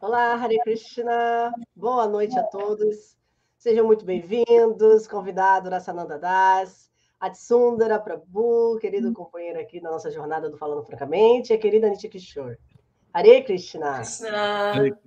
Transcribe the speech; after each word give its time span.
Olá, 0.00 0.32
Hare 0.32 0.58
Krishna. 0.60 1.52
Boa 1.76 2.08
noite 2.08 2.38
a 2.38 2.42
todos. 2.42 3.18
Sejam 3.58 3.86
muito 3.86 4.02
bem-vindos, 4.02 5.06
convidado 5.06 5.68
Rassananda 5.68 6.18
Das, 6.18 6.90
Atsundara 7.20 8.00
Prabhu, 8.00 8.78
querido 8.80 9.12
companheiro 9.12 9.60
aqui 9.60 9.78
na 9.78 9.90
nossa 9.90 10.10
jornada 10.10 10.48
do 10.48 10.56
Falando 10.56 10.82
Francamente, 10.84 11.52
e 11.52 11.56
a 11.56 11.58
querida 11.58 11.86
Nitya 11.90 12.08
Kishore. 12.08 12.56
Hare 13.12 13.42
Krishna. 13.42 13.96
Krishna. 13.96 14.98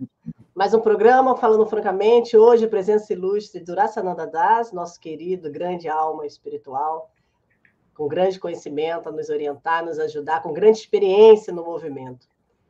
Mais 0.54 0.76
um 0.76 0.80
programa 0.80 1.36
Falando 1.38 1.66
Francamente, 1.66 2.38
hoje 2.38 2.68
presença 2.68 3.14
ilustre 3.14 3.64
do 3.64 3.74
Rassananda 3.74 4.28
Das, 4.28 4.72
nosso 4.72 5.00
querido, 5.00 5.52
grande 5.52 5.90
alma 5.90 6.28
espiritual, 6.28 7.10
com 7.96 8.08
grande 8.08 8.40
conhecimento 8.40 9.10
a 9.10 9.12
nos 9.12 9.30
orientar, 9.30 9.84
nos 9.84 9.98
ajudar, 9.98 10.44
com 10.44 10.54
grande 10.54 10.78
experiência 10.78 11.52
no 11.52 11.66
movimento. 11.66 12.28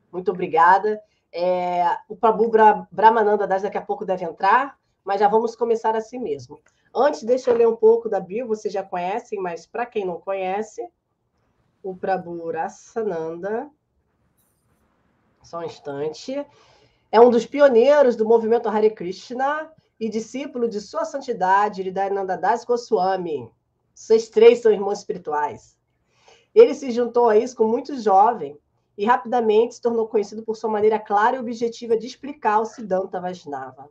Muito 0.09 0.31
obrigada. 0.31 1.01
É, 1.35 1.97
o 2.07 2.15
Prabhu 2.15 2.51
Brahmananda 2.91 3.47
Das 3.47 3.63
daqui 3.63 3.77
a 3.77 3.81
pouco 3.81 4.05
deve 4.05 4.23
entrar, 4.23 4.77
mas 5.03 5.19
já 5.19 5.27
vamos 5.27 5.55
começar 5.55 5.95
assim 5.95 6.19
mesmo. 6.19 6.61
Antes, 6.95 7.23
deixa 7.23 7.49
eu 7.49 7.57
ler 7.57 7.67
um 7.67 7.75
pouco 7.75 8.07
da 8.07 8.19
bio, 8.19 8.47
vocês 8.47 8.71
já 8.71 8.83
conhecem, 8.83 9.41
mas 9.41 9.65
para 9.65 9.83
quem 9.83 10.05
não 10.05 10.21
conhece, 10.21 10.87
o 11.81 11.95
Prabhu 11.95 12.51
Rasananda, 12.51 13.67
só 15.41 15.59
um 15.59 15.63
instante, 15.63 16.45
é 17.11 17.19
um 17.19 17.31
dos 17.31 17.47
pioneiros 17.47 18.15
do 18.15 18.27
movimento 18.27 18.69
Hare 18.69 18.91
Krishna 18.91 19.71
e 19.99 20.07
discípulo 20.09 20.69
de 20.69 20.79
sua 20.79 21.03
santidade, 21.03 21.81
Hridayananda 21.81 22.37
Das 22.37 22.63
Goswami. 22.63 23.51
Vocês 23.93 24.29
três 24.29 24.59
são 24.59 24.71
irmãos 24.71 24.99
espirituais. 24.99 25.77
Ele 26.53 26.75
se 26.75 26.91
juntou 26.91 27.27
a 27.27 27.37
isso 27.37 27.55
com 27.55 27.65
muito 27.67 27.99
jovem 27.99 28.57
e 28.97 29.05
rapidamente 29.05 29.75
se 29.75 29.81
tornou 29.81 30.07
conhecido 30.07 30.43
por 30.43 30.55
sua 30.55 30.69
maneira 30.69 30.99
clara 30.99 31.35
e 31.35 31.39
objetiva 31.39 31.97
de 31.97 32.07
explicar 32.07 32.59
o 32.59 32.65
Siddhanta 32.65 33.19
Vaishnava. 33.19 33.89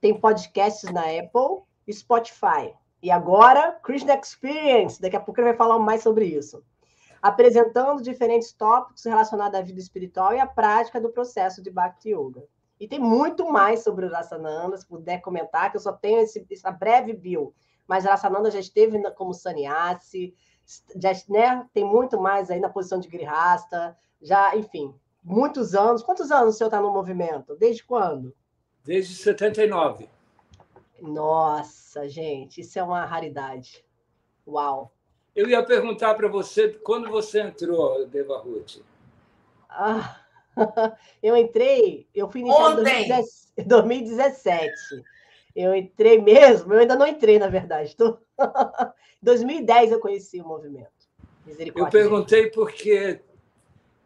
Tem 0.00 0.18
podcasts 0.18 0.90
na 0.90 1.02
Apple 1.02 1.62
e 1.86 1.92
Spotify. 1.92 2.74
E 3.02 3.10
agora, 3.10 3.72
Krishna 3.82 4.14
Experience. 4.14 5.00
Daqui 5.00 5.16
a 5.16 5.20
pouco 5.20 5.40
ele 5.40 5.48
vai 5.48 5.56
falar 5.56 5.78
mais 5.78 6.02
sobre 6.02 6.26
isso. 6.26 6.62
Apresentando 7.22 8.02
diferentes 8.02 8.52
tópicos 8.52 9.04
relacionados 9.04 9.58
à 9.58 9.62
vida 9.62 9.80
espiritual 9.80 10.34
e 10.34 10.40
à 10.40 10.46
prática 10.46 11.00
do 11.00 11.10
processo 11.10 11.62
de 11.62 11.70
Bhakti 11.70 12.10
Yoga. 12.10 12.44
E 12.78 12.86
tem 12.86 12.98
muito 12.98 13.50
mais 13.50 13.82
sobre 13.82 14.04
o 14.04 14.10
Rasananda, 14.10 14.76
se 14.76 14.86
puder 14.86 15.20
comentar, 15.20 15.70
que 15.70 15.78
eu 15.78 15.80
só 15.80 15.92
tenho 15.92 16.20
esse, 16.20 16.46
essa 16.50 16.70
breve 16.70 17.14
bio. 17.14 17.54
Mas 17.86 18.04
Rasananda 18.04 18.50
já 18.50 18.60
esteve 18.60 19.00
como 19.12 19.32
sannyasi, 19.32 20.34
já, 20.96 21.12
né, 21.28 21.66
tem 21.72 21.84
muito 21.84 22.20
mais 22.20 22.50
aí 22.50 22.60
na 22.60 22.68
posição 22.68 22.98
de 22.98 23.08
grihasta, 23.08 23.96
já, 24.20 24.56
enfim, 24.56 24.94
muitos 25.22 25.74
anos. 25.74 26.02
Quantos 26.02 26.30
anos 26.30 26.54
o 26.54 26.58
senhor 26.58 26.68
está 26.68 26.80
no 26.80 26.92
movimento? 26.92 27.56
Desde 27.56 27.84
quando? 27.84 28.34
Desde 28.84 29.14
79. 29.14 30.08
Nossa, 31.00 32.08
gente, 32.08 32.60
isso 32.60 32.78
é 32.78 32.82
uma 32.82 33.04
raridade. 33.04 33.84
Uau! 34.46 34.92
Eu 35.34 35.48
ia 35.48 35.62
perguntar 35.62 36.14
para 36.14 36.28
você 36.28 36.70
quando 36.70 37.10
você 37.10 37.42
entrou, 37.42 38.06
Deva 38.06 38.38
Ruth. 38.38 38.78
Ah, 39.68 40.20
eu 41.22 41.36
entrei, 41.36 42.08
eu 42.14 42.30
fui 42.30 42.40
iniciado 42.40 42.82
em 42.86 43.64
2017. 43.64 44.72
Eu 45.56 45.74
entrei 45.74 46.20
mesmo, 46.20 46.74
eu 46.74 46.80
ainda 46.80 46.94
não 46.94 47.06
entrei, 47.06 47.38
na 47.38 47.48
verdade. 47.48 47.96
Em 47.98 49.24
2010 49.24 49.92
eu 49.92 49.98
conheci 49.98 50.38
o 50.40 50.46
movimento. 50.46 50.90
Eu 51.74 51.88
perguntei 51.88 52.50
porque 52.50 53.20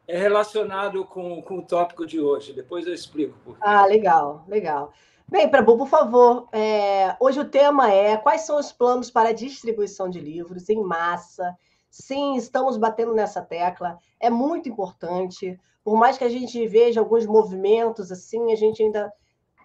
é 0.06 0.16
relacionado 0.16 1.04
com, 1.04 1.42
com 1.42 1.58
o 1.58 1.66
tópico 1.66 2.06
de 2.06 2.20
hoje. 2.20 2.52
Depois 2.52 2.86
eu 2.86 2.94
explico. 2.94 3.36
Por 3.44 3.54
quê. 3.54 3.60
Ah, 3.62 3.84
legal, 3.86 4.44
legal. 4.46 4.92
Bem, 5.28 5.48
Prabhu, 5.48 5.76
por 5.78 5.88
favor, 5.88 6.48
é, 6.52 7.16
hoje 7.20 7.38
o 7.38 7.48
tema 7.48 7.92
é 7.92 8.16
quais 8.16 8.42
são 8.42 8.58
os 8.58 8.72
planos 8.72 9.10
para 9.10 9.28
a 9.30 9.32
distribuição 9.32 10.08
de 10.08 10.20
livros 10.20 10.68
em 10.68 10.82
massa? 10.82 11.56
Sim, 11.88 12.36
estamos 12.36 12.76
batendo 12.76 13.14
nessa 13.14 13.40
tecla, 13.40 13.98
é 14.18 14.28
muito 14.28 14.68
importante. 14.68 15.58
Por 15.84 15.96
mais 15.96 16.18
que 16.18 16.24
a 16.24 16.28
gente 16.28 16.66
veja 16.66 17.00
alguns 17.00 17.26
movimentos 17.26 18.10
assim, 18.10 18.52
a 18.52 18.56
gente 18.56 18.82
ainda 18.82 19.12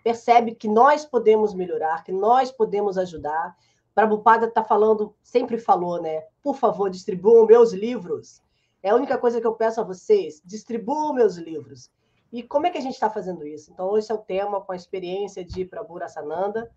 percebe 0.06 0.54
que 0.54 0.68
nós 0.68 1.04
podemos 1.04 1.56
melhorar, 1.56 2.04
que 2.04 2.12
nós 2.12 2.52
podemos 2.52 2.96
ajudar. 2.96 3.58
Prabhupada 3.96 4.46
está 4.46 4.64
falando, 4.64 5.16
sempre 5.24 5.58
falou, 5.58 6.00
né? 6.00 6.22
Por 6.44 6.56
favor, 6.56 6.92
distribuam 6.92 7.48
meus 7.48 7.74
livros. 7.74 8.40
É 8.84 8.92
a 8.92 8.96
única 8.96 9.18
coisa 9.18 9.42
que 9.42 9.48
eu 9.48 9.56
peço 9.56 9.82
a 9.82 9.84
vocês: 9.84 10.44
distribuam 10.46 11.12
meus 11.12 11.38
livros. 11.38 11.90
E 12.32 12.44
como 12.44 12.68
é 12.68 12.70
que 12.70 12.78
a 12.78 12.82
gente 12.82 12.94
está 12.94 13.10
fazendo 13.10 13.48
isso? 13.48 13.72
Então, 13.74 13.98
esse 13.98 14.12
é 14.12 14.16
o 14.16 14.20
tema 14.20 14.62
com 14.62 14.74
a 14.74 14.76
experiência 14.76 15.44
de 15.44 15.66
Prabhu 15.66 15.98
Rasananda. 15.98 16.70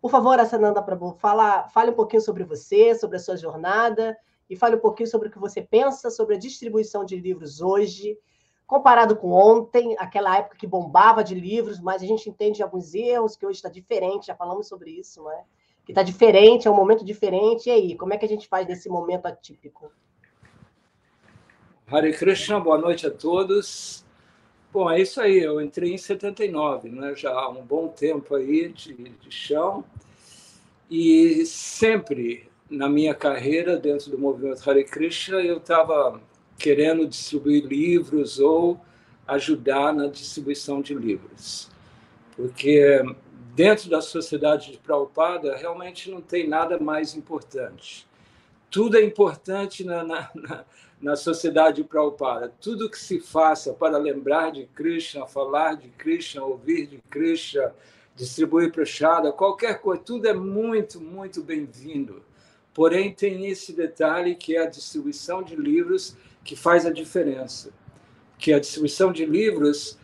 Por 0.00 0.08
favor, 0.08 0.36
Rasananda 0.36 0.80
Prabhu, 0.80 1.16
fala, 1.18 1.66
fale 1.70 1.90
um 1.90 1.94
pouquinho 1.94 2.22
sobre 2.22 2.44
você, 2.44 2.94
sobre 2.94 3.16
a 3.16 3.20
sua 3.20 3.36
jornada, 3.36 4.16
e 4.48 4.54
fale 4.54 4.76
um 4.76 4.80
pouquinho 4.80 5.08
sobre 5.08 5.26
o 5.26 5.30
que 5.30 5.40
você 5.40 5.60
pensa 5.60 6.08
sobre 6.08 6.36
a 6.36 6.38
distribuição 6.38 7.04
de 7.04 7.16
livros 7.16 7.60
hoje, 7.60 8.16
comparado 8.70 9.16
com 9.16 9.32
ontem, 9.32 9.96
aquela 9.98 10.38
época 10.38 10.56
que 10.56 10.64
bombava 10.64 11.24
de 11.24 11.34
livros, 11.34 11.80
mas 11.80 12.04
a 12.04 12.06
gente 12.06 12.30
entende 12.30 12.62
alguns 12.62 12.94
erros, 12.94 13.34
que 13.34 13.44
hoje 13.44 13.56
está 13.56 13.68
diferente, 13.68 14.28
já 14.28 14.36
falamos 14.36 14.68
sobre 14.68 14.92
isso, 14.92 15.24
não 15.24 15.32
é? 15.32 15.42
Que 15.84 15.90
está 15.90 16.04
diferente, 16.04 16.68
é 16.68 16.70
um 16.70 16.76
momento 16.76 17.04
diferente. 17.04 17.68
E 17.68 17.72
aí, 17.72 17.96
como 17.96 18.14
é 18.14 18.16
que 18.16 18.24
a 18.24 18.28
gente 18.28 18.46
faz 18.46 18.68
nesse 18.68 18.88
momento 18.88 19.26
atípico? 19.26 19.90
Hare 21.88 22.12
Krishna, 22.12 22.60
boa 22.60 22.78
noite 22.78 23.08
a 23.08 23.10
todos. 23.10 24.06
Bom, 24.72 24.88
é 24.88 25.00
isso 25.00 25.20
aí, 25.20 25.40
eu 25.40 25.60
entrei 25.60 25.92
em 25.92 25.98
79, 25.98 26.90
né? 26.90 27.12
já 27.16 27.32
há 27.32 27.48
um 27.48 27.66
bom 27.66 27.88
tempo 27.88 28.36
aí 28.36 28.68
de, 28.68 28.94
de 28.94 29.32
chão, 29.32 29.84
e 30.88 31.44
sempre 31.44 32.48
na 32.70 32.88
minha 32.88 33.16
carreira 33.16 33.76
dentro 33.76 34.12
do 34.12 34.18
movimento 34.18 34.70
Hare 34.70 34.84
Krishna 34.84 35.40
eu 35.40 35.56
estava 35.56 36.20
querendo 36.60 37.06
distribuir 37.06 37.64
livros 37.64 38.38
ou 38.38 38.80
ajudar 39.26 39.92
na 39.92 40.06
distribuição 40.06 40.80
de 40.80 40.94
livros. 40.94 41.68
Porque 42.36 43.02
dentro 43.54 43.90
da 43.90 44.00
sociedade 44.00 44.72
de 44.72 44.78
Prabhupada 44.78 45.56
realmente 45.56 46.10
não 46.10 46.20
tem 46.20 46.46
nada 46.46 46.78
mais 46.78 47.16
importante. 47.16 48.06
Tudo 48.70 48.96
é 48.96 49.02
importante 49.02 49.82
na, 49.82 50.04
na, 50.04 50.30
na 50.34 50.64
na 51.00 51.16
sociedade 51.16 51.82
Prabhupada. 51.82 52.52
Tudo 52.60 52.90
que 52.90 52.98
se 52.98 53.18
faça 53.18 53.72
para 53.72 53.96
lembrar 53.96 54.52
de 54.52 54.66
Krishna, 54.66 55.26
falar 55.26 55.76
de 55.76 55.88
Krishna, 55.88 56.44
ouvir 56.44 56.86
de 56.86 56.98
Krishna, 57.08 57.74
distribuir 58.14 58.70
prachada, 58.70 59.32
qualquer 59.32 59.80
coisa, 59.80 60.02
tudo 60.02 60.28
é 60.28 60.34
muito, 60.34 61.00
muito 61.00 61.42
bem-vindo. 61.42 62.22
Porém, 62.74 63.14
tem 63.14 63.46
esse 63.46 63.72
detalhe 63.72 64.34
que 64.34 64.56
é 64.56 64.62
a 64.62 64.68
distribuição 64.68 65.42
de 65.42 65.56
livros 65.56 66.16
que 66.50 66.56
faz 66.56 66.84
a 66.84 66.90
diferença. 66.90 67.70
Que 68.36 68.52
a 68.52 68.58
distribuição 68.58 69.12
de 69.12 69.24
livros, 69.24 69.96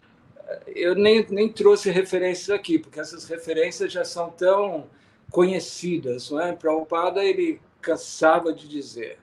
eu 0.68 0.94
nem, 0.94 1.26
nem 1.28 1.52
trouxe 1.52 1.90
referências 1.90 2.50
aqui, 2.50 2.78
porque 2.78 3.00
essas 3.00 3.24
referências 3.24 3.92
já 3.92 4.04
são 4.04 4.30
tão 4.30 4.86
conhecidas. 5.28 6.30
Não 6.30 6.40
é? 6.40 6.52
Prabhupada, 6.52 7.24
ele 7.24 7.60
cansava 7.80 8.52
de 8.52 8.68
dizer 8.68 9.18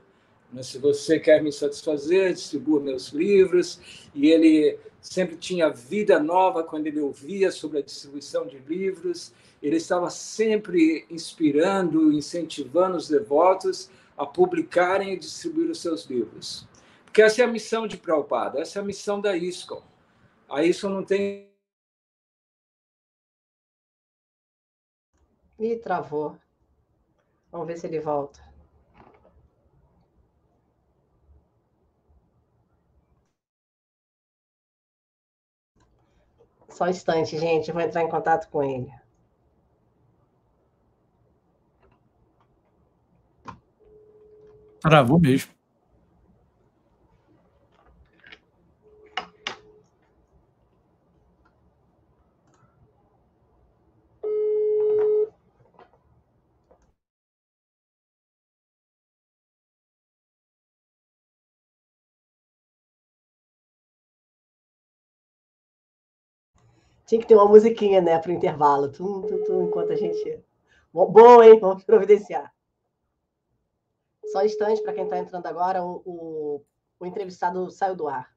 mas 0.54 0.68
se 0.68 0.78
você 0.78 1.20
quer 1.20 1.42
me 1.42 1.52
satisfazer, 1.52 2.32
distribua 2.32 2.80
meus 2.80 3.08
livros. 3.08 3.80
E 4.14 4.30
ele 4.30 4.78
sempre 5.02 5.36
tinha 5.36 5.68
vida 5.68 6.20
nova 6.20 6.64
quando 6.64 6.86
ele 6.86 7.00
ouvia 7.00 7.52
sobre 7.52 7.80
a 7.80 7.82
distribuição 7.82 8.46
de 8.46 8.60
livros. 8.60 9.34
Ele 9.64 9.78
estava 9.78 10.12
sempre 10.12 11.08
inspirando, 11.10 12.14
incentivando 12.14 12.98
os 12.98 13.10
devotos 13.10 13.90
a 14.16 14.28
publicarem 14.28 15.14
e 15.14 15.18
distribuir 15.18 15.72
os 15.72 15.82
seus 15.82 16.06
livros. 16.06 16.68
Porque 17.14 17.22
essa 17.22 17.44
é 17.44 17.46
a 17.46 17.48
missão 17.48 17.86
de 17.86 17.96
Prabhupada, 17.96 18.60
essa 18.60 18.80
é 18.80 18.82
a 18.82 18.86
missão 18.86 19.22
da 19.22 19.38
ISKCON. 19.38 19.84
A 20.50 20.64
ISKCON 20.64 20.90
não 20.90 21.06
tem. 21.06 21.48
Ih, 25.60 25.78
travou. 25.78 26.40
Vamos 27.52 27.68
ver 27.68 27.78
se 27.78 27.86
ele 27.86 28.00
volta. 28.00 28.42
Só 36.68 36.86
um 36.86 36.90
instante, 36.90 37.38
gente, 37.38 37.68
eu 37.68 37.76
vou 37.76 37.84
entrar 37.84 38.02
em 38.02 38.10
contato 38.10 38.50
com 38.50 38.64
ele. 38.64 38.92
Travou 44.82 45.20
mesmo. 45.20 45.53
Tinha 67.14 67.22
que 67.22 67.28
ter 67.28 67.36
uma 67.36 67.48
musiquinha, 67.48 68.02
né, 68.02 68.18
para 68.18 68.32
o 68.32 68.34
intervalo. 68.34 68.92
Tum, 68.92 69.22
tum, 69.22 69.44
tum, 69.44 69.68
enquanto 69.68 69.92
a 69.92 69.96
gente. 69.96 70.44
Bom, 70.92 71.44
hein? 71.44 71.60
Vamos 71.60 71.84
providenciar. 71.84 72.52
Só 74.32 74.40
um 74.40 74.46
instante 74.46 74.82
para 74.82 74.94
quem 74.94 75.04
está 75.04 75.20
entrando 75.20 75.46
agora, 75.46 75.84
o, 75.84 76.02
o, 76.04 76.66
o 77.00 77.06
entrevistado 77.06 77.70
saiu 77.70 77.96
do 77.96 78.08
ar. 78.08 78.36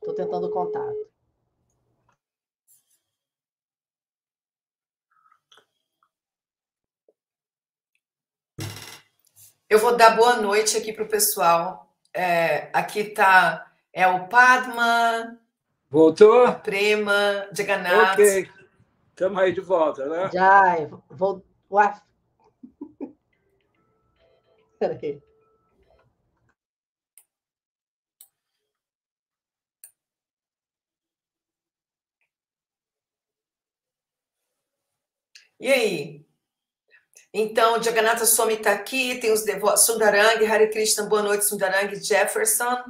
Estou 0.00 0.14
tentando 0.14 0.50
contato. 0.50 1.06
Eu 9.68 9.78
vou 9.80 9.98
dar 9.98 10.16
boa 10.16 10.36
noite 10.36 10.78
aqui 10.78 10.94
para 10.94 11.04
o 11.04 11.08
pessoal. 11.08 11.94
É, 12.14 12.70
aqui 12.72 13.00
está 13.00 13.70
é 13.92 14.08
o 14.08 14.28
Padma. 14.28 15.41
Voltou? 15.92 16.46
A 16.46 16.52
Prema, 16.52 17.46
Jagannath. 17.52 18.14
Ok. 18.14 18.48
Estamos 19.10 19.42
aí 19.42 19.52
de 19.52 19.60
volta, 19.60 20.06
né? 20.08 20.30
Já, 20.32 20.88
vou. 21.10 21.44
Ué. 21.70 22.00
Peraí. 24.80 25.22
E 35.60 35.70
aí? 35.70 36.26
Então, 37.34 37.82
Jagannatha 37.82 38.24
Swami 38.24 38.54
está 38.54 38.72
aqui, 38.72 39.18
tem 39.20 39.30
os 39.30 39.44
devotos, 39.44 39.84
Sundarang, 39.84 40.42
Hare 40.46 40.70
Krishna, 40.70 41.04
boa 41.04 41.22
noite, 41.22 41.44
Sundarang, 41.44 41.94
Jefferson. 42.02 42.82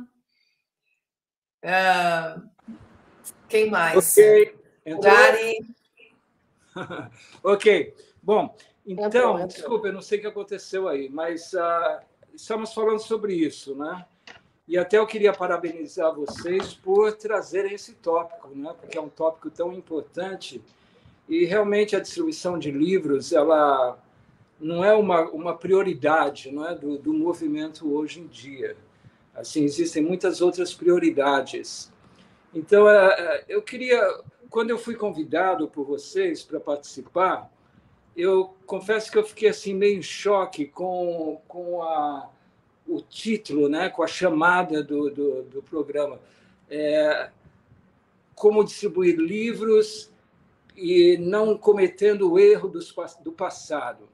Uh, 1.64 2.51
quem 3.52 3.70
mais? 3.70 4.16
Ok. 4.16 4.54
Gary. 5.02 5.58
ok. 7.44 7.94
Bom, 8.22 8.56
então, 8.86 9.06
entrou, 9.06 9.30
entrou. 9.34 9.46
desculpa, 9.46 9.88
eu 9.88 9.92
não 9.92 10.00
sei 10.00 10.18
o 10.18 10.20
que 10.22 10.26
aconteceu 10.26 10.88
aí, 10.88 11.10
mas 11.10 11.52
uh, 11.52 12.00
estamos 12.34 12.72
falando 12.72 13.00
sobre 13.00 13.34
isso, 13.34 13.76
né? 13.76 14.06
E 14.66 14.78
até 14.78 14.96
eu 14.96 15.06
queria 15.06 15.34
parabenizar 15.34 16.14
vocês 16.14 16.72
por 16.72 17.12
trazerem 17.12 17.74
esse 17.74 17.92
tópico, 17.94 18.48
né? 18.54 18.74
Porque 18.80 18.96
é 18.96 19.00
um 19.00 19.08
tópico 19.08 19.50
tão 19.50 19.70
importante 19.72 20.62
e 21.28 21.44
realmente 21.44 21.94
a 21.94 22.00
distribuição 22.00 22.58
de 22.58 22.70
livros, 22.70 23.32
ela 23.32 23.98
não 24.58 24.82
é 24.82 24.94
uma, 24.94 25.28
uma 25.30 25.56
prioridade 25.56 26.50
não 26.50 26.66
é, 26.66 26.74
do, 26.74 26.96
do 26.96 27.12
movimento 27.12 27.92
hoje 27.92 28.20
em 28.20 28.26
dia. 28.26 28.76
Assim, 29.34 29.64
existem 29.64 30.02
muitas 30.02 30.40
outras 30.40 30.72
prioridades. 30.72 31.91
Então, 32.54 32.88
é, 32.88 33.06
é, 33.08 33.44
eu 33.48 33.62
queria, 33.62 34.00
quando 34.50 34.70
eu 34.70 34.78
fui 34.78 34.94
convidado 34.94 35.68
por 35.68 35.84
vocês 35.84 36.42
para 36.42 36.60
participar, 36.60 37.50
eu 38.16 38.54
confesso 38.66 39.10
que 39.10 39.18
eu 39.18 39.24
fiquei 39.24 39.48
assim 39.48 39.74
meio 39.74 39.98
em 39.98 40.02
choque 40.02 40.66
com, 40.66 41.40
com 41.48 41.82
a, 41.82 42.30
o 42.86 43.00
título, 43.00 43.68
né, 43.68 43.88
com 43.88 44.02
a 44.02 44.06
chamada 44.06 44.82
do, 44.82 45.10
do, 45.10 45.42
do 45.44 45.62
programa. 45.62 46.20
É, 46.68 47.30
como 48.34 48.64
distribuir 48.64 49.16
livros 49.16 50.10
e 50.76 51.16
não 51.18 51.56
cometendo 51.56 52.32
o 52.32 52.38
erro 52.38 52.68
dos, 52.68 52.94
do 53.22 53.32
passado. 53.32 54.08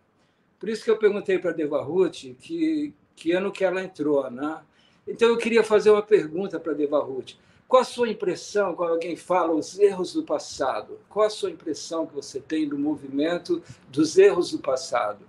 Por 0.58 0.69
isso 0.69 0.85
que 0.85 0.90
eu 0.90 0.99
perguntei 0.99 1.38
para 1.38 1.50
a 1.50 1.55
Deva 1.55 1.82
Ruth 1.82 2.35
que, 2.38 2.93
que 3.14 3.32
ano 3.32 3.52
que 3.52 3.64
ela 3.64 3.82
entrou. 3.82 4.29
Né? 4.31 4.61
Então, 5.06 5.29
eu 5.29 5.38
queria 5.38 5.62
fazer 5.62 5.90
uma 5.90 6.02
pergunta 6.02 6.58
para 6.58 6.73
a 6.73 6.75
Deva 6.75 6.99
Ruth. 6.99 7.35
Qual 7.69 7.82
a 7.82 7.85
sua 7.85 8.09
impressão 8.09 8.75
quando 8.75 8.93
alguém 8.94 9.15
fala 9.15 9.55
os 9.55 9.79
erros 9.79 10.15
do 10.15 10.25
passado? 10.25 10.99
Qual 11.06 11.26
a 11.26 11.31
sua 11.31 11.50
impressão 11.50 12.06
que 12.06 12.15
você 12.15 12.41
tem 12.41 12.67
do 12.67 12.79
movimento 12.79 13.62
dos 13.91 14.17
erros 14.17 14.50
do 14.50 14.59
passado? 14.59 15.29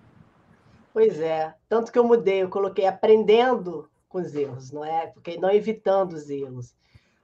Pois 0.93 1.19
é, 1.19 1.53
tanto 1.67 1.91
que 1.91 1.99
eu 1.99 2.03
mudei, 2.05 2.41
eu 2.41 2.49
coloquei 2.49 2.87
aprendendo 2.87 3.89
com 4.07 4.19
os 4.19 4.33
erros, 4.33 4.71
não 4.71 4.85
é? 4.85 5.07
Porque 5.07 5.37
não 5.37 5.51
evitando 5.51 6.13
os 6.13 6.29
erros. 6.29 6.73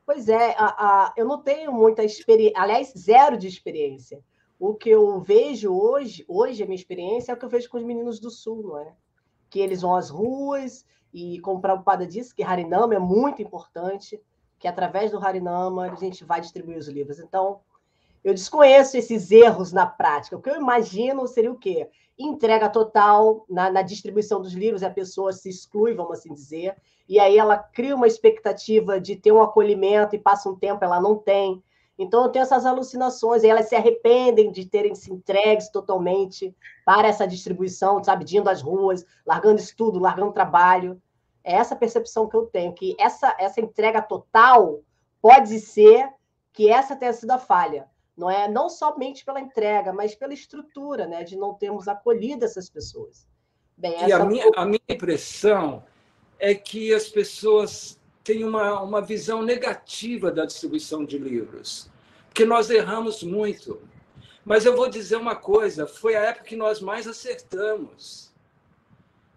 Pois 0.06 0.28
é, 0.28 0.54
a, 0.58 0.66
a, 0.66 1.14
eu 1.16 1.26
não 1.26 1.42
tenho 1.42 1.72
muita 1.72 2.04
experiência, 2.04 2.62
aliás, 2.62 2.92
zero 2.96 3.38
de 3.38 3.48
experiência. 3.48 4.22
O 4.60 4.76
que 4.76 4.90
eu 4.90 5.22
vejo 5.22 5.74
hoje, 5.74 6.26
hoje 6.28 6.62
a 6.62 6.66
minha 6.66 6.76
experiência 6.76 7.32
é 7.32 7.36
o 7.36 7.38
que 7.38 7.46
eu 7.46 7.50
vejo 7.50 7.70
com 7.70 7.78
os 7.78 7.84
meninos 7.84 8.20
do 8.20 8.30
Sul, 8.30 8.64
não 8.64 8.80
é? 8.80 8.94
Que 9.50 9.62
eles 9.62 9.82
vão 9.82 9.96
às 9.96 10.10
ruas 10.10 10.86
e, 11.14 11.40
como 11.40 11.62
Prabhupada 11.62 12.06
disse, 12.06 12.36
que 12.36 12.44
Harinama 12.44 12.96
é 12.96 13.00
muito 13.00 13.42
importante, 13.42 14.22
que 14.66 14.70
através 14.70 15.12
do 15.12 15.24
Harinama 15.24 15.92
a 15.92 15.96
gente 15.96 16.26
vai 16.26 16.42
distribuir 16.42 16.80
os 16.80 16.88
livros. 16.88 17.20
Então, 17.20 17.60
eu 18.24 18.34
desconheço 18.34 18.98
esses 18.98 19.30
erros 19.30 19.72
na 19.72 19.86
prática. 19.86 20.36
O 20.36 20.42
que 20.42 20.50
eu 20.50 20.56
imagino 20.56 21.28
seria 21.28 21.52
o 21.52 21.56
quê? 21.56 21.88
Entrega 22.18 22.68
total 22.68 23.46
na, 23.48 23.70
na 23.70 23.84
distribuição 23.84 24.42
dos 24.42 24.54
livros, 24.54 24.82
a 24.82 24.90
pessoa 24.90 25.32
se 25.32 25.50
exclui, 25.50 25.94
vamos 25.94 26.14
assim 26.18 26.34
dizer, 26.34 26.76
e 27.08 27.20
aí 27.20 27.38
ela 27.38 27.60
cria 27.60 27.96
uma 27.96 28.08
expectativa 28.08 29.00
de 29.00 29.16
ter 29.16 29.32
um 29.32 29.44
acolhimento 29.44 30.16
e 30.16 30.20
passa 30.20 30.50
um 30.50 30.56
tempo, 30.56 30.84
ela 30.84 31.00
não 31.00 31.16
tem. 31.16 31.62
Então 31.96 32.24
eu 32.24 32.30
tenho 32.30 32.42
essas 32.42 32.66
alucinações, 32.66 33.44
e 33.44 33.48
elas 33.48 33.70
se 33.70 33.76
arrependem 33.76 34.52
de 34.52 34.66
terem 34.66 34.96
se 34.96 35.14
entregues 35.14 35.70
totalmente 35.70 36.56
para 36.84 37.08
essa 37.08 37.28
distribuição, 37.28 38.04
sabe, 38.04 38.26
de 38.26 38.40
indo 38.40 38.50
às 38.50 38.64
ruas, 38.64 39.06
largando 39.28 39.60
estudo, 39.60 40.00
largando 40.00 40.34
trabalho. 40.34 41.00
É 41.46 41.54
essa 41.54 41.76
percepção 41.76 42.28
que 42.28 42.36
eu 42.36 42.48
tenho, 42.48 42.74
que 42.74 42.96
essa, 43.00 43.36
essa 43.40 43.62
entrega 43.62 44.02
total 44.02 44.82
pode 45.22 45.60
ser 45.60 46.10
que 46.52 46.70
essa 46.70 46.96
tenha 46.96 47.14
sido 47.14 47.30
a 47.32 47.38
falha. 47.38 47.88
Não 48.18 48.32
é 48.32 48.48
não 48.48 48.68
somente 48.68 49.24
pela 49.24 49.40
entrega, 49.40 49.94
mas 49.94 50.16
pela 50.16 50.34
estrutura, 50.34 51.06
né, 51.06 51.24
de 51.24 51.38
não 51.38 51.54
termos 51.54 51.88
acolhido 51.88 52.46
essas 52.46 52.68
pessoas. 52.68 53.28
Bem, 53.78 54.08
e 54.08 54.12
a 54.12 54.26
minha, 54.26 54.50
a 54.56 54.66
minha 54.66 54.82
impressão 54.90 55.84
é 56.40 56.56
que 56.56 56.94
as 56.94 57.10
pessoas 57.10 58.00
têm 58.24 58.44
uma, 58.44 58.82
uma 58.82 59.02
visão 59.02 59.44
negativa 59.44 60.32
da 60.32 60.46
distribuição 60.46 61.06
de 61.06 61.20
livros, 61.20 61.92
porque 62.26 62.44
nós 62.44 62.72
erramos 62.72 63.22
muito. 63.22 63.80
Mas 64.44 64.66
eu 64.66 64.76
vou 64.76 64.90
dizer 64.90 65.18
uma 65.18 65.36
coisa: 65.36 65.86
foi 65.86 66.16
a 66.16 66.22
época 66.22 66.46
que 66.46 66.56
nós 66.56 66.82
mais 66.82 67.08
acertamos. 67.08 68.34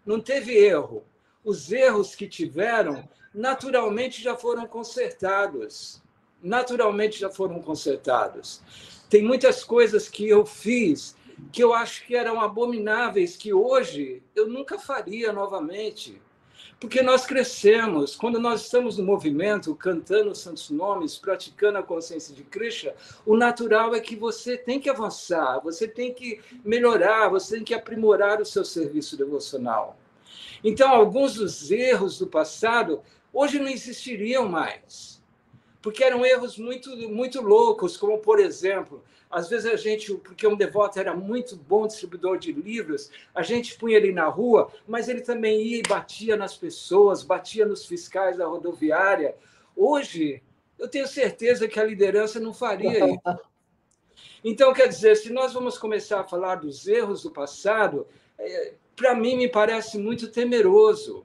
Não 0.06 0.20
teve 0.20 0.56
erro. 0.56 1.04
Os 1.44 1.72
erros 1.72 2.14
que 2.14 2.28
tiveram, 2.28 3.08
naturalmente 3.34 4.22
já 4.22 4.36
foram 4.36 4.66
consertados. 4.66 6.02
Naturalmente 6.42 7.18
já 7.18 7.30
foram 7.30 7.60
consertados. 7.60 8.60
Tem 9.08 9.22
muitas 9.22 9.64
coisas 9.64 10.08
que 10.08 10.28
eu 10.28 10.44
fiz 10.44 11.16
que 11.52 11.62
eu 11.62 11.72
acho 11.72 12.04
que 12.04 12.16
eram 12.16 12.40
abomináveis, 12.40 13.36
que 13.36 13.52
hoje 13.52 14.22
eu 14.34 14.48
nunca 14.48 14.76
faria 14.76 15.32
novamente 15.32 16.20
porque 16.80 17.02
nós 17.02 17.26
crescemos. 17.26 18.14
Quando 18.14 18.38
nós 18.38 18.62
estamos 18.62 18.96
no 18.96 19.04
movimento, 19.04 19.74
cantando 19.74 20.30
os 20.30 20.38
santos 20.38 20.70
nomes, 20.70 21.18
praticando 21.18 21.78
a 21.78 21.82
consciência 21.82 22.34
de 22.34 22.44
Krishna, 22.44 22.92
o 23.26 23.36
natural 23.36 23.94
é 23.94 24.00
que 24.00 24.14
você 24.14 24.56
tem 24.56 24.78
que 24.78 24.88
avançar, 24.88 25.60
você 25.60 25.88
tem 25.88 26.14
que 26.14 26.40
melhorar, 26.64 27.28
você 27.28 27.56
tem 27.56 27.64
que 27.64 27.74
aprimorar 27.74 28.40
o 28.40 28.46
seu 28.46 28.64
serviço 28.64 29.16
devocional. 29.16 29.96
Então, 30.62 30.90
alguns 30.90 31.34
dos 31.34 31.70
erros 31.70 32.18
do 32.18 32.26
passado 32.26 33.02
hoje 33.32 33.58
não 33.58 33.68
existiriam 33.68 34.48
mais, 34.48 35.22
porque 35.80 36.02
eram 36.02 36.24
erros 36.24 36.58
muito, 36.58 36.90
muito 37.08 37.40
loucos, 37.40 37.96
como, 37.96 38.18
por 38.18 38.40
exemplo, 38.40 39.02
às 39.30 39.48
vezes 39.48 39.70
a 39.70 39.76
gente, 39.76 40.14
porque 40.14 40.46
um 40.46 40.56
devoto 40.56 40.98
era 40.98 41.14
muito 41.14 41.56
bom 41.56 41.86
distribuidor 41.86 42.38
de 42.38 42.52
livros, 42.52 43.10
a 43.34 43.42
gente 43.42 43.76
punha 43.76 43.96
ele 43.96 44.12
na 44.12 44.26
rua, 44.26 44.72
mas 44.86 45.08
ele 45.08 45.20
também 45.20 45.62
ia 45.62 45.78
e 45.78 45.82
batia 45.82 46.36
nas 46.36 46.56
pessoas, 46.56 47.22
batia 47.22 47.66
nos 47.66 47.84
fiscais 47.84 48.38
da 48.38 48.46
rodoviária. 48.46 49.36
Hoje, 49.76 50.42
eu 50.78 50.88
tenho 50.88 51.06
certeza 51.06 51.68
que 51.68 51.78
a 51.78 51.84
liderança 51.84 52.40
não 52.40 52.54
faria 52.54 53.04
isso. 53.04 53.20
Então, 54.44 54.72
quer 54.72 54.88
dizer, 54.88 55.16
se 55.16 55.32
nós 55.32 55.52
vamos 55.52 55.76
começar 55.76 56.20
a 56.20 56.24
falar 56.24 56.56
dos 56.56 56.86
erros 56.86 57.22
do 57.22 57.30
passado, 57.30 58.06
é, 58.38 58.74
para 58.98 59.14
mim 59.14 59.36
me 59.36 59.48
parece 59.48 59.96
muito 59.96 60.28
temeroso. 60.28 61.24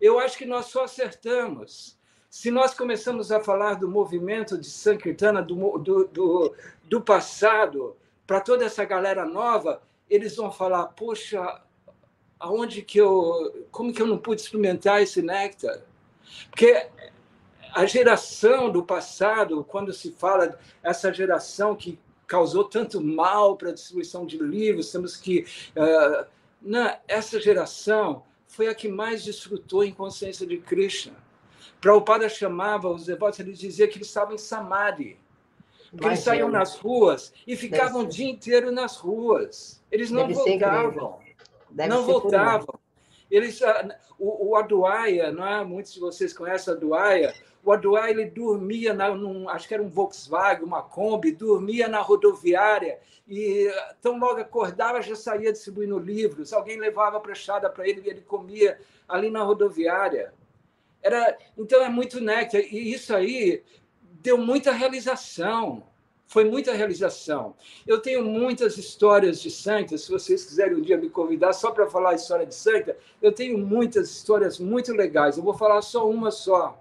Eu 0.00 0.18
acho 0.18 0.36
que 0.36 0.44
nós 0.44 0.66
só 0.66 0.84
acertamos. 0.84 1.96
Se 2.28 2.50
nós 2.50 2.74
começamos 2.74 3.30
a 3.30 3.40
falar 3.40 3.74
do 3.74 3.88
movimento 3.88 4.58
de 4.58 4.68
Sankirtana, 4.68 5.40
do, 5.40 5.78
do, 5.78 6.04
do, 6.06 6.54
do 6.84 7.00
passado, 7.00 7.96
para 8.26 8.40
toda 8.40 8.64
essa 8.64 8.84
galera 8.84 9.24
nova, 9.24 9.80
eles 10.08 10.34
vão 10.34 10.50
falar: 10.50 10.86
poxa, 10.88 11.62
aonde 12.38 12.82
que 12.82 12.98
eu, 12.98 13.66
como 13.70 13.92
que 13.92 14.02
eu 14.02 14.06
não 14.06 14.18
pude 14.18 14.40
experimentar 14.40 15.00
esse 15.00 15.22
néctar? 15.22 15.80
Porque 16.50 16.88
a 17.72 17.86
geração 17.86 18.70
do 18.70 18.82
passado, 18.82 19.64
quando 19.64 19.92
se 19.92 20.10
fala 20.10 20.58
essa 20.82 21.12
geração 21.12 21.76
que 21.76 21.98
causou 22.26 22.64
tanto 22.64 23.00
mal 23.00 23.56
para 23.56 23.70
a 23.70 23.74
distribuição 23.74 24.26
de 24.26 24.38
livros, 24.38 24.90
temos 24.90 25.16
que 25.16 25.46
uh, 25.76 26.26
não, 26.60 26.94
essa 27.08 27.40
geração 27.40 28.24
foi 28.46 28.68
a 28.68 28.74
que 28.74 28.88
mais 28.88 29.24
desfrutou 29.24 29.84
em 29.84 29.92
consciência 29.92 30.46
de 30.46 30.58
Krishna. 30.58 31.16
Prabhupada 31.80 32.28
chamava 32.28 32.88
os 32.88 33.06
devotos, 33.06 33.40
ele 33.40 33.52
dizia 33.52 33.88
que 33.88 33.96
eles 33.96 34.08
estavam 34.08 34.34
em 34.34 34.38
Samadhi. 34.38 35.18
Eles 35.92 36.20
saíam 36.20 36.48
nas 36.48 36.76
ruas 36.76 37.32
e 37.46 37.56
ficavam 37.56 38.02
o 38.02 38.06
dia 38.06 38.28
inteiro 38.28 38.70
nas 38.70 38.96
ruas. 38.96 39.82
Eles 39.90 40.10
não 40.10 40.26
Deve 40.26 40.34
voltavam. 40.34 41.18
não 41.96 42.04
voltavam. 42.04 42.80
Eles, 43.30 43.62
ah, 43.62 43.98
o, 44.18 44.50
o 44.50 44.56
Aduaia, 44.56 45.32
não 45.32 45.46
é? 45.46 45.64
muitos 45.64 45.92
de 45.92 46.00
vocês 46.00 46.32
conhecem 46.32 46.72
o 46.72 46.76
Aduaia, 46.76 47.34
o 47.62 47.98
ele 47.98 48.24
dormia, 48.24 48.94
na, 48.94 49.14
num, 49.14 49.48
acho 49.48 49.68
que 49.68 49.74
era 49.74 49.82
um 49.82 49.88
Volkswagen, 49.88 50.64
uma 50.64 50.82
Kombi, 50.82 51.32
dormia 51.32 51.88
na 51.88 52.00
rodoviária 52.00 52.98
e 53.28 53.70
tão 54.00 54.18
logo 54.18 54.40
acordava 54.40 55.02
já 55.02 55.14
saía 55.14 55.52
distribuindo 55.52 55.98
livros. 55.98 56.52
Alguém 56.52 56.78
levava 56.78 57.18
a 57.18 57.20
prechada 57.20 57.68
para 57.68 57.86
ele 57.86 58.02
e 58.04 58.10
ele 58.10 58.22
comia 58.22 58.78
ali 59.08 59.30
na 59.30 59.42
rodoviária. 59.42 60.32
Era, 61.02 61.38
então 61.56 61.82
é 61.82 61.88
muito 61.88 62.20
néctar. 62.20 62.60
E 62.60 62.92
isso 62.92 63.14
aí 63.14 63.62
deu 64.02 64.38
muita 64.38 64.72
realização. 64.72 65.84
Foi 66.26 66.44
muita 66.44 66.72
realização. 66.72 67.56
Eu 67.86 68.00
tenho 68.00 68.24
muitas 68.24 68.78
histórias 68.78 69.40
de 69.42 69.50
Santa. 69.50 69.98
Se 69.98 70.10
vocês 70.10 70.44
quiserem 70.44 70.76
um 70.76 70.80
dia 70.80 70.96
me 70.96 71.10
convidar 71.10 71.52
só 71.52 71.72
para 71.72 71.90
falar 71.90 72.10
a 72.10 72.14
história 72.14 72.46
de 72.46 72.54
Santa, 72.54 72.96
eu 73.20 73.32
tenho 73.32 73.58
muitas 73.58 74.08
histórias 74.10 74.58
muito 74.58 74.92
legais. 74.92 75.36
Eu 75.36 75.42
vou 75.42 75.54
falar 75.54 75.82
só 75.82 76.08
uma 76.08 76.30
só. 76.30 76.80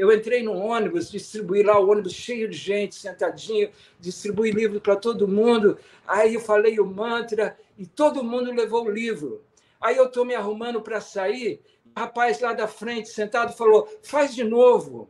Eu 0.00 0.10
entrei 0.10 0.42
no 0.42 0.56
ônibus, 0.56 1.10
distribuí 1.10 1.62
lá 1.62 1.78
o 1.78 1.90
ônibus 1.90 2.14
cheio 2.14 2.48
de 2.48 2.56
gente, 2.56 2.94
sentadinho, 2.94 3.68
distribuí 3.98 4.50
livro 4.50 4.80
para 4.80 4.96
todo 4.96 5.28
mundo. 5.28 5.76
Aí 6.08 6.36
eu 6.36 6.40
falei 6.40 6.80
o 6.80 6.86
mantra 6.86 7.54
e 7.76 7.84
todo 7.84 8.24
mundo 8.24 8.50
levou 8.50 8.86
o 8.86 8.90
livro. 8.90 9.44
Aí 9.78 9.98
eu 9.98 10.06
estou 10.06 10.24
me 10.24 10.34
arrumando 10.34 10.80
para 10.80 11.02
sair, 11.02 11.60
o 11.94 12.00
rapaz 12.00 12.40
lá 12.40 12.54
da 12.54 12.66
frente, 12.66 13.10
sentado, 13.10 13.54
falou: 13.54 13.86
faz 14.02 14.34
de 14.34 14.42
novo. 14.42 15.06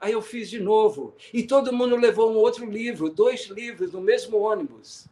Aí 0.00 0.14
eu 0.14 0.22
fiz 0.22 0.48
de 0.48 0.58
novo. 0.58 1.14
E 1.30 1.42
todo 1.42 1.70
mundo 1.70 1.94
levou 1.94 2.32
um 2.32 2.36
outro 2.36 2.64
livro, 2.64 3.10
dois 3.10 3.48
livros 3.48 3.92
no 3.92 4.00
mesmo 4.00 4.38
ônibus. 4.38 5.08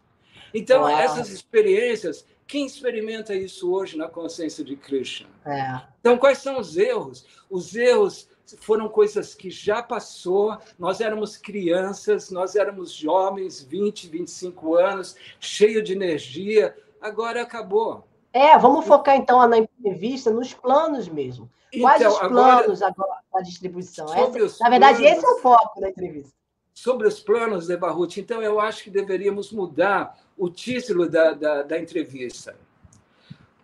Então, 0.55 0.85
Uau. 0.85 0.99
essas 0.99 1.29
experiências, 1.29 2.25
quem 2.47 2.65
experimenta 2.65 3.35
isso 3.35 3.71
hoje 3.71 3.99
na 3.99 4.09
consciência 4.09 4.65
de 4.65 4.77
Krishna? 4.77 5.29
É. 5.45 5.83
Então, 6.01 6.17
quais 6.17 6.39
são 6.39 6.59
os 6.59 6.79
erros? 6.79 7.27
Os 7.51 7.77
erros 7.77 8.30
foram 8.59 8.89
coisas 8.89 9.35
que 9.35 9.51
já 9.51 9.83
passou. 9.83 10.57
Nós 10.79 11.01
éramos 11.01 11.37
crianças, 11.37 12.31
nós 12.31 12.57
éramos 12.57 12.93
jovens, 12.93 13.63
20, 13.63 14.09
25 14.09 14.75
anos, 14.75 15.17
cheio 15.39 15.83
de 15.83 15.93
energia. 15.93 16.77
Agora 17.01 17.43
acabou. 17.43 18.05
É, 18.33 18.57
vamos 18.59 18.87
focar 18.87 19.17
então 19.17 19.47
na 19.49 19.59
entrevista 19.59 20.31
nos 20.31 20.55
planos 20.55 21.09
mesmo. 21.09 21.51
Quais 21.81 22.01
então, 22.01 22.13
os 22.13 22.19
planos 22.19 22.83
agora, 22.83 23.11
agora 23.11 23.23
da 23.33 23.41
distribuição? 23.41 24.07
Essa, 24.07 24.65
na 24.65 24.71
verdade, 24.71 24.99
planos, 24.99 25.19
esse 25.19 25.27
é 25.27 25.29
o 25.29 25.39
foco 25.39 25.81
da 25.81 25.91
entrevista. 25.91 26.33
Sobre 26.75 27.07
os 27.07 27.21
planos 27.21 27.67
de 27.67 27.77
Barrut, 27.77 28.21
então 28.21 28.43
eu 28.43 28.59
acho 28.59 28.85
que 28.85 28.91
deveríamos 28.91 29.53
mudar 29.53 30.19
o 30.37 30.49
título 30.49 31.09
da, 31.09 31.33
da, 31.33 31.63
da 31.63 31.79
entrevista. 31.79 32.57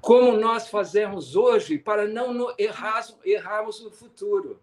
Como 0.01 0.33
nós 0.37 0.69
fazemos 0.69 1.35
hoje 1.35 1.79
para 1.79 2.07
não 2.07 2.55
errar, 2.59 3.05
errarmos 3.25 3.83
no 3.83 3.91
futuro. 3.91 4.61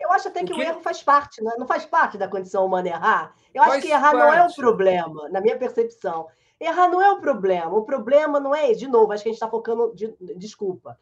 Eu 0.00 0.12
acho 0.12 0.28
até 0.28 0.44
que 0.44 0.52
o, 0.52 0.56
o 0.56 0.62
erro 0.62 0.80
faz 0.80 1.02
parte, 1.02 1.42
né? 1.42 1.52
não 1.58 1.66
faz 1.66 1.84
parte 1.84 2.18
da 2.18 2.28
condição 2.28 2.66
humana 2.66 2.88
errar. 2.88 3.34
Eu 3.52 3.62
faz 3.62 3.74
acho 3.76 3.86
que 3.86 3.92
errar 3.92 4.12
parte. 4.12 4.18
não 4.18 4.34
é 4.34 4.46
o 4.46 4.54
problema, 4.54 5.28
na 5.28 5.40
minha 5.40 5.58
percepção. 5.58 6.26
Errar 6.60 6.88
não 6.88 7.00
é 7.00 7.10
o 7.10 7.20
problema. 7.20 7.74
O 7.74 7.84
problema 7.84 8.38
não 8.40 8.54
é, 8.54 8.72
de 8.72 8.86
novo, 8.86 9.12
acho 9.12 9.22
que 9.22 9.28
a 9.28 9.32
gente 9.32 9.40
está 9.40 9.50
focando. 9.50 9.94
De, 9.94 10.14
desculpa 10.36 10.98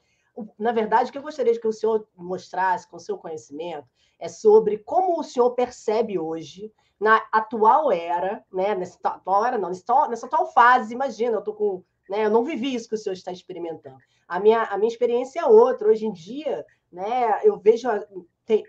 na 0.59 0.73
verdade, 0.73 1.11
o 1.11 1.13
que 1.13 1.19
eu 1.19 1.23
gostaria 1.23 1.59
que 1.59 1.69
o 1.69 1.73
senhor 1.73 2.07
mostrasse 2.17 2.89
com 2.89 2.97
o 2.97 3.01
seu 3.01 3.19
conhecimento 3.19 3.87
é 4.19 4.29
sobre 4.29 4.79
como 4.79 5.19
o 5.19 5.23
senhor 5.23 5.51
percebe 5.51 6.19
hoje, 6.19 6.73
na 6.99 7.21
atual 7.33 7.91
era, 7.91 8.45
né, 8.53 8.75
nessa 8.75 8.99
atual 9.03 9.45
era, 9.45 9.59
não, 9.59 9.69
nessa, 9.69 10.09
nessa 10.09 10.27
atual 10.27 10.47
fase, 10.53 10.95
imagina, 10.95 11.37
eu 11.37 11.43
tô 11.43 11.53
com, 11.53 11.85
né, 12.09 12.25
eu 12.25 12.31
não 12.31 12.45
vivi 12.45 12.75
isso 12.75 12.89
que 12.89 12.95
o 12.95 12.99
senhor 12.99 13.15
está 13.15 13.33
experimentando. 13.33 13.99
A 14.29 14.39
minha, 14.39 14.63
a 14.63 14.79
minha 14.79 14.89
experiência 14.89 15.41
é 15.41 15.45
outra. 15.45 15.89
Hoje 15.89 16.07
em 16.07 16.13
dia, 16.13 16.65
né, 16.91 17.41
eu 17.43 17.59
vejo, 17.59 17.89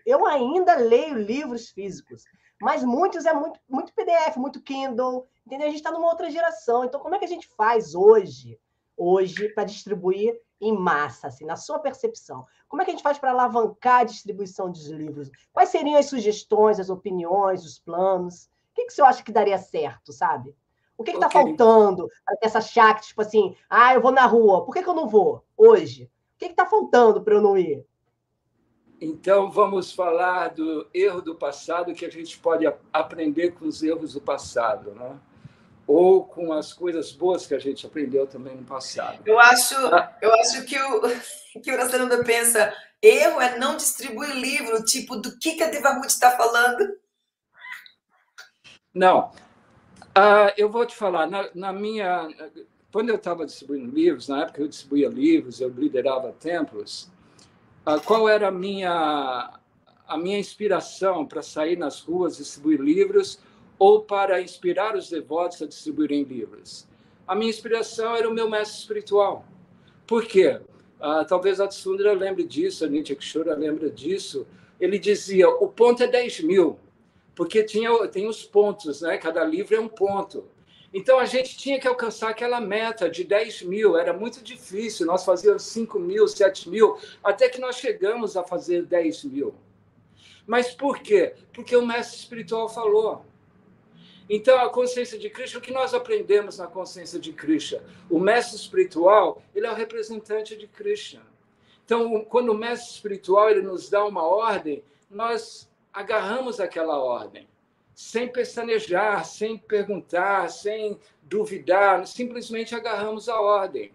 eu 0.05 0.25
ainda 0.25 0.75
leio 0.75 1.15
livros 1.15 1.69
físicos, 1.69 2.23
mas 2.61 2.83
muitos 2.83 3.25
é 3.25 3.33
muito, 3.33 3.59
muito 3.67 3.93
PDF, 3.93 4.37
muito 4.37 4.61
Kindle, 4.61 5.27
entendeu? 5.45 5.67
A 5.67 5.69
gente 5.69 5.79
está 5.79 5.91
numa 5.91 6.07
outra 6.07 6.29
geração. 6.29 6.85
Então, 6.85 6.99
como 6.99 7.15
é 7.15 7.19
que 7.19 7.25
a 7.25 7.29
gente 7.29 7.47
faz 7.57 7.93
hoje, 7.93 8.59
hoje, 8.95 9.49
para 9.49 9.65
distribuir 9.65 10.39
em 10.61 10.71
massa, 10.71 11.27
assim, 11.27 11.45
na 11.45 11.55
sua 11.55 11.79
percepção? 11.79 12.45
Como 12.69 12.81
é 12.81 12.85
que 12.85 12.91
a 12.91 12.93
gente 12.93 13.03
faz 13.03 13.19
para 13.19 13.31
alavancar 13.31 14.01
a 14.01 14.05
distribuição 14.05 14.71
dos 14.71 14.87
livros? 14.87 15.29
Quais 15.51 15.69
seriam 15.69 15.99
as 15.99 16.05
sugestões, 16.05 16.79
as 16.79 16.89
opiniões, 16.89 17.65
os 17.65 17.79
planos? 17.79 18.45
O 18.71 18.75
que, 18.75 18.85
que 18.85 18.91
o 18.91 18.95
senhor 18.95 19.07
acha 19.07 19.23
que 19.23 19.31
daria 19.31 19.57
certo, 19.57 20.11
sabe? 20.11 20.55
O 20.97 21.03
que 21.03 21.11
está 21.11 21.27
okay. 21.27 21.41
faltando 21.41 22.07
para 22.25 22.37
essa 22.41 22.61
chave, 22.61 23.01
tipo 23.01 23.21
assim, 23.21 23.55
ah, 23.69 23.93
eu 23.93 24.01
vou 24.01 24.11
na 24.11 24.25
rua, 24.25 24.63
por 24.63 24.73
que, 24.73 24.81
que 24.81 24.89
eu 24.89 24.93
não 24.93 25.07
vou 25.07 25.43
hoje? 25.57 26.09
O 26.35 26.39
que 26.39 26.45
está 26.45 26.65
faltando 26.65 27.21
para 27.21 27.33
eu 27.35 27.41
não 27.41 27.57
ir? 27.57 27.85
Então, 29.03 29.51
vamos 29.51 29.91
falar 29.91 30.51
do 30.51 30.87
erro 30.93 31.21
do 31.21 31.35
passado 31.35 31.93
que 31.93 32.05
a 32.05 32.09
gente 32.09 32.39
pode 32.39 32.65
aprender 32.93 33.51
com 33.51 33.65
os 33.65 33.83
erros 33.83 34.13
do 34.13 34.21
passado, 34.21 34.91
né? 34.91 35.19
ou 35.85 36.23
com 36.23 36.53
as 36.53 36.71
coisas 36.71 37.11
boas 37.11 37.45
que 37.45 37.53
a 37.53 37.59
gente 37.59 37.85
aprendeu 37.85 38.25
também 38.25 38.55
no 38.55 38.63
passado. 38.63 39.21
Eu 39.25 39.37
acho, 39.37 39.75
ah. 39.87 40.17
eu 40.21 40.33
acho 40.35 40.63
que 40.63 40.79
o 40.79 41.01
que 41.61 41.69
o 41.69 41.77
Rastananda 41.77 42.23
pensa, 42.23 42.73
erro 43.01 43.41
é 43.41 43.59
não 43.59 43.75
distribuir 43.75 44.33
livro, 44.33 44.85
tipo, 44.85 45.17
do 45.17 45.37
que, 45.37 45.55
que 45.55 45.63
a 45.63 45.69
Devamut 45.69 46.07
está 46.07 46.31
falando? 46.31 46.97
Não. 48.93 49.31
Uh, 50.17 50.53
eu 50.55 50.69
vou 50.69 50.85
te 50.85 50.95
falar, 50.95 51.27
na, 51.27 51.49
na 51.53 51.73
minha... 51.73 52.29
Quando 52.89 53.09
eu 53.09 53.15
estava 53.15 53.45
distribuindo 53.45 53.93
livros, 53.93 54.29
na 54.29 54.43
época 54.43 54.61
eu 54.61 54.67
distribuía 54.67 55.09
livros, 55.09 55.59
eu 55.59 55.67
liderava 55.67 56.31
templos, 56.31 57.11
qual 58.05 58.29
era 58.29 58.47
a 58.47 58.51
minha, 58.51 59.59
a 60.07 60.17
minha 60.17 60.39
inspiração 60.39 61.25
para 61.25 61.41
sair 61.41 61.77
nas 61.77 62.01
ruas, 62.01 62.37
distribuir 62.37 62.79
livros 62.79 63.39
ou 63.77 64.01
para 64.01 64.41
inspirar 64.41 64.95
os 64.95 65.09
devotos 65.09 65.61
a 65.61 65.65
distribuírem 65.67 66.23
livros. 66.23 66.87
A 67.27 67.35
minha 67.35 67.49
inspiração 67.49 68.15
era 68.15 68.29
o 68.29 68.33
meu 68.33 68.49
mestre 68.49 68.79
espiritual. 68.79 69.45
Por 70.05 70.25
quê? 70.25 70.59
Ah, 70.99 71.25
talvez 71.25 71.59
a 71.59 71.67
Tsundra 71.67 72.13
lembre 72.13 72.43
disso, 72.43 72.85
a 72.85 72.87
Nitya 72.87 73.15
Kishora 73.15 73.55
lembra 73.55 73.89
disso. 73.89 74.47
Ele 74.79 74.97
dizia, 74.97 75.49
o 75.49 75.67
ponto 75.67 76.01
é 76.03 76.07
10 76.07 76.41
mil, 76.41 76.79
porque 77.35 77.63
tinha, 77.63 78.07
tem 78.07 78.27
os 78.27 78.43
pontos, 78.43 79.01
né? 79.01 79.17
cada 79.17 79.43
livro 79.43 79.75
é 79.75 79.79
um 79.79 79.87
ponto. 79.87 80.45
Então, 80.93 81.17
a 81.17 81.25
gente 81.25 81.57
tinha 81.57 81.79
que 81.79 81.87
alcançar 81.87 82.29
aquela 82.29 82.61
meta 82.61 83.09
de 83.09 83.23
10 83.23 83.63
mil, 83.63 83.97
era 83.97 84.13
muito 84.13 84.43
difícil, 84.43 85.07
nós 85.07 85.25
fazíamos 85.25 85.63
5 85.63 85.99
mil, 85.99 86.27
7 86.27 86.69
mil, 86.69 86.97
até 87.23 87.49
que 87.49 87.59
nós 87.59 87.77
chegamos 87.77 88.37
a 88.37 88.43
fazer 88.43 88.85
10 88.85 89.23
mil. 89.23 89.55
Mas 90.45 90.73
por 90.73 90.99
quê? 90.99 91.33
Porque 91.51 91.75
o 91.75 91.85
mestre 91.85 92.19
espiritual 92.19 92.69
falou. 92.69 93.25
Então, 94.29 94.57
a 94.59 94.69
consciência 94.69 95.17
de 95.17 95.29
Krishna, 95.29 95.59
o 95.59 95.61
que 95.61 95.71
nós 95.71 95.93
aprendemos 95.93 96.57
na 96.57 96.67
consciência 96.67 97.19
de 97.19 97.33
Krishna? 97.33 97.81
O 98.09 98.19
mestre 98.19 98.55
espiritual, 98.55 99.41
ele 99.53 99.65
é 99.65 99.71
o 99.71 99.75
representante 99.75 100.55
de 100.55 100.67
Krishna. 100.67 101.21
Então, 101.85 102.23
quando 102.25 102.49
o 102.49 102.57
mestre 102.57 102.91
espiritual 102.91 103.49
ele 103.49 103.61
nos 103.61 103.89
dá 103.89 104.05
uma 104.05 104.23
ordem, 104.23 104.83
nós 105.09 105.69
agarramos 105.91 106.59
aquela 106.59 106.97
ordem, 106.97 107.47
sem 107.93 108.27
pestanejar, 108.27 109.25
sem 109.25 109.57
perguntar, 109.57 110.49
sem 110.49 110.99
duvidar, 111.23 112.05
simplesmente 112.07 112.75
agarramos 112.75 113.29
a 113.29 113.39
ordem. 113.39 113.91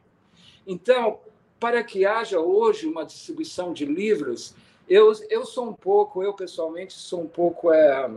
Então, 0.67 1.21
para 1.59 1.83
que 1.83 2.07
haja 2.07 2.41
hoje 2.41 2.87
uma 2.87 3.05
distribuição 3.05 3.73
de 3.73 3.85
livros, 3.85 4.55
eu, 4.89 5.13
eu 5.29 5.45
sou 5.45 5.69
um 5.69 5.73
pouco, 5.73 6.23
eu 6.23 6.35
pessoalmente 6.35 6.95
sou 6.95 7.23
um 7.23 7.27
pouco 7.27 7.73
é, 7.73 8.11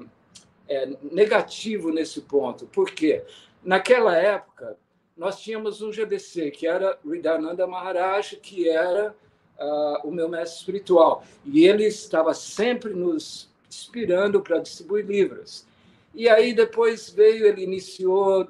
é, 0.68 0.90
negativo 1.02 1.92
nesse 1.92 2.22
ponto. 2.22 2.66
Por 2.68 2.92
quê? 2.92 3.24
Naquela 3.64 4.16
época, 4.16 4.78
nós 5.18 5.40
tínhamos 5.40 5.82
um 5.82 5.92
GBC, 5.92 6.52
que 6.52 6.66
era 6.66 6.98
Ridananda 7.06 7.68
Maharaj, 7.68 8.38
que 8.38 8.70
era 8.70 9.16
uh, 9.60 10.08
o 10.08 10.12
meu 10.12 10.30
mestre 10.30 10.60
espiritual. 10.60 11.24
E 11.46 11.66
ele 11.66 11.86
estava 11.86 12.34
sempre 12.34 12.94
nos 12.94 13.50
inspirando 13.68 14.42
para 14.42 14.60
distribuir 14.60 15.06
livros. 15.06 15.66
E 16.14 16.28
aí 16.28 16.54
depois 16.54 17.10
veio, 17.10 17.46
ele 17.46 17.64
iniciou 17.64 18.48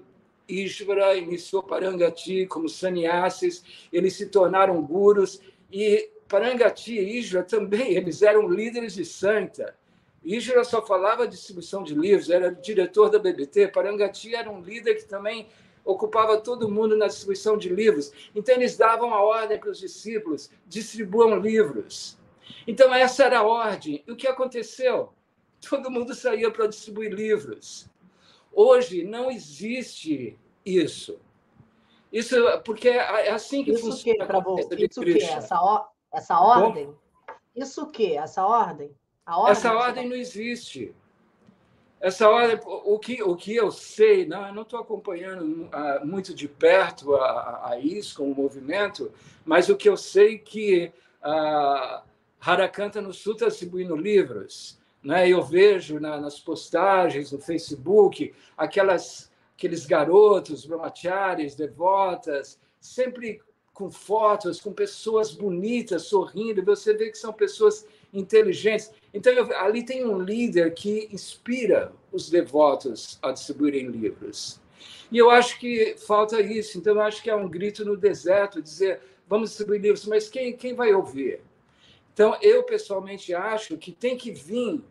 Ishvara, 0.48 1.15
iniciou 1.15 1.63
Parangati 1.63 2.46
como 2.48 2.68
sannyasis, 2.68 3.63
eles 3.91 4.13
se 4.13 4.25
tornaram 4.27 4.82
gurus, 4.82 5.39
e 5.72 6.10
Parangati 6.27 6.94
e 6.94 7.20
Ishvara 7.20 7.46
também, 7.46 7.94
eles 7.96 8.22
eram 8.22 8.48
líderes 8.48 8.94
de 8.94 9.06
santa. 9.06 9.75
Ígera 10.24 10.63
só 10.63 10.86
falava 10.86 11.27
distribuição 11.27 11.84
de 11.84 11.96
livros, 11.96 12.30
era 12.30 12.51
diretor 12.51 13.10
da 13.10 13.18
BBT. 13.18 13.70
Parangati 13.70 14.36
era 14.36 14.51
um 14.51 14.62
líder 14.62 14.96
que 14.96 15.06
também 15.06 15.48
ocupava 15.84 16.39
todo 16.39 16.70
mundo 16.70 16.96
na 16.96 17.08
distribuição 17.08 17.58
de 17.58 17.70
livros. 17.70 18.12
Então, 18.36 18.56
eles 18.56 18.77
davam 18.77 19.13
a 19.13 19.22
ordem 19.22 19.58
para 19.58 19.72
os 19.72 19.80
discípulos: 19.80 20.51
distribuam 20.68 21.39
livros. 21.39 22.18
Então, 22.68 22.94
essa 22.94 23.24
era 23.24 23.39
a 23.39 23.44
ordem. 23.44 24.03
E 24.08 24.12
o 24.12 24.15
que 24.15 24.27
aconteceu? 24.27 25.12
Todo 25.70 25.91
mundo 25.91 26.13
saía 26.13 26.50
para 26.51 26.68
distribuir 26.68 27.13
livros. 27.13 27.89
Hoje 28.51 29.03
não 29.03 29.32
existe 29.32 30.38
isso. 30.65 31.20
Isso 32.12 32.36
porque 32.65 32.89
é, 32.89 33.27
é 33.27 33.32
assim 33.32 33.63
que 33.63 33.72
isso 33.72 33.86
funciona. 33.86 34.25
Que, 34.25 34.41
você, 34.41 34.75
isso 34.75 35.01
que 35.01 35.24
essa, 35.24 35.62
or, 35.62 35.88
essa 36.12 36.39
ordem? 36.39 36.88
Bom, 36.88 36.96
isso 37.56 37.88
que 37.88 38.18
essa 38.18 38.46
ordem? 38.46 38.91
ordem 39.25 39.51
essa 39.51 39.74
ordem 39.74 40.10
não 40.10 40.15
existe. 40.15 40.94
Essa 42.01 42.27
ordem, 42.27 42.60
o 42.65 42.98
que 42.98 43.22
o 43.22 43.36
que 43.36 43.56
eu 43.56 43.72
sei, 43.72 44.25
não, 44.25 44.48
eu 44.48 44.53
não 44.53 44.63
estou 44.63 44.80
acompanhando 44.80 45.44
uh, 45.68 46.06
muito 46.06 46.34
de 46.34 46.48
perto 46.48 47.15
a, 47.15 47.70
a, 47.70 47.80
isso 47.80 48.18
com 48.18 48.32
o 48.32 48.36
movimento, 48.36 49.12
mas 49.46 49.70
o 49.70 49.77
que 49.77 49.88
eu 49.88 49.96
sei 49.96 50.39
que 50.39 50.91
uh, 51.24 52.01
Harakanta 52.39 53.00
no 53.00 53.13
Sul 53.13 53.34
está 53.34 53.48
distribuindo 53.48 53.96
livros, 53.96 54.80
né? 55.03 55.27
Eu 55.27 55.41
vejo 55.41 56.00
na, 56.00 56.20
nas 56.20 56.39
postagens 56.39 57.31
no 57.31 57.39
Facebook 57.39 58.34
aquelas 58.58 59.31
aqueles 59.62 59.86
garotos, 59.86 60.65
brahmacharis, 60.65 61.53
devotas, 61.53 62.60
sempre 62.79 63.39
com 63.74 63.91
fotos, 63.91 64.60
com 64.60 64.74
pessoas 64.74 65.31
bonitas, 65.31 66.03
sorrindo. 66.03 66.65
Você 66.65 66.96
vê 66.96 67.12
que 67.12 67.17
são 67.17 67.31
pessoas 67.31 67.86
inteligentes. 68.12 68.91
Então, 69.13 69.31
eu, 69.31 69.55
ali 69.58 69.84
tem 69.84 70.03
um 70.03 70.20
líder 70.20 70.74
que 70.74 71.08
inspira 71.12 71.93
os 72.12 72.29
devotos 72.29 73.20
a 73.22 73.31
distribuírem 73.31 73.88
livros. 73.88 74.60
E 75.12 75.17
eu 75.17 75.29
acho 75.29 75.60
que 75.60 75.96
falta 76.08 76.41
isso. 76.41 76.79
Então, 76.79 76.96
eu 76.96 77.01
acho 77.01 77.22
que 77.22 77.29
é 77.29 77.36
um 77.36 77.48
grito 77.48 77.86
no 77.86 77.96
deserto 77.96 78.62
dizer: 78.62 79.00
vamos 79.27 79.50
distribuir 79.50 79.81
livros, 79.81 80.05
mas 80.08 80.27
quem, 80.27 80.58
quem 80.58 80.74
vai 80.74 80.91
ouvir? 80.91 81.41
Então, 82.13 82.36
eu 82.41 82.63
pessoalmente 82.63 83.34
acho 83.34 83.77
que 83.77 83.91
tem 83.91 84.17
que 84.17 84.31
vir 84.31 84.81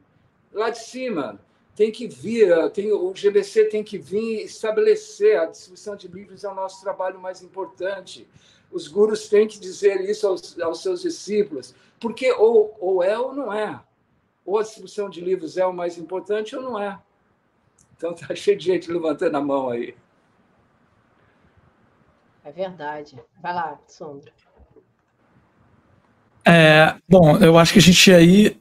lá 0.52 0.71
de 0.71 0.78
cima 0.78 1.40
tem 1.75 1.90
que 1.90 2.07
vir, 2.07 2.71
tem, 2.73 2.92
o 2.92 3.12
GBC 3.12 3.66
tem 3.66 3.83
que 3.83 3.97
vir 3.97 4.42
estabelecer 4.42 5.40
a 5.40 5.47
distribuição 5.47 5.97
de 5.97 6.09
livros 6.09 6.45
é 6.45 6.49
o 6.49 6.54
nosso 6.54 6.83
trabalho 6.83 7.19
mais 7.19 7.42
importante. 7.42 8.28
Os 8.71 8.87
gurus 8.87 9.28
têm 9.28 9.49
que 9.49 9.59
dizer 9.59 10.00
isso 10.02 10.26
aos, 10.26 10.61
aos 10.61 10.83
seus 10.83 11.00
discípulos, 11.00 11.75
porque 11.99 12.30
ou, 12.33 12.76
ou 12.78 13.02
é 13.02 13.19
ou 13.19 13.33
não 13.33 13.52
é. 13.52 13.83
Ou 14.45 14.59
a 14.59 14.62
distribuição 14.62 15.09
de 15.09 15.21
livros 15.21 15.57
é 15.57 15.64
o 15.64 15.73
mais 15.73 15.97
importante 15.97 16.54
ou 16.54 16.62
não 16.62 16.78
é. 16.78 17.00
Então 17.97 18.12
está 18.12 18.33
cheio 18.37 18.59
de 18.59 18.66
gente 18.66 18.92
levantando 18.92 19.37
a 19.37 19.40
mão 19.40 19.71
aí. 19.71 19.97
É 22.45 22.52
verdade. 22.52 23.23
Vai 23.40 23.54
lá, 23.54 23.80
Sondra. 23.87 24.33
É, 26.45 26.97
bom, 27.09 27.38
eu 27.38 27.57
acho 27.57 27.73
que 27.73 27.78
a 27.78 27.83
gente 27.83 28.12
aí 28.12 28.60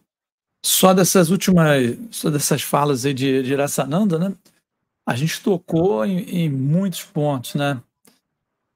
só 0.64 0.94
dessas 0.94 1.30
últimas, 1.30 1.98
só 2.12 2.30
dessas 2.30 2.62
falas 2.62 3.06
aí 3.06 3.14
de, 3.14 3.44
de 3.44 3.54
Iraçananda, 3.54 4.20
né? 4.20 4.36
A 5.08 5.16
gente 5.16 5.42
tocou 5.42 6.06
em, 6.06 6.20
em, 6.30 6.50
muitos 6.50 7.04
pontos, 7.04 7.56
né? 7.56 7.82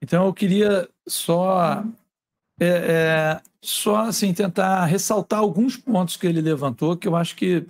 Então 0.02 0.25
eu 0.25 0.34
queria 0.34 0.90
só, 1.08 1.84
é, 2.60 2.68
é, 2.68 3.42
só 3.62 4.06
assim 4.06 4.34
tentar 4.34 4.86
ressaltar 4.86 5.40
alguns 5.40 5.78
pontos 5.78 6.18
que 6.18 6.25
ele 6.25 6.42
levantou 6.42 6.98
que 6.98 7.08
eu 7.08 7.16
acho 7.16 7.36
que 7.36 7.66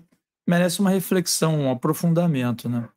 merece 0.47 0.79
uma 0.79 0.89
reflexão, 0.89 1.59
um 1.59 1.71
aprofundamento, 1.71 2.69
né? 2.69 2.87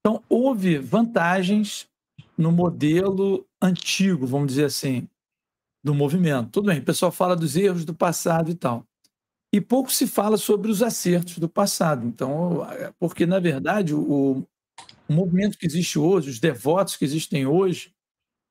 Então 0.00 0.22
houve 0.28 0.78
vantagens 0.78 1.86
no 2.36 2.50
modelo 2.50 3.46
antigo, 3.60 4.26
vamos 4.26 4.48
dizer 4.48 4.64
assim, 4.64 5.08
do 5.84 5.94
movimento. 5.94 6.50
Tudo 6.50 6.66
bem, 6.66 6.80
o 6.80 6.84
pessoal 6.84 7.12
fala 7.12 7.36
dos 7.36 7.56
erros 7.56 7.84
do 7.84 7.94
passado 7.94 8.50
e 8.50 8.54
tal 8.54 8.84
e 9.52 9.60
pouco 9.60 9.92
se 9.92 10.06
fala 10.06 10.36
sobre 10.36 10.70
os 10.70 10.82
acertos 10.82 11.38
do 11.38 11.48
passado. 11.48 12.06
Então, 12.06 12.66
porque, 12.98 13.24
na 13.26 13.38
verdade, 13.38 13.94
o, 13.94 14.46
o 15.08 15.12
movimento 15.12 15.56
que 15.56 15.66
existe 15.66 15.98
hoje, 15.98 16.30
os 16.30 16.40
devotos 16.40 16.96
que 16.96 17.04
existem 17.04 17.46
hoje, 17.46 17.94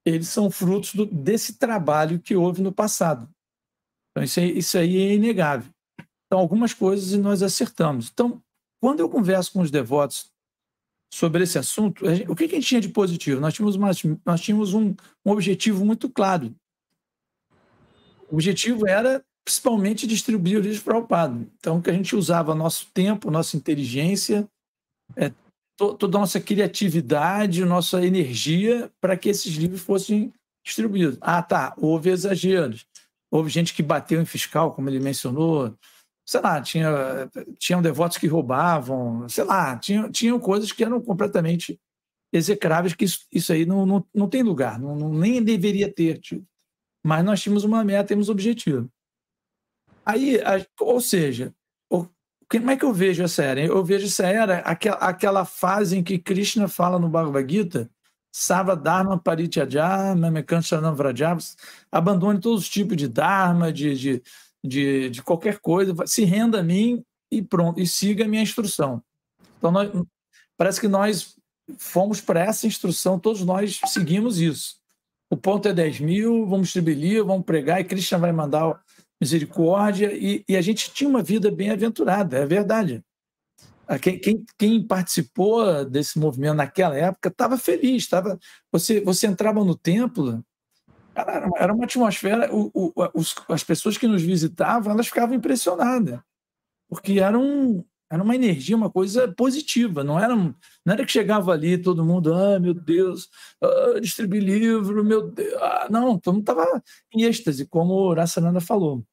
eles 0.06 0.28
são 0.28 0.50
frutos 0.50 0.94
do, 0.94 1.06
desse 1.06 1.58
trabalho 1.58 2.20
que 2.20 2.36
houve 2.36 2.62
no 2.62 2.72
passado. 2.72 3.30
Então, 4.12 4.24
isso 4.24 4.40
aí, 4.40 4.58
isso 4.58 4.78
aí 4.78 4.98
é 4.98 5.14
inegável. 5.14 5.72
Então, 6.26 6.40
algumas 6.40 6.74
coisas 6.74 7.18
nós 7.20 7.44
acertamos. 7.44 8.10
Então, 8.12 8.42
quando 8.82 9.00
eu 9.00 9.10
converso 9.10 9.52
com 9.52 9.62
os 9.62 9.72
devotos 9.72 10.32
sobre 11.14 11.44
esse 11.44 11.58
assunto, 11.58 12.06
gente, 12.14 12.30
o 12.32 12.36
que, 12.36 12.48
que 12.48 12.56
a 12.56 12.60
gente 12.60 12.68
tinha 12.68 12.82
de 12.82 12.90
positivo? 12.90 13.42
Nós 13.42 13.54
tínhamos, 13.54 13.76
uma, 13.76 13.92
nós 14.26 14.42
tínhamos 14.42 14.74
um, 14.74 14.96
um 15.26 15.32
objetivo 15.32 15.86
muito 15.86 16.10
claro. 16.10 16.56
O 18.30 18.36
objetivo 18.36 18.88
era 18.88 19.24
principalmente 19.46 20.08
distribuir 20.08 20.60
o 20.60 20.82
para 20.84 20.98
o 20.98 21.08
padre. 21.08 21.48
Então, 21.60 21.80
que 21.80 21.90
a 21.90 21.94
gente 21.94 22.16
usava 22.16 22.56
nosso 22.56 22.88
tempo, 22.92 23.30
nossa 23.30 23.56
inteligência, 23.56 24.50
é, 25.16 25.32
to, 25.78 25.94
toda 25.94 26.18
a 26.18 26.22
nossa 26.22 26.42
criatividade, 26.42 27.64
nossa 27.64 28.04
energia 28.04 28.92
para 29.00 29.16
que 29.16 29.30
esses 29.30 29.54
livros 29.54 29.82
fossem 29.82 30.34
distribuídos. 30.66 31.20
Ah, 31.22 31.44
tá, 31.44 31.76
houve 31.78 32.10
exageros. 32.10 32.88
Houve 33.30 33.52
gente 33.52 33.74
que 33.74 33.84
bateu 33.84 34.20
em 34.20 34.26
fiscal, 34.26 34.74
como 34.74 34.90
ele 34.90 35.00
mencionou. 35.00 35.78
Sei 36.26 36.42
lá, 36.42 36.60
tinha, 36.60 37.30
tinham 37.60 37.84
devotos 37.84 38.18
que 38.18 38.26
roubavam, 38.26 39.30
sei 39.30 39.44
lá, 39.44 39.78
tinham, 39.78 40.12
tinham 40.12 40.40
coisas 40.40 40.72
que 40.72 40.84
eram 40.84 41.00
completamente 41.00 41.80
execráveis, 42.34 42.96
que 42.96 43.06
isso, 43.06 43.28
isso 43.32 43.54
aí 43.54 43.64
não, 43.64 43.86
não, 43.86 44.06
não 44.14 44.28
tem 44.28 44.42
lugar, 44.42 44.80
não, 44.80 44.96
não 44.96 45.14
nem 45.14 45.44
deveria 45.44 45.92
ter 45.92 46.18
tido. 46.18 46.44
Mas 47.06 47.24
nós 47.24 47.42
tínhamos 47.42 47.64
uma 47.64 47.84
meta, 47.84 48.08
temos 48.08 48.28
objetivo. 48.28 48.90
Aí, 50.06 50.40
ou 50.80 51.02
seja, 51.02 51.54
como 52.50 52.72
é 52.72 52.78
que 52.78 52.86
eu 52.86 52.94
vejo 52.94 53.24
essa 53.24 53.44
era? 53.44 53.60
Eu 53.60 53.84
vejo 53.84 54.06
essa 54.06 54.26
era 54.26 54.60
aquela, 54.60 54.98
aquela 54.98 55.46
fase 55.46 55.98
em 55.98 56.04
que 56.04 56.20
Krishna 56.20 56.68
fala 56.68 57.00
no 57.00 57.10
Bhagavad 57.10 57.52
Gita, 57.52 57.90
Sava 58.32 58.76
Dharma 58.76 59.18
Parityaja, 59.18 60.16
Mamekanshanam 60.16 60.94
Vrajava, 60.94 61.40
abandone 61.92 62.40
todos 62.40 62.64
os 62.64 62.70
tipos 62.70 62.98
de 62.98 63.08
Dharma, 63.08 63.74
de, 63.74 63.96
de, 63.96 64.24
de, 64.64 65.10
de, 65.10 65.24
qualquer 65.24 65.60
coisa, 65.60 65.96
se 66.06 66.24
renda 66.24 66.60
a 66.60 66.64
mim 66.64 67.04
e 67.32 67.42
pronto, 67.42 67.80
e 67.80 67.88
siga 67.88 68.26
a 68.26 68.28
minha 68.28 68.44
instrução. 68.44 69.02
Então, 69.58 69.72
nós, 69.72 69.90
parece 70.56 70.80
que 70.80 70.88
nós 70.88 71.36
fomos 71.78 72.22
para 72.22 72.42
essa 72.42 72.68
instrução, 72.68 73.18
todos 73.18 73.42
nós 73.42 73.80
seguimos 73.88 74.40
isso. 74.40 74.76
O 75.30 75.38
ponto 75.38 75.68
é 75.68 75.74
10 75.74 76.02
mil, 76.02 76.46
vamos 76.46 76.68
distribuir, 76.68 77.24
vamos 77.24 77.46
pregar, 77.46 77.82
e 77.82 77.84
Krishna 77.84 78.20
vai 78.20 78.32
mandar 78.32 78.80
misericórdia, 79.20 80.14
e, 80.14 80.44
e, 80.48 80.56
a 80.56 80.62
gente 80.62 80.92
tinha 80.92 81.10
uma 81.10 81.24
vida 81.24 81.50
bem 81.50 81.72
aventurada, 81.72 82.38
é 82.38 82.46
verdade. 82.46 83.04
Quem, 84.02 84.20
quem, 84.20 84.46
quem 84.58 84.88
participou 84.88 85.86
desse 85.86 86.18
movimento 86.18 86.56
naquela 86.56 86.98
época 86.98 87.30
estava 87.30 87.58
feliz, 87.58 88.08
tava, 88.08 88.40
você, 88.72 89.00
você 89.00 89.28
entrava 89.28 89.64
no 89.64 89.76
templo, 89.76 90.44
era, 91.14 91.50
era 91.58 91.74
uma 91.74 91.86
atmosfera, 91.86 92.54
o, 92.54 92.72
o, 92.74 92.94
os, 93.14 93.36
as 93.48 93.64
pessoas 93.64 93.98
que 93.98 94.08
nos 94.08 94.24
visitavam, 94.24 94.92
elas 94.92 95.08
ficavam 95.08 95.36
impressionadas, 95.36 96.20
porque 96.90 97.20
era, 97.20 97.38
um, 97.38 97.86
era 98.16 98.24
uma 98.24 98.36
energia, 98.36 98.76
uma 98.76 98.90
coisa 98.90 99.32
positiva, 99.34 100.04
não 100.04 100.20
era, 100.20 100.36
não 100.36 100.56
era 100.88 101.06
que 101.06 101.12
chegava 101.12 101.52
ali 101.52 101.78
todo 101.78 102.04
mundo, 102.06 102.34
ah, 102.34 102.60
meu 102.60 102.74
Deus, 102.74 103.30
ah, 103.62 104.00
distribuir 104.02 104.44
livro, 104.44 105.04
meu 105.04 105.30
Deus, 105.30 105.54
ah, 105.62 105.88
não, 105.90 106.18
todo 106.20 106.36
mundo 106.36 106.44
estava 106.44 106.84
em 107.14 107.24
êxtase, 107.24 107.66
como 107.68 107.94
o 107.94 108.14
Rassananda 108.14 108.60
falou. 108.60 109.06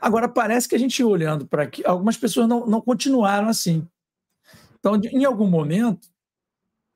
Agora, 0.00 0.28
parece 0.28 0.68
que 0.68 0.74
a 0.74 0.78
gente 0.78 1.02
olhando 1.04 1.46
para 1.46 1.64
aqui, 1.64 1.84
algumas 1.86 2.16
pessoas 2.16 2.48
não, 2.48 2.66
não 2.66 2.80
continuaram 2.80 3.48
assim. 3.48 3.86
Então, 4.78 4.98
em 5.12 5.24
algum 5.24 5.46
momento, 5.46 6.08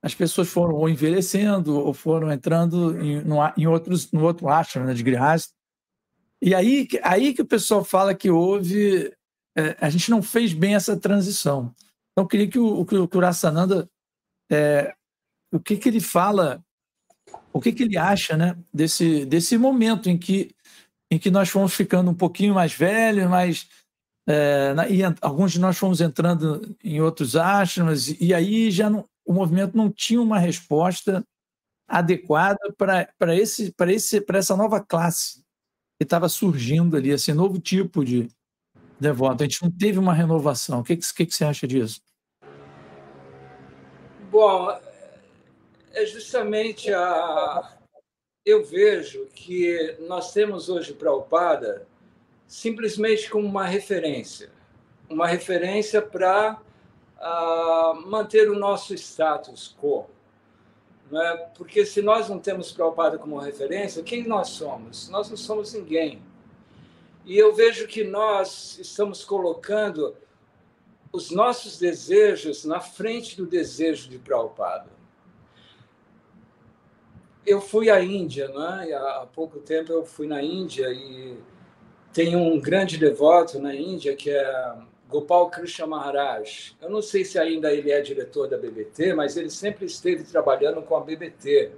as 0.03 0.15
pessoas 0.15 0.49
foram 0.49 0.75
ou 0.75 0.89
envelhecendo 0.89 1.79
ou 1.79 1.95
foram 1.95 2.31
entrando 2.31 2.99
em, 3.01 3.23
no, 3.23 3.37
em 3.57 3.67
outros, 3.67 4.11
no 4.13 4.23
outro 4.23 4.49
ashram 4.49 4.85
né, 4.85 4.95
de 4.95 5.03
Grihasta. 5.03 5.55
E 6.43 6.55
aí, 6.55 6.87
aí 7.03 7.33
que 7.33 7.41
o 7.41 7.47
pessoal 7.47 7.83
fala 7.83 8.15
que 8.15 8.31
houve. 8.31 9.11
É, 9.57 9.77
a 9.81 9.89
gente 9.89 10.11
não 10.11 10.23
fez 10.23 10.53
bem 10.53 10.75
essa 10.75 10.97
transição. 10.97 11.75
Então, 12.13 12.25
eu 12.25 12.27
queria 12.27 12.49
que 12.49 12.59
o, 12.59 12.85
que 12.85 12.97
o 12.97 13.09
Kurasananda. 13.09 13.89
É, 14.51 14.95
o 15.53 15.61
que, 15.61 15.77
que 15.77 15.89
ele 15.89 16.01
fala, 16.01 16.63
o 17.53 17.61
que, 17.61 17.73
que 17.73 17.85
ele 17.85 17.97
acha 17.97 18.37
né, 18.37 18.59
desse, 18.73 19.25
desse 19.25 19.57
momento 19.57 20.11
em 20.11 20.19
que 20.19 20.55
em 21.11 21.19
que 21.19 21.31
nós 21.31 21.49
fomos 21.49 21.75
ficando 21.75 22.11
um 22.11 22.15
pouquinho 22.15 22.55
mais 22.55 22.73
velhos, 22.73 23.29
mas 23.29 23.69
é, 24.29 24.75
e 24.91 25.01
alguns 25.21 25.53
de 25.53 25.61
nós 25.61 25.77
fomos 25.77 26.01
entrando 26.01 26.77
em 26.83 27.01
outros 27.01 27.37
ashrams, 27.37 28.17
e 28.21 28.33
aí 28.35 28.71
já 28.71 28.89
não, 28.91 29.05
o 29.25 29.33
movimento 29.33 29.77
não 29.77 29.93
tinha 29.93 30.21
uma 30.21 30.39
resposta 30.39 31.25
adequada 31.87 32.59
para 32.77 33.37
esse 33.37 33.73
esse 33.89 34.25
essa 34.29 34.57
nova 34.57 34.81
classe 34.81 35.45
que 35.99 36.05
estava 36.05 36.29
surgindo 36.29 36.97
ali, 36.97 37.11
esse 37.11 37.33
novo 37.33 37.61
tipo 37.61 38.05
de 38.05 38.29
devoto. 38.99 39.43
A 39.43 39.47
gente 39.47 39.63
não 39.63 39.71
teve 39.71 39.99
uma 39.99 40.13
renovação. 40.13 40.81
O 40.81 40.85
que, 40.85 40.97
que, 40.97 41.27
que 41.27 41.35
você 41.35 41.45
acha 41.45 41.67
disso? 41.67 42.01
Bom, 44.31 44.69
é 45.93 46.07
justamente 46.07 46.93
a, 46.93 47.77
eu 48.45 48.65
vejo 48.65 49.27
que 49.35 49.97
nós 50.01 50.33
temos 50.33 50.69
hoje 50.69 50.93
Prabhupada 50.93 51.87
simplesmente 52.47 53.31
como 53.31 53.47
uma 53.47 53.65
referência, 53.65 54.51
uma 55.09 55.27
referência 55.27 56.03
para 56.03 56.61
uh, 57.17 58.07
manter 58.07 58.51
o 58.51 58.59
nosso 58.59 58.93
status 58.95 59.75
quo. 59.81 60.07
Não 61.11 61.23
é? 61.23 61.37
Porque 61.57 61.87
se 61.87 62.03
nós 62.03 62.29
não 62.29 62.39
temos 62.39 62.73
Prabhupada 62.73 63.19
como 63.19 63.39
referência, 63.39 64.03
quem 64.03 64.27
nós 64.27 64.49
somos? 64.49 65.09
Nós 65.09 65.31
não 65.31 65.37
somos 65.37 65.73
ninguém. 65.73 66.23
E 67.25 67.39
eu 67.39 67.55
vejo 67.55 67.87
que 67.87 68.05
nós 68.05 68.79
estamos 68.79 69.25
colocando 69.25 70.15
os 71.13 71.31
nossos 71.31 71.79
desejos 71.79 72.65
na 72.65 72.81
frente 72.81 73.37
do 73.37 73.47
desejo 73.47 74.11
de 74.11 74.19
Prabhupada. 74.19 74.91
Eu 77.47 77.61
fui 77.61 77.89
à 77.89 78.03
Índia, 78.03 78.49
né? 78.49 78.93
há 78.95 79.27
pouco 79.33 79.61
tempo 79.61 79.93
eu 79.93 80.05
fui 80.05 80.27
na 80.27 80.43
Índia 80.43 80.91
e 80.91 81.39
tem 82.13 82.35
um 82.35 82.61
grande 82.61 82.99
devoto 82.99 83.59
na 83.59 83.75
Índia 83.75 84.17
que 84.17 84.31
é 84.31 84.75
Gopal 85.09 85.51
Krishna 85.51 85.87
Maharaj. 85.87 86.75
Eu 86.81 86.91
não 86.91 87.01
sei 87.01 87.25
se 87.25 87.39
ainda 87.39 87.73
ele 87.73 87.91
é 87.91 88.01
diretor 88.01 88.49
da 88.49 88.59
BBT, 88.59 89.15
mas 89.15 89.37
ele 89.37 89.51
sempre 89.51 89.87
esteve 89.87 90.25
trabalhando 90.25 90.83
com 90.83 90.97
a 90.97 91.01
BBT. 91.01 91.73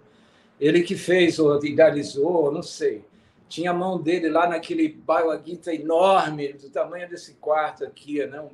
Ele 0.58 0.82
que 0.82 0.96
fez 0.96 1.38
ou 1.38 1.62
idealizou, 1.64 2.50
não 2.50 2.62
sei. 2.62 3.04
Tinha 3.48 3.70
a 3.70 3.74
mão 3.74 4.00
dele 4.00 4.28
lá 4.28 4.48
naquele 4.48 4.88
Bhagavad 4.88 5.60
enorme, 5.68 6.52
do 6.54 6.70
tamanho 6.70 7.08
desse 7.08 7.34
quarto 7.34 7.84
aqui. 7.84 8.24
Né? 8.26 8.48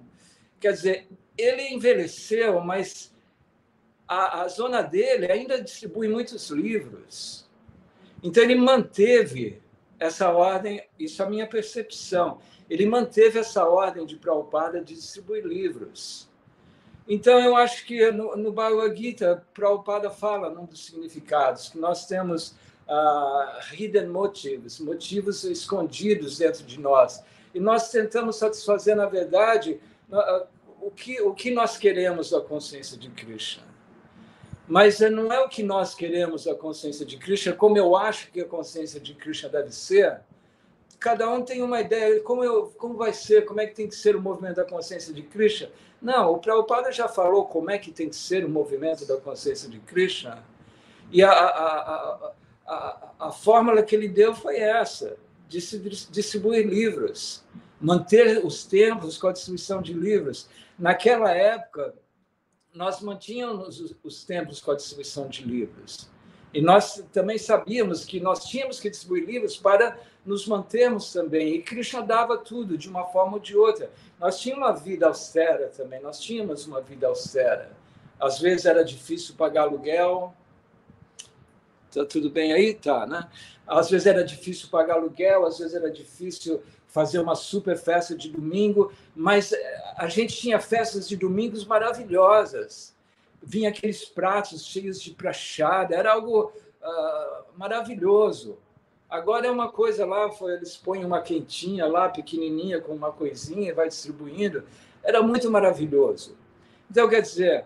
Quer 0.61 0.73
dizer, 0.73 1.09
ele 1.37 1.69
envelheceu, 1.69 2.61
mas 2.61 3.15
a, 4.07 4.43
a 4.43 4.49
zona 4.49 4.83
dele 4.83 5.31
ainda 5.31 5.61
distribui 5.61 6.09
muitos 6.09 6.51
livros. 6.51 7.49
Então, 8.23 8.43
ele 8.43 8.55
manteve 8.55 9.61
essa 9.99 10.31
ordem, 10.31 10.85
isso 10.99 11.23
é 11.23 11.27
a 11.27 11.31
minha 11.31 11.47
percepção 11.47 12.39
ele 12.73 12.87
manteve 12.87 13.39
essa 13.39 13.69
ordem 13.69 14.07
de 14.07 14.17
Prabhupada 14.17 14.83
de 14.83 14.95
distribuir 14.95 15.45
livros. 15.45 16.27
Então, 17.07 17.39
eu 17.39 17.55
acho 17.55 17.85
que 17.85 18.11
no, 18.11 18.35
no 18.35 18.51
Bhagavad 18.51 18.97
Gita, 18.97 19.47
Prabhupada 19.53 20.09
fala 20.09 20.49
num 20.49 20.65
dos 20.65 20.87
significados, 20.87 21.69
que 21.69 21.79
nós 21.79 22.07
temos 22.07 22.55
uh, 22.93 23.75
hidden 23.75 24.09
motives, 24.09 24.79
motivos 24.79 25.45
escondidos 25.45 26.39
dentro 26.39 26.65
de 26.65 26.79
nós. 26.79 27.23
E 27.55 27.61
nós 27.61 27.91
tentamos 27.91 28.37
satisfazer, 28.37 28.95
na 28.95 29.07
verdade, 29.07 29.81
uh, 30.11 30.47
o, 30.81 30.91
que, 30.91 31.21
o 31.23 31.33
que 31.35 31.51
nós 31.51 31.79
queremos 31.79 32.31
da 32.31 32.41
consciência 32.41 32.99
de 32.99 33.09
Krishna. 33.11 33.65
Mas 34.69 35.01
não 35.01 35.33
é 35.33 35.41
o 35.41 35.49
que 35.49 35.63
nós 35.63 35.95
queremos 35.95 36.45
da 36.45 36.55
consciência 36.55 37.05
de 37.05 37.17
Krishna, 37.17 37.53
como 37.53 37.77
eu 37.77 37.97
acho 37.97 38.31
que 38.31 38.41
a 38.41 38.45
consciência 38.45 39.01
de 39.01 39.15
Krishna 39.15 39.49
deve 39.49 39.73
ser, 39.73 40.21
cada 41.01 41.29
um 41.29 41.43
tem 41.43 41.63
uma 41.63 41.81
ideia 41.81 42.21
como 42.21 42.45
eu, 42.45 42.73
como 42.79 42.95
vai 42.95 43.13
ser, 43.13 43.45
como 43.45 43.61
é 43.61 43.67
que 43.67 43.75
tem 43.75 43.89
que 43.89 43.95
ser 43.95 44.15
o 44.15 44.23
movimento 44.23 44.57
da 44.57 44.65
consciência 44.65 45.13
de 45.13 45.23
Krishna. 45.23 45.69
Não, 46.01 46.33
o 46.33 46.39
Prabhupada 46.39 46.93
já 46.93 47.09
falou 47.09 47.47
como 47.47 47.71
é 47.71 47.79
que 47.79 47.91
tem 47.91 48.09
que 48.09 48.17
ser 48.17 48.45
o 48.45 48.49
movimento 48.49 49.05
da 49.05 49.17
consciência 49.17 49.69
de 49.69 49.81
Krishna. 49.81 50.45
E 51.11 51.23
a, 51.23 51.31
a, 51.31 51.47
a, 51.47 52.33
a, 52.67 53.13
a 53.19 53.33
fórmula 53.33 53.83
que 53.83 53.95
ele 53.95 54.09
deu 54.09 54.35
foi 54.35 54.57
essa, 54.57 55.17
distribuir 55.49 56.67
livros, 56.67 57.45
manter 57.81 58.45
os 58.45 58.65
templos 58.65 59.19
com 59.19 59.29
a 59.29 59.33
distribuição 59.33 59.83
de 59.83 59.93
livros. 59.93 60.49
Naquela 60.79 61.31
época, 61.31 61.95
nós 62.73 63.01
mantínhamos 63.01 63.81
os, 63.81 63.95
os 64.03 64.25
templos 64.25 64.61
com 64.61 64.71
a 64.71 64.77
distribuição 64.77 65.29
de 65.29 65.45
livros. 65.45 66.11
E 66.55 66.61
nós 66.61 67.03
também 67.13 67.39
sabíamos 67.39 68.05
que 68.05 68.21
nós 68.21 68.45
tínhamos 68.45 68.79
que 68.79 68.91
distribuir 68.91 69.25
livros 69.25 69.57
para 69.57 69.99
nos 70.25 70.47
mantermos 70.47 71.13
também. 71.13 71.55
E 71.55 71.63
Krishna 71.63 72.03
dava 72.03 72.37
tudo, 72.37 72.77
de 72.77 72.89
uma 72.89 73.07
forma 73.07 73.35
ou 73.35 73.39
de 73.39 73.57
outra. 73.57 73.91
Nós 74.21 74.39
tínhamos 74.39 74.67
uma 74.67 74.73
vida 74.73 75.07
austera 75.07 75.69
também, 75.69 76.01
nós 76.03 76.21
tínhamos 76.21 76.67
uma 76.67 76.81
vida 76.81 77.07
austera. 77.07 77.73
Às 78.21 78.39
vezes 78.39 78.67
era 78.67 78.85
difícil 78.85 79.35
pagar 79.35 79.63
aluguel. 79.63 80.35
Tá 81.93 82.05
tudo 82.05 82.31
bem 82.31 82.53
aí? 82.53 82.75
Tá, 82.75 83.07
né? 83.07 83.29
Às 83.67 83.91
vezes 83.91 84.07
era 84.07 84.25
difícil 84.25 84.69
pagar 84.71 84.95
aluguel, 84.95 85.45
às 85.45 85.59
vezes 85.59 85.75
era 85.75 85.91
difícil 85.91 86.63
fazer 86.89 87.19
uma 87.19 87.35
super 87.35 87.77
festa 87.77 88.15
de 88.15 88.31
domingo, 88.31 88.93
mas 89.15 89.53
eh, 89.53 89.95
a 89.97 90.09
gente 90.09 90.37
tinha 90.37 90.61
festas 90.61 91.09
de 91.09 91.17
domingos 91.17 91.65
maravilhosas. 91.65 92.95
Vinha 93.43 93.71
aqueles 93.71 94.05
pratos 94.05 94.65
cheios 94.65 95.01
de 95.01 95.13
prachada, 95.13 95.95
era 95.95 96.13
algo 96.13 96.53
uh, 96.83 97.45
maravilhoso. 97.57 98.59
Agora 99.09 99.47
é 99.47 99.51
uma 99.51 99.71
coisa 99.71 100.07
lá, 100.07 100.31
eles 100.55 100.77
põem 100.77 101.05
uma 101.05 101.21
quentinha 101.21 101.87
lá, 101.87 102.09
pequenininha, 102.09 102.81
com 102.81 102.93
uma 102.93 103.11
coisinha, 103.11 103.71
e 103.71 103.73
vai 103.73 103.89
distribuindo. 103.89 104.63
Era 105.03 105.23
muito 105.23 105.51
maravilhoso. 105.51 106.37
Então, 106.91 107.09
quer 107.09 107.23
dizer, 107.23 107.65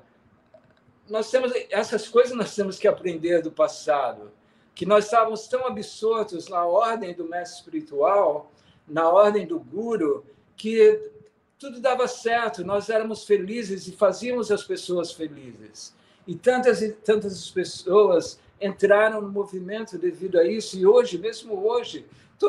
nós 1.09 1.31
temos 1.31 1.53
essas 1.71 2.09
coisas 2.09 2.37
nós 2.37 2.55
temos 2.55 2.79
que 2.79 2.89
aprender 2.89 3.43
do 3.43 3.51
passado, 3.51 4.33
que 4.75 4.85
nós 4.85 5.05
estávamos 5.05 5.47
tão 5.49 5.67
absortos 5.67 6.49
na 6.49 6.65
ordem 6.65 7.15
do 7.15 7.25
mestre 7.25 7.59
espiritual, 7.59 8.53
na 8.87 9.09
ordem 9.09 9.47
do 9.47 9.59
guru, 9.59 10.25
que 10.57 11.11
tudo 11.59 11.81
dava 11.81 12.07
certo, 12.07 12.65
nós 12.65 12.91
éramos 12.91 13.25
felizes 13.25 13.87
e 13.87 13.93
fazíamos 13.93 14.51
as 14.53 14.63
pessoas 14.63 15.13
felizes. 15.13 15.95
E 16.27 16.35
tantas 16.35 16.83
e 16.83 16.93
tantas 16.93 17.51
pessoas 17.51 18.39
entraram 18.61 19.21
no 19.21 19.31
movimento 19.31 19.97
devido 19.97 20.39
a 20.39 20.45
isso, 20.45 20.79
e 20.79 20.87
hoje, 20.87 21.19
mesmo 21.19 21.67
hoje, 21.67 22.07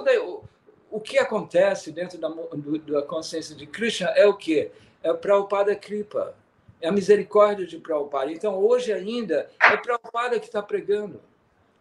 é, 0.08 0.20
o, 0.20 0.44
o 0.92 1.00
que 1.00 1.18
acontece 1.18 1.92
dentro 1.92 2.18
da, 2.18 2.28
do, 2.28 2.80
da 2.80 3.02
consciência 3.02 3.56
de 3.56 3.66
Krishna 3.66 4.10
é 4.10 4.26
o 4.26 4.34
quê? 4.34 4.72
É 5.02 5.12
o 5.12 5.18
Prabhupada 5.18 5.76
Kripa, 5.76 6.36
é 6.82 6.88
a 6.90 6.92
misericórdia 6.92 7.66
de 7.66 7.78
Prabhupada. 7.80 8.32
Então, 8.32 8.56
hoje 8.58 8.94
ainda, 8.94 9.50
é 9.62 9.78
Prabhupada 9.78 10.40
que 10.40 10.46
está 10.46 10.62
pregando. 10.62 11.22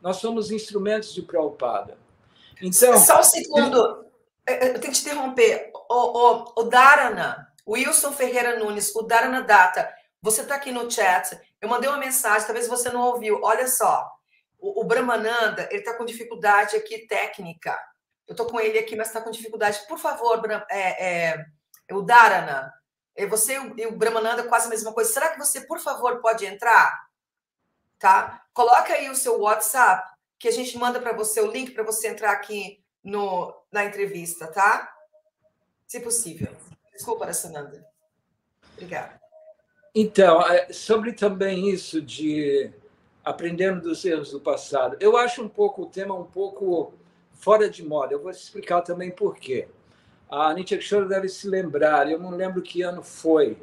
Nós 0.01 0.17
somos 0.17 0.51
instrumentos 0.51 1.13
de 1.13 1.23
Prabhupada. 1.23 1.99
Então, 2.61 2.99
Só 2.99 3.21
um 3.21 3.23
segundo, 3.23 4.07
é, 4.47 4.67
é, 4.67 4.69
eu 4.71 4.81
tenho 4.81 4.93
que 4.93 5.01
te 5.01 5.03
interromper. 5.03 5.71
O, 5.89 5.95
o, 5.95 6.53
o 6.57 6.63
Dharana, 6.65 7.53
Wilson 7.67 8.13
Ferreira 8.13 8.59
Nunes, 8.59 8.95
o 8.95 9.03
Dharana 9.03 9.43
Data, 9.43 9.93
você 10.23 10.43
está 10.43 10.55
aqui 10.55 10.71
no 10.71 10.91
chat. 10.91 11.39
Eu 11.61 11.69
mandei 11.69 11.89
uma 11.89 11.99
mensagem, 11.99 12.47
talvez 12.47 12.69
você 12.69 12.91
não 12.91 13.03
ouviu. 13.03 13.41
Olha 13.43 13.67
só, 13.67 14.11
o, 14.59 14.81
o 14.81 14.85
Brahmananda, 14.85 15.69
ele 15.71 15.81
está 15.81 15.95
com 15.95 16.05
dificuldade 16.05 16.77
aqui 16.77 17.07
técnica. 17.07 17.79
Eu 18.27 18.33
estou 18.33 18.47
com 18.47 18.59
ele 18.59 18.79
aqui, 18.79 18.97
mas 18.97 19.09
está 19.09 19.21
com 19.21 19.31
dificuldade. 19.31 19.81
Por 19.87 19.99
favor, 19.99 20.43
é, 20.71 21.35
é, 21.35 21.47
o 21.93 22.03
Dharana, 22.03 22.73
é 22.73 22.86
você 23.25 23.55
e 23.77 23.87
o 23.87 23.97
Brahmananda 23.97 24.43
quase 24.43 24.67
a 24.67 24.71
mesma 24.71 24.93
coisa. 24.93 25.11
Será 25.11 25.31
que 25.31 25.39
você, 25.39 25.63
por 25.63 25.79
favor, 25.79 26.21
pode 26.21 26.45
entrar? 26.45 27.09
Tá? 27.99 28.45
Coloca 28.53 28.93
aí 28.93 29.09
o 29.09 29.15
seu 29.15 29.41
WhatsApp, 29.41 30.07
que 30.39 30.49
a 30.49 30.53
gente 30.53 30.77
manda 30.77 31.01
para 31.01 31.13
você 31.13 31.41
o 31.41 31.51
link 31.51 31.71
para 31.71 31.83
você 31.83 32.09
entrar 32.09 32.33
aqui 32.33 32.85
no, 33.03 33.55
na 33.73 33.87
entrevista, 33.87 34.47
tá? 34.49 34.93
Se 35.87 36.01
possível. 36.01 36.55
Desculpa, 36.93 37.33
Sananda. 37.33 37.87
Obrigada. 38.75 39.19
Então, 39.95 40.43
é, 40.43 40.71
sobre 40.73 41.13
também 41.13 41.71
isso 41.71 42.03
de 42.03 42.71
aprendendo 43.25 43.81
dos 43.81 44.05
erros 44.05 44.31
do 44.31 44.41
passado. 44.41 44.97
Eu 45.01 45.17
acho 45.17 45.43
um 45.43 45.49
pouco 45.49 45.83
o 45.83 45.87
tema 45.87 46.15
um 46.15 46.25
pouco 46.25 46.93
fora 47.33 47.71
de 47.71 47.83
moda. 47.83 48.13
Eu 48.13 48.23
vou 48.23 48.31
explicar 48.31 48.83
também 48.83 49.11
por 49.11 49.37
quê. 49.37 49.69
A 50.31 50.53
Nietzsche 50.53 50.77
Kishore 50.77 51.09
deve 51.09 51.29
se 51.29 51.49
lembrar, 51.49 52.11
eu 52.11 52.19
não 52.19 52.31
lembro 52.31 52.61
que 52.61 52.83
ano 52.83 53.03
foi. 53.03 53.57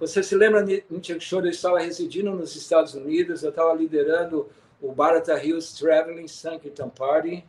Você 0.00 0.22
se 0.22 0.34
lembra, 0.34 0.62
Nietzsche 0.62 1.14
Kishore 1.14 1.48
estava 1.50 1.78
residindo 1.78 2.30
nos 2.30 2.56
Estados 2.56 2.94
Unidos, 2.94 3.42
eu 3.42 3.50
estava 3.50 3.74
liderando 3.74 4.48
o 4.80 4.92
Bharata 4.92 5.42
Hills 5.42 5.78
Traveling 5.78 6.28
Sankirtan 6.28 6.88
Party, 6.88 7.44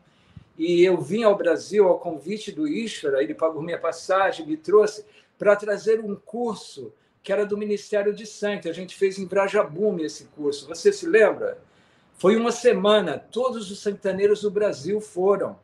e 0.58 0.84
eu 0.84 1.00
vim 1.00 1.24
ao 1.24 1.38
Brasil 1.38 1.88
ao 1.88 2.00
convite 2.00 2.52
do 2.52 2.68
Ishvara, 2.68 3.22
ele 3.22 3.36
pagou 3.36 3.62
minha 3.62 3.78
passagem, 3.78 4.46
me 4.46 4.58
trouxe 4.58 5.06
para 5.38 5.56
trazer 5.56 6.00
um 6.00 6.16
curso 6.16 6.92
que 7.22 7.32
era 7.32 7.46
do 7.46 7.58
Ministério 7.58 8.14
de 8.14 8.26
Santo. 8.26 8.70
A 8.70 8.74
gente 8.74 8.96
fez 8.96 9.20
em 9.20 9.26
Brajabume 9.26 10.04
esse 10.04 10.26
curso. 10.28 10.68
Você 10.68 10.92
se 10.92 11.06
lembra? 11.06 11.60
Foi 12.18 12.36
uma 12.36 12.52
semana, 12.52 13.20
todos 13.20 13.70
os 13.70 13.80
santaneiros 13.80 14.42
do 14.42 14.50
Brasil 14.50 15.00
foram. 15.00 15.60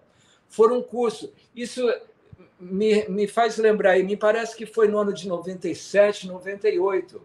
Foram 0.48 0.80
um 0.80 0.84
curso. 0.84 1.34
Isso 1.56 1.82
me, 2.64 3.08
me 3.10 3.28
faz 3.28 3.58
lembrar, 3.58 3.98
e 3.98 4.04
me 4.04 4.16
parece 4.16 4.56
que 4.56 4.66
foi 4.66 4.88
no 4.88 4.98
ano 4.98 5.14
de 5.14 5.28
97, 5.28 6.28
98. 6.28 7.22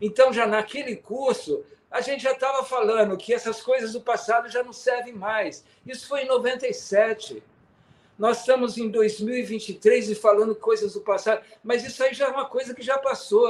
Então, 0.00 0.32
já 0.32 0.46
naquele 0.46 0.96
curso, 0.96 1.64
a 1.90 2.00
gente 2.00 2.22
já 2.22 2.32
estava 2.32 2.64
falando 2.64 3.16
que 3.16 3.32
essas 3.32 3.62
coisas 3.62 3.92
do 3.92 4.00
passado 4.00 4.48
já 4.48 4.62
não 4.62 4.72
servem 4.72 5.14
mais. 5.14 5.64
Isso 5.86 6.06
foi 6.06 6.22
em 6.22 6.26
97. 6.26 7.42
Nós 8.18 8.40
estamos 8.40 8.76
em 8.76 8.88
2023 8.88 10.10
e 10.10 10.14
falando 10.14 10.54
coisas 10.54 10.94
do 10.94 11.00
passado, 11.00 11.42
mas 11.62 11.84
isso 11.84 12.02
aí 12.02 12.12
já 12.12 12.26
é 12.26 12.30
uma 12.30 12.46
coisa 12.46 12.74
que 12.74 12.82
já 12.82 12.98
passou, 12.98 13.48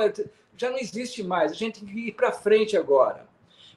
já 0.56 0.70
não 0.70 0.78
existe 0.78 1.22
mais. 1.22 1.52
A 1.52 1.54
gente 1.54 1.80
tem 1.80 1.88
que 1.88 2.08
ir 2.08 2.12
para 2.12 2.32
frente 2.32 2.76
agora. 2.76 3.26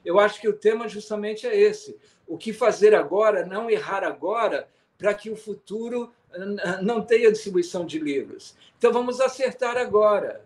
Eu 0.04 0.18
acho 0.18 0.40
que 0.40 0.48
o 0.48 0.52
tema 0.52 0.88
justamente 0.88 1.46
é 1.46 1.56
esse: 1.58 1.98
o 2.26 2.36
que 2.36 2.52
fazer 2.52 2.94
agora, 2.94 3.46
não 3.46 3.70
errar 3.70 4.04
agora, 4.04 4.68
para 4.98 5.14
que 5.14 5.30
o 5.30 5.36
futuro 5.36 6.12
não 6.82 7.02
tenha 7.02 7.30
distribuição 7.30 7.84
de 7.84 7.98
livros. 7.98 8.54
Então 8.78 8.92
vamos 8.92 9.20
acertar 9.20 9.76
agora. 9.76 10.44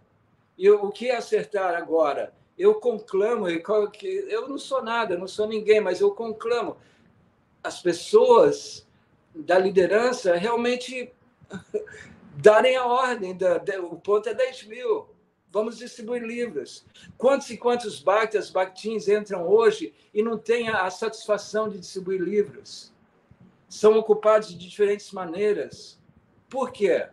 E 0.59 0.71
o 0.71 0.91
que 0.91 1.09
é 1.09 1.17
acertar 1.17 1.75
agora? 1.75 2.33
Eu 2.59 2.77
conclamo, 2.77 3.47
eu 3.49 4.49
não 4.49 4.59
sou 4.59 4.83
nada, 4.83 5.17
não 5.17 5.29
sou 5.29 5.47
ninguém, 5.47 5.81
mas 5.81 6.01
eu 6.01 6.11
conclamo 6.13 6.77
as 7.63 7.83
pessoas 7.83 8.87
da 9.35 9.59
liderança 9.59 10.35
realmente 10.37 11.13
darem 12.37 12.77
a 12.77 12.87
ordem. 12.87 13.37
Da, 13.37 13.63
o 13.83 14.01
ponto 14.01 14.29
é 14.29 14.35
10 14.35 14.65
mil. 14.65 15.09
Vamos 15.51 15.79
distribuir 15.79 16.23
livros. 16.23 16.85
Quantos 17.17 17.51
e 17.51 17.57
quantos 17.57 18.01
bhaktas, 18.01 18.51
bhaktins 18.51 19.09
entram 19.09 19.47
hoje 19.47 19.95
e 20.13 20.23
não 20.23 20.39
têm 20.39 20.69
a 20.69 20.89
satisfação 20.91 21.69
de 21.69 21.79
distribuir 21.79 22.21
livros? 22.21 22.93
São 23.69 23.99
ocupados 23.99 24.49
de 24.49 24.57
diferentes 24.57 25.11
maneiras. 25.13 25.99
Por 26.49 26.71
quê? 26.73 27.09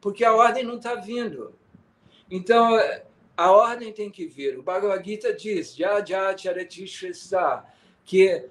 Porque 0.00 0.24
a 0.24 0.34
ordem 0.34 0.64
não 0.64 0.76
está 0.76 0.94
vindo. 0.94 1.54
Então, 2.30 2.76
a 3.36 3.50
ordem 3.50 3.92
tem 3.92 4.10
que 4.10 4.26
vir. 4.26 4.58
O 4.58 4.62
Bhagavad 4.62 5.04
Gita 5.04 5.32
diz, 5.32 5.76
que 8.04 8.48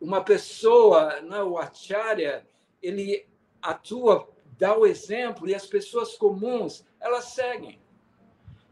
uma 0.00 0.22
pessoa, 0.22 1.20
né, 1.20 1.42
o 1.42 1.58
acharya, 1.58 2.46
ele 2.82 3.26
atua, 3.60 4.28
dá 4.58 4.76
o 4.76 4.86
exemplo 4.86 5.48
e 5.48 5.54
as 5.54 5.66
pessoas 5.66 6.16
comuns, 6.16 6.84
elas 7.00 7.26
seguem. 7.26 7.81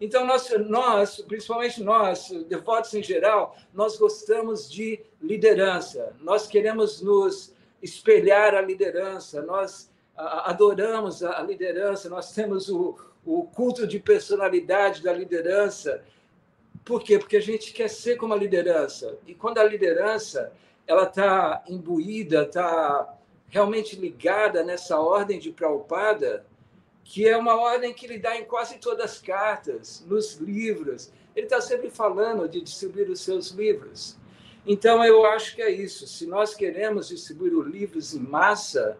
Então, 0.00 0.24
nós, 0.24 0.48
nós, 0.66 1.20
principalmente 1.20 1.82
nós, 1.82 2.30
devotos 2.48 2.94
em 2.94 3.02
geral, 3.02 3.56
nós 3.74 3.98
gostamos 3.98 4.70
de 4.70 5.00
liderança, 5.20 6.16
nós 6.20 6.46
queremos 6.46 7.02
nos 7.02 7.54
espelhar 7.82 8.54
a 8.54 8.60
liderança, 8.62 9.42
nós 9.42 9.90
adoramos 10.16 11.22
a 11.22 11.42
liderança, 11.42 12.08
nós 12.08 12.32
temos 12.32 12.68
o, 12.68 12.96
o 13.24 13.44
culto 13.44 13.86
de 13.86 13.98
personalidade 13.98 15.02
da 15.02 15.12
liderança. 15.12 16.02
Por 16.84 17.02
quê? 17.02 17.18
Porque 17.18 17.36
a 17.36 17.42
gente 17.42 17.72
quer 17.72 17.88
ser 17.88 18.16
como 18.16 18.34
a 18.34 18.36
liderança. 18.36 19.18
E 19.26 19.34
quando 19.34 19.58
a 19.58 19.64
liderança 19.64 20.52
ela 20.86 21.04
está 21.04 21.62
imbuída, 21.68 22.42
está 22.42 23.16
realmente 23.48 23.96
ligada 23.96 24.62
nessa 24.62 24.98
ordem 24.98 25.38
de 25.38 25.50
Prabhupada, 25.50 26.44
que 27.04 27.26
é 27.26 27.36
uma 27.36 27.54
ordem 27.54 27.92
que 27.92 28.06
ele 28.06 28.18
dá 28.18 28.36
em 28.36 28.44
quase 28.44 28.78
todas 28.78 29.04
as 29.04 29.18
cartas, 29.18 30.04
nos 30.06 30.34
livros. 30.34 31.12
Ele 31.34 31.46
está 31.46 31.60
sempre 31.60 31.90
falando 31.90 32.48
de 32.48 32.60
distribuir 32.60 33.10
os 33.10 33.20
seus 33.20 33.50
livros. 33.50 34.16
Então, 34.66 35.04
eu 35.04 35.24
acho 35.24 35.56
que 35.56 35.62
é 35.62 35.70
isso. 35.70 36.06
Se 36.06 36.26
nós 36.26 36.54
queremos 36.54 37.08
distribuir 37.08 37.56
os 37.56 37.66
livros 37.66 38.14
em 38.14 38.20
massa, 38.20 38.98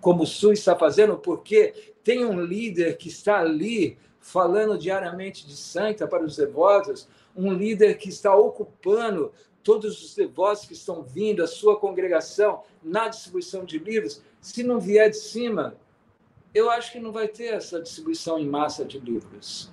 como 0.00 0.24
o 0.24 0.26
SUS 0.26 0.58
está 0.58 0.76
fazendo, 0.76 1.16
porque 1.18 1.94
tem 2.02 2.24
um 2.24 2.40
líder 2.44 2.96
que 2.96 3.08
está 3.08 3.38
ali 3.38 3.98
falando 4.18 4.78
diariamente 4.78 5.46
de 5.46 5.56
santa 5.56 6.06
para 6.06 6.24
os 6.24 6.36
devotos, 6.36 7.08
um 7.36 7.52
líder 7.52 7.98
que 7.98 8.08
está 8.08 8.34
ocupando 8.34 9.32
todos 9.62 10.02
os 10.02 10.14
devotos 10.14 10.64
que 10.64 10.72
estão 10.72 11.02
vindo, 11.02 11.42
a 11.42 11.46
sua 11.46 11.78
congregação, 11.78 12.62
na 12.82 13.08
distribuição 13.08 13.64
de 13.64 13.78
livros, 13.78 14.22
se 14.40 14.62
não 14.62 14.80
vier 14.80 15.10
de 15.10 15.16
cima, 15.16 15.76
eu 16.54 16.70
acho 16.70 16.92
que 16.92 17.00
não 17.00 17.12
vai 17.12 17.28
ter 17.28 17.54
essa 17.54 17.80
distribuição 17.80 18.38
em 18.38 18.48
massa 18.48 18.84
de 18.84 18.98
livros. 18.98 19.72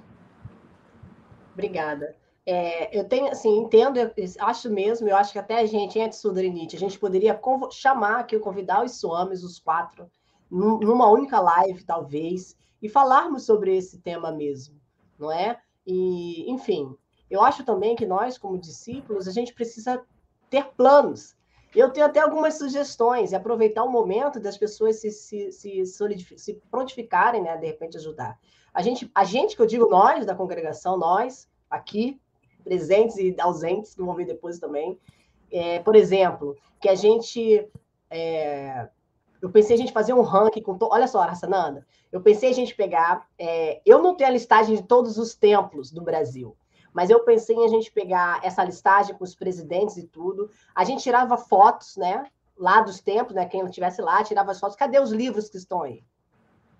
Obrigada. 1.54 2.16
É, 2.46 2.98
eu 2.98 3.08
tenho, 3.08 3.28
assim, 3.28 3.58
entendo, 3.58 4.00
acho 4.40 4.70
mesmo, 4.72 5.08
eu 5.08 5.16
acho 5.16 5.32
que 5.32 5.40
até 5.40 5.60
a 5.60 5.66
gente, 5.66 6.00
antes 6.00 6.22
do 6.22 6.32
a 6.32 6.80
gente 6.80 6.98
poderia 6.98 7.40
chamar 7.72 8.22
aqui, 8.22 8.40
convidar 8.40 8.84
os 8.84 9.00
Swamis, 9.00 9.44
os 9.44 9.60
quatro, 9.60 10.10
numa 10.50 11.08
única 11.12 11.40
live, 11.40 11.84
talvez, 11.84 12.58
e 12.82 12.90
falarmos 12.90 13.46
sobre 13.46 13.76
esse 13.76 14.00
tema 14.00 14.32
mesmo, 14.32 14.80
não 15.18 15.32
é? 15.32 15.62
E, 15.86 16.50
enfim, 16.50 16.96
eu 17.30 17.44
acho 17.44 17.64
também 17.64 17.96
que 17.96 18.06
nós, 18.06 18.38
como 18.38 18.58
discípulos, 18.58 19.28
a 19.28 19.32
gente 19.32 19.54
precisa 19.54 20.04
ter 20.50 20.66
planos. 20.76 21.36
Eu 21.76 21.92
tenho 21.92 22.06
até 22.06 22.20
algumas 22.20 22.56
sugestões 22.58 23.32
e 23.32 23.36
aproveitar 23.36 23.84
o 23.84 23.92
momento 23.92 24.40
das 24.40 24.58
pessoas 24.58 25.00
se, 25.00 25.12
se, 25.12 25.52
se, 25.52 25.86
se 25.86 26.54
prontificarem, 26.72 27.44
né? 27.44 27.56
De 27.58 27.68
repente 27.68 27.98
ajudar. 27.98 28.40
A 28.74 28.82
gente, 28.82 29.10
a 29.14 29.24
gente, 29.24 29.56
que 29.56 29.62
eu 29.62 29.68
digo 29.68 29.90
nós, 29.90 30.26
da 30.26 30.36
congregação, 30.36 30.98
nós, 30.98 31.48
aqui, 31.70 32.20
presentes 32.64 33.18
e 33.18 33.36
ausentes, 33.40 33.94
que 33.94 34.02
vão 34.02 34.16
vir 34.16 34.26
depois 34.26 34.60
também, 34.60 35.00
é, 35.52 35.80
por 35.80 35.96
exemplo, 35.96 36.56
que 36.80 36.90
a 36.90 36.96
gente. 36.96 37.68
É, 38.10 38.88
eu 39.42 39.50
pensei 39.50 39.76
a 39.76 39.80
gente 39.80 39.94
fazer 39.94 40.14
um 40.14 40.22
ranking 40.22 40.62
com. 40.62 40.78
To... 40.78 40.90
Olha 40.92 41.08
só, 41.08 41.22
Rassananda, 41.22 41.86
eu 42.12 42.22
pensei 42.22 42.50
a 42.50 42.54
gente 42.54 42.76
pegar. 42.76 43.28
É, 43.38 43.82
eu 43.86 44.02
não 44.02 44.16
tenho 44.16 44.30
a 44.30 44.34
listagem 44.34 44.76
de 44.76 44.84
todos 44.84 45.18
os 45.18 45.36
templos 45.36 45.92
do 45.92 46.02
Brasil. 46.02 46.56
Mas 46.94 47.10
eu 47.10 47.24
pensei 47.24 47.56
em 47.56 47.66
a 47.66 47.68
gente 47.68 47.92
pegar 47.92 48.40
essa 48.44 48.64
listagem 48.64 49.16
com 49.16 49.24
os 49.24 49.36
presidentes 49.36 49.98
e 49.98 50.08
tudo. 50.08 50.50
A 50.74 50.84
gente 50.84 51.04
tirava 51.04 51.38
fotos, 51.38 51.96
né? 51.98 52.26
Lá 52.58 52.82
dos 52.82 53.00
tempos, 53.00 53.36
né? 53.36 53.46
Quem 53.46 53.64
estivesse 53.66 54.02
lá, 54.02 54.24
tirava 54.24 54.52
as 54.52 54.60
fotos. 54.60 54.76
Cadê 54.76 55.00
os 55.00 55.12
livros 55.12 55.50
que 55.50 55.58
estão 55.58 55.84
aí? 55.84 56.04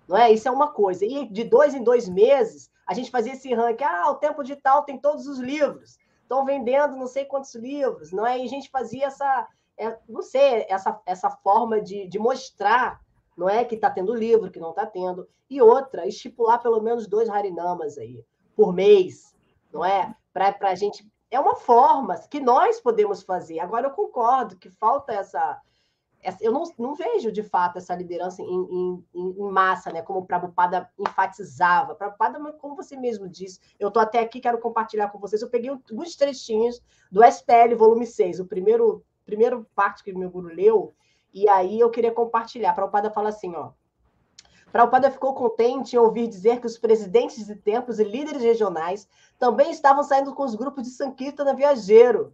Não 0.08 0.16
é? 0.16 0.32
Isso 0.32 0.48
é 0.48 0.50
uma 0.50 0.72
coisa. 0.72 1.04
E 1.04 1.26
de 1.28 1.44
dois 1.44 1.74
em 1.74 1.82
dois 1.82 2.08
meses, 2.08 2.70
a 2.86 2.94
gente 2.94 3.10
fazia 3.10 3.32
esse 3.32 3.54
ranking. 3.54 3.84
Ah, 3.84 4.10
o 4.10 4.16
tempo 4.16 4.42
digital 4.42 4.82
tem 4.82 4.98
todos 4.98 5.26
os 5.26 5.38
livros. 5.38 5.98
Estão 6.22 6.44
vendendo 6.44 6.96
não 6.96 7.06
sei 7.06 7.24
quantos 7.24 7.54
livros, 7.54 8.12
não 8.12 8.26
é? 8.26 8.38
E 8.38 8.44
a 8.44 8.48
gente 8.48 8.70
fazia 8.70 9.06
essa, 9.06 9.48
é, 9.76 9.96
não 10.08 10.22
sei, 10.22 10.66
essa, 10.68 11.00
essa 11.06 11.30
forma 11.30 11.80
de, 11.80 12.06
de 12.06 12.18
mostrar, 12.18 13.00
não 13.36 13.48
é? 13.48 13.64
Que 13.64 13.74
está 13.74 13.90
tendo 13.90 14.14
livro, 14.14 14.50
que 14.50 14.60
não 14.60 14.70
está 14.70 14.86
tendo. 14.86 15.28
E 15.48 15.60
outra, 15.60 16.06
estipular 16.06 16.60
pelo 16.62 16.80
menos 16.80 17.06
dois 17.06 17.28
harinamas 17.28 17.96
aí 17.96 18.24
por 18.54 18.72
mês, 18.72 19.34
não 19.72 19.84
é? 19.84 20.14
Para 20.32 20.56
a 20.62 20.74
gente. 20.74 21.06
É 21.30 21.38
uma 21.38 21.54
forma 21.54 22.18
que 22.28 22.40
nós 22.40 22.80
podemos 22.80 23.22
fazer. 23.22 23.60
Agora, 23.60 23.86
eu 23.86 23.92
concordo 23.92 24.56
que 24.56 24.68
falta 24.68 25.12
essa. 25.12 25.60
essa 26.20 26.38
eu 26.42 26.50
não, 26.50 26.64
não 26.76 26.94
vejo, 26.94 27.30
de 27.30 27.42
fato, 27.42 27.78
essa 27.78 27.94
liderança 27.94 28.42
em, 28.42 28.46
em, 28.46 29.04
em 29.14 29.50
massa, 29.50 29.92
né? 29.92 30.02
como 30.02 30.20
o 30.20 30.26
Prabhupada 30.26 30.90
enfatizava. 30.98 31.94
Prabhupada, 31.94 32.40
como 32.54 32.74
você 32.74 32.96
mesmo 32.96 33.28
disse, 33.28 33.60
eu 33.78 33.88
estou 33.88 34.02
até 34.02 34.18
aqui, 34.18 34.40
quero 34.40 34.58
compartilhar 34.58 35.08
com 35.08 35.18
vocês. 35.18 35.40
Eu 35.40 35.50
peguei 35.50 35.70
alguns 35.70 36.16
trechinhos 36.16 36.82
do 37.10 37.24
SPL, 37.24 37.76
volume 37.76 38.06
6, 38.06 38.40
o 38.40 38.46
primeiro, 38.46 39.04
primeiro 39.24 39.64
parte 39.74 40.02
que 40.02 40.12
meu 40.12 40.30
guru 40.30 40.48
leu, 40.48 40.92
e 41.32 41.48
aí 41.48 41.78
eu 41.78 41.90
queria 41.90 42.12
compartilhar. 42.12 42.74
Prabhupada 42.74 43.10
fala 43.10 43.28
assim, 43.28 43.54
ó. 43.54 43.70
Prabhupada 44.72 45.10
ficou 45.10 45.34
contente 45.34 45.96
em 45.96 45.98
ouvir 45.98 46.28
dizer 46.28 46.60
que 46.60 46.66
os 46.66 46.78
presidentes 46.78 47.46
de 47.46 47.56
templos 47.56 47.98
e 47.98 48.04
líderes 48.04 48.42
regionais 48.42 49.08
também 49.38 49.70
estavam 49.70 50.02
saindo 50.04 50.32
com 50.34 50.44
os 50.44 50.54
grupos 50.54 50.84
de 50.84 50.90
Sankirtana 50.90 51.54
viajeiro. 51.54 52.32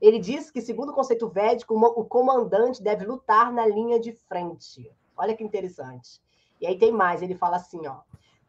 Ele 0.00 0.18
disse 0.18 0.52
que, 0.52 0.62
segundo 0.62 0.90
o 0.90 0.94
conceito 0.94 1.28
védico, 1.28 1.74
o 1.74 2.04
comandante 2.04 2.82
deve 2.82 3.04
lutar 3.04 3.52
na 3.52 3.66
linha 3.66 4.00
de 4.00 4.12
frente. 4.12 4.90
Olha 5.16 5.36
que 5.36 5.44
interessante. 5.44 6.20
E 6.60 6.66
aí 6.66 6.78
tem 6.78 6.92
mais, 6.92 7.20
ele 7.22 7.34
fala 7.34 7.56
assim, 7.56 7.86
ó. 7.86 8.00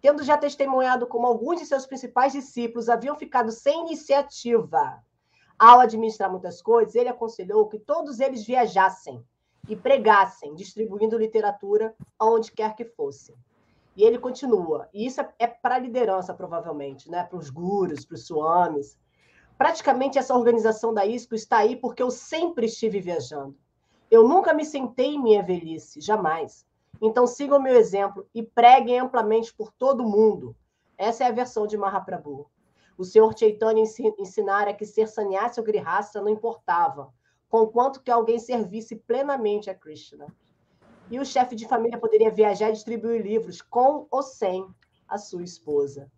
Tendo 0.02 0.24
já 0.24 0.38
testemunhado 0.38 1.08
como 1.08 1.26
alguns 1.26 1.60
de 1.60 1.66
seus 1.66 1.86
principais 1.86 2.32
discípulos 2.32 2.88
haviam 2.88 3.16
ficado 3.16 3.52
sem 3.52 3.82
iniciativa 3.82 5.04
ao 5.58 5.80
administrar 5.80 6.30
muitas 6.30 6.62
coisas, 6.62 6.96
ele 6.96 7.10
aconselhou 7.10 7.68
que 7.68 7.80
todos 7.80 8.20
eles 8.20 8.46
viajassem 8.46 9.26
e 9.68 9.76
pregassem, 9.76 10.56
distribuindo 10.56 11.18
literatura 11.18 11.94
aonde 12.18 12.52
quer 12.52 12.76
que 12.76 12.86
fosse. 12.86 13.36
E 13.96 14.04
ele 14.04 14.18
continua. 14.18 14.88
E 14.94 15.06
isso 15.06 15.22
é, 15.22 15.34
é 15.40 15.48
para 15.48 15.76
a 15.76 15.80
liderança, 15.80 16.34
provavelmente, 16.34 17.10
né? 17.10 17.24
para 17.24 17.38
os 17.38 17.50
gurus, 17.50 18.06
para 18.06 18.16
os 18.16 18.26
swamis. 18.26 18.98
Praticamente 19.58 20.20
essa 20.20 20.36
organização 20.36 20.94
da 20.94 21.06
ISCO 21.06 21.36
está 21.36 21.58
aí 21.58 21.76
porque 21.76 22.02
eu 22.02 22.12
sempre 22.12 22.68
estive 22.68 23.02
viajando. 23.02 23.58
Eu 24.10 24.28
nunca 24.28 24.54
me 24.54 24.64
sentei 24.64 25.16
em 25.16 25.22
minha 25.22 25.44
velhice, 25.44 26.00
jamais. 26.00 26.66
Então 27.02 27.28
sigam 27.28 27.58
o 27.58 27.62
meu 27.62 27.76
exemplo 27.76 28.28
e 28.34 28.42
preguem 28.42 29.00
amplamente 29.00 29.54
por 29.54 29.72
todo 29.72 30.08
mundo. 30.08 30.56
Essa 30.98 31.24
é 31.24 31.28
a 31.28 31.32
versão 31.32 31.68
de 31.68 31.76
Mahaprabhu. 31.78 32.50
O 32.98 33.04
senhor 33.04 33.38
Chaitanya 33.38 33.84
ensinara 34.18 34.74
que 34.74 34.86
ser 34.86 35.08
sannyasi 35.08 35.60
ou 35.60 35.66
grihasta 35.66 36.22
não 36.22 36.30
importava, 36.30 37.14
conquanto 37.50 38.02
que 38.02 38.12
alguém 38.12 38.40
servisse 38.40 38.96
plenamente 38.96 39.70
a 39.70 39.76
Krishna. 39.76 40.28
E 41.10 41.20
o 41.20 41.26
chefe 41.26 41.56
de 41.56 41.68
família 41.68 41.98
poderia 41.98 42.32
viajar 42.32 42.70
e 42.70 42.74
distribuir 42.74 43.22
livros 43.22 43.62
com 43.62 44.08
ou 44.12 44.22
sem 44.22 44.68
a 45.08 45.18
sua 45.18 45.44
esposa. 45.44 46.12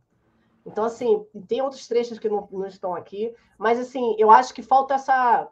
Então, 0.65 0.83
assim, 0.83 1.25
tem 1.47 1.61
outros 1.61 1.87
trechos 1.87 2.19
que 2.19 2.29
não, 2.29 2.47
não 2.51 2.65
estão 2.65 2.95
aqui, 2.95 3.33
mas, 3.57 3.79
assim, 3.79 4.15
eu 4.17 4.31
acho 4.31 4.53
que 4.53 4.61
falta 4.61 4.95
essa. 4.95 5.47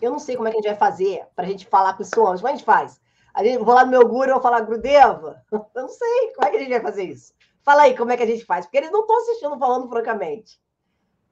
Eu 0.00 0.10
não 0.10 0.18
sei 0.18 0.36
como 0.36 0.48
é 0.48 0.50
que 0.50 0.56
a 0.56 0.60
gente 0.60 0.70
vai 0.70 0.78
fazer 0.78 1.26
para 1.36 1.44
a 1.44 1.48
gente 1.48 1.66
falar 1.66 1.94
com 1.94 2.02
os 2.02 2.12
homens. 2.16 2.40
Como 2.40 2.48
é 2.48 2.52
a 2.52 2.56
gente 2.56 2.64
faz? 2.64 3.00
A 3.34 3.44
gente, 3.44 3.62
vou 3.62 3.74
lá 3.74 3.84
no 3.84 3.90
meu 3.90 4.08
guru 4.08 4.30
e 4.30 4.32
vou 4.32 4.42
falar, 4.42 4.60
Grudeva? 4.60 5.44
Eu 5.52 5.82
não 5.82 5.88
sei 5.88 6.32
como 6.34 6.48
é 6.48 6.50
que 6.50 6.56
a 6.56 6.60
gente 6.60 6.70
vai 6.70 6.80
fazer 6.80 7.04
isso. 7.04 7.32
Fala 7.62 7.82
aí 7.82 7.96
como 7.96 8.10
é 8.10 8.16
que 8.16 8.22
a 8.22 8.26
gente 8.26 8.44
faz, 8.44 8.64
porque 8.64 8.78
eles 8.78 8.90
não 8.90 9.02
estão 9.02 9.18
assistindo 9.18 9.58
falando 9.58 9.88
francamente. 9.88 10.60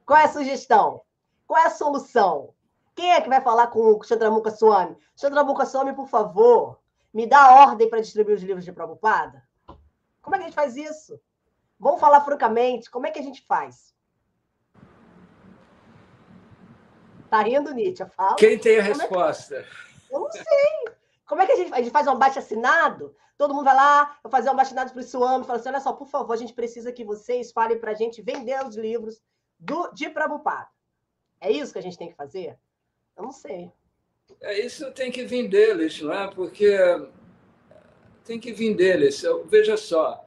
Qual 0.07 0.19
é 0.19 0.25
a 0.25 0.29
sugestão? 0.29 1.01
Qual 1.47 1.61
é 1.61 1.67
a 1.67 1.71
solução? 1.71 2.55
Quem 2.99 3.13
é 3.13 3.21
que 3.21 3.29
vai 3.29 3.41
falar 3.41 3.69
com 3.69 3.95
o 3.95 4.03
Chandramuka 4.03 4.51
Swami? 4.51 4.97
Chandramuka 5.15 5.65
Swami, 5.65 5.95
por 5.95 6.09
favor, 6.09 6.81
me 7.15 7.29
dá 7.29 7.55
ordem 7.63 7.89
para 7.89 8.01
distribuir 8.01 8.35
os 8.35 8.43
livros 8.43 8.65
de 8.65 8.73
Prabhupada? 8.73 9.41
Como 10.21 10.35
é 10.35 10.39
que 10.41 10.43
a 10.43 10.47
gente 10.49 10.57
faz 10.57 10.77
isso? 10.77 11.17
Vamos 11.79 12.01
falar 12.01 12.21
francamente, 12.23 12.91
como 12.91 13.07
é 13.07 13.13
que 13.13 13.21
a 13.21 13.23
gente 13.23 13.47
faz? 13.47 13.95
Tá 17.31 17.41
rindo, 17.41 17.73
Nietzsche? 17.73 18.05
Fala. 18.17 18.35
Quem 18.35 18.59
tem 18.59 18.81
a 18.81 18.83
como 18.83 18.99
resposta? 18.99 19.59
É 19.59 19.63
que... 19.63 20.15
Eu 20.15 20.19
não 20.19 20.31
sei. 20.33 20.45
Como 21.25 21.41
é 21.41 21.47
que 21.47 21.53
a 21.53 21.57
gente, 21.57 21.73
a 21.75 21.77
gente 21.77 21.93
faz 21.93 22.05
um 22.09 22.11
abaixo 22.11 22.41
assinado? 22.41 23.15
Todo 23.37 23.55
mundo 23.55 23.67
vai 23.67 23.77
lá, 23.77 24.19
eu 24.25 24.29
fazer 24.29 24.49
um 24.49 24.55
abaixo 24.55 24.71
assinado 24.71 24.91
para 24.91 25.01
o 25.01 25.05
Suame, 25.05 25.45
fala 25.45 25.61
assim: 25.61 25.69
olha 25.69 25.79
só, 25.79 25.93
por 25.93 26.09
favor, 26.09 26.33
a 26.33 26.37
gente 26.37 26.53
precisa 26.53 26.91
que 26.91 27.05
vocês 27.05 27.53
falem 27.53 27.79
para 27.79 27.93
a 27.93 27.95
gente 27.95 28.21
vender 28.21 28.61
os 28.67 28.75
livros 28.75 29.23
do, 29.57 29.89
de 29.93 30.11
Prabhupada. 30.11 30.67
É 31.41 31.49
isso 31.49 31.73
que 31.73 31.79
a 31.79 31.83
gente 31.83 31.97
tem 31.97 32.09
que 32.09 32.17
fazer? 32.17 32.59
Eu 33.19 33.25
não 33.25 33.33
sei. 33.33 33.73
É, 34.41 34.65
isso 34.65 34.91
tem 34.93 35.11
que 35.11 35.25
vir 35.25 35.49
deles, 35.49 36.01
não 36.01 36.13
é? 36.13 36.29
Porque 36.29 36.79
tem 38.25 38.39
que 38.39 38.53
vir 38.53 38.77
deles. 38.77 39.25
Veja 39.47 39.77
só, 39.77 40.25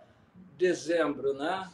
dezembro, 0.57 1.33
né? 1.33 1.71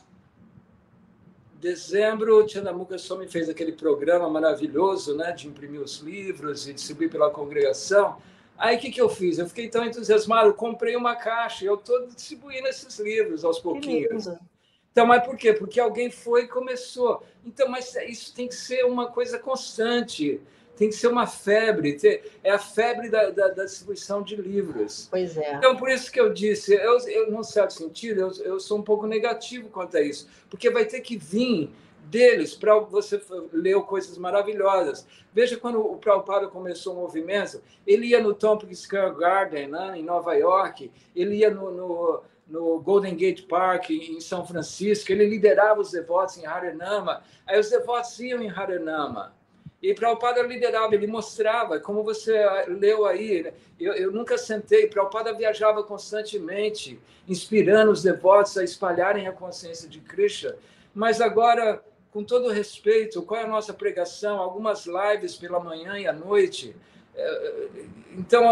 Dezembro, 1.55 2.37
o 2.37 2.45
Tchandamuka 2.45 2.99
Swami 2.99 3.27
fez 3.27 3.49
aquele 3.49 3.71
programa 3.71 4.29
maravilhoso, 4.29 5.15
né? 5.15 5.31
De 5.31 5.47
imprimir 5.47 5.81
os 5.81 5.97
livros 5.97 6.67
e 6.67 6.73
distribuir 6.73 7.09
pela 7.09 7.31
congregação. 7.31 8.21
Aí 8.55 8.77
o 8.77 8.79
que, 8.79 8.91
que 8.91 9.01
eu 9.01 9.09
fiz? 9.09 9.39
Eu 9.39 9.47
fiquei 9.47 9.67
tão 9.67 9.83
entusiasmado, 9.83 10.53
comprei 10.53 10.95
uma 10.95 11.15
caixa 11.15 11.63
e 11.63 11.67
eu 11.67 11.75
estou 11.75 12.05
distribuindo 12.07 12.67
esses 12.67 12.99
livros 12.99 13.43
aos 13.43 13.59
pouquinhos. 13.59 14.27
Então, 14.91 15.05
mas 15.05 15.23
por 15.23 15.35
quê? 15.35 15.53
Porque 15.53 15.79
alguém 15.79 16.11
foi 16.11 16.43
e 16.43 16.47
começou. 16.47 17.23
Então, 17.45 17.67
mas 17.69 17.95
isso 18.07 18.33
tem 18.33 18.47
que 18.47 18.55
ser 18.55 18.83
uma 18.83 19.11
coisa 19.11 19.37
constante, 19.37 20.41
tem 20.77 20.89
que 20.89 20.95
ser 20.95 21.07
uma 21.07 21.25
febre. 21.25 21.97
É 22.43 22.51
a 22.51 22.59
febre 22.59 23.09
da, 23.09 23.31
da, 23.31 23.47
da 23.49 23.65
distribuição 23.65 24.21
de 24.21 24.35
livros. 24.35 25.07
Pois 25.09 25.35
é. 25.35 25.55
Então, 25.55 25.75
por 25.75 25.89
isso 25.89 26.11
que 26.11 26.19
eu 26.19 26.31
disse, 26.31 26.73
eu, 26.75 26.97
eu 27.07 27.31
num 27.31 27.43
certo 27.43 27.73
sentido, 27.73 28.21
eu, 28.21 28.31
eu 28.43 28.59
sou 28.59 28.77
um 28.77 28.83
pouco 28.83 29.07
negativo 29.07 29.69
quanto 29.69 29.97
a 29.97 30.01
isso, 30.01 30.29
porque 30.49 30.69
vai 30.69 30.85
ter 30.85 31.01
que 31.01 31.17
vir 31.17 31.71
deles 32.07 32.55
para 32.55 32.77
você 32.79 33.21
ler 33.51 33.79
coisas 33.81 34.17
maravilhosas. 34.17 35.05
Veja 35.33 35.57
quando 35.57 35.79
o 35.79 35.97
Prabhupada 35.97 36.47
começou 36.47 36.93
o 36.93 37.01
movimento, 37.01 37.61
ele 37.85 38.07
ia 38.07 38.21
no 38.21 38.33
Tompkins 38.33 38.79
Square 38.79 39.15
Garden, 39.15 39.67
né, 39.67 39.93
em 39.97 40.03
Nova 40.03 40.33
York, 40.35 40.91
ele 41.15 41.37
ia 41.37 41.49
no, 41.49 41.71
no, 41.71 42.23
no, 42.47 42.79
Golden 42.79 43.15
Gate 43.15 43.45
Park, 43.47 43.89
em 43.89 44.21
São 44.21 44.45
Francisco, 44.45 45.11
ele 45.11 45.25
liderava 45.25 45.81
os 45.81 45.91
devotos 45.91 46.37
em 46.37 46.45
Harinama, 46.45 47.21
aí 47.45 47.59
os 47.59 47.69
devotos 47.69 48.19
iam 48.19 48.41
em 48.41 48.49
Harinama. 48.49 49.36
E 49.81 49.93
Prabhupada 49.93 50.41
liderava, 50.41 50.95
ele 50.95 51.05
mostrava, 51.05 51.79
como 51.79 52.03
você 52.03 52.33
leu 52.67 53.05
aí, 53.05 53.43
né, 53.43 53.53
eu, 53.79 53.93
eu 53.93 54.11
nunca 54.11 54.37
sentei, 54.37 54.87
Prabhupada 54.87 55.33
viajava 55.33 55.83
constantemente, 55.83 56.99
inspirando 57.27 57.91
os 57.91 58.01
devotos 58.01 58.57
a 58.57 58.63
espalharem 58.63 59.27
a 59.27 59.31
consciência 59.31 59.87
de 59.87 59.99
Krishna, 59.99 60.55
mas 60.95 61.21
agora 61.21 61.83
com 62.17 62.23
todo 62.23 62.49
respeito, 62.49 63.21
qual 63.21 63.41
é 63.41 63.43
a 63.43 63.47
nossa 63.47 63.71
pregação? 63.71 64.39
Algumas 64.39 64.87
lives 64.87 65.35
pela 65.35 65.59
manhã 65.59 65.99
e 65.99 66.07
à 66.07 66.13
noite. 66.13 66.75
É, 67.13 67.69
então, 68.17 68.43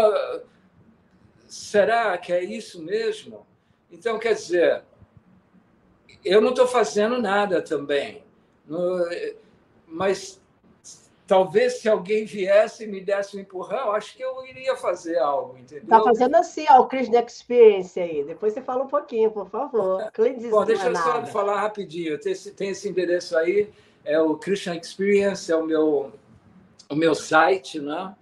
será 1.48 2.16
que 2.16 2.32
é 2.32 2.44
isso 2.44 2.80
mesmo? 2.80 3.44
Então, 3.90 4.20
quer 4.20 4.34
dizer, 4.34 4.84
eu 6.24 6.40
não 6.40 6.50
estou 6.50 6.68
fazendo 6.68 7.20
nada 7.20 7.60
também, 7.60 8.22
mas 9.86 10.40
talvez 11.26 11.80
se 11.80 11.88
alguém 11.88 12.24
viesse 12.24 12.84
e 12.84 12.86
me 12.86 13.00
desse 13.00 13.36
um 13.36 13.40
empurrão, 13.40 13.90
acho 13.92 14.16
que 14.16 14.22
eu 14.22 14.46
iria 14.46 14.76
fazer 14.76 15.18
algo, 15.18 15.58
entendeu? 15.58 15.82
Está 15.82 16.00
fazendo 16.02 16.36
assim, 16.36 16.64
ó, 16.70 16.80
o 16.80 16.86
Krishna 16.86 17.24
Experience 17.26 17.98
aí. 17.98 18.24
Depois 18.24 18.52
você 18.52 18.62
fala 18.62 18.84
um 18.84 18.88
pouquinho, 18.88 19.30
por 19.30 19.48
favor. 19.48 20.04
Bom, 20.50 20.64
deixa 20.64 20.88
eu 20.88 20.96
só 20.96 21.26
falar 21.26 21.60
rapidinho. 21.60 22.18
Tem 22.18 22.32
esse, 22.32 22.52
tem 22.52 22.70
esse 22.70 22.88
endereço 22.88 23.36
aí, 23.36 23.68
é 24.04 24.20
o 24.20 24.36
Krishna 24.36 24.76
Experience, 24.76 25.50
é 25.50 25.56
o 25.56 25.66
meu, 25.66 26.12
o 26.88 26.94
meu 26.94 27.14
site, 27.14 27.80
né? 27.80 28.14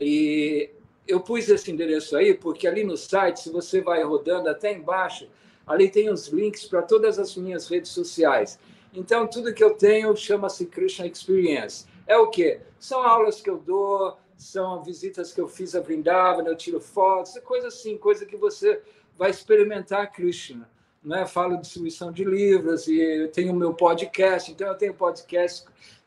E 0.00 0.70
eu 1.06 1.20
pus 1.20 1.48
esse 1.48 1.70
endereço 1.70 2.16
aí 2.16 2.34
porque 2.34 2.66
ali 2.66 2.82
no 2.82 2.96
site, 2.96 3.40
se 3.40 3.50
você 3.50 3.80
vai 3.80 4.02
rodando 4.02 4.48
até 4.48 4.72
embaixo, 4.72 5.28
ali 5.66 5.88
tem 5.88 6.10
os 6.10 6.26
links 6.28 6.64
para 6.64 6.82
todas 6.82 7.18
as 7.18 7.36
minhas 7.36 7.68
redes 7.68 7.92
sociais. 7.92 8.58
Então, 8.92 9.24
tudo 9.28 9.54
que 9.54 9.62
eu 9.62 9.74
tenho 9.74 10.16
chama-se 10.16 10.66
Krishna 10.66 11.06
Experience 11.06 11.86
é 12.10 12.16
o 12.18 12.26
quê? 12.26 12.60
São 12.76 13.00
aulas 13.02 13.40
que 13.40 13.48
eu 13.48 13.56
dou, 13.56 14.16
são 14.36 14.82
visitas 14.82 15.32
que 15.32 15.40
eu 15.40 15.46
fiz 15.46 15.76
a 15.76 15.80
Vrindavan, 15.80 16.42
eu 16.42 16.56
tiro 16.56 16.80
fotos, 16.80 17.38
coisa 17.44 17.68
assim, 17.68 17.96
coisa 17.96 18.26
que 18.26 18.36
você 18.36 18.82
vai 19.16 19.30
experimentar 19.30 20.10
Krishna. 20.10 20.68
Né? 21.04 21.24
Falo 21.24 21.54
de 21.54 21.62
distribuição 21.62 22.10
de 22.10 22.24
livros 22.24 22.88
e 22.88 23.00
eu 23.00 23.30
tenho 23.30 23.54
meu 23.54 23.72
podcast, 23.72 24.50
então 24.50 24.66
eu 24.66 24.74
tenho 24.74 24.92
podcast. 24.92 25.64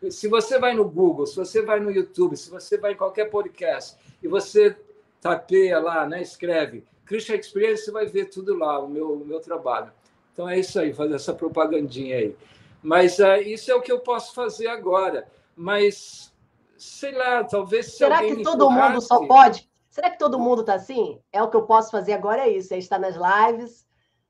Se 0.10 0.28
você 0.28 0.60
vai 0.60 0.76
no 0.76 0.84
Google, 0.84 1.26
se 1.26 1.38
você 1.38 1.62
vai 1.62 1.80
no 1.80 1.90
YouTube, 1.90 2.36
se 2.36 2.50
você 2.50 2.78
vai 2.78 2.92
em 2.92 2.98
qualquer 2.98 3.30
podcast 3.30 3.98
e 4.22 4.28
você 4.28 4.76
tapeia 5.22 5.80
lá, 5.80 6.06
né, 6.06 6.22
escreve 6.22 6.84
Krishna 7.06 7.38
Experience, 7.38 7.86
você 7.86 7.92
vai 7.92 8.08
ver 8.08 8.26
tudo 8.26 8.58
lá, 8.58 8.78
o 8.78 8.90
meu, 8.90 9.14
o 9.14 9.26
meu 9.26 9.40
trabalho. 9.40 9.94
Então 10.34 10.50
é 10.50 10.60
isso 10.60 10.78
aí, 10.78 10.94
fazer 10.94 11.16
essa 11.16 11.34
propagandinha 11.34 12.18
aí. 12.18 12.36
Mas 12.82 13.20
uh, 13.20 13.36
isso 13.46 13.72
é 13.72 13.76
o 13.76 13.82
que 13.82 13.92
eu 13.92 14.00
posso 14.00 14.36
fazer 14.36 14.68
agora 14.68 15.26
mas 15.56 16.34
sei 16.78 17.12
lá, 17.14 17.44
talvez 17.44 17.88
se 17.88 17.98
Será 17.98 18.20
que 18.20 18.44
todo 18.44 18.70
mundo 18.70 19.02
só 19.02 19.26
pode? 19.26 19.70
Será 19.90 20.10
que 20.10 20.18
todo 20.18 20.40
mundo 20.40 20.62
está 20.62 20.74
assim? 20.74 21.20
É 21.32 21.42
o 21.42 21.50
que 21.50 21.56
eu 21.56 21.64
posso 21.64 21.92
fazer 21.92 22.14
agora 22.14 22.42
é 22.42 22.50
isso, 22.50 22.74
é 22.74 22.78
estar 22.78 23.00
nas 23.00 23.16
lives. 23.16 23.86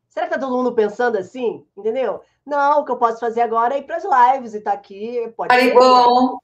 Será 0.09 0.27
que 0.27 0.33
está 0.33 0.45
todo 0.45 0.55
mundo 0.55 0.73
pensando 0.73 1.17
assim? 1.17 1.65
Entendeu? 1.75 2.21
Não, 2.45 2.81
o 2.81 2.85
que 2.85 2.91
eu 2.91 2.97
posso 2.97 3.19
fazer 3.19 3.41
agora 3.41 3.73
é 3.73 3.79
ir 3.79 3.83
para 3.83 3.95
as 3.95 4.03
lives 4.03 4.53
e 4.53 4.57
estar 4.57 4.71
tá 4.71 4.77
aqui. 4.77 5.33
Pode 5.35 5.53
Haribol, 5.53 6.43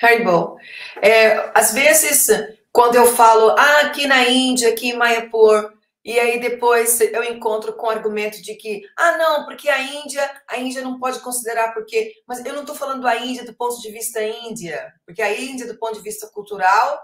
Haribol. 0.00 0.58
É, 1.02 1.50
às 1.54 1.72
vezes, 1.72 2.28
quando 2.70 2.94
eu 2.94 3.06
falo, 3.06 3.56
ah, 3.58 3.80
aqui 3.86 4.06
na 4.06 4.28
Índia, 4.28 4.68
aqui 4.68 4.90
em 4.90 4.96
Mayapur, 4.96 5.72
e 6.08 6.18
aí 6.18 6.40
depois 6.40 6.98
eu 7.02 7.22
encontro 7.22 7.74
com 7.74 7.86
o 7.86 7.90
argumento 7.90 8.40
de 8.40 8.54
que, 8.54 8.80
ah, 8.96 9.18
não, 9.18 9.44
porque 9.44 9.68
a 9.68 9.78
Índia, 9.78 10.42
a 10.48 10.56
Índia 10.56 10.80
não 10.80 10.98
pode 10.98 11.20
considerar 11.20 11.74
porque, 11.74 12.14
mas 12.26 12.42
eu 12.46 12.54
não 12.54 12.62
estou 12.62 12.74
falando 12.74 13.02
da 13.02 13.14
Índia 13.16 13.44
do 13.44 13.54
ponto 13.54 13.78
de 13.78 13.90
vista 13.90 14.22
Índia, 14.22 14.90
porque 15.04 15.20
a 15.20 15.38
Índia 15.38 15.66
do 15.66 15.78
ponto 15.78 15.96
de 15.96 16.00
vista 16.00 16.26
cultural 16.28 16.98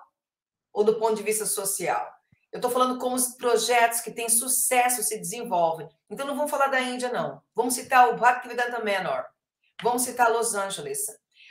ou 0.73 0.83
do 0.83 0.99
ponto 0.99 1.17
de 1.17 1.23
vista 1.23 1.45
social. 1.45 2.11
Eu 2.51 2.57
estou 2.57 2.71
falando 2.71 2.99
como 2.99 3.15
os 3.15 3.37
projetos 3.37 4.01
que 4.01 4.11
têm 4.11 4.31
sucesso 4.31 5.03
se 5.03 5.19
desenvolvem. 5.19 5.87
Então 6.09 6.27
não 6.27 6.35
vamos 6.35 6.51
falar 6.51 6.69
da 6.69 6.81
Índia 6.81 7.13
não. 7.13 7.43
Vamos 7.55 7.75
citar 7.75 8.09
o 8.09 8.17
Bhaktivedanta 8.17 8.83
Manor. 8.83 9.23
Vamos 9.83 10.01
citar 10.01 10.33
Los 10.33 10.55
Angeles. 10.55 11.01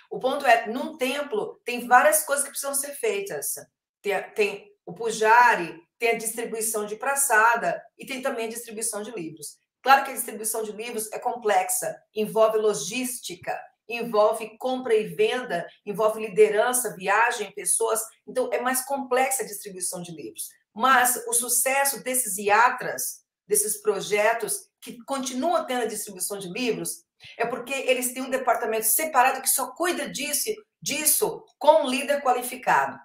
O 0.10 0.18
ponto 0.18 0.44
é, 0.44 0.66
num 0.66 0.98
templo 0.98 1.62
tem 1.64 1.88
várias 1.88 2.24
coisas 2.24 2.44
que 2.44 2.50
precisam 2.50 2.74
ser 2.74 2.96
feitas. 2.96 3.54
Tem, 4.02 4.24
tem 4.32 4.73
o 4.86 4.94
pujari, 4.94 5.82
tem 5.98 6.12
a 6.12 6.18
distribuição 6.18 6.86
de 6.86 6.96
praçada 6.96 7.82
e 7.98 8.06
tem 8.06 8.22
também 8.22 8.46
a 8.46 8.50
distribuição 8.50 9.02
de 9.02 9.12
livros. 9.12 9.58
Claro 9.82 10.04
que 10.04 10.12
a 10.12 10.16
distribuição 10.16 10.64
de 10.64 10.72
livros 10.72 11.12
é 11.12 11.20
complexa, 11.20 11.96
envolve 12.16 12.58
logística, 12.58 13.58
envolve 13.88 14.58
compra 14.58 14.94
e 14.96 15.08
venda, 15.08 15.68
envolve 15.86 16.26
liderança, 16.26 16.96
viagem, 16.96 17.52
pessoas. 17.54 18.02
Então, 18.28 18.50
é 18.52 18.62
mais 18.62 18.86
complexa 18.86 19.44
a 19.44 19.46
distribuição 19.46 20.02
de 20.02 20.12
livros. 20.12 20.48
Mas 20.74 21.22
o 21.28 21.34
sucesso 21.34 22.04
desses 22.04 22.38
iatras, 22.38 23.24
desses 23.48 23.82
projetos 23.82 24.68
que 24.82 24.98
continuam 25.06 25.66
tendo 25.66 25.84
a 25.84 25.88
distribuição 25.88 26.38
de 26.38 26.50
livros, 26.50 27.04
é 27.38 27.46
porque 27.46 27.74
eles 27.74 28.14
têm 28.14 28.24
um 28.24 28.30
departamento 28.30 28.86
separado 28.86 29.42
que 29.42 29.50
só 29.50 29.72
cuida 29.72 30.10
disso, 30.10 30.50
disso 30.82 31.44
com 31.58 31.84
um 31.84 31.90
líder 31.90 32.22
qualificado. 32.22 32.98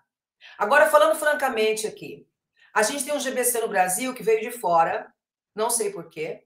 Agora, 0.58 0.90
falando 0.90 1.16
francamente 1.16 1.86
aqui, 1.86 2.26
a 2.74 2.82
gente 2.82 3.04
tem 3.04 3.14
um 3.14 3.20
GBC 3.20 3.60
no 3.60 3.68
Brasil 3.68 4.12
que 4.12 4.24
veio 4.24 4.40
de 4.40 4.50
fora, 4.50 5.10
não 5.54 5.70
sei 5.70 5.90
porquê, 5.90 6.42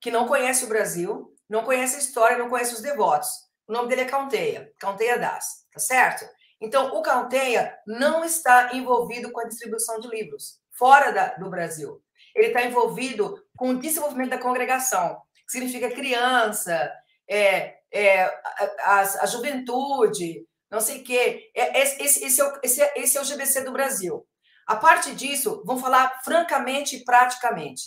que 0.00 0.10
não 0.10 0.26
conhece 0.26 0.64
o 0.64 0.68
Brasil, 0.68 1.32
não 1.48 1.64
conhece 1.64 1.94
a 1.94 1.98
história, 2.00 2.36
não 2.36 2.50
conhece 2.50 2.74
os 2.74 2.80
devotos. 2.80 3.28
O 3.68 3.72
nome 3.72 3.88
dele 3.88 4.02
é 4.02 4.06
Caunteia, 4.06 4.72
Caunteia 4.80 5.16
Das, 5.16 5.64
tá 5.72 5.78
certo? 5.78 6.28
Então, 6.60 6.96
o 6.96 7.02
Caunteia 7.02 7.78
não 7.86 8.24
está 8.24 8.74
envolvido 8.74 9.30
com 9.30 9.40
a 9.40 9.46
distribuição 9.46 10.00
de 10.00 10.08
livros 10.08 10.60
fora 10.72 11.12
da, 11.12 11.34
do 11.34 11.48
Brasil. 11.48 12.02
Ele 12.34 12.48
está 12.48 12.62
envolvido 12.62 13.40
com 13.56 13.70
o 13.70 13.78
desenvolvimento 13.78 14.30
da 14.30 14.38
congregação, 14.38 15.20
que 15.46 15.52
significa 15.52 15.90
criança, 15.90 16.92
é, 17.28 17.76
é, 17.92 18.24
a, 18.24 18.70
a, 18.80 19.00
a 19.22 19.26
juventude, 19.26 20.44
não 20.72 20.80
sei 20.80 21.02
o 21.02 21.04
quê. 21.04 21.50
É, 21.54 21.82
esse, 21.82 22.24
esse, 22.24 22.40
é 22.40 22.44
o, 22.44 22.58
esse, 22.62 22.82
é, 22.82 22.94
esse 22.96 23.18
é 23.18 23.20
o 23.20 23.24
GBC 23.24 23.60
do 23.60 23.72
Brasil. 23.72 24.26
A 24.66 24.74
parte 24.74 25.14
disso, 25.14 25.62
vamos 25.66 25.82
falar 25.82 26.22
francamente 26.24 26.96
e 26.96 27.04
praticamente. 27.04 27.82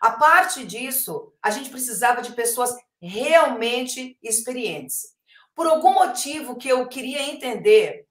A 0.00 0.12
parte 0.12 0.64
disso, 0.64 1.34
a 1.42 1.50
gente 1.50 1.68
precisava 1.68 2.22
de 2.22 2.32
pessoas 2.32 2.74
realmente 3.00 4.18
experientes. 4.22 5.14
Por 5.54 5.66
algum 5.66 5.92
motivo 5.92 6.56
que 6.56 6.68
eu 6.68 6.88
queria 6.88 7.22
entender, 7.22 8.06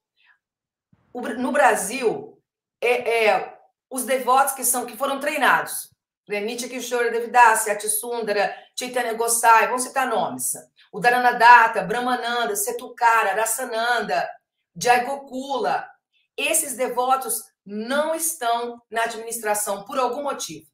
no 1.40 1.52
Brasil, 1.52 2.40
é, 2.80 3.26
é, 3.26 3.58
os 3.90 4.06
devotos 4.06 4.54
que 4.54 4.64
são 4.64 4.86
que 4.86 4.96
foram 4.96 5.20
treinados, 5.20 5.92
Nitya 6.30 6.70
Kishore 6.70 7.12
Devidasi, 7.12 7.72
Atisundara, 7.72 8.56
Chaitanya 8.78 9.14
Gosai, 9.14 9.68
vamos 9.68 9.84
citar 9.84 10.08
nomes. 10.08 10.54
O 10.94 11.00
Dharanadatta, 11.00 11.82
Brahmananda, 11.82 12.56
Setukara, 12.56 13.34
Rasananda, 13.34 14.30
Jaigokula. 14.80 15.90
Esses 16.38 16.78
devotos 16.78 17.42
não 17.66 18.14
estão 18.14 18.80
na 18.92 19.06
administração 19.06 19.86
por 19.86 19.98
algum 19.98 20.22
motivo. 20.22 20.68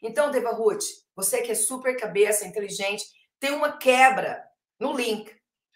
Então, 0.00 0.30
Deva 0.30 0.52
Ruth, 0.52 0.84
você 1.16 1.42
que 1.42 1.50
é 1.50 1.54
super 1.56 1.98
cabeça, 1.98 2.46
inteligente, 2.46 3.04
tem 3.40 3.54
uma 3.54 3.76
quebra 3.76 4.40
no 4.78 4.92
link. 4.92 5.34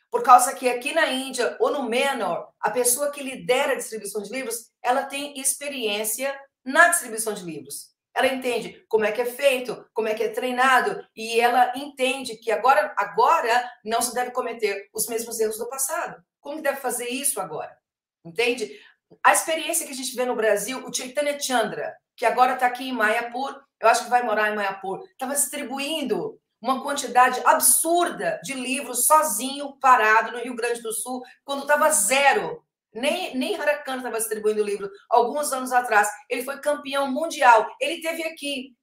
Por 0.08 0.22
causa 0.22 0.54
que 0.54 0.68
aqui 0.68 0.92
na 0.92 1.08
Índia 1.08 1.56
ou 1.58 1.72
no 1.72 1.88
Menor, 1.88 2.52
a 2.60 2.70
pessoa 2.70 3.10
que 3.10 3.24
lidera 3.24 3.72
a 3.72 3.76
distribuição 3.76 4.22
de 4.22 4.30
livros, 4.30 4.70
ela 4.80 5.02
tem 5.02 5.36
experiência 5.40 6.32
na 6.64 6.90
distribuição 6.90 7.34
de 7.34 7.42
livros. 7.42 7.89
Ela 8.14 8.26
entende 8.26 8.84
como 8.88 9.04
é 9.04 9.12
que 9.12 9.20
é 9.20 9.26
feito, 9.26 9.86
como 9.92 10.08
é 10.08 10.14
que 10.14 10.22
é 10.22 10.28
treinado, 10.28 11.04
e 11.14 11.40
ela 11.40 11.72
entende 11.76 12.36
que 12.36 12.50
agora, 12.50 12.92
agora 12.96 13.70
não 13.84 14.02
se 14.02 14.12
deve 14.14 14.32
cometer 14.32 14.88
os 14.92 15.06
mesmos 15.06 15.38
erros 15.38 15.58
do 15.58 15.68
passado. 15.68 16.22
Como 16.40 16.62
deve 16.62 16.80
fazer 16.80 17.08
isso 17.08 17.40
agora? 17.40 17.76
Entende? 18.24 18.78
A 19.24 19.32
experiência 19.32 19.86
que 19.86 19.92
a 19.92 19.96
gente 19.96 20.14
vê 20.14 20.24
no 20.24 20.36
Brasil, 20.36 20.84
o 20.86 20.92
Chaitanya 20.92 21.38
Chandra, 21.38 21.94
que 22.16 22.26
agora 22.26 22.54
está 22.54 22.66
aqui 22.66 22.88
em 22.88 22.92
Mayapur, 22.92 23.60
eu 23.80 23.88
acho 23.88 24.04
que 24.04 24.10
vai 24.10 24.22
morar 24.22 24.50
em 24.50 24.54
Mayapur, 24.54 25.02
estava 25.04 25.34
distribuindo 25.34 26.38
uma 26.60 26.82
quantidade 26.82 27.40
absurda 27.44 28.38
de 28.44 28.52
livros 28.52 29.06
sozinho, 29.06 29.78
parado 29.80 30.32
no 30.32 30.38
Rio 30.38 30.54
Grande 30.54 30.82
do 30.82 30.92
Sul, 30.92 31.22
quando 31.44 31.62
estava 31.62 31.90
zero. 31.90 32.62
Nem, 32.92 33.36
nem 33.36 33.56
Harakan 33.56 33.98
estava 33.98 34.18
distribuindo 34.18 34.64
livro 34.64 34.90
alguns 35.08 35.52
anos 35.52 35.72
atrás. 35.72 36.08
Ele 36.28 36.42
foi 36.42 36.60
campeão 36.60 37.10
mundial. 37.10 37.68
Ele 37.80 38.00
teve 38.00 38.22
aqui, 38.24 38.74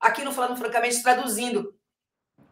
aqui 0.00 0.22
no 0.22 0.32
Falando 0.32 0.58
Francamente, 0.58 1.02
traduzindo. 1.02 1.74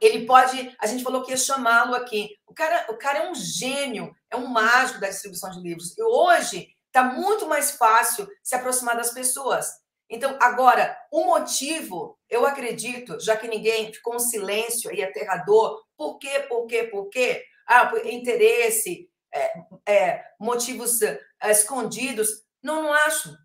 Ele 0.01 0.27
pode, 0.27 0.75
a 0.81 0.87
gente 0.87 1.05
falou 1.05 1.23
que 1.23 1.31
ia 1.31 1.37
chamá-lo 1.37 1.95
aqui. 1.95 2.29
O 2.47 2.55
cara, 2.55 2.87
o 2.91 2.97
cara 2.97 3.21
é 3.21 3.31
um 3.31 3.35
gênio, 3.35 4.15
é 4.31 4.37
um 4.37 4.47
mágico 4.47 5.01
da 5.01 5.09
distribuição 5.09 5.51
de 5.51 5.61
livros. 5.61 5.97
E 5.97 6.03
hoje 6.03 6.69
está 6.87 7.05
muito 7.05 7.47
mais 7.47 7.73
fácil 7.73 8.29
se 8.43 8.55
aproximar 8.55 8.97
das 8.97 9.13
pessoas. 9.13 9.69
Então, 10.09 10.37
agora, 10.41 10.97
o 11.11 11.25
motivo, 11.25 12.19
eu 12.29 12.47
acredito, 12.47 13.19
já 13.21 13.37
que 13.37 13.49
ninguém 13.49 13.93
ficou 13.93 14.15
um 14.15 14.19
silêncio 14.19 14.91
aí 14.91 15.03
aterrador, 15.03 15.83
por 15.97 16.19
quê, 16.19 16.41
por 16.49 16.67
quê, 16.67 16.85
por 16.85 17.09
quê? 17.09 17.43
Ah, 17.67 17.91
interesse, 18.05 19.09
é, 19.35 19.64
é, 19.87 20.24
motivos 20.39 21.03
é, 21.03 21.20
escondidos. 21.51 22.43
Não, 22.62 22.82
não 22.82 22.93
acho. 22.93 23.37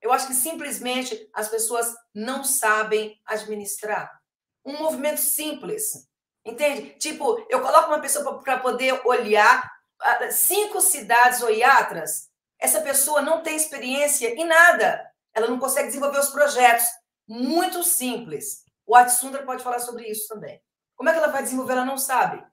Eu 0.00 0.12
acho 0.12 0.26
que 0.26 0.34
simplesmente 0.34 1.28
as 1.34 1.48
pessoas 1.48 1.94
não 2.14 2.44
sabem 2.44 3.20
administrar. 3.26 4.20
Um 4.64 4.78
movimento 4.78 5.20
simples, 5.20 6.08
entende? 6.44 6.90
Tipo, 6.98 7.44
eu 7.48 7.60
coloco 7.60 7.88
uma 7.88 8.00
pessoa 8.00 8.40
para 8.42 8.58
poder 8.58 9.00
olhar 9.06 9.70
ah, 10.00 10.30
cinco 10.30 10.80
cidades 10.80 11.42
oiatras. 11.42 12.28
Essa 12.58 12.80
pessoa 12.80 13.22
não 13.22 13.42
tem 13.42 13.56
experiência 13.56 14.28
em 14.28 14.44
nada 14.44 15.10
ela 15.34 15.48
não 15.48 15.58
consegue 15.58 15.88
desenvolver 15.88 16.18
os 16.18 16.30
projetos. 16.30 16.86
Muito 17.26 17.82
simples. 17.84 18.64
O 18.86 18.94
Atsundra 18.94 19.44
pode 19.44 19.62
falar 19.62 19.78
sobre 19.78 20.06
isso 20.08 20.28
também. 20.28 20.60
Como 20.96 21.08
é 21.08 21.12
que 21.12 21.18
ela 21.18 21.28
vai 21.28 21.42
desenvolver? 21.42 21.74
Ela 21.74 21.84
não 21.84 21.96
sabe. 21.96 22.38
O 22.38 22.44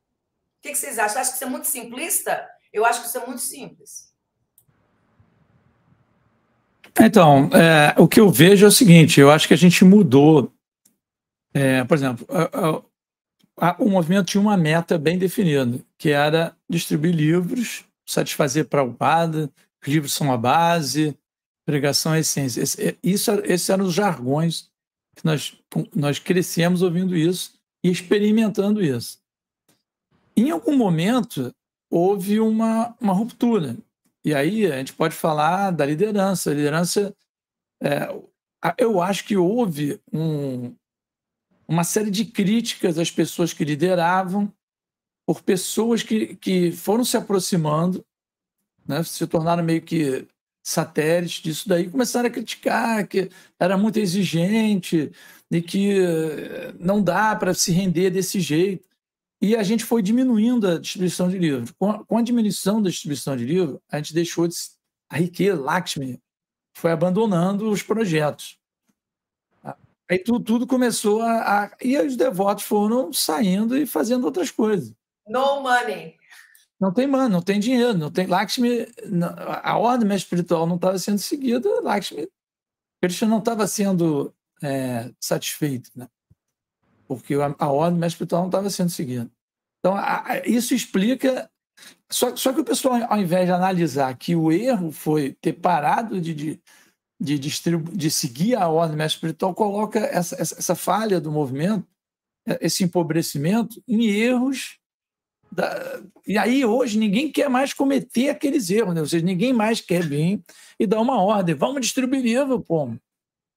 que, 0.61 0.75
vocês 0.75 0.99
acham? 0.99 1.21
Acho 1.21 1.31
que 1.31 1.35
isso 1.37 1.43
é 1.43 1.49
muito 1.49 1.67
simplista? 1.67 2.47
Eu 2.77 2.85
acho 2.85 3.01
que 3.01 3.07
isso 3.07 3.17
é 3.17 3.25
muito 3.25 3.41
simples. 3.41 4.13
Então, 6.99 7.49
é, 7.53 7.95
o 7.97 8.07
que 8.07 8.19
eu 8.19 8.29
vejo 8.29 8.65
é 8.65 8.69
o 8.69 8.71
seguinte: 8.71 9.19
eu 9.19 9.31
acho 9.31 9.47
que 9.47 9.53
a 9.53 9.57
gente 9.57 9.83
mudou. 9.83 10.51
É, 11.53 11.83
por 11.83 11.95
exemplo, 11.95 12.27
a, 12.29 13.69
a, 13.69 13.75
o 13.79 13.89
movimento 13.89 14.27
tinha 14.27 14.41
uma 14.41 14.57
meta 14.57 14.97
bem 14.97 15.17
definida, 15.17 15.79
que 15.97 16.09
era 16.09 16.55
distribuir 16.69 17.15
livros, 17.15 17.83
satisfazer 18.05 18.65
para 18.65 18.83
o 18.83 18.93
padre, 18.93 19.49
os 19.81 19.87
livros 19.87 20.13
são 20.13 20.31
a 20.31 20.37
base, 20.37 21.17
Pregação 21.67 22.13
é 22.13 22.19
essência. 22.19 22.61
Esse, 22.61 22.81
é, 22.81 22.97
isso, 23.03 23.29
esses 23.43 23.69
eram 23.69 23.83
os 23.83 23.93
jargões 23.93 24.69
que 25.13 25.25
nós, 25.25 25.53
nós 25.93 26.17
crescemos 26.17 26.81
ouvindo 26.81 27.13
isso 27.13 27.59
e 27.83 27.91
experimentando 27.91 28.81
isso. 28.81 29.19
Em 30.33 30.49
algum 30.49 30.77
momento, 30.77 31.53
houve 31.89 32.39
uma, 32.39 32.95
uma 32.99 33.13
ruptura. 33.13 33.77
E 34.23 34.33
aí 34.33 34.65
a 34.65 34.77
gente 34.77 34.93
pode 34.93 35.15
falar 35.15 35.71
da 35.71 35.85
liderança. 35.85 36.51
A 36.51 36.53
liderança, 36.53 37.15
é, 37.81 38.09
eu 38.77 39.01
acho 39.01 39.25
que 39.25 39.37
houve 39.37 40.01
um, 40.11 40.75
uma 41.67 41.83
série 41.83 42.11
de 42.11 42.25
críticas 42.25 42.97
às 42.97 43.11
pessoas 43.11 43.53
que 43.53 43.65
lideravam, 43.65 44.51
por 45.25 45.41
pessoas 45.41 46.03
que, 46.03 46.35
que 46.35 46.71
foram 46.71 47.03
se 47.03 47.17
aproximando, 47.17 48.05
né, 48.87 49.03
se 49.03 49.27
tornaram 49.27 49.63
meio 49.63 49.81
que 49.81 50.25
satélites 50.63 51.41
disso 51.41 51.69
daí 51.69 51.89
começaram 51.89 52.27
a 52.27 52.31
criticar 52.31 53.07
que 53.07 53.29
era 53.57 53.77
muito 53.77 53.99
exigente 53.99 55.11
e 55.49 55.61
que 55.61 55.97
eh, 55.97 56.73
não 56.77 57.01
dá 57.01 57.33
para 57.35 57.53
se 57.53 57.71
render 57.71 58.09
desse 58.09 58.39
jeito. 58.41 58.86
E 59.41 59.55
a 59.55 59.63
gente 59.63 59.85
foi 59.85 60.01
diminuindo 60.01 60.67
a 60.67 60.79
distribuição 60.79 61.29
de 61.29 61.37
livros. 61.37 61.71
Com 61.77 62.17
a, 62.17 62.21
diminuição 62.21 62.81
da 62.81 62.89
distribuição 62.89 63.37
de 63.37 63.45
livros, 63.45 63.79
a 63.91 63.97
gente 63.97 64.13
deixou 64.13 64.47
de, 64.47 64.55
a 65.09 65.17
riqueza, 65.17 65.61
Lakshmi, 65.61 66.19
foi 66.75 66.91
abandonando 66.91 67.69
os 67.69 67.83
projetos. 67.83 68.57
Aí 70.09 70.19
tudo, 70.19 70.43
tudo 70.43 70.67
começou 70.67 71.21
a, 71.21 71.65
a. 71.65 71.77
E 71.81 71.97
os 71.97 72.15
devotos 72.15 72.63
foram 72.63 73.11
saindo 73.11 73.77
e 73.77 73.85
fazendo 73.85 74.23
outras 74.23 74.49
coisas. 74.49 74.93
No 75.27 75.61
money. 75.61 76.15
Não 76.79 76.93
tem 76.93 77.07
mano, 77.07 77.29
não 77.29 77.41
tem 77.41 77.59
dinheiro, 77.59 77.97
não 77.97 78.11
tem 78.11 78.27
Lakshmi, 78.27 78.87
a 79.63 79.77
ordem 79.77 80.15
espiritual 80.15 80.67
não 80.67 80.75
estava 80.75 80.97
sendo 80.99 81.17
seguida, 81.17 81.81
Lakshmi, 81.81 82.29
Krishna 83.01 83.27
não 83.27 83.39
estava 83.39 83.65
sendo 83.65 84.31
é, 84.61 85.11
satisfeito, 85.19 85.89
né? 85.95 86.07
Porque 87.07 87.35
a, 87.35 87.55
a 87.57 87.71
ordem 87.71 88.05
espiritual 88.05 88.41
não 88.41 88.49
estava 88.49 88.69
sendo 88.69 88.89
seguida. 88.89 89.29
Então, 89.79 89.95
a, 89.95 90.23
a, 90.31 90.47
isso 90.47 90.73
explica. 90.73 91.49
Só, 92.09 92.35
só 92.35 92.51
que 92.53 92.61
o 92.61 92.65
pessoal, 92.65 92.99
ao 93.09 93.19
invés 93.19 93.45
de 93.45 93.51
analisar 93.51 94.15
que 94.17 94.35
o 94.35 94.51
erro 94.51 94.91
foi 94.91 95.35
ter 95.39 95.53
parado 95.53 96.19
de, 96.19 96.33
de, 96.33 96.61
de, 97.19 97.39
distribu 97.39 97.95
de 97.95 98.09
seguir 98.09 98.55
a 98.55 98.67
ordem 98.67 99.05
espiritual, 99.05 99.53
coloca 99.53 99.99
essa, 99.99 100.35
essa, 100.41 100.57
essa 100.57 100.75
falha 100.75 101.21
do 101.21 101.31
movimento, 101.31 101.87
esse 102.61 102.83
empobrecimento, 102.83 103.81
em 103.87 104.07
erros 104.07 104.79
da... 105.51 106.01
E 106.25 106.37
aí, 106.37 106.65
hoje, 106.65 106.97
ninguém 106.97 107.31
quer 107.31 107.49
mais 107.49 107.73
cometer 107.73 108.29
aqueles 108.29 108.69
erros, 108.69 108.93
né? 108.93 109.01
ou 109.01 109.07
seja, 109.07 109.25
ninguém 109.25 109.53
mais 109.53 109.79
quer 109.79 110.03
vir 110.03 110.41
e 110.79 110.87
dar 110.87 110.99
uma 110.99 111.21
ordem. 111.21 111.55
Vamos 111.55 111.81
distribuir 111.81 112.21
livro, 112.21 112.59
pô. 112.59 112.87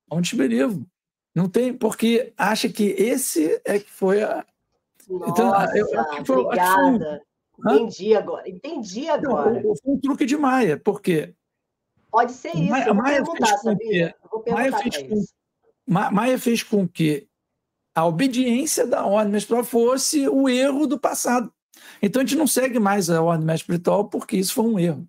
Vamos 0.08 0.22
distribuir 0.22 0.50
livro. 0.50 0.86
Não 1.34 1.48
tem, 1.48 1.72
porque 1.72 2.32
acha 2.36 2.68
que 2.68 2.84
esse 2.84 3.60
é 3.64 3.78
que 3.78 3.90
foi 3.90 4.22
a. 4.22 4.44
Nossa, 5.08 5.30
então, 5.30 5.76
eu, 5.76 6.00
acho 6.00 6.16
que 6.16 6.24
foi, 6.24 6.36
obrigada. 6.36 7.22
Foi... 7.62 7.74
Entendi 7.74 8.14
agora. 8.14 8.48
Entendi 8.48 9.08
agora. 9.08 9.62
Não, 9.62 9.76
foi 9.76 9.94
um 9.94 10.00
truque 10.00 10.24
de 10.24 10.36
Maia, 10.36 10.76
porque. 10.78 11.34
Pode 12.10 12.32
ser 12.32 12.56
isso. 12.56 12.70
Maia, 12.70 12.94
Maia 12.94 13.24
fez 13.24 13.52
com 13.60 13.76
que, 13.76 14.14
Maia 14.50 14.72
fez 14.78 14.96
com, 14.96 15.24
Maia 15.86 16.38
fez 16.38 16.62
com 16.62 16.88
que 16.88 17.28
a 17.94 18.06
obediência 18.06 18.86
da 18.86 19.04
ordem 19.04 19.36
espiritual 19.36 19.64
fosse 19.64 20.28
o 20.28 20.48
erro 20.48 20.86
do 20.86 20.98
passado. 20.98 21.52
Então 22.02 22.22
a 22.22 22.24
gente 22.24 22.38
não 22.38 22.46
segue 22.46 22.78
mais 22.78 23.10
a 23.10 23.22
ordem 23.22 23.54
espiritual 23.54 24.08
porque 24.08 24.36
isso 24.36 24.54
foi 24.54 24.64
um 24.64 24.78
erro. 24.78 25.08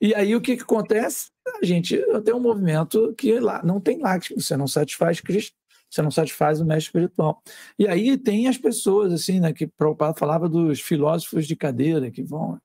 E 0.00 0.14
aí 0.14 0.34
o 0.34 0.40
que, 0.40 0.56
que 0.56 0.62
acontece? 0.62 1.30
A 1.60 1.64
gente 1.64 1.96
tem 2.24 2.34
um 2.34 2.40
movimento 2.40 3.14
que 3.14 3.38
lá 3.38 3.62
não 3.64 3.80
tem 3.80 3.98
lá, 3.98 4.18
você 4.18 4.56
não 4.56 4.66
satisfaz 4.66 5.20
Cristo, 5.20 5.56
você 5.90 6.02
não 6.02 6.10
satisfaz 6.10 6.60
o 6.60 6.64
mestre 6.64 6.88
espiritual. 6.88 7.42
E 7.78 7.86
aí 7.86 8.16
tem 8.16 8.48
as 8.48 8.58
pessoas, 8.58 9.12
assim, 9.12 9.40
né, 9.40 9.52
que 9.52 9.66
Prabhupada 9.66 10.18
falava 10.18 10.48
dos 10.48 10.80
filósofos 10.80 11.46
de 11.46 11.56
cadeira 11.56 12.10
que 12.10 12.22
vão. 12.22 12.58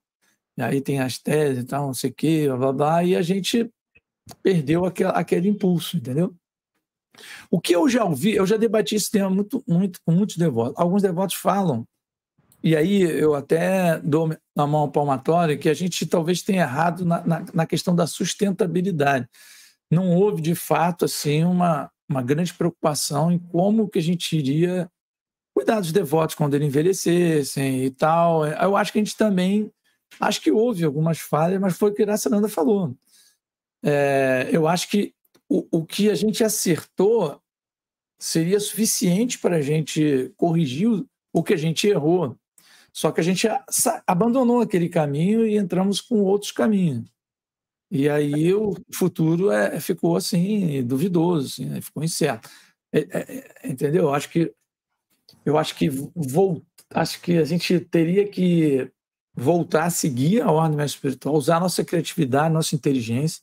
E 0.58 0.62
aí 0.62 0.82
tem 0.82 1.00
as 1.00 1.18
teses 1.18 1.64
e 1.64 1.66
tal, 1.66 1.88
não 1.88 1.94
sei 1.94 2.10
o 2.12 2.14
quê, 2.14 2.46
blá, 2.48 2.58
blá, 2.58 2.74
blá, 2.74 3.04
e 3.04 3.16
a 3.16 3.22
gente 3.22 3.72
perdeu 4.42 4.86
aquele, 4.86 5.10
aquele 5.14 5.50
impulso, 5.50 5.98
entendeu? 5.98 6.36
O 7.50 7.60
que 7.60 7.76
eu 7.76 7.88
já 7.88 8.04
ouvi, 8.04 8.36
eu 8.36 8.46
já 8.46 8.58
debati 8.58 8.96
esse 8.96 9.10
tema 9.10 9.30
muito, 9.30 9.64
muito, 9.68 10.00
com 10.06 10.12
muitos 10.12 10.38
devotos. 10.38 10.74
Alguns 10.78 11.02
devotos 11.02 11.36
falam 11.36 11.86
e 12.64 12.78
aí 12.78 13.02
eu 13.02 13.36
até 13.36 14.00
dou 14.00 14.30
na 14.56 14.68
mão 14.68 14.90
palmatória 14.90 15.58
que 15.58 15.70
a 15.70 15.74
gente 15.74 16.06
talvez 16.06 16.42
tenha 16.42 16.64
errado 16.64 17.06
na, 17.06 17.26
na, 17.26 17.46
na, 17.54 17.66
questão 17.66 17.96
da 17.96 18.06
sustentabilidade. 18.06 19.28
Não 19.90 20.16
houve, 20.16 20.42
de 20.42 20.56
fato, 20.56 21.06
assim 21.06 21.44
uma, 21.44 21.92
uma 22.08 22.22
grande 22.22 22.54
preocupação 22.54 23.32
em 23.32 23.40
como 23.40 23.90
que 23.90 24.00
a 24.00 24.02
gente 24.02 24.38
iria 24.38 24.90
cuidar 25.56 25.80
dos 25.80 25.92
devotos 25.92 26.36
quando 26.36 26.54
eles 26.56 26.68
envelhecessem 26.68 27.86
e 27.86 27.92
tal. 27.92 28.46
Eu 28.46 28.76
acho 28.76 28.92
que 28.92 29.00
a 29.00 29.04
gente 29.04 29.18
também... 29.18 29.72
Acho 30.20 30.42
que 30.42 30.52
houve 30.52 30.84
algumas 30.84 31.18
falhas, 31.18 31.60
mas 31.60 31.76
foi 31.76 31.90
o 31.90 31.94
que 31.94 32.04
a 32.04 32.18
Sananda 32.18 32.48
falou. 32.48 32.96
É, 33.84 34.48
eu 34.52 34.68
acho 34.68 34.88
que 34.88 35.12
o, 35.50 35.80
o 35.80 35.86
que 35.86 36.10
a 36.10 36.16
gente 36.16 36.44
acertou 36.44 37.42
seria 38.20 38.60
suficiente 38.60 39.40
para 39.40 39.58
a 39.58 39.62
gente 39.62 40.32
corrigir 40.38 41.04
o 41.34 41.44
que 41.44 41.54
a 41.54 41.58
gente 41.58 41.88
errou. 41.88 42.38
Só 42.94 43.12
que 43.12 43.20
a 43.20 43.24
gente 43.24 43.48
abandonou 44.06 44.62
aquele 44.62 44.88
caminho 44.88 45.48
e 45.48 45.58
entramos 45.58 46.00
com 46.00 46.22
outros 46.22 46.52
caminhos. 46.52 47.12
E 47.90 48.08
aí 48.08 48.54
o 48.54 48.76
futuro 48.94 49.52
é, 49.52 49.80
ficou 49.80 50.16
assim 50.16 50.84
duvidoso, 50.84 51.48
assim, 51.48 51.66
né? 51.66 51.82
ficou 51.82 52.04
incerto. 52.04 52.50
É, 52.92 53.00
é, 53.00 53.46
é 53.64 53.70
entendeu? 53.70 54.14
Acho 54.14 54.30
que 54.30 54.54
eu 55.46 55.58
acho 55.58 55.76
que 55.76 55.90
vou, 55.90 56.64
acho 56.92 57.20
que 57.22 57.38
a 57.38 57.44
gente 57.44 57.80
teria 57.80 58.28
que 58.28 58.92
voltar 59.36 59.86
a 59.86 59.90
seguir 59.90 60.42
a 60.42 60.52
ordem 60.52 60.84
espiritual, 60.86 61.36
usar 61.36 61.60
nossa 61.60 61.84
criatividade, 61.84 62.54
nossa 62.54 62.76
inteligência. 62.76 63.42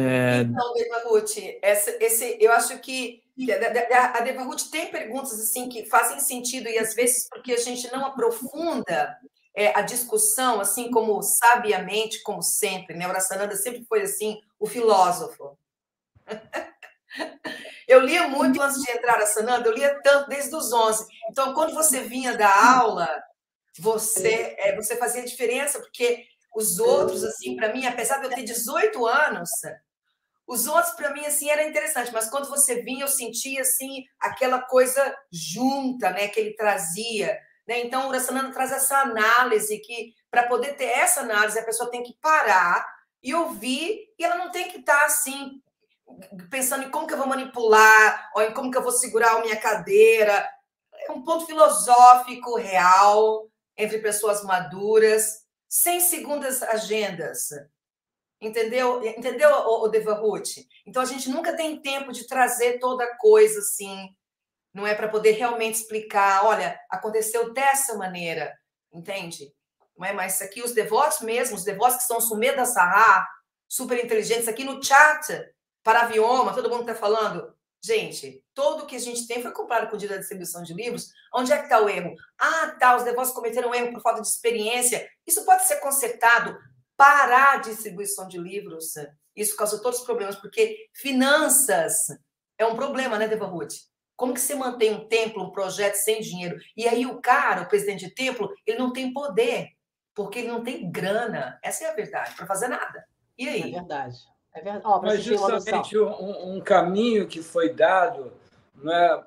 É... 0.00 0.40
Então, 0.42 0.72
Deva 0.74 1.08
Ruth, 1.08 1.36
essa, 1.62 1.96
esse, 2.00 2.36
eu 2.40 2.52
acho 2.52 2.78
que 2.78 3.22
a 4.14 4.20
Deva 4.20 4.42
Ruth 4.42 4.70
tem 4.70 4.90
perguntas 4.90 5.40
assim 5.40 5.68
que 5.68 5.86
fazem 5.86 6.20
sentido 6.20 6.68
e 6.68 6.78
às 6.78 6.94
vezes 6.94 7.28
porque 7.28 7.52
a 7.52 7.56
gente 7.56 7.90
não 7.92 8.04
aprofunda 8.04 9.16
é, 9.54 9.76
a 9.78 9.82
discussão, 9.82 10.60
assim 10.60 10.90
como 10.90 11.22
sabiamente, 11.22 12.22
como 12.22 12.42
sempre, 12.42 12.96
né? 12.96 13.08
Urasananda 13.08 13.56
sempre 13.56 13.84
foi 13.84 14.02
assim, 14.02 14.40
o 14.58 14.66
filósofo. 14.66 15.58
Eu 17.86 18.00
lia 18.00 18.28
muito 18.28 18.62
antes 18.62 18.80
de 18.80 18.88
entrar 18.92 19.18
a 19.20 19.26
Sananda, 19.26 19.68
eu 19.68 19.74
lia 19.74 20.00
tanto 20.00 20.28
desde 20.28 20.54
os 20.54 20.72
11. 20.72 21.04
Então, 21.28 21.52
quando 21.54 21.74
você 21.74 22.02
vinha 22.02 22.36
da 22.36 22.78
aula, 22.78 23.08
você, 23.76 24.54
é, 24.58 24.76
você 24.76 24.94
fazia 24.94 25.24
diferença, 25.24 25.80
porque 25.80 26.24
os 26.54 26.78
outros, 26.78 27.24
assim, 27.24 27.56
para 27.56 27.72
mim, 27.72 27.84
apesar 27.86 28.18
de 28.18 28.26
eu 28.26 28.30
ter 28.30 28.44
18 28.44 29.04
anos, 29.06 29.50
os 30.50 30.66
outros, 30.66 30.94
para 30.94 31.12
mim, 31.12 31.24
assim, 31.24 31.48
era 31.48 31.62
interessante, 31.62 32.12
mas 32.12 32.28
quando 32.28 32.48
você 32.48 32.82
vinha, 32.82 33.04
eu 33.04 33.08
sentia, 33.08 33.60
assim, 33.60 34.04
aquela 34.18 34.60
coisa 34.60 35.16
junta, 35.30 36.10
né, 36.10 36.26
que 36.26 36.40
ele 36.40 36.56
trazia. 36.56 37.38
Né? 37.68 37.82
Então, 37.82 38.06
o 38.06 38.08
Urasananda 38.08 38.52
traz 38.52 38.72
essa 38.72 38.98
análise 38.98 39.78
que, 39.78 40.12
para 40.28 40.48
poder 40.48 40.76
ter 40.76 40.86
essa 40.86 41.20
análise, 41.20 41.56
a 41.56 41.64
pessoa 41.64 41.88
tem 41.88 42.02
que 42.02 42.18
parar 42.20 42.84
e 43.22 43.32
ouvir, 43.32 44.12
e 44.18 44.24
ela 44.24 44.34
não 44.34 44.50
tem 44.50 44.68
que 44.68 44.78
estar, 44.78 44.98
tá, 44.98 45.04
assim, 45.04 45.62
pensando 46.50 46.82
em 46.82 46.90
como 46.90 47.06
que 47.06 47.14
eu 47.14 47.18
vou 47.18 47.28
manipular, 47.28 48.32
ou 48.34 48.42
em 48.42 48.52
como 48.52 48.72
que 48.72 48.76
eu 48.76 48.82
vou 48.82 48.90
segurar 48.90 49.36
a 49.36 49.42
minha 49.42 49.56
cadeira. 49.56 50.50
É 51.06 51.12
um 51.12 51.22
ponto 51.22 51.46
filosófico 51.46 52.56
real 52.56 53.48
entre 53.76 54.00
pessoas 54.00 54.42
maduras, 54.42 55.44
sem 55.68 56.00
segundas 56.00 56.60
agendas. 56.60 57.50
Entendeu? 58.40 59.04
Entendeu, 59.06 59.50
o 59.50 59.88
Deva 59.88 60.14
Ruth? 60.14 60.58
Então 60.86 61.02
a 61.02 61.06
gente 61.06 61.28
nunca 61.28 61.54
tem 61.54 61.80
tempo 61.82 62.10
de 62.10 62.26
trazer 62.26 62.78
toda 62.78 63.16
coisa 63.18 63.58
assim, 63.58 64.08
não 64.72 64.86
é 64.86 64.94
para 64.94 65.08
poder 65.08 65.32
realmente 65.32 65.74
explicar, 65.74 66.46
olha, 66.46 66.80
aconteceu 66.90 67.52
dessa 67.52 67.96
maneira, 67.96 68.56
entende? 68.92 69.52
Não 69.96 70.06
é 70.06 70.12
mais 70.12 70.40
aqui 70.40 70.62
os 70.62 70.72
devotos 70.72 71.20
mesmo, 71.20 71.56
os 71.56 71.64
devotos 71.64 71.98
que 71.98 72.04
são 72.04 72.20
Sumeda 72.20 72.64
Sahá, 72.64 73.28
super 73.68 74.02
inteligentes 74.02 74.48
aqui 74.48 74.64
no 74.64 74.82
chat, 74.82 75.52
para 75.82 76.02
avioma, 76.02 76.54
todo 76.54 76.70
mundo 76.70 76.82
está 76.82 76.94
falando. 76.94 77.54
Gente, 77.82 78.44
todo 78.54 78.82
o 78.82 78.86
que 78.86 78.96
a 78.96 79.00
gente 79.00 79.26
tem 79.26 79.42
foi 79.42 79.52
comprado 79.52 79.88
com 79.88 79.96
o 79.96 79.98
dia 79.98 80.08
da 80.08 80.18
distribuição 80.18 80.62
de 80.62 80.74
livros. 80.74 81.08
Onde 81.34 81.52
é 81.52 81.56
que 81.56 81.64
está 81.64 81.80
o 81.80 81.88
erro? 81.88 82.14
Ah, 82.38 82.76
tá, 82.78 82.96
os 82.96 83.04
devotos 83.04 83.32
cometeram 83.32 83.70
um 83.70 83.74
erro 83.74 83.92
por 83.92 84.02
falta 84.02 84.20
de 84.20 84.28
experiência. 84.28 85.08
Isso 85.26 85.44
pode 85.46 85.66
ser 85.66 85.76
consertado 85.76 86.58
para 87.00 87.52
a 87.52 87.56
distribuição 87.56 88.28
de 88.28 88.38
livros. 88.38 88.92
Isso 89.34 89.56
causa 89.56 89.80
todos 89.80 90.00
os 90.00 90.04
problemas, 90.04 90.36
porque 90.36 90.76
finanças 90.92 91.94
é 92.58 92.66
um 92.66 92.76
problema, 92.76 93.18
né, 93.18 93.26
Deva 93.26 93.46
Ruth? 93.46 93.72
Como 94.14 94.34
que 94.34 94.40
você 94.40 94.54
mantém 94.54 94.92
um 94.92 95.08
templo, 95.08 95.42
um 95.42 95.50
projeto 95.50 95.94
sem 95.94 96.20
dinheiro? 96.20 96.58
E 96.76 96.86
aí 96.86 97.06
o 97.06 97.18
cara, 97.22 97.62
o 97.62 97.68
presidente 97.68 98.04
de 98.04 98.14
templo, 98.14 98.52
ele 98.66 98.78
não 98.78 98.92
tem 98.92 99.14
poder, 99.14 99.68
porque 100.14 100.40
ele 100.40 100.48
não 100.48 100.62
tem 100.62 100.92
grana. 100.92 101.58
Essa 101.62 101.84
é 101.84 101.90
a 101.90 101.94
verdade, 101.94 102.34
para 102.34 102.44
fazer 102.44 102.68
nada. 102.68 103.02
E 103.38 103.48
aí? 103.48 103.70
É 103.70 103.78
verdade. 103.78 104.18
É 104.52 104.60
verdade. 104.60 104.84
Oh, 104.86 105.00
Mas 105.00 105.22
justamente 105.22 105.98
um, 105.98 106.56
um, 106.56 106.60
caminho 106.60 107.26
que 107.26 107.42
foi 107.42 107.72
dado, 107.72 108.30
né, 108.74 109.24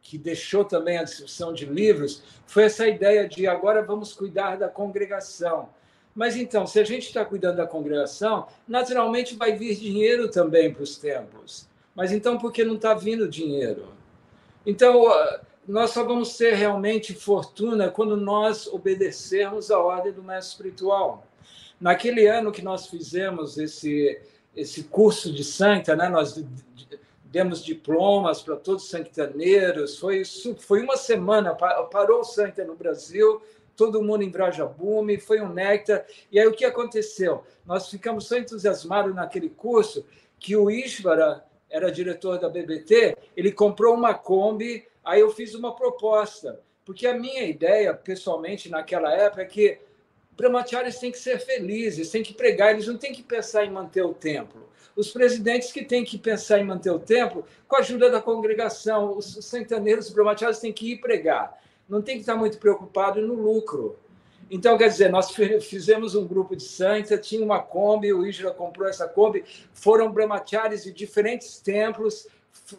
que 0.00 0.16
deixou 0.16 0.64
também 0.64 0.96
a 0.96 1.02
distribuição 1.02 1.52
de 1.52 1.66
livros, 1.66 2.22
foi 2.46 2.62
essa 2.62 2.86
ideia 2.86 3.28
de 3.28 3.48
agora 3.48 3.82
vamos 3.82 4.12
cuidar 4.12 4.56
da 4.56 4.68
congregação. 4.68 5.76
Mas 6.18 6.34
então, 6.34 6.66
se 6.66 6.80
a 6.80 6.84
gente 6.84 7.06
está 7.06 7.24
cuidando 7.24 7.58
da 7.58 7.66
congregação, 7.66 8.48
naturalmente 8.66 9.36
vai 9.36 9.52
vir 9.52 9.76
dinheiro 9.76 10.28
também 10.28 10.74
para 10.74 10.82
os 10.82 10.96
templos. 10.96 11.68
Mas 11.94 12.10
então, 12.10 12.36
por 12.36 12.52
que 12.52 12.64
não 12.64 12.74
está 12.74 12.92
vindo 12.92 13.28
dinheiro? 13.28 13.86
Então, 14.66 15.04
nós 15.64 15.90
só 15.90 16.02
vamos 16.02 16.36
ter 16.36 16.54
realmente 16.54 17.14
fortuna 17.14 17.88
quando 17.88 18.16
nós 18.16 18.66
obedecermos 18.66 19.70
a 19.70 19.78
ordem 19.78 20.12
do 20.12 20.20
mestre 20.20 20.54
espiritual. 20.54 21.24
Naquele 21.80 22.26
ano 22.26 22.50
que 22.50 22.62
nós 22.62 22.88
fizemos 22.88 23.56
esse, 23.56 24.20
esse 24.56 24.82
curso 24.82 25.32
de 25.32 25.44
Santa, 25.44 25.94
né, 25.94 26.08
nós 26.08 26.44
demos 27.26 27.64
diplomas 27.64 28.42
para 28.42 28.56
todos 28.56 28.82
os 28.82 28.90
santaneiros, 28.90 30.00
foi, 30.00 30.24
foi 30.58 30.82
uma 30.82 30.96
semana, 30.96 31.54
parou 31.54 32.22
o 32.22 32.24
Santa 32.24 32.64
no 32.64 32.74
Brasil, 32.74 33.40
todo 33.78 34.02
mundo 34.02 34.24
em 34.24 34.28
Brajabume, 34.28 35.20
foi 35.20 35.40
um 35.40 35.48
néctar. 35.48 36.04
E 36.32 36.38
aí 36.38 36.46
o 36.48 36.52
que 36.52 36.64
aconteceu? 36.64 37.44
Nós 37.64 37.88
ficamos 37.88 38.28
tão 38.28 38.36
entusiasmados 38.36 39.14
naquele 39.14 39.48
curso 39.48 40.04
que 40.36 40.56
o 40.56 40.68
Ishvara 40.68 41.44
era 41.70 41.92
diretor 41.92 42.40
da 42.40 42.48
BBT, 42.48 43.16
ele 43.36 43.52
comprou 43.52 43.94
uma 43.94 44.14
Kombi, 44.14 44.84
aí 45.04 45.20
eu 45.20 45.30
fiz 45.30 45.54
uma 45.54 45.76
proposta, 45.76 46.60
porque 46.84 47.06
a 47.06 47.14
minha 47.14 47.44
ideia, 47.44 47.94
pessoalmente, 47.94 48.68
naquela 48.68 49.12
época, 49.12 49.42
é 49.42 49.44
que 49.44 49.78
brahmacharis 50.36 50.98
têm 50.98 51.12
que 51.12 51.18
ser 51.18 51.38
felizes, 51.38 52.10
têm 52.10 52.22
que 52.22 52.34
pregar, 52.34 52.72
eles 52.72 52.86
não 52.86 52.96
têm 52.96 53.12
que 53.12 53.22
pensar 53.22 53.64
em 53.64 53.70
manter 53.70 54.02
o 54.02 54.14
templo. 54.14 54.68
Os 54.96 55.12
presidentes 55.12 55.70
que 55.70 55.84
têm 55.84 56.04
que 56.04 56.18
pensar 56.18 56.58
em 56.58 56.64
manter 56.64 56.90
o 56.90 56.98
templo, 56.98 57.44
com 57.68 57.76
a 57.76 57.80
ajuda 57.80 58.10
da 58.10 58.20
congregação, 58.20 59.16
os 59.16 59.26
centeneiros, 59.44 60.08
os 60.08 60.14
brahmacharis 60.14 60.58
têm 60.58 60.72
que 60.72 60.92
ir 60.92 60.96
pregar. 60.96 61.56
Não 61.88 62.02
tem 62.02 62.16
que 62.16 62.20
estar 62.20 62.36
muito 62.36 62.58
preocupado 62.58 63.20
no 63.22 63.34
lucro. 63.34 63.96
Então, 64.50 64.78
quer 64.78 64.88
dizer, 64.88 65.10
nós 65.10 65.30
fizemos 65.30 66.14
um 66.14 66.26
grupo 66.26 66.56
de 66.56 66.62
santa, 66.62 67.18
tinha 67.18 67.44
uma 67.44 67.60
Kombi, 67.60 68.12
o 68.12 68.26
Isra 68.26 68.50
comprou 68.50 68.88
essa 68.88 69.06
Kombi, 69.06 69.44
foram 69.72 70.10
brahmacharis 70.10 70.84
de 70.84 70.92
diferentes 70.92 71.58
templos, 71.58 72.26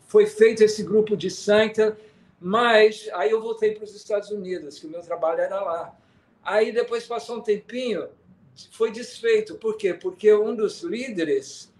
foi 0.08 0.26
feito 0.26 0.64
esse 0.64 0.84
grupo 0.84 1.16
de 1.16 1.30
santa, 1.30 1.98
mas 2.40 3.08
aí 3.14 3.32
eu 3.32 3.42
voltei 3.42 3.76
para 3.76 3.84
os 3.84 3.96
Estados 3.96 4.32
Unidos, 4.32 4.80
que 4.80 4.88
o 4.88 4.90
meu 4.90 5.02
trabalho 5.02 5.42
era 5.42 5.62
lá. 5.62 5.96
Aí 6.44 6.72
depois 6.72 7.06
passou 7.06 7.38
um 7.38 7.42
tempinho, 7.42 8.08
foi 8.72 8.92
desfeito. 8.92 9.56
Por 9.56 9.78
quê? 9.78 9.94
Porque 9.94 10.34
um 10.34 10.56
dos 10.56 10.82
líderes, 10.82 11.72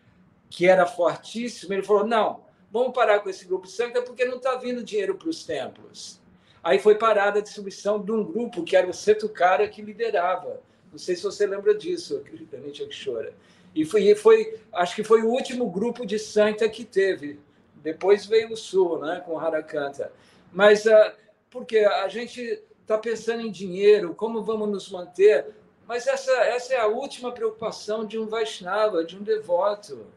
que 0.50 0.68
era 0.68 0.86
fortíssimo, 0.86 1.74
ele 1.74 1.84
falou: 1.84 2.06
não, 2.06 2.44
vamos 2.72 2.94
parar 2.94 3.20
com 3.22 3.30
esse 3.30 3.46
grupo 3.46 3.68
santa 3.68 4.02
porque 4.02 4.26
não 4.26 4.38
está 4.38 4.56
vindo 4.56 4.84
dinheiro 4.84 5.16
para 5.16 5.30
os 5.30 5.44
templos. 5.44 6.19
Aí 6.64 6.80
foi 6.80 6.96
parada 6.96 7.40
a 7.40 7.42
distribuição 7.42 8.02
de 8.02 8.12
um 8.12 8.24
grupo 8.24 8.64
que 8.64 8.76
era 8.76 8.88
o 8.88 8.94
Setucara 8.94 9.68
que 9.68 9.82
liderava. 9.82 10.62
Não 10.92 10.98
sei 10.98 11.16
se 11.16 11.24
você 11.24 11.46
lembra 11.46 11.74
disso, 11.74 12.24
Danite 12.52 12.84
Akshora. 12.84 13.34
E 13.74 13.86
foi, 13.86 14.14
foi, 14.16 14.60
acho 14.74 14.96
que 14.96 15.04
foi 15.04 15.22
o 15.22 15.30
último 15.30 15.70
grupo 15.70 16.06
de 16.06 16.18
santa 16.18 16.68
que 16.68 16.84
teve. 16.84 17.40
Depois 17.76 18.26
veio 18.26 18.52
o 18.52 18.58
Sul, 18.58 19.00
né, 19.00 19.22
com 19.26 19.40
Harakanta. 19.40 20.12
Mas 20.52 20.86
uh, 20.86 21.12
porque 21.50 21.78
a 21.80 22.08
gente 22.08 22.62
está 22.82 22.98
pensando 22.98 23.42
em 23.42 23.52
dinheiro, 23.52 24.16
como 24.16 24.44
vamos 24.44 24.70
nos 24.70 24.92
manter. 24.92 25.54
Mas 25.88 26.08
essa, 26.08 26.32
essa 26.32 26.74
é 26.74 26.80
a 26.80 26.88
última 26.88 27.32
preocupação 27.32 28.06
de 28.06 28.18
um 28.18 28.28
Vaishnava, 28.28 29.04
de 29.04 29.16
um 29.16 29.24
devoto. 29.24 30.08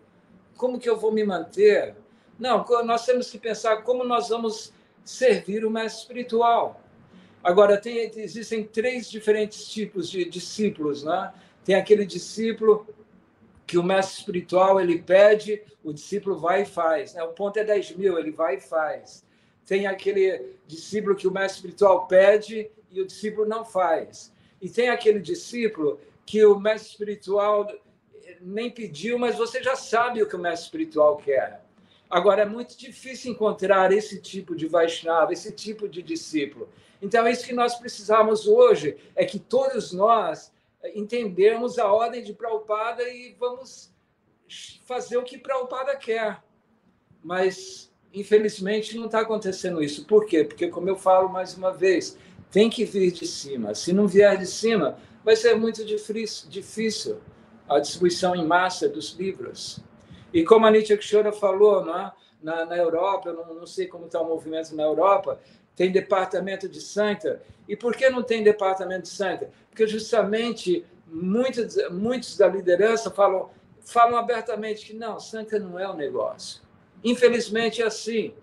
Como 0.56 0.78
que 0.78 0.88
eu 0.88 0.96
vou 0.96 1.12
me 1.12 1.24
manter? 1.24 1.94
Não, 2.38 2.64
nós 2.84 3.04
temos 3.04 3.30
que 3.30 3.38
pensar 3.38 3.82
como 3.82 4.04
nós 4.04 4.30
vamos 4.30 4.72
servir 5.04 5.64
o 5.64 5.70
mestre 5.70 6.02
espiritual. 6.02 6.80
Agora, 7.42 7.76
tem, 7.80 8.10
existem 8.16 8.64
três 8.64 9.10
diferentes 9.10 9.66
tipos 9.68 10.08
de 10.08 10.24
discípulos. 10.24 11.02
Né? 11.02 11.32
Tem 11.64 11.74
aquele 11.74 12.06
discípulo 12.06 12.86
que 13.66 13.78
o 13.78 13.82
mestre 13.82 14.18
espiritual 14.18 14.80
ele 14.80 14.98
pede, 14.98 15.62
o 15.82 15.92
discípulo 15.92 16.38
vai 16.38 16.62
e 16.62 16.66
faz. 16.66 17.14
Né? 17.14 17.22
O 17.22 17.32
ponto 17.32 17.58
é 17.58 17.64
10 17.64 17.96
mil, 17.96 18.18
ele 18.18 18.30
vai 18.30 18.56
e 18.56 18.60
faz 18.60 19.24
tem 19.66 19.86
aquele 19.86 20.56
discípulo 20.66 21.14
que 21.14 21.26
o 21.26 21.32
mestre 21.32 21.56
espiritual 21.56 22.06
pede 22.06 22.70
e 22.90 23.00
o 23.00 23.06
discípulo 23.06 23.46
não 23.46 23.64
faz. 23.64 24.32
E 24.60 24.68
tem 24.68 24.88
aquele 24.88 25.20
discípulo 25.20 26.00
que 26.26 26.44
o 26.44 26.58
mestre 26.58 26.90
espiritual 26.90 27.66
nem 28.40 28.70
pediu, 28.70 29.18
mas 29.18 29.36
você 29.36 29.62
já 29.62 29.76
sabe 29.76 30.22
o 30.22 30.28
que 30.28 30.36
o 30.36 30.38
mestre 30.38 30.66
espiritual 30.66 31.16
quer. 31.16 31.61
Agora, 32.12 32.42
é 32.42 32.46
muito 32.46 32.76
difícil 32.76 33.32
encontrar 33.32 33.90
esse 33.92 34.20
tipo 34.20 34.54
de 34.54 34.66
Vaishnava, 34.66 35.32
esse 35.32 35.50
tipo 35.50 35.88
de 35.88 36.02
discípulo. 36.02 36.68
Então, 37.00 37.26
é 37.26 37.32
isso 37.32 37.46
que 37.46 37.54
nós 37.54 37.74
precisamos 37.76 38.46
hoje, 38.46 38.96
é 39.16 39.24
que 39.24 39.38
todos 39.38 39.92
nós 39.92 40.52
entendemos 40.94 41.78
a 41.78 41.90
ordem 41.90 42.22
de 42.22 42.34
Prabhupada 42.34 43.02
e 43.08 43.34
vamos 43.38 43.92
fazer 44.84 45.16
o 45.16 45.22
que 45.22 45.38
Prabhupada 45.38 45.96
quer. 45.96 46.42
Mas 47.24 47.92
Infelizmente, 48.12 48.96
não 48.96 49.06
está 49.06 49.20
acontecendo 49.20 49.82
isso. 49.82 50.04
Por 50.04 50.26
quê? 50.26 50.44
Porque, 50.44 50.68
como 50.68 50.88
eu 50.88 50.96
falo 50.96 51.30
mais 51.30 51.56
uma 51.56 51.72
vez, 51.72 52.18
tem 52.50 52.68
que 52.68 52.84
vir 52.84 53.10
de 53.10 53.26
cima. 53.26 53.74
Se 53.74 53.92
não 53.92 54.06
vier 54.06 54.36
de 54.36 54.46
cima, 54.46 54.98
vai 55.24 55.34
ser 55.34 55.54
muito 55.54 55.82
difícil 55.84 57.20
a 57.66 57.78
distribuição 57.78 58.36
em 58.36 58.46
massa 58.46 58.88
dos 58.88 59.12
livros. 59.18 59.80
E 60.32 60.44
como 60.44 60.66
a 60.66 60.70
Nietzsche 60.70 60.96
Kshora 60.96 61.32
falou, 61.32 61.84
não 61.84 61.98
é? 61.98 62.12
na, 62.42 62.66
na 62.66 62.76
Europa, 62.76 63.28
eu 63.28 63.34
não, 63.34 63.54
não 63.54 63.66
sei 63.66 63.86
como 63.86 64.06
está 64.06 64.20
o 64.20 64.26
movimento 64.26 64.74
na 64.74 64.82
Europa, 64.82 65.38
tem 65.76 65.90
departamento 65.90 66.68
de 66.68 66.80
Santa. 66.80 67.40
E 67.68 67.76
por 67.76 67.94
que 67.94 68.10
não 68.10 68.22
tem 68.22 68.42
departamento 68.42 69.02
de 69.02 69.08
Santa? 69.08 69.50
Porque 69.70 69.86
justamente 69.86 70.84
muitos, 71.06 71.76
muitos 71.90 72.36
da 72.36 72.48
liderança 72.48 73.10
falam, 73.10 73.50
falam 73.80 74.18
abertamente 74.18 74.84
que 74.84 74.94
não, 74.94 75.18
Santa 75.20 75.58
não 75.58 75.78
é 75.78 75.88
um 75.88 75.96
negócio. 75.96 76.60
Infelizmente 77.04 77.80
é 77.80 77.86
assim. 77.86 78.34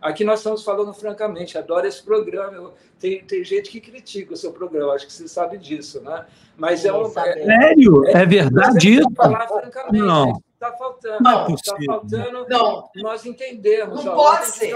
Aqui 0.00 0.22
nós 0.22 0.38
estamos 0.38 0.62
falando 0.62 0.94
francamente, 0.94 1.58
adoro 1.58 1.86
esse 1.86 2.02
programa. 2.02 2.72
Tem, 3.00 3.24
tem 3.24 3.44
gente 3.44 3.68
que 3.68 3.80
critica 3.80 4.32
o 4.32 4.36
seu 4.36 4.52
programa, 4.52 4.92
acho 4.92 5.06
que 5.06 5.12
você 5.12 5.26
sabe 5.26 5.58
disso, 5.58 6.00
né? 6.00 6.24
Mas 6.56 6.84
é 6.84 6.92
um. 6.92 7.06
É, 7.06 7.10
Sério? 7.12 8.06
É, 8.06 8.22
é 8.22 8.26
verdade 8.26 8.94
isso? 8.94 9.10
Falar 9.16 9.48
francamente. 9.48 9.98
Não. 9.98 10.40
Está 10.58 10.76
faltando. 10.76 11.22
Não, 11.22 11.54
está 11.54 11.76
faltando 11.86 12.46
não. 12.48 12.90
nós 12.96 13.24
entendemos. 13.24 14.04
Não 14.04 14.16
pode 14.16 14.46
ser. 14.46 14.74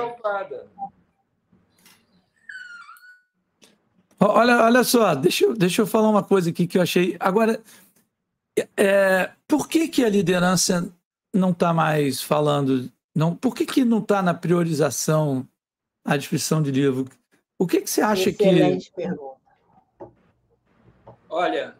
Olha, 4.20 4.62
olha 4.62 4.84
só, 4.84 5.16
deixa 5.16 5.44
eu, 5.44 5.54
deixa 5.54 5.82
eu 5.82 5.86
falar 5.86 6.08
uma 6.08 6.22
coisa 6.22 6.50
aqui 6.50 6.68
que 6.68 6.78
eu 6.78 6.82
achei. 6.82 7.16
Agora, 7.18 7.60
é, 8.76 9.32
por 9.48 9.68
que, 9.68 9.88
que 9.88 10.04
a 10.04 10.08
liderança 10.08 10.88
não 11.34 11.50
está 11.50 11.72
mais 11.72 12.22
falando? 12.22 12.88
Não, 13.12 13.34
por 13.34 13.52
que, 13.52 13.66
que 13.66 13.84
não 13.84 13.98
está 13.98 14.22
na 14.22 14.32
priorização 14.34 15.44
a 16.04 16.16
descrição 16.16 16.62
de 16.62 16.70
livro? 16.70 17.10
O 17.58 17.66
que, 17.66 17.80
que 17.80 17.90
você 17.90 18.02
acha 18.02 18.30
Excelente 18.30 18.92
que. 18.92 19.02
Pergunta. 19.02 19.32
Olha, 21.28 21.74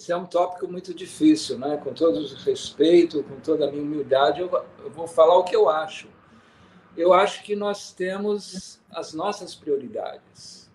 esse 0.00 0.10
é 0.10 0.16
um 0.16 0.24
tópico 0.24 0.66
muito 0.66 0.94
difícil, 0.94 1.58
né? 1.58 1.76
Com 1.76 1.92
todo 1.92 2.20
o 2.20 2.34
respeito, 2.36 3.22
com 3.22 3.38
toda 3.38 3.68
a 3.68 3.70
minha 3.70 3.82
humildade, 3.82 4.40
eu, 4.40 4.50
vou 4.88 5.06
falar 5.06 5.36
o 5.36 5.44
que 5.44 5.54
eu 5.54 5.68
acho. 5.68 6.08
Eu 6.96 7.12
acho 7.12 7.42
que 7.42 7.54
nós 7.54 7.92
temos 7.92 8.80
as 8.90 9.12
nossas 9.12 9.54
prioridades. 9.54 10.70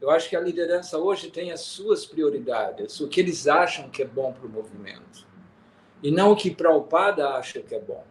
Eu 0.00 0.10
acho 0.10 0.28
que 0.28 0.34
a 0.34 0.40
liderança 0.40 0.98
hoje 0.98 1.30
tem 1.30 1.52
as 1.52 1.60
suas 1.60 2.04
prioridades, 2.04 3.00
o 3.00 3.06
que 3.06 3.20
eles 3.20 3.46
acham 3.46 3.88
que 3.88 4.02
é 4.02 4.06
bom 4.06 4.32
para 4.32 4.44
o 4.44 4.50
movimento, 4.50 5.24
e 6.02 6.10
não 6.10 6.32
o 6.32 6.36
que 6.36 6.50
Prabhupada 6.50 7.28
acha 7.28 7.60
que 7.60 7.76
é 7.76 7.80
bom. 7.80 8.04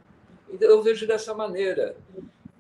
Então, 0.50 0.70
eu 0.70 0.82
vejo 0.82 1.06
dessa 1.06 1.34
maneira. 1.34 1.98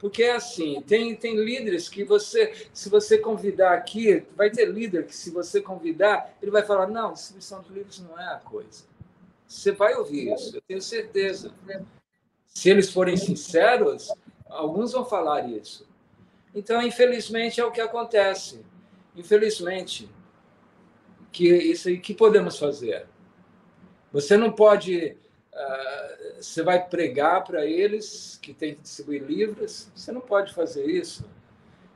Porque 0.02 0.24
é 0.24 0.34
assim, 0.34 0.82
tem, 0.82 1.16
tem 1.16 1.36
líderes 1.36 1.88
que 1.88 2.04
você, 2.04 2.68
se 2.74 2.89
você 2.89 3.20
convidar 3.20 3.74
aqui, 3.74 4.26
vai 4.36 4.49
ter 4.49 4.66
líder 4.66 5.06
que 5.06 5.16
se 5.16 5.30
você 5.30 5.62
convidar, 5.62 6.36
ele 6.41 6.49
vai 6.49 6.66
falar, 6.66 6.88
não, 6.88 7.14
distribuição 7.14 7.62
de 7.62 7.72
livros 7.72 7.99
não 7.99 8.20
é 8.20 8.34
a 8.34 8.38
coisa. 8.38 8.84
Você 9.47 9.72
vai 9.72 9.93
ouvir 9.93 10.34
isso, 10.34 10.58
eu 10.58 10.62
tenho 10.68 10.82
certeza. 10.82 11.54
Se 12.47 12.72
eles 12.72 12.89
forem 12.89 13.16
sinceros, 13.16 14.12
alguns 14.49 14.91
vão 14.91 15.06
falar 15.06 15.47
isso. 15.47 15.88
Então, 16.56 16.82
infelizmente, 16.82 17.62
é 17.62 17.66
o 17.66 17.72
que 17.72 17.80
acontece. 17.80 18.66
Infelizmente, 19.16 20.10
que 21.32 21.47
isso 21.47 21.95
que 21.99 22.16
podemos 22.16 22.58
fazer. 22.58 23.06
Você 24.12 24.36
não 24.36 24.52
pode 24.52 25.16
Uh, 25.54 26.20
você 26.42 26.64
vai 26.64 26.84
pregar 26.84 27.44
para 27.44 27.66
eles 27.66 28.39
que 28.42 28.54
tem 28.54 28.76
que 28.76 28.82
distribuir 28.82 29.24
livros? 29.24 29.89
Você 29.96 30.12
não 30.12 30.22
pode 30.22 30.54
fazer 30.54 30.86
isso. 30.86 31.24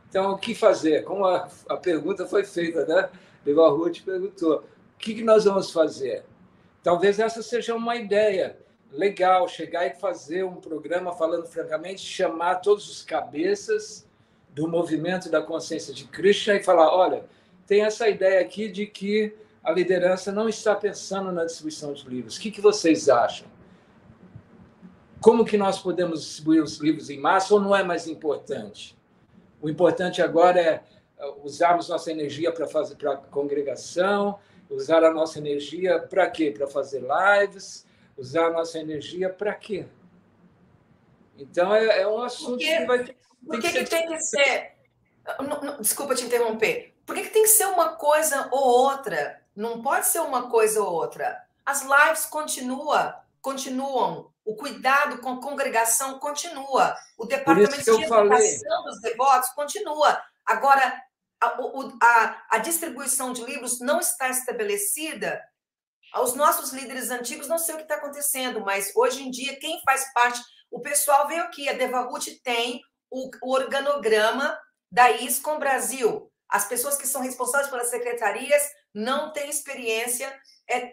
Então, 0.10 0.32
o 0.32 0.38
que 0.38 0.54
fazer? 0.54 1.04
Como 1.04 1.26
a, 1.26 1.50
a 1.68 1.78
pergunta 1.78 2.26
foi 2.26 2.44
feita, 2.44 2.86
né? 2.86 3.10
Leval 3.46 3.76
Ruth 3.76 4.02
perguntou: 4.04 4.58
o 4.58 4.98
que, 4.98 5.16
que 5.16 5.24
nós 5.24 5.46
vamos 5.46 5.72
fazer? 5.72 6.24
Talvez 6.84 7.20
essa 7.20 7.42
seja 7.42 7.76
uma 7.76 7.96
ideia 7.96 8.58
legal, 8.92 9.48
chegar 9.48 9.86
e 9.88 9.96
fazer 9.96 10.44
um 10.44 10.56
programa 10.56 11.14
falando 11.14 11.48
francamente, 11.48 12.02
chamar 12.02 12.56
todos 12.56 12.90
os 12.90 13.02
cabeças 13.02 14.08
do 14.50 14.68
movimento 14.68 15.30
da 15.30 15.42
consciência 15.42 15.94
de 15.94 16.06
Krishna 16.06 16.56
e 16.56 16.64
falar: 16.64 16.96
olha, 16.96 17.26
tem 17.68 17.84
essa 17.84 18.08
ideia 18.08 18.40
aqui 18.40 18.70
de 18.70 18.86
que 18.86 19.36
a 19.64 19.72
liderança 19.72 20.32
não 20.32 20.48
está 20.48 20.76
pensando 20.76 21.32
na 21.32 21.44
distribuição 21.44 21.92
de 21.92 22.08
livros. 22.08 22.38
O 22.38 22.40
que, 22.40 22.52
que 22.52 22.62
vocês 22.62 23.10
acham? 23.10 23.48
Como 25.22 25.46
que 25.46 25.58
nós 25.58 25.80
podemos 25.80 26.22
distribuir 26.22 26.64
os 26.64 26.78
livros 26.78 27.10
em 27.10 27.20
massa 27.20 27.54
ou 27.54 27.60
não 27.60 27.76
é 27.76 27.84
mais 27.84 28.08
importante? 28.08 28.98
O 29.62 29.70
importante 29.70 30.22
agora 30.22 30.60
é 30.60 30.84
uh, 31.20 31.42
usarmos 31.44 31.90
nossa 31.90 32.12
energia 32.12 32.52
para 32.52 32.68
fazer 32.68 32.96
para 32.96 33.14
a 33.14 33.18
congregação, 33.18 34.40
usar 34.70 35.04
a 35.04 35.12
nossa 35.12 35.40
energia 35.40 36.00
para 36.00 36.30
quê? 36.30 36.52
Para 36.52 36.68
fazer 36.68 37.02
lives, 37.02 37.86
usar 38.18 38.48
a 38.48 38.52
nossa 38.52 38.80
energia 38.80 39.30
para 39.30 39.54
quê? 39.54 39.86
Então 41.38 41.74
é, 41.74 42.02
é 42.02 42.08
um 42.08 42.22
assunto 42.22 42.58
que, 42.60 42.78
que 42.78 42.86
vai 42.86 43.04
ter, 43.04 43.18
Por 43.46 43.60
que, 43.60 43.72
que, 43.72 43.84
que 43.84 43.90
tem 43.90 44.08
que 44.08 44.20
ser? 44.20 44.76
Desculpa 45.80 46.16
te 46.16 46.26
interromper. 46.26 46.94
Por 47.06 47.16
que, 47.16 47.24
que 47.24 47.30
tem 47.30 47.44
que 47.44 47.50
ser 47.50 47.66
uma 47.66 47.96
coisa 47.96 48.48
ou 48.52 48.64
outra? 48.64 49.42
Não 49.56 49.82
pode 49.82 50.08
ser 50.08 50.20
uma 50.20 50.50
coisa 50.50 50.82
ou 50.82 50.92
outra. 50.92 51.44
As 51.66 51.82
lives 51.82 52.26
continua, 52.26 53.22
continuam. 53.42 54.32
O 54.46 54.56
cuidado 54.56 55.18
com 55.18 55.30
a 55.30 55.42
congregação 55.42 56.20
continua. 56.20 56.96
O 57.18 57.26
departamento 57.26 57.82
de 57.82 57.90
educação 57.90 58.84
dos 58.84 59.02
devotos 59.02 59.50
continua. 59.50 60.22
Agora, 60.46 61.02
a, 61.42 61.58
a, 62.02 62.46
a 62.52 62.58
distribuição 62.60 63.34
de 63.34 63.44
livros 63.44 63.80
não 63.80 64.00
está 64.00 64.30
estabelecida. 64.30 65.44
Os 66.22 66.36
nossos 66.36 66.72
líderes 66.72 67.10
antigos 67.10 67.48
não 67.48 67.58
sei 67.58 67.74
o 67.74 67.78
que 67.78 67.84
está 67.84 67.96
acontecendo, 67.96 68.62
mas 68.62 68.92
hoje 68.96 69.24
em 69.24 69.32
dia, 69.32 69.60
quem 69.60 69.82
faz 69.84 70.14
parte. 70.14 70.40
O 70.72 70.80
pessoal 70.80 71.28
veio 71.28 71.44
aqui, 71.44 71.68
a 71.68 71.74
Devahut 71.74 72.40
tem 72.42 72.82
o, 73.10 73.30
o 73.42 73.52
organograma 73.54 74.58
da 74.92 75.12
ISCOM 75.12 75.60
Brasil. 75.60 76.32
As 76.48 76.68
pessoas 76.68 76.96
que 76.96 77.08
são 77.08 77.22
responsáveis 77.22 77.70
pelas 77.70 77.90
secretarias 77.90 78.64
não 78.94 79.34
têm 79.34 79.50
experiência 79.50 80.34
é, 80.70 80.92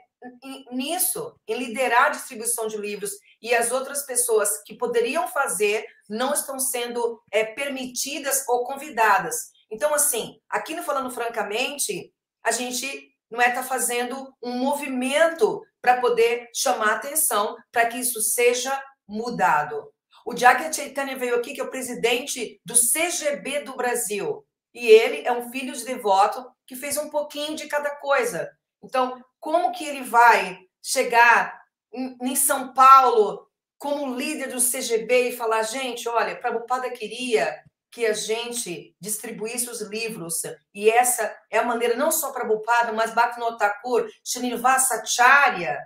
nisso, 0.71 1.35
em 1.47 1.57
liderar 1.57 2.07
a 2.07 2.11
distribuição 2.11 2.67
de 2.67 2.77
livros, 2.77 3.13
e 3.41 3.55
as 3.55 3.73
outras 3.73 4.05
pessoas 4.05 4.63
que 4.63 4.75
poderiam 4.75 5.27
fazer 5.29 5.85
não 6.09 6.33
estão 6.33 6.59
sendo 6.59 7.21
é, 7.31 7.45
permitidas 7.45 8.47
ou 8.49 8.65
convidadas. 8.65 9.51
Então, 9.71 9.95
assim, 9.95 10.39
aqui 10.49 10.75
no 10.75 10.83
Falando 10.83 11.11
Francamente, 11.11 12.13
a 12.45 12.53
gente 12.53 13.11
não 13.31 13.41
é 13.41 13.51
tá 13.51 13.63
fazendo 13.63 14.33
um 14.43 14.59
movimento 14.59 15.63
para 15.81 16.01
poder 16.01 16.49
chamar 16.55 16.93
atenção 16.93 17.57
para 17.73 17.87
que 17.87 17.99
isso 17.99 18.21
seja 18.21 18.81
mudado. 19.09 19.91
O 20.25 20.37
Jagya 20.37 20.73
Chaitanya 20.73 21.17
veio 21.17 21.37
aqui, 21.37 21.55
que 21.55 21.61
é 21.61 21.65
o 21.65 21.71
presidente 21.71 22.61
do 22.65 22.75
CGB 22.75 23.63
do 23.63 23.77
Brasil. 23.77 24.47
E 24.73 24.87
ele 24.87 25.27
é 25.27 25.33
um 25.33 25.51
filho 25.51 25.75
de 25.75 25.85
devoto 25.85 26.47
que 26.67 26.77
fez 26.77 26.97
um 26.97 27.11
pouquinho 27.11 27.57
de 27.57 27.67
cada 27.67 27.91
coisa. 27.97 28.51
Então, 28.83 29.23
como 29.43 29.73
que 29.73 29.85
ele 29.85 30.05
vai 30.05 30.57
chegar 30.81 31.61
em 31.93 32.37
São 32.37 32.73
Paulo 32.73 33.51
como 33.77 34.15
líder 34.15 34.47
do 34.47 34.61
CGB 34.61 35.31
e 35.31 35.37
falar, 35.37 35.65
gente, 35.65 36.09
olha, 36.09 36.39
Prabhupada 36.39 36.89
queria 36.91 37.61
que 37.91 38.07
a 38.07 38.13
gente 38.13 38.95
distribuísse 39.01 39.69
os 39.69 39.83
livros, 39.83 40.43
e 40.73 40.89
essa 40.89 41.37
é 41.51 41.59
a 41.59 41.65
maneira, 41.65 41.97
não 41.97 42.13
só 42.13 42.33
Prabhupada, 42.33 42.93
mas 42.93 43.13
Bhaktivinoda 43.13 43.59
Thakur, 43.59 44.09
Srinivasa 44.25 45.03
Acharya, 45.03 45.77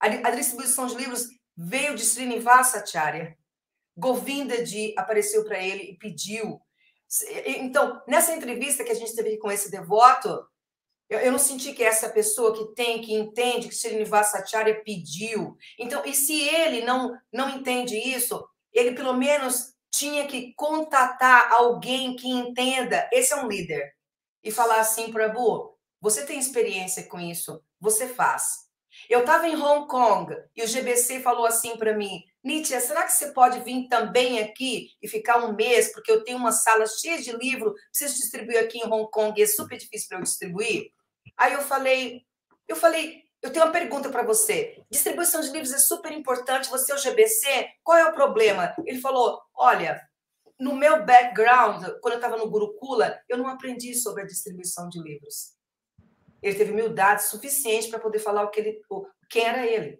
a, 0.00 0.06
a 0.06 0.30
distribuição 0.30 0.86
de 0.86 0.96
livros 0.96 1.26
veio 1.54 1.94
de 1.94 2.02
Srinivasa 2.02 2.78
Acharya. 2.78 3.36
Govinda 3.94 4.64
de 4.64 4.94
apareceu 4.96 5.44
para 5.44 5.62
ele 5.62 5.82
e 5.82 5.98
pediu 5.98 6.58
então, 7.44 8.00
nessa 8.06 8.32
entrevista 8.32 8.84
que 8.84 8.92
a 8.92 8.94
gente 8.94 9.14
teve 9.16 9.36
com 9.38 9.50
esse 9.50 9.68
devoto, 9.68 10.46
eu, 11.10 11.18
eu 11.18 11.32
não 11.32 11.38
senti 11.40 11.72
que 11.72 11.82
essa 11.82 12.08
pessoa 12.08 12.56
que 12.56 12.72
tem, 12.74 13.02
que 13.02 13.12
entende, 13.12 13.68
que 13.68 13.74
Srinivasa 13.74 14.38
Acharya 14.38 14.80
pediu. 14.84 15.56
Então, 15.76 16.02
e 16.06 16.14
se 16.14 16.40
ele 16.40 16.82
não, 16.82 17.18
não 17.32 17.50
entende 17.50 17.96
isso, 17.96 18.48
ele 18.72 18.92
pelo 18.92 19.12
menos 19.14 19.74
tinha 19.90 20.26
que 20.28 20.54
contatar 20.54 21.52
alguém 21.52 22.14
que 22.14 22.28
entenda. 22.28 23.10
Esse 23.12 23.32
é 23.32 23.36
um 23.36 23.48
líder. 23.48 23.92
E 24.42 24.52
falar 24.52 24.78
assim, 24.78 25.12
Prabhu, 25.12 25.76
você 26.00 26.24
tem 26.24 26.38
experiência 26.38 27.02
com 27.08 27.18
isso, 27.18 27.60
você 27.80 28.06
faz. 28.06 28.70
Eu 29.08 29.20
estava 29.20 29.48
em 29.48 29.56
Hong 29.56 29.88
Kong 29.88 30.34
e 30.56 30.62
o 30.62 30.66
GBC 30.66 31.20
falou 31.20 31.46
assim 31.46 31.76
para 31.76 31.96
mim: 31.96 32.24
Nietzsche, 32.42 32.80
será 32.80 33.04
que 33.04 33.12
você 33.12 33.32
pode 33.32 33.60
vir 33.60 33.88
também 33.88 34.40
aqui 34.40 34.88
e 35.02 35.08
ficar 35.08 35.44
um 35.44 35.54
mês? 35.54 35.92
Porque 35.92 36.10
eu 36.10 36.24
tenho 36.24 36.38
uma 36.38 36.52
sala 36.52 36.86
cheia 36.86 37.20
de 37.20 37.32
livro, 37.36 37.74
preciso 37.90 38.16
distribuir 38.16 38.58
aqui 38.58 38.78
em 38.78 38.86
Hong 38.86 39.10
Kong 39.10 39.38
e 39.38 39.44
é 39.44 39.46
super 39.46 39.76
difícil 39.76 40.08
para 40.08 40.18
eu 40.18 40.22
distribuir. 40.22 40.92
Aí 41.40 41.54
eu 41.54 41.62
falei, 41.62 42.22
eu 42.68 42.76
falei, 42.76 43.22
eu 43.40 43.50
tenho 43.50 43.64
uma 43.64 43.72
pergunta 43.72 44.10
para 44.10 44.22
você. 44.22 44.82
Distribuição 44.90 45.40
de 45.40 45.48
livros 45.48 45.72
é 45.72 45.78
super 45.78 46.12
importante, 46.12 46.68
você 46.68 46.92
é 46.92 46.94
o 46.94 46.98
GBC, 46.98 47.66
qual 47.82 47.96
é 47.96 48.04
o 48.04 48.12
problema? 48.12 48.74
Ele 48.84 49.00
falou: 49.00 49.40
olha, 49.54 50.06
no 50.58 50.76
meu 50.76 51.02
background, 51.06 51.82
quando 52.02 52.12
eu 52.12 52.18
estava 52.18 52.36
no 52.36 52.50
Gurukula, 52.50 53.18
eu 53.26 53.38
não 53.38 53.46
aprendi 53.46 53.94
sobre 53.94 54.22
a 54.22 54.26
distribuição 54.26 54.86
de 54.90 55.00
livros. 55.02 55.54
Ele 56.42 56.58
teve 56.58 56.72
humildade 56.72 57.22
suficiente 57.22 57.88
para 57.88 57.98
poder 57.98 58.18
falar 58.18 58.44
o 58.44 58.50
que 58.50 58.60
ele, 58.60 58.82
quem 59.30 59.46
era 59.46 59.66
ele. 59.66 59.98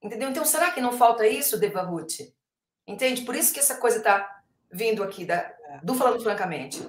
Entendeu? 0.00 0.30
Então, 0.30 0.44
será 0.44 0.70
que 0.70 0.80
não 0.80 0.92
falta 0.92 1.26
isso, 1.26 1.58
Deva 1.58 1.82
Ruth? 1.82 2.20
Entende? 2.86 3.22
Por 3.22 3.34
isso 3.34 3.52
que 3.52 3.58
essa 3.58 3.76
coisa 3.76 3.98
está 3.98 4.42
vindo 4.70 5.02
aqui 5.02 5.24
da, 5.24 5.52
do 5.82 5.94
Falando 5.94 6.22
Francamente. 6.22 6.80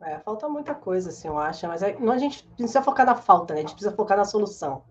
É, 0.00 0.18
falta 0.20 0.48
muita 0.48 0.74
coisa, 0.74 1.10
assim, 1.10 1.26
eu 1.26 1.36
acho, 1.36 1.66
mas 1.66 1.82
é, 1.82 1.96
não, 1.98 2.12
a 2.12 2.18
gente 2.18 2.44
precisa 2.56 2.80
focar 2.82 3.04
na 3.04 3.16
falta, 3.16 3.52
né? 3.52 3.60
A 3.60 3.62
gente 3.62 3.74
precisa 3.74 3.94
focar 3.94 4.16
na 4.16 4.24
solução. 4.24 4.84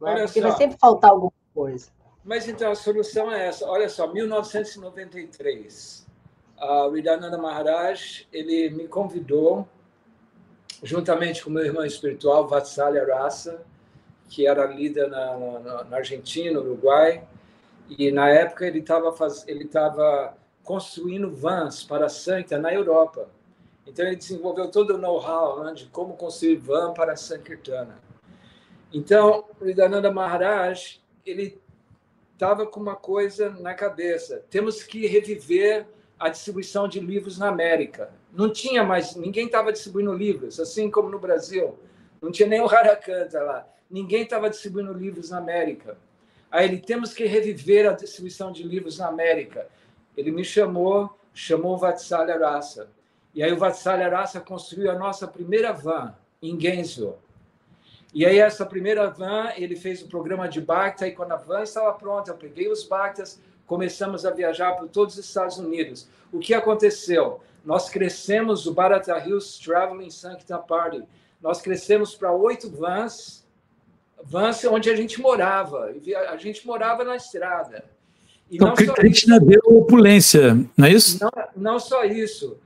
Né? 0.00 0.24
Porque 0.24 0.40
só. 0.40 0.48
vai 0.48 0.56
sempre 0.56 0.76
faltar 0.78 1.10
alguma 1.10 1.32
coisa. 1.54 1.90
Mas 2.24 2.48
então 2.48 2.70
a 2.70 2.74
solução 2.74 3.32
é 3.32 3.46
essa. 3.46 3.66
Olha 3.66 3.88
só, 3.88 4.12
1993, 4.12 6.06
a 6.58 6.88
Ridananda 6.92 7.38
Maharaj 7.38 8.26
ele 8.32 8.70
me 8.70 8.88
convidou, 8.88 9.66
juntamente 10.82 11.44
com 11.44 11.50
meu 11.50 11.64
irmão 11.64 11.84
espiritual, 11.84 12.48
Vatsalya 12.48 13.06
Rasa, 13.06 13.62
que 14.28 14.46
era 14.46 14.66
líder 14.66 15.08
na, 15.08 15.36
na, 15.36 15.84
na 15.84 15.96
Argentina, 15.96 16.60
Uruguai, 16.60 17.26
e 17.88 18.10
na 18.12 18.28
época 18.28 18.66
ele 18.66 18.80
estava 18.80 19.14
ele 19.46 19.64
tava 19.64 20.36
construindo 20.62 21.34
vans 21.34 21.82
para 21.82 22.06
a 22.06 22.08
Santa 22.08 22.58
na 22.58 22.72
Europa. 22.72 23.28
Então 23.90 24.06
ele 24.06 24.16
desenvolveu 24.16 24.70
todo 24.70 24.94
o 24.94 24.98
know-how 24.98 25.64
né, 25.64 25.74
de 25.74 25.86
como 25.86 26.16
construir 26.16 26.56
van 26.56 26.94
para 26.94 27.16
Sankirtana. 27.16 27.98
Então, 28.92 29.44
o 29.60 29.64
Ridananda 29.64 30.12
Maharaj, 30.12 31.00
ele 31.26 31.60
estava 32.32 32.66
com 32.66 32.80
uma 32.80 32.94
coisa 32.94 33.50
na 33.50 33.74
cabeça. 33.74 34.44
Temos 34.48 34.82
que 34.82 35.06
reviver 35.06 35.86
a 36.18 36.28
distribuição 36.28 36.86
de 36.86 37.00
livros 37.00 37.36
na 37.38 37.48
América. 37.48 38.12
Não 38.32 38.52
tinha 38.52 38.84
mais, 38.84 39.16
ninguém 39.16 39.46
estava 39.46 39.72
distribuindo 39.72 40.12
livros, 40.12 40.60
assim 40.60 40.90
como 40.90 41.08
no 41.08 41.18
Brasil. 41.18 41.76
Não 42.22 42.30
tinha 42.30 42.48
nem 42.48 42.60
o 42.60 42.68
Harakanta 42.68 43.42
lá. 43.42 43.66
Ninguém 43.90 44.22
estava 44.22 44.48
distribuindo 44.48 44.92
livros 44.92 45.30
na 45.30 45.38
América. 45.38 45.98
Aí 46.50 46.66
ele, 46.66 46.78
temos 46.78 47.12
que 47.12 47.24
reviver 47.24 47.88
a 47.88 47.92
distribuição 47.92 48.52
de 48.52 48.62
livros 48.62 48.98
na 48.98 49.08
América. 49.08 49.66
Ele 50.16 50.30
me 50.30 50.44
chamou, 50.44 51.10
chamou 51.32 51.74
o 51.74 51.78
Vatsalya 51.78 52.38
Rasa. 52.38 52.88
E 53.34 53.42
aí 53.42 53.52
o 53.52 53.58
Vatsalya 53.58 54.08
Rasa 54.08 54.40
construiu 54.40 54.90
a 54.90 54.98
nossa 54.98 55.26
primeira 55.26 55.72
van 55.72 56.14
em 56.42 56.56
Gainesville 56.58 57.14
e 58.12 58.26
aí, 58.26 58.38
essa 58.38 58.66
primeira 58.66 59.08
van, 59.08 59.50
ele 59.56 59.76
fez 59.76 60.02
o 60.02 60.08
programa 60.08 60.48
de 60.48 60.60
Bacta, 60.60 61.06
e 61.06 61.12
quando 61.12 61.30
a 61.32 61.36
van 61.36 61.62
estava 61.62 61.92
pronta, 61.92 62.32
eu 62.32 62.36
peguei 62.36 62.68
os 62.68 62.82
Bactas, 62.82 63.40
começamos 63.66 64.26
a 64.26 64.32
viajar 64.32 64.72
por 64.72 64.88
todos 64.88 65.16
os 65.16 65.24
Estados 65.24 65.58
Unidos. 65.58 66.08
O 66.32 66.40
que 66.40 66.52
aconteceu? 66.52 67.40
Nós 67.64 67.88
crescemos 67.88 68.66
o 68.66 68.74
Barata 68.74 69.16
Hills 69.24 69.62
Traveling 69.62 70.10
Sancta 70.10 70.58
Party. 70.58 71.04
Nós 71.40 71.60
crescemos 71.60 72.16
para 72.16 72.32
oito 72.32 72.68
vans, 72.68 73.46
vans 74.24 74.64
onde 74.64 74.90
a 74.90 74.96
gente 74.96 75.20
morava. 75.20 75.94
A 76.30 76.36
gente 76.36 76.66
morava 76.66 77.04
na 77.04 77.14
estrada. 77.14 77.84
E 78.50 78.56
então, 78.56 78.74
Krishna 78.74 79.36
isso, 79.36 79.46
deu 79.46 79.60
opulência, 79.66 80.54
não 80.76 80.86
é 80.86 80.90
isso? 80.90 81.22
Não, 81.22 81.30
não 81.54 81.78
só 81.78 82.04
isso. 82.04 82.58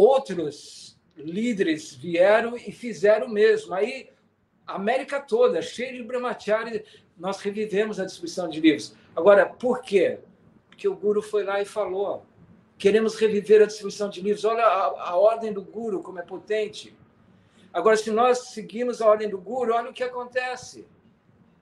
Outros 0.00 0.98
líderes 1.14 1.92
vieram 1.92 2.56
e 2.56 2.72
fizeram 2.72 3.26
o 3.26 3.30
mesmo. 3.30 3.74
Aí 3.74 4.08
América 4.66 5.20
toda, 5.20 5.60
cheia 5.60 5.92
de 5.92 6.02
brahmachari, 6.02 6.86
nós 7.18 7.38
revivemos 7.42 8.00
a 8.00 8.06
distribuição 8.06 8.48
de 8.48 8.62
livros. 8.62 8.96
Agora, 9.14 9.44
por 9.44 9.82
quê? 9.82 10.20
Porque 10.70 10.88
o 10.88 10.96
Guru 10.96 11.20
foi 11.20 11.44
lá 11.44 11.60
e 11.60 11.66
falou: 11.66 12.24
queremos 12.78 13.14
reviver 13.16 13.60
a 13.60 13.66
distribuição 13.66 14.08
de 14.08 14.22
livros. 14.22 14.42
Olha 14.46 14.64
a, 14.64 15.10
a 15.10 15.16
ordem 15.16 15.52
do 15.52 15.60
Guru, 15.60 16.02
como 16.02 16.18
é 16.18 16.22
potente. 16.22 16.96
Agora, 17.70 17.94
se 17.94 18.10
nós 18.10 18.38
seguimos 18.54 19.02
a 19.02 19.06
ordem 19.06 19.28
do 19.28 19.36
Guru, 19.36 19.74
olha 19.74 19.90
o 19.90 19.92
que 19.92 20.02
acontece. 20.02 20.88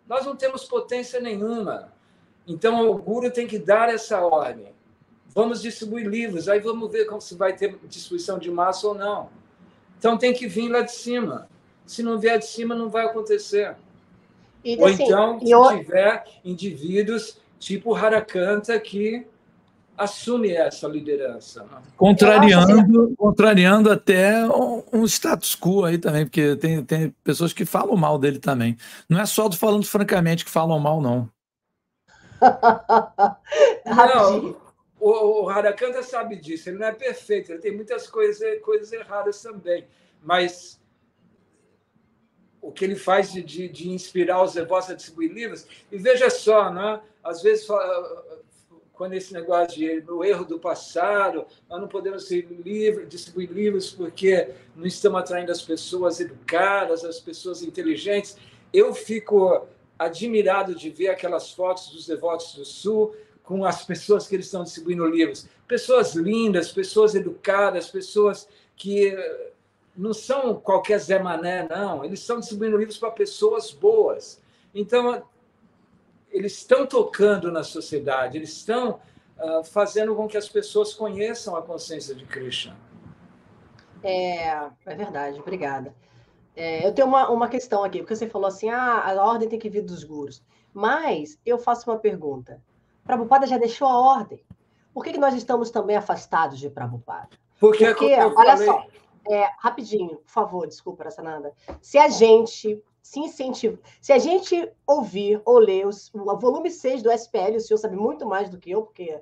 Nós 0.07 0.25
não 0.25 0.37
temos 0.37 0.65
potência 0.65 1.21
nenhuma. 1.21 1.93
Então, 2.47 2.89
o 2.89 2.99
Guru 2.99 3.33
tem 3.33 3.49
que 3.49 3.59
dar 3.59 3.89
essa 3.89 4.21
ordem. 4.21 4.73
Vamos 5.39 5.63
distribuir 5.63 6.05
livros, 6.05 6.49
aí 6.49 6.59
vamos 6.59 6.91
ver 6.91 7.05
como 7.05 7.21
se 7.21 7.37
vai 7.37 7.55
ter 7.55 7.79
distribuição 7.89 8.41
de 8.41 8.51
massa 8.51 8.89
ou 8.89 8.95
não. 8.95 9.29
Então, 9.97 10.19
tem 10.19 10.35
que 10.35 10.49
vir 10.49 10.69
lá 10.69 10.81
de 10.81 10.91
cima. 10.91 11.49
Se 11.87 12.03
não 12.03 12.19
vier 12.19 12.41
de 12.41 12.47
cima, 12.47 12.75
não 12.75 12.89
vai 12.89 13.07
acontecer. 13.07 13.77
E, 14.65 14.77
Ou 14.77 14.87
assim, 14.87 15.05
então, 15.05 15.39
se 15.39 15.49
eu... 15.49 15.79
tiver 15.79 16.25
indivíduos 16.45 17.39
tipo 17.57 17.95
Harakanta 17.95 18.77
que 18.81 19.25
assume 19.97 20.51
essa 20.51 20.89
liderança. 20.89 21.63
Né? 21.63 21.83
Contrariando, 21.97 23.15
contrariando 23.17 23.93
até 23.93 24.45
um 24.93 25.05
status 25.05 25.55
quo 25.55 25.85
aí 25.85 25.99
também, 25.99 26.25
porque 26.25 26.57
tem, 26.57 26.83
tem 26.83 27.15
pessoas 27.23 27.53
que 27.53 27.65
falam 27.65 27.97
mal 27.97 28.19
dele 28.19 28.41
também. 28.41 28.77
Não 29.09 29.21
é 29.21 29.25
só 29.25 29.49
do 29.49 29.57
falando 29.57 29.87
francamente 29.87 30.45
que 30.45 30.51
falam 30.51 30.81
mal, 30.81 31.01
não. 31.01 31.29
não, 33.87 34.57
o, 35.01 35.45
o 35.45 35.49
Harakanta 35.49 36.03
sabe 36.03 36.37
disso, 36.37 36.69
ele 36.69 36.79
não 36.79 36.87
é 36.87 36.93
perfeito, 36.93 37.53
ele 37.53 37.61
tem 37.61 37.75
muitas 37.75 38.07
coisas, 38.07 38.61
coisas 38.61 38.93
erradas 38.93 39.41
também, 39.43 39.87
mas 40.23 40.81
o 42.61 42.73
que 42.73 42.85
ele 42.85 42.97
faz 42.97 43.33
de, 43.33 43.43
de, 43.43 43.69
de 43.69 43.91
inspirar 43.91 44.43
os 44.43 44.55
devotos 44.55 44.91
a 44.91 44.95
distribuir 44.95 45.33
livros. 45.33 45.67
E 45.91 45.97
veja 45.97 46.29
só, 46.29 46.73
né? 46.73 47.01
às 47.23 47.43
vezes, 47.43 47.67
quando 48.93 49.15
esse 49.15 49.33
negócio 49.33 49.79
de 49.79 50.11
o 50.11 50.25
erro 50.25 50.45
do 50.45 50.59
passado, 50.59 51.47
nós 51.69 51.81
não 51.81 51.89
podemos 51.89 52.29
livre, 52.31 53.07
distribuir 53.07 53.51
livros 53.51 53.93
porque 53.93 54.51
não 54.75 54.87
estamos 54.87 55.21
atraindo 55.21 55.53
as 55.53 55.63
pessoas 55.63 56.21
educadas, 56.21 57.05
as 57.05 57.21
pessoas 57.21 57.63
inteligentes. 57.63 58.37
Eu 58.73 58.93
fico 58.93 59.67
admirado 59.99 60.75
de 60.75 60.91
ver 60.91 61.09
aquelas 61.09 61.53
fotos 61.53 61.91
dos 61.91 62.07
devotos 62.07 62.55
do 62.55 62.65
Sul 62.65 63.15
com 63.49 63.65
as 63.65 63.83
pessoas 63.83 64.27
que 64.27 64.37
eles 64.37 64.45
estão 64.45 64.63
distribuindo 64.63 65.07
livros. 65.07 65.49
Pessoas 65.67 66.15
lindas, 66.15 66.71
pessoas 66.71 67.15
educadas, 67.15 67.89
pessoas 67.89 68.47
que 68.77 69.17
não 69.97 70.13
são 70.13 70.55
qualquer 70.61 70.99
Zé 70.99 71.19
Mané, 71.19 71.67
não. 71.67 72.05
Eles 72.05 72.21
estão 72.21 72.39
distribuindo 72.39 72.77
livros 72.77 72.99
para 72.99 73.11
pessoas 73.11 73.71
boas. 73.71 74.39
Então, 74.75 75.23
eles 76.31 76.59
estão 76.59 76.87
tocando 76.87 77.51
na 77.51 77.65
sociedade, 77.65 78.37
eles 78.37 78.53
estão 78.53 79.01
uh, 79.39 79.65
fazendo 79.65 80.15
com 80.15 80.29
que 80.29 80.37
as 80.37 80.47
pessoas 80.47 80.93
conheçam 80.93 81.57
a 81.57 81.63
consciência 81.63 82.15
de 82.15 82.27
Krishna. 82.27 82.77
É, 84.03 84.49
é 84.85 84.95
verdade, 84.95 85.41
obrigada. 85.41 85.95
É, 86.55 86.87
eu 86.87 86.93
tenho 86.93 87.09
uma, 87.09 87.31
uma 87.31 87.49
questão 87.49 87.83
aqui, 87.83 88.01
porque 88.01 88.15
você 88.15 88.29
falou 88.29 88.49
assim, 88.49 88.69
ah, 88.69 89.11
a 89.11 89.25
ordem 89.25 89.49
tem 89.49 89.59
que 89.59 89.71
vir 89.71 89.81
dos 89.81 90.05
gurus. 90.05 90.45
Mas 90.75 91.39
eu 91.47 91.59
faço 91.59 91.91
uma 91.91 91.99
pergunta. 91.99 92.63
Prabhupada 93.09 93.47
já 93.47 93.57
deixou 93.57 93.89
a 93.89 93.99
ordem. 93.99 94.45
Por 94.93 95.03
que, 95.03 95.13
que 95.15 95.19
nós 95.19 95.35
estamos 95.35 95.71
também 95.71 95.97
afastados 95.97 96.59
de 96.59 96.69
Prabhupada? 96.69 97.31
Porque, 97.59 97.87
Porque 97.87 98.05
olha 98.15 98.35
falei... 98.55 98.67
só, 98.67 98.87
é, 99.31 99.49
rapidinho, 99.59 100.17
por 100.17 100.31
favor, 100.31 100.67
desculpa, 100.67 101.11
Sananda. 101.11 101.55
Se 101.81 101.97
a 101.97 102.11
gente 102.11 102.79
se 103.01 103.19
incentiva, 103.19 103.79
se 103.99 104.13
a 104.13 104.19
gente 104.19 104.71
ouvir 104.87 105.41
ou 105.47 105.59
ler 105.59 105.87
os, 105.87 106.13
o 106.13 106.37
volume 106.37 106.71
6 106.71 107.03
do 107.03 107.11
SPL, 107.11 107.57
o 107.57 107.61
senhor 107.61 107.79
sabe 107.79 107.97
muito 107.97 108.27
mais 108.27 108.51
do 108.51 108.59
que 108.59 108.73
eu, 108.73 108.83
porque 108.83 109.19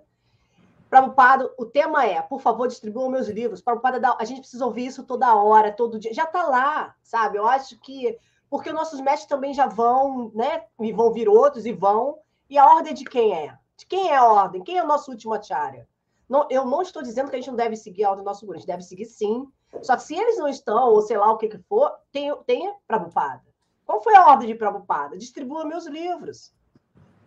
Prabhupada, 0.91 1.49
o 1.57 1.65
tema 1.65 2.05
é, 2.05 2.21
por 2.21 2.41
favor, 2.41 2.67
distribuam 2.67 3.09
meus 3.09 3.29
livros. 3.29 3.61
Prabhupada, 3.61 4.17
a 4.19 4.25
gente 4.25 4.41
precisa 4.41 4.67
ouvir 4.67 4.87
isso 4.87 5.05
toda 5.05 5.33
hora, 5.33 5.71
todo 5.71 6.01
dia. 6.01 6.13
Já 6.13 6.25
está 6.25 6.43
lá, 6.43 6.97
sabe? 7.05 7.39
Eu 7.39 7.47
acho 7.47 7.79
que. 7.79 8.19
Porque 8.51 8.73
nossos 8.73 9.01
mestres 9.01 9.29
também 9.29 9.55
já 9.55 9.69
vão, 9.69 10.33
né? 10.35 10.65
E 10.81 10.93
vão 10.93 11.13
vir 11.13 11.29
outros 11.29 11.67
e 11.67 11.73
vão. 11.73 12.19
E 12.51 12.59
a 12.59 12.67
ordem 12.67 12.93
de 12.93 13.05
quem 13.05 13.33
é? 13.33 13.57
De 13.77 13.87
quem 13.87 14.11
é 14.11 14.17
a 14.17 14.25
ordem? 14.25 14.63
Quem 14.63 14.79
é 14.79 14.83
o 14.83 14.87
nosso 14.87 15.11
último 15.11 15.35
acharya? 15.35 15.87
Não, 16.29 16.47
eu 16.51 16.65
não 16.65 16.83
estou 16.83 17.03
dizendo 17.03 17.31
que 17.31 17.37
a 17.37 17.39
gente 17.39 17.51
não 17.51 17.57
deve 17.57 17.77
seguir 17.77 18.05
a 18.05 18.11
ordem 18.11 18.25
do 18.25 18.29
nosso 18.29 18.45
guru, 18.45 18.57
a 18.57 18.59
gente 18.59 18.67
deve 18.67 18.83
seguir 18.83 19.05
sim, 19.05 19.47
só 19.83 19.97
que 19.97 20.03
se 20.03 20.15
eles 20.15 20.39
não 20.39 20.49
estão, 20.49 20.91
ou 20.91 21.03
sei 21.03 21.17
lá 21.17 21.31
o 21.31 21.39
que, 21.39 21.49
que 21.49 21.59
for, 21.59 21.93
tem, 22.11 22.35
tem 22.45 22.75
Prabhupada. 22.87 23.45
Qual 23.85 24.03
foi 24.03 24.17
a 24.17 24.27
ordem 24.27 24.49
de 24.49 24.55
Prabhupada? 24.55 25.17
Distribua 25.17 25.65
meus 25.65 25.87
livros. 25.87 26.53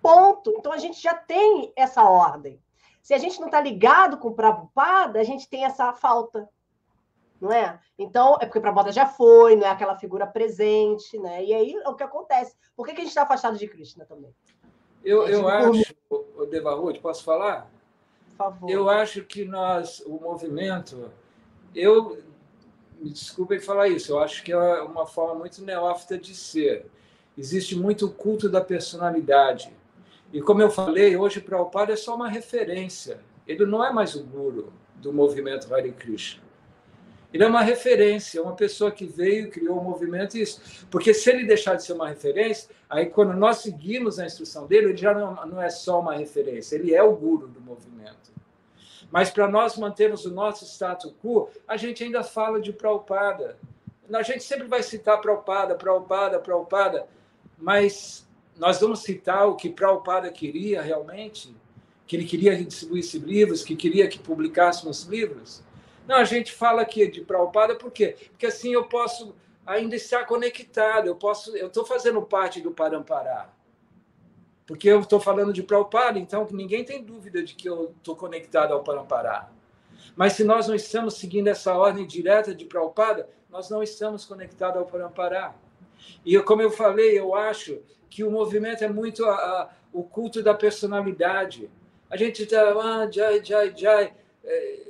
Ponto. 0.02 0.52
Então 0.58 0.72
a 0.72 0.78
gente 0.78 1.02
já 1.02 1.14
tem 1.14 1.72
essa 1.76 2.04
ordem. 2.04 2.62
Se 3.02 3.14
a 3.14 3.18
gente 3.18 3.39
não 3.39 3.47
está 3.47 3.62
ligado 3.62 4.18
com 4.18 4.34
Prabhupada, 4.34 5.20
a 5.20 5.24
gente 5.24 5.47
tem 5.47 5.64
essa 5.64 5.93
falta. 5.93 6.50
Não 7.39 7.52
é? 7.54 7.80
Então, 7.97 8.36
é 8.41 8.45
porque 8.45 8.60
Prabhupada 8.60 8.91
já 8.91 9.06
foi, 9.06 9.56
não 9.56 9.66
é 9.66 9.70
aquela 9.70 9.95
figura 9.95 10.28
presente, 10.28 11.18
né? 11.18 11.43
E 11.43 11.54
aí 11.54 11.74
é 11.74 11.88
o 11.88 11.95
que 11.95 12.04
acontece. 12.04 12.54
Por 12.76 12.86
que, 12.86 12.93
que 12.93 13.00
a 13.00 13.04
gente 13.04 13.12
está 13.12 13.24
afastado 13.24 13.58
de 13.58 13.68
Krishna 13.68 14.06
também? 14.06 14.36
Eu, 15.04 15.28
eu 15.28 15.47
acho, 15.47 15.95
o 16.10 16.45
Devarud, 16.45 17.00
posso 17.00 17.24
falar? 17.24 17.72
Por 18.30 18.36
favor. 18.38 18.70
Eu 18.70 18.89
acho 18.89 19.24
que 19.24 19.45
nós, 19.45 20.02
o 20.06 20.20
movimento, 20.20 21.12
eu 21.74 22.22
me 23.00 23.10
desculpem 23.10 23.60
falar 23.60 23.88
isso, 23.88 24.12
eu 24.12 24.20
acho 24.20 24.43
que 24.43 24.52
é 24.52 24.82
uma 24.82 25.06
forma 25.06 25.36
muito 25.36 25.64
neófita 25.64 26.18
de 26.18 26.36
ser. 26.36 26.86
existe 27.38 27.76
muito 27.76 28.08
o 28.08 28.12
culto 28.12 28.50
da 28.50 28.62
personalidade. 28.62 29.72
E 30.34 30.41
como 30.41 30.62
eu 30.62 30.70
falei, 30.70 31.16
hoje 31.16 31.39
Prabhupada 31.39 31.93
é 31.93 31.95
só 31.95 32.16
uma 32.16 32.30
referência. 32.30 33.20
Ele 33.47 33.66
não 33.66 33.84
é 33.84 33.91
mais 33.91 34.14
o 34.16 34.24
guru 34.24 34.72
do 34.95 35.12
movimento 35.12 35.74
Hare 35.74 35.91
Krishna. 35.91 36.43
Ele 37.34 37.43
é 37.43 37.47
uma 37.47 37.62
referência, 37.62 38.41
uma 38.41 38.56
pessoa 38.56 38.91
que 38.91 39.06
veio, 39.06 39.50
criou 39.50 39.78
o 39.78 39.82
um 39.82 39.84
movimento 39.84 40.38
isso. 40.38 40.86
Porque 40.89 41.14
se 41.14 41.30
ele 41.30 41.45
deixar 41.45 41.76
de 41.76 41.84
ser 41.84 41.93
uma 41.93 42.10
referência, 42.10 42.70
aí 42.89 43.05
quando 43.05 43.33
nós 43.33 43.57
seguimos 43.57 44.19
a 44.19 44.25
instrução 44.25 44.65
dele, 44.65 44.87
ele 44.87 44.97
já 44.97 45.13
não, 45.13 45.35
não 45.45 45.61
é 45.61 45.69
só 45.69 45.99
uma 45.99 46.15
referência, 46.15 46.75
ele 46.75 46.93
é 46.93 47.03
o 47.03 47.15
guru 47.15 47.47
do 47.47 47.61
movimento. 47.61 48.31
Mas 49.11 49.29
para 49.29 49.47
nós 49.47 49.77
mantermos 49.77 50.25
o 50.25 50.33
nosso 50.33 50.65
status 50.65 51.13
quo, 51.23 51.49
a 51.67 51.77
gente 51.77 52.03
ainda 52.03 52.23
fala 52.23 52.59
de 52.59 52.71
Prabhupada. 52.71 53.57
A 54.11 54.23
gente 54.23 54.43
sempre 54.43 54.67
vai 54.67 54.83
citar 54.83 55.21
Prabhupada, 55.21 55.75
Prabhupada, 55.75 56.39
Prabhupada, 56.39 57.07
mas 57.57 58.27
nós 58.57 58.79
vamos 58.79 59.01
citar 59.01 59.47
o 59.47 59.55
que 59.55 59.69
Prabhupada 59.69 60.31
queria 60.31 60.81
realmente? 60.81 61.55
Que 62.05 62.15
ele 62.15 62.25
queria 62.25 62.55
distribuir 62.63 62.99
esses 62.99 63.21
livros, 63.21 63.63
que 63.63 63.75
queria 63.75 64.07
que 64.07 64.19
publicássemos 64.19 65.03
livros? 65.03 65.63
Não, 66.07 66.15
a 66.15 66.23
gente 66.23 66.51
fala 66.51 66.81
aqui 66.81 67.07
de 67.09 67.21
Prabhupada 67.21 67.75
por 67.75 67.91
quê? 67.91 68.15
Porque 68.31 68.47
assim 68.47 68.73
eu 68.73 68.85
posso 68.85 69.35
ainda 69.70 69.95
estar 69.95 70.26
conectado, 70.26 71.07
eu 71.07 71.15
posso, 71.15 71.55
eu 71.55 71.67
estou 71.67 71.86
fazendo 71.86 72.20
parte 72.24 72.59
do 72.59 72.72
Parampará. 72.72 73.49
Porque 74.65 74.89
eu 74.89 74.99
estou 74.99 75.20
falando 75.20 75.53
de 75.53 75.61
Prabhupada, 75.61 76.17
então 76.17 76.47
ninguém 76.51 76.84
tem 76.84 77.03
dúvida 77.03 77.43
de 77.43 77.53
que 77.53 77.70
eu 77.70 77.93
estou 77.97 78.15
conectado 78.15 78.74
ao 78.74 78.84
Parampará. 78.84 79.49
Mas 80.15 80.34
se 80.34 80.43
nós 80.43 80.67
não 80.67 80.74
estamos 80.74 81.15
seguindo 81.15 81.47
essa 81.47 81.76
ordem 81.76 82.05
direta 82.05 82.53
de 82.53 82.65
Prabhupada, 82.65 83.30
nós 83.47 83.70
não 83.70 83.84
estamos 83.84 84.26
conectados 84.26 84.78
ao 84.78 84.88
Parampará. 84.88 85.53
E 86.26 86.38
como 86.39 86.63
eu 86.63 86.72
falei, 86.72 87.17
eu 87.17 87.36
acho 87.36 87.80
que 88.09 88.24
o 88.24 88.32
movimento 88.32 88.84
é 88.84 88.89
muito 88.89 89.24
a, 89.26 89.34
a, 89.34 89.70
o 89.93 90.03
culto 90.03 90.41
da 90.41 90.53
personalidade. 90.53 91.70
A 92.09 92.17
gente 92.17 92.41
está, 92.41 92.72
ah, 92.72 93.09
Jai, 93.09 93.43
Jai, 93.43 93.74
Jai. 93.76 94.13
É, 94.43 94.88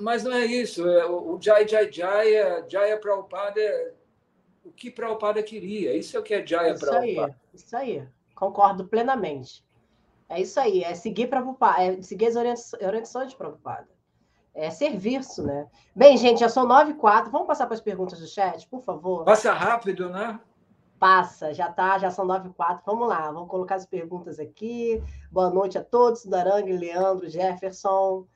mas 0.00 0.24
não 0.24 0.32
é 0.32 0.44
isso. 0.44 0.88
É, 0.88 1.06
o 1.06 1.38
Jai, 1.40 1.66
Jai, 1.66 1.92
Jai, 1.92 2.34
é, 2.34 2.68
Jaya 2.68 2.98
Prabhupada 2.98 3.60
é 3.60 3.92
o 4.64 4.70
que 4.70 4.90
Prabhupada 4.90 5.42
queria. 5.42 5.96
Isso 5.96 6.16
é 6.16 6.20
o 6.20 6.22
que 6.22 6.34
é 6.34 6.46
Jaya 6.46 6.74
isso 6.74 6.84
Prabhupada. 6.84 7.26
Aí, 7.26 7.34
isso 7.54 7.76
aí. 7.76 8.08
Concordo 8.34 8.86
plenamente. 8.86 9.64
É 10.28 10.40
isso 10.40 10.60
aí, 10.60 10.84
é 10.84 10.94
seguir 10.94 11.28
Prabhupada, 11.28 11.82
é 11.82 12.02
seguir 12.02 12.26
as 12.26 12.36
orientações 12.36 13.30
de 13.30 13.36
Prabhupada. 13.36 13.88
É 14.54 14.70
serviço, 14.70 15.42
né? 15.42 15.68
Bem, 15.94 16.16
gente, 16.16 16.40
já 16.40 16.48
são 16.48 16.66
nove 16.66 16.90
e 16.90 16.94
quatro. 16.94 17.30
Vamos 17.30 17.46
passar 17.46 17.66
para 17.66 17.74
as 17.74 17.80
perguntas 17.80 18.18
do 18.18 18.26
chat, 18.26 18.66
por 18.68 18.82
favor? 18.82 19.24
Passa 19.24 19.52
rápido, 19.52 20.08
né? 20.10 20.38
Passa, 20.98 21.54
já 21.54 21.70
tá, 21.70 21.96
já 21.98 22.10
são 22.10 22.24
nove 22.24 22.48
e 22.48 22.52
quatro. 22.52 22.82
Vamos 22.84 23.08
lá, 23.08 23.30
vamos 23.30 23.48
colocar 23.48 23.76
as 23.76 23.86
perguntas 23.86 24.40
aqui. 24.40 25.02
Boa 25.30 25.48
noite 25.48 25.78
a 25.78 25.84
todos, 25.84 26.26
Darang, 26.26 26.70
Leandro, 26.72 27.28
Jefferson. 27.28 28.26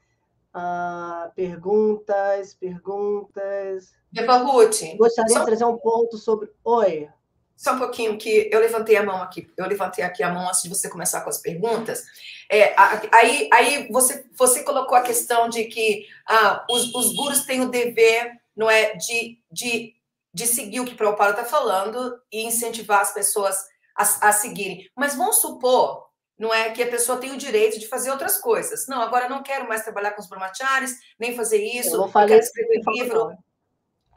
Ah, 0.53 1.31
perguntas, 1.35 2.55
perguntas. 2.55 3.93
Eva 4.15 4.37
Ruth. 4.39 4.81
Gostaria 4.97 5.33
só... 5.33 5.41
de 5.41 5.47
trazer 5.47 5.65
um 5.65 5.79
ponto 5.79 6.19
sobre. 6.19 6.51
Oi. 6.65 7.09
Só 7.57 7.75
um 7.75 7.79
pouquinho 7.79 8.19
que 8.19 8.51
eu 8.53 8.59
levantei 8.59 8.97
a 8.97 9.05
mão 9.05 9.23
aqui, 9.23 9.49
eu 9.57 9.67
levantei 9.69 10.03
aqui 10.03 10.23
a 10.23 10.31
mão 10.31 10.49
antes 10.49 10.63
de 10.63 10.69
você 10.69 10.89
começar 10.89 11.21
com 11.21 11.31
as 11.31 11.39
perguntas. 11.39 12.03
É, 12.51 12.75
aí 13.13 13.49
aí 13.53 13.89
você, 13.91 14.27
você 14.37 14.65
colocou 14.65 14.97
a 14.97 15.03
questão 15.03 15.49
de 15.49 15.65
que 15.67 16.07
ah, 16.27 16.67
os, 16.69 16.93
os 16.93 17.15
gurus 17.15 17.45
têm 17.45 17.61
o 17.61 17.71
dever, 17.71 18.33
não 18.57 18.69
é, 18.69 18.97
de, 18.97 19.39
de, 19.51 19.95
de 20.35 20.47
seguir 20.47 20.81
o 20.81 20.85
que 20.85 20.95
o 20.95 20.97
Prabhupada 20.97 21.31
está 21.31 21.45
falando 21.45 22.21
e 22.33 22.45
incentivar 22.45 23.01
as 23.01 23.15
pessoas 23.15 23.57
a, 23.97 24.29
a 24.29 24.33
seguirem. 24.33 24.91
Mas 24.97 25.15
vamos 25.15 25.37
supor, 25.37 26.09
não 26.39 26.53
é, 26.53 26.71
que 26.71 26.83
a 26.83 26.91
pessoa 26.91 27.19
tem 27.19 27.33
o 27.33 27.39
direito 27.39 27.79
de 27.79 27.89
fazer 27.89 28.11
outras 28.11 28.39
coisas. 28.39 28.87
Não, 28.89 29.01
agora 29.01 29.29
não 29.29 29.43
quero 29.43 29.69
mais 29.69 29.83
trabalhar 29.83 30.13
com 30.13 30.21
os 30.21 30.29
brahmacharis, 30.29 30.97
nem 31.19 31.37
fazer 31.37 31.63
isso, 31.63 31.95
eu, 31.95 32.03
eu 32.03 32.11
quero 32.11 32.35
escrever 32.35 32.81
livro, 32.89 33.33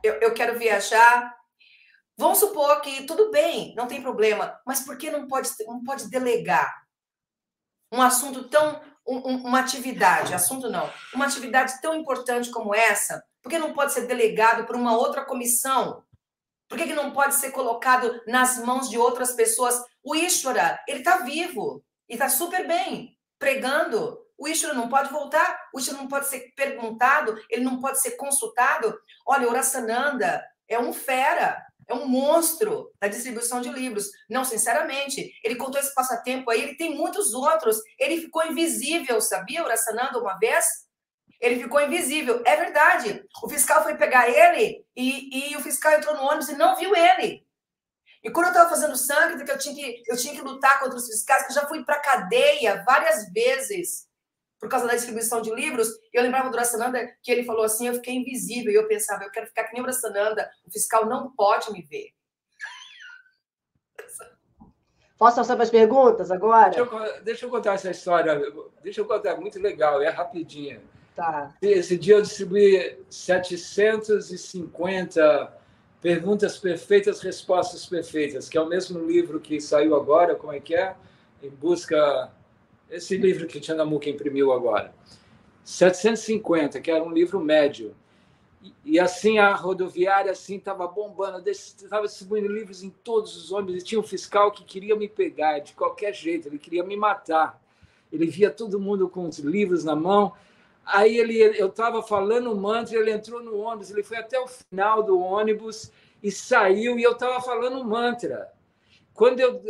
eu, 0.03 0.13
eu 0.15 0.33
quero 0.33 0.57
viajar, 0.57 1.35
Vamos 2.17 2.37
supor 2.37 2.79
que 2.79 3.03
tudo 3.03 3.29
bem, 3.29 3.73
não 3.75 3.87
tem 3.87 4.01
problema, 4.01 4.57
mas 4.65 4.81
por 4.81 4.97
que 4.97 5.11
não 5.11 5.27
pode, 5.27 5.49
não 5.67 5.83
pode 5.83 6.09
delegar 6.09 6.85
um 7.91 8.01
assunto 8.01 8.47
tão. 8.49 8.81
Um, 9.07 9.35
uma 9.47 9.59
atividade, 9.59 10.33
assunto 10.33 10.67
não, 10.67 10.89
uma 11.13 11.25
atividade 11.25 11.79
tão 11.79 11.93
importante 11.93 12.49
como 12.49 12.73
essa, 12.73 13.23
por 13.39 13.51
que 13.51 13.59
não 13.59 13.71
pode 13.71 13.93
ser 13.93 14.07
delegado 14.07 14.65
por 14.65 14.75
uma 14.75 14.97
outra 14.97 15.23
comissão? 15.23 16.03
Por 16.67 16.75
que, 16.75 16.87
que 16.87 16.95
não 16.95 17.11
pode 17.11 17.35
ser 17.35 17.51
colocado 17.51 18.19
nas 18.25 18.57
mãos 18.65 18.89
de 18.89 18.97
outras 18.97 19.33
pessoas? 19.33 19.79
O 20.03 20.15
Ishvara, 20.15 20.83
ele 20.87 20.99
está 20.99 21.17
vivo 21.17 21.83
e 22.09 22.13
está 22.13 22.29
super 22.29 22.67
bem, 22.67 23.17
pregando. 23.39 24.23
O 24.37 24.47
Ishvara 24.47 24.73
não 24.73 24.89
pode 24.89 25.11
voltar, 25.11 25.69
o 25.73 25.79
Ishvara 25.79 26.01
não 26.01 26.09
pode 26.09 26.27
ser 26.27 26.51
perguntado, 26.55 27.39
ele 27.49 27.63
não 27.63 27.79
pode 27.79 28.01
ser 28.01 28.11
consultado. 28.11 28.97
Olha, 29.25 29.47
o 29.47 29.51
Urasananda 29.51 30.43
é 30.67 30.77
um 30.77 30.91
fera, 30.91 31.65
é 31.87 31.93
um 31.93 32.07
monstro 32.07 32.91
da 32.99 33.07
distribuição 33.07 33.61
de 33.61 33.69
livros. 33.69 34.09
Não, 34.29 34.43
sinceramente, 34.43 35.31
ele 35.43 35.55
contou 35.55 35.79
esse 35.79 35.93
passatempo 35.93 36.49
aí, 36.49 36.61
ele 36.61 36.75
tem 36.75 36.95
muitos 36.95 37.33
outros. 37.33 37.77
Ele 37.99 38.19
ficou 38.19 38.45
invisível, 38.45 39.21
sabia, 39.21 39.63
Urasananda, 39.63 40.19
uma 40.19 40.37
vez? 40.37 40.65
Ele 41.39 41.61
ficou 41.61 41.79
invisível. 41.81 42.41
É 42.45 42.55
verdade. 42.55 43.23
O 43.43 43.49
fiscal 43.49 43.83
foi 43.83 43.95
pegar 43.95 44.27
ele 44.27 44.83
e, 44.95 45.51
e 45.51 45.57
o 45.57 45.61
fiscal 45.61 45.93
entrou 45.93 46.15
no 46.15 46.23
ônibus 46.23 46.49
e 46.49 46.57
não 46.57 46.75
viu 46.75 46.95
ele. 46.95 47.44
E 48.25 48.31
quando 48.31 48.47
eu 48.47 48.53
estava 48.53 48.69
fazendo 48.71 48.97
sangue, 48.97 49.45
que 49.45 49.51
eu 49.51 49.57
tinha 49.59 49.75
que, 49.75 50.01
eu 50.07 50.17
tinha 50.17 50.33
que 50.33 50.41
lutar 50.41 50.79
contra 50.79 50.97
os 50.97 51.05
fiscais, 51.05 51.43
que 51.43 51.51
eu 51.51 51.55
já 51.55 51.67
fui 51.67 51.85
para 51.85 51.99
cadeia 51.99 52.83
várias 52.83 53.31
vezes 53.31 54.07
por 54.59 54.67
causa 54.67 54.87
da 54.87 54.95
distribuição 54.95 55.43
de 55.43 55.53
livros, 55.53 55.89
eu 56.11 56.23
lembrava 56.23 56.49
do 56.49 56.57
Rasananda 56.57 57.07
que 57.21 57.31
ele 57.31 57.43
falou 57.43 57.63
assim, 57.63 57.87
eu 57.87 57.93
fiquei 57.93 58.15
invisível, 58.15 58.71
e 58.71 58.75
eu 58.75 58.87
pensava, 58.87 59.23
eu 59.23 59.29
quero 59.29 59.45
ficar 59.45 59.65
que 59.65 59.73
nem 59.73 59.83
o 59.83 59.85
Rasananda, 59.85 60.49
o 60.65 60.71
fiscal 60.71 61.05
não 61.05 61.35
pode 61.35 61.71
me 61.71 61.83
ver. 61.83 62.15
Posso 65.19 65.35
fazer 65.35 65.61
as 65.61 65.69
perguntas 65.69 66.31
agora? 66.31 66.71
Deixa 66.71 66.81
eu, 66.81 67.21
deixa 67.21 67.45
eu, 67.45 67.49
contar 67.51 67.75
essa 67.75 67.91
história, 67.91 68.41
deixa 68.81 69.01
eu 69.01 69.05
contar, 69.05 69.35
muito 69.35 69.59
legal, 69.59 70.01
é 70.01 70.09
rapidinha. 70.09 70.81
Tá. 71.15 71.53
Esse 71.61 71.95
dia 71.95 72.15
eu 72.15 72.23
distribuí 72.23 73.05
750 73.07 75.63
perguntas 76.01 76.57
perfeitas, 76.57 77.21
respostas 77.21 77.85
perfeitas, 77.85 78.47
que 78.47 78.57
é 78.57 78.61
o 78.61 78.67
mesmo 78.67 78.99
livro 78.99 79.39
que 79.39 79.59
saiu 79.59 79.95
agora, 79.95 80.35
como 80.35 80.53
é 80.53 80.59
que 80.59 80.75
é? 80.75 80.95
Em 81.41 81.49
busca 81.49 82.31
esse 82.89 83.17
livro 83.17 83.47
que 83.47 83.61
Chandamuka 83.61 84.09
imprimiu 84.09 84.51
agora. 84.51 84.93
750, 85.63 86.79
que 86.79 86.91
era 86.91 87.03
um 87.03 87.11
livro 87.11 87.39
médio. 87.39 87.95
E, 88.61 88.73
e 88.85 88.99
assim 88.99 89.39
a 89.39 89.53
rodoviária 89.53 90.31
assim 90.31 90.57
estava 90.57 90.87
bombando, 90.87 91.49
estava 91.49 92.05
distribuindo 92.05 92.47
livros 92.47 92.83
em 92.83 92.89
todos 92.89 93.35
os 93.35 93.51
ônibus. 93.51 93.81
E 93.81 93.85
tinha 93.85 93.99
um 93.99 94.03
fiscal 94.03 94.51
que 94.51 94.63
queria 94.63 94.95
me 94.95 95.09
pegar 95.09 95.59
de 95.59 95.73
qualquer 95.73 96.13
jeito, 96.13 96.47
ele 96.47 96.59
queria 96.59 96.83
me 96.83 96.95
matar. 96.95 97.59
Ele 98.11 98.27
via 98.27 98.51
todo 98.51 98.79
mundo 98.79 99.09
com 99.09 99.27
os 99.27 99.39
livros 99.39 99.83
na 99.83 99.95
mão. 99.95 100.33
Aí 100.85 101.17
ele, 101.17 101.39
eu 101.59 101.67
estava 101.67 102.03
falando 102.03 102.51
o 102.51 102.55
mantra, 102.55 102.97
ele 102.97 103.11
entrou 103.11 103.41
no 103.41 103.57
ônibus, 103.57 103.89
ele 103.89 104.03
foi 104.03 104.17
até 104.17 104.39
o 104.39 104.47
final 104.47 105.01
do 105.01 105.19
ônibus 105.19 105.91
e 106.21 106.31
saiu, 106.31 106.99
e 106.99 107.03
eu 107.03 107.13
estava 107.13 107.41
falando 107.41 107.79
o 107.79 107.83
mantra. 107.83 108.51
Quando 109.13 109.39
eu 109.39 109.61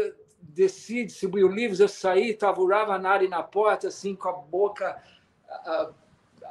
desci, 0.41 1.05
distribuiu 1.05 1.47
livros, 1.47 1.80
eu 1.80 1.88
saí, 1.88 2.32
estava 2.32 2.61
o 2.61 2.68
Ravanari 2.68 3.28
na 3.28 3.41
porta, 3.41 3.88
assim, 3.88 4.16
com 4.16 4.30
a 4.30 4.34
boca 4.34 5.01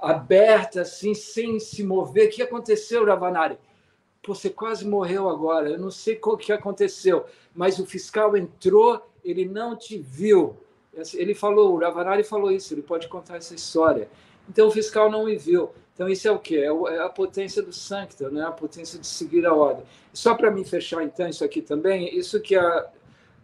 aberta, 0.01 0.83
assim, 0.83 1.15
sem 1.15 1.61
se 1.61 1.83
mover. 1.83 2.29
O 2.29 2.31
que 2.31 2.43
aconteceu, 2.43 3.05
Ravanari? 3.05 3.59
você 4.27 4.51
quase 4.51 4.87
morreu 4.87 5.29
agora. 5.29 5.71
Eu 5.71 5.79
não 5.79 5.91
sei 5.91 6.19
o 6.23 6.37
que 6.37 6.53
aconteceu, 6.53 7.25
mas 7.55 7.79
o 7.79 7.87
fiscal 7.87 8.37
entrou, 8.37 9.07
ele 9.25 9.45
não 9.45 9.77
te 9.77 9.99
viu. 9.99 10.57
Ele 11.15 11.35
falou, 11.35 11.75
o 11.75 11.79
Ravanari 11.79 12.23
falou 12.23 12.51
isso, 12.51 12.73
ele 12.73 12.83
pode 12.83 13.09
contar 13.09 13.37
essa 13.37 13.55
história. 13.55 14.09
Então 14.49 14.69
o 14.69 14.71
fiscal 14.71 15.11
não 15.11 15.25
me 15.25 15.37
viu. 15.37 15.71
Então 15.95 16.09
isso 16.09 16.27
é 16.27 16.31
o 16.31 16.39
quê? 16.39 16.57
É, 16.57 16.95
é 16.95 16.99
a 17.01 17.09
potência 17.09 17.63
do 17.63 17.73
Sancta, 17.73 18.29
né? 18.31 18.45
a 18.45 18.51
potência 18.51 18.99
de 18.99 19.07
seguir 19.07 19.47
a 19.47 19.55
ordem. 19.55 19.85
Só 20.13 20.35
para 20.35 20.51
me 20.51 20.65
fechar 20.65 21.03
então 21.03 21.29
isso 21.29 21.45
aqui 21.45 21.63
também, 21.63 22.17
isso 22.17 22.41
que 22.41 22.57
a 22.57 22.91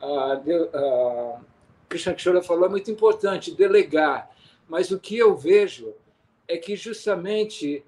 a, 0.00 0.40
a 0.74 2.42
falou 2.42 2.66
é 2.66 2.68
muito 2.68 2.90
importante, 2.90 3.54
delegar. 3.54 4.30
Mas 4.68 4.90
o 4.90 4.98
que 4.98 5.16
eu 5.18 5.36
vejo 5.36 5.92
é 6.48 6.56
que 6.56 6.76
justamente 6.76 7.84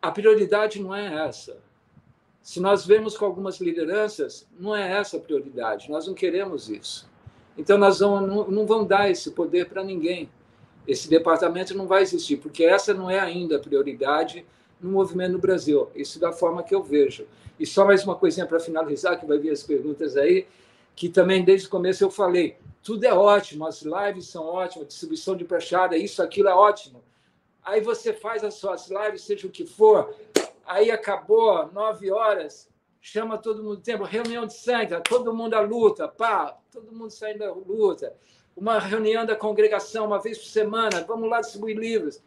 a 0.00 0.10
prioridade 0.10 0.80
não 0.80 0.94
é 0.94 1.26
essa. 1.26 1.58
Se 2.42 2.58
nós 2.60 2.86
vemos 2.86 3.16
com 3.18 3.24
algumas 3.24 3.60
lideranças, 3.60 4.46
não 4.58 4.74
é 4.74 4.90
essa 4.92 5.18
a 5.18 5.20
prioridade. 5.20 5.90
Nós 5.90 6.06
não 6.06 6.14
queremos 6.14 6.70
isso. 6.70 7.08
Então, 7.58 7.76
nós 7.76 7.98
vamos, 7.98 8.28
não, 8.28 8.50
não 8.50 8.66
vamos 8.66 8.88
dar 8.88 9.10
esse 9.10 9.32
poder 9.32 9.68
para 9.68 9.84
ninguém. 9.84 10.30
Esse 10.86 11.08
departamento 11.08 11.76
não 11.76 11.86
vai 11.86 12.02
existir, 12.02 12.36
porque 12.36 12.64
essa 12.64 12.92
não 12.94 13.10
é 13.10 13.18
ainda 13.18 13.56
a 13.56 13.60
prioridade 13.60 14.44
no 14.80 14.90
movimento 14.90 15.32
no 15.32 15.38
Brasil. 15.38 15.88
Isso 15.94 16.18
da 16.18 16.32
forma 16.32 16.62
que 16.62 16.74
eu 16.74 16.82
vejo. 16.82 17.26
E 17.58 17.66
só 17.66 17.84
mais 17.84 18.04
uma 18.04 18.14
coisinha 18.14 18.46
para 18.46 18.58
finalizar, 18.58 19.18
que 19.20 19.26
vai 19.26 19.38
vir 19.38 19.50
as 19.50 19.62
perguntas 19.62 20.16
aí, 20.16 20.46
que 20.96 21.08
também 21.08 21.44
desde 21.44 21.66
o 21.66 21.70
começo 21.70 22.02
eu 22.02 22.10
falei, 22.10 22.56
tudo 22.82 23.04
é 23.04 23.12
ótimo, 23.12 23.66
as 23.66 23.82
lives 23.82 24.28
são 24.28 24.44
ótimas, 24.44 24.88
distribuição 24.88 25.36
de 25.36 25.44
prachada, 25.44 25.96
isso, 25.96 26.22
aquilo 26.22 26.48
é 26.48 26.54
ótimo. 26.54 27.02
Aí 27.62 27.80
você 27.80 28.12
faz 28.12 28.42
as 28.42 28.54
suas 28.54 28.88
lives, 28.88 29.22
seja 29.22 29.46
o 29.46 29.50
que 29.50 29.66
for, 29.66 30.14
aí 30.64 30.90
acabou, 30.90 31.70
nove 31.72 32.10
horas, 32.10 32.68
chama 33.00 33.36
todo 33.36 33.62
mundo 33.62 33.80
tempo, 33.80 34.04
reunião 34.04 34.46
de 34.46 34.54
sangue, 34.54 34.98
todo 35.08 35.34
mundo 35.34 35.54
à 35.54 35.60
luta, 35.60 36.08
pá, 36.08 36.56
todo 36.72 36.92
mundo 36.92 37.10
saindo 37.10 37.40
da 37.40 37.52
luta. 37.52 38.14
Uma 38.60 38.78
reunião 38.78 39.24
da 39.24 39.34
congregação 39.34 40.04
uma 40.04 40.20
vez 40.20 40.36
por 40.36 40.48
semana, 40.48 41.02
vamos 41.02 41.30
lá 41.30 41.40
distribuir 41.40 41.78
livros. 41.78 42.22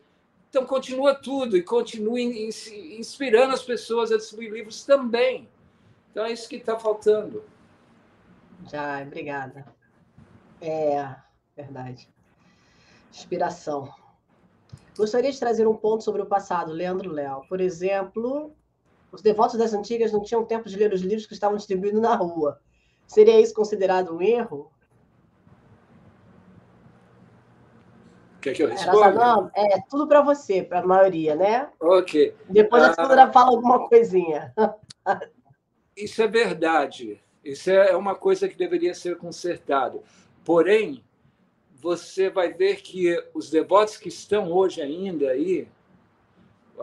Então, 0.50 0.66
continua 0.66 1.14
tudo 1.14 1.56
e 1.56 1.62
continue 1.62 2.50
inspirando 2.98 3.54
as 3.54 3.62
pessoas 3.62 4.12
a 4.12 4.18
distribuir 4.18 4.52
livros 4.52 4.84
também. 4.84 5.48
Então, 6.10 6.26
é 6.26 6.32
isso 6.32 6.50
que 6.50 6.56
está 6.56 6.78
faltando. 6.78 7.44
Já, 8.72 9.04
obrigada. 9.04 9.66
É, 10.60 11.16
verdade. 11.56 12.10
Inspiração. 13.12 13.94
Gostaria 14.98 15.32
de 15.32 15.40
trazer 15.40 15.68
um 15.68 15.76
ponto 15.76 16.04
sobre 16.04 16.24
o 16.24 16.26
passado, 16.26 16.72
Leandro 16.72 17.12
Léo. 17.12 17.44
Por 17.48 17.62
exemplo, 17.62 18.56
os 19.12 19.22
devotos 19.22 19.58
das 19.58 19.74
antigas 19.74 20.12
não 20.12 20.24
tinham 20.24 20.46
tempo 20.46 20.68
de 20.68 20.78
ler 20.78 20.92
os 20.94 21.02
livros 21.02 21.28
que 21.28 21.34
estavam 21.34 21.58
distribuídos 21.58 22.02
na 22.02 22.16
rua. 22.16 22.60
Seria 23.06 23.40
isso 23.40 23.54
considerado 23.54 24.16
um 24.16 24.22
erro? 24.22 24.72
Quer 28.44 28.54
que 28.54 28.62
eu 28.62 28.68
responda? 28.68 29.50
É, 29.56 29.80
tudo 29.90 30.06
para 30.06 30.22
você, 30.22 30.62
para 30.62 30.80
a 30.82 30.86
maioria, 30.86 31.34
né? 31.34 31.70
Ok. 31.80 32.36
Depois 32.50 32.84
a 32.84 32.90
ah, 32.90 32.94
segunda 32.94 33.32
fala 33.32 33.52
alguma 33.52 33.88
coisinha. 33.88 34.54
Isso 35.96 36.22
é 36.22 36.28
verdade. 36.28 37.22
Isso 37.42 37.72
é 37.72 37.96
uma 37.96 38.16
coisa 38.16 38.50
que 38.50 38.58
deveria 38.58 38.94
ser 38.94 39.16
consertado. 39.16 40.04
Porém, 40.44 41.02
você 41.74 42.30
vai 42.30 42.52
ver 42.52 42.82
que 42.82 43.18
os 43.34 43.50
devotos 43.50 43.96
que 43.96 44.10
estão 44.10 44.52
hoje 44.52 44.82
ainda 44.82 45.30
aí, 45.30 45.66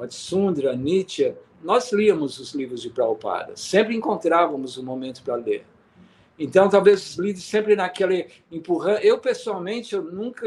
Sundra, 0.09 0.75
Nietzsche, 0.75 1.35
nós 1.63 1.93
líamos 1.93 2.39
os 2.39 2.55
livros 2.55 2.81
de 2.81 2.89
Prabhupada, 2.89 3.55
sempre 3.55 3.95
encontrávamos 3.95 4.79
um 4.79 4.83
momento 4.83 5.23
para 5.23 5.35
ler. 5.35 5.67
Então, 6.39 6.71
talvez 6.71 7.11
os 7.11 7.19
livros 7.19 7.45
sempre 7.45 7.77
naquele 7.77 8.29
empurrando. 8.51 9.01
Eu, 9.01 9.19
pessoalmente, 9.19 9.95
eu 9.95 10.03
nunca 10.03 10.47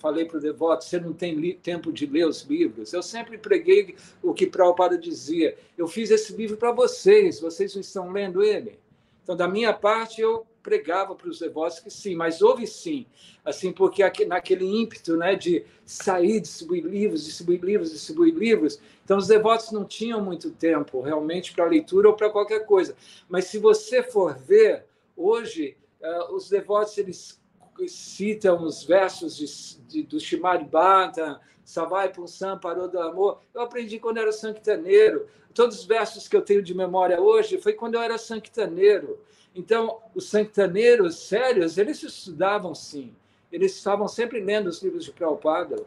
falei 0.00 0.24
para 0.24 0.38
o 0.38 0.40
devoto, 0.40 0.84
você 0.84 0.98
não 0.98 1.12
tem 1.12 1.54
tempo 1.56 1.92
de 1.92 2.06
ler 2.06 2.26
os 2.26 2.42
livros. 2.42 2.92
Eu 2.92 3.02
sempre 3.02 3.38
preguei 3.38 3.94
o 4.22 4.32
que 4.32 4.46
Prabhupada 4.46 4.98
dizia. 4.98 5.56
Eu 5.76 5.86
fiz 5.86 6.10
esse 6.10 6.32
livro 6.34 6.56
para 6.56 6.72
vocês, 6.72 7.40
vocês 7.40 7.74
não 7.74 7.80
estão 7.80 8.10
lendo 8.10 8.42
ele? 8.42 8.78
Então, 9.22 9.36
da 9.36 9.46
minha 9.46 9.72
parte, 9.72 10.20
eu 10.20 10.46
pregava 10.62 11.14
para 11.14 11.28
os 11.28 11.38
devotos 11.38 11.80
que 11.80 11.90
sim, 11.90 12.14
mas 12.14 12.42
houve 12.42 12.66
sim, 12.66 13.06
assim, 13.44 13.72
porque 13.72 14.02
naquele 14.26 14.64
ímpeto 14.64 15.16
né, 15.16 15.34
de 15.34 15.64
sair, 15.84 16.40
distribuir 16.40 16.84
livros, 16.84 17.24
distribuir 17.24 17.62
livros, 17.62 17.92
distribuir 17.92 18.34
livros, 18.34 18.80
então 19.04 19.16
os 19.16 19.26
devotos 19.26 19.72
não 19.72 19.84
tinham 19.84 20.22
muito 20.22 20.50
tempo 20.50 21.00
realmente 21.00 21.52
para 21.52 21.64
leitura 21.64 22.08
ou 22.08 22.14
para 22.14 22.28
qualquer 22.28 22.66
coisa. 22.66 22.94
Mas 23.28 23.46
se 23.46 23.58
você 23.58 24.02
for 24.02 24.36
ver, 24.36 24.84
hoje, 25.16 25.76
uh, 26.02 26.34
os 26.34 26.48
devotos 26.48 26.96
eles 26.98 27.39
citam 27.88 28.62
os 28.62 28.84
versos 28.84 29.36
de, 29.36 29.46
de, 29.86 30.02
do 30.02 30.20
Shimad 30.20 30.64
Bhanta, 30.64 31.40
Savai 31.64 32.12
Punsam, 32.12 32.58
Parou 32.58 32.88
do 32.88 32.98
Amor. 33.00 33.40
Eu 33.54 33.62
aprendi 33.62 33.98
quando 33.98 34.18
era 34.18 34.32
sanquitaneiro. 34.32 35.26
Todos 35.54 35.80
os 35.80 35.84
versos 35.84 36.26
que 36.28 36.36
eu 36.36 36.42
tenho 36.42 36.62
de 36.62 36.74
memória 36.74 37.20
hoje 37.20 37.58
foi 37.58 37.72
quando 37.72 37.94
eu 37.94 38.00
era 38.00 38.18
sanquitaneiro. 38.18 39.20
Então, 39.54 39.98
os 40.14 40.28
sanquitaneiros 40.28 41.16
sérios, 41.16 41.78
eles 41.78 42.02
estudavam 42.02 42.74
sim. 42.74 43.14
Eles 43.52 43.76
estavam 43.76 44.06
sempre 44.06 44.40
lendo 44.40 44.68
os 44.68 44.82
livros 44.82 45.04
de 45.04 45.12
Prabhupada. 45.12 45.84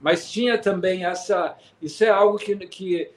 Mas 0.00 0.30
tinha 0.30 0.58
também 0.58 1.04
essa... 1.04 1.56
Isso 1.80 2.04
é 2.04 2.08
algo 2.08 2.38
que, 2.38 2.56
que, 2.66 3.10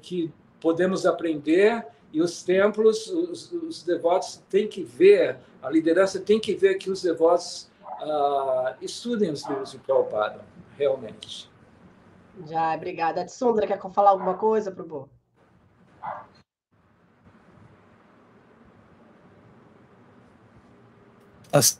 que 0.00 0.32
podemos 0.60 1.06
aprender 1.06 1.86
e 2.12 2.20
os 2.20 2.42
templos, 2.42 3.06
os, 3.06 3.50
os, 3.52 3.82
devotos 3.82 4.42
têm 4.50 4.68
que 4.68 4.82
ver, 4.82 5.38
a 5.62 5.70
liderança 5.70 6.20
tem 6.20 6.38
que 6.38 6.54
ver 6.54 6.74
que 6.74 6.90
os 6.90 7.02
devotos 7.02 7.70
uh, 8.02 8.74
estudem 8.82 9.30
os 9.30 9.48
livros 9.48 9.70
de 9.70 9.78
Prabhupada, 9.78 10.44
realmente. 10.76 11.50
Já, 12.46 12.74
obrigada. 12.74 13.24
Tsundra, 13.24 13.66
quer 13.66 13.80
falar 13.92 14.10
alguma 14.10 14.34
coisa, 14.34 14.70
Prabhu? 14.70 15.08
Assim, 21.50 21.78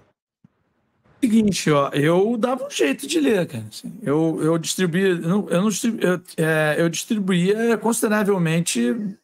seguinte, 1.22 1.70
ó, 1.70 1.89
eu 1.91 2.37
dava 2.37 2.66
um 2.66 2.70
jeito 2.70 3.07
de 3.07 3.20
ler, 3.20 3.47
cara. 3.47 3.64
Assim, 3.68 3.93
eu, 4.03 4.39
eu 4.43 4.59
distribuía, 4.59 5.09
eu, 5.09 5.20
não, 5.20 5.49
eu, 5.49 5.62
não 5.62 5.68
distribuía, 5.68 6.09
eu, 6.09 6.20
é, 6.37 6.76
eu 6.78 6.89
distribuía 6.89 7.78
consideravelmente 7.78 9.16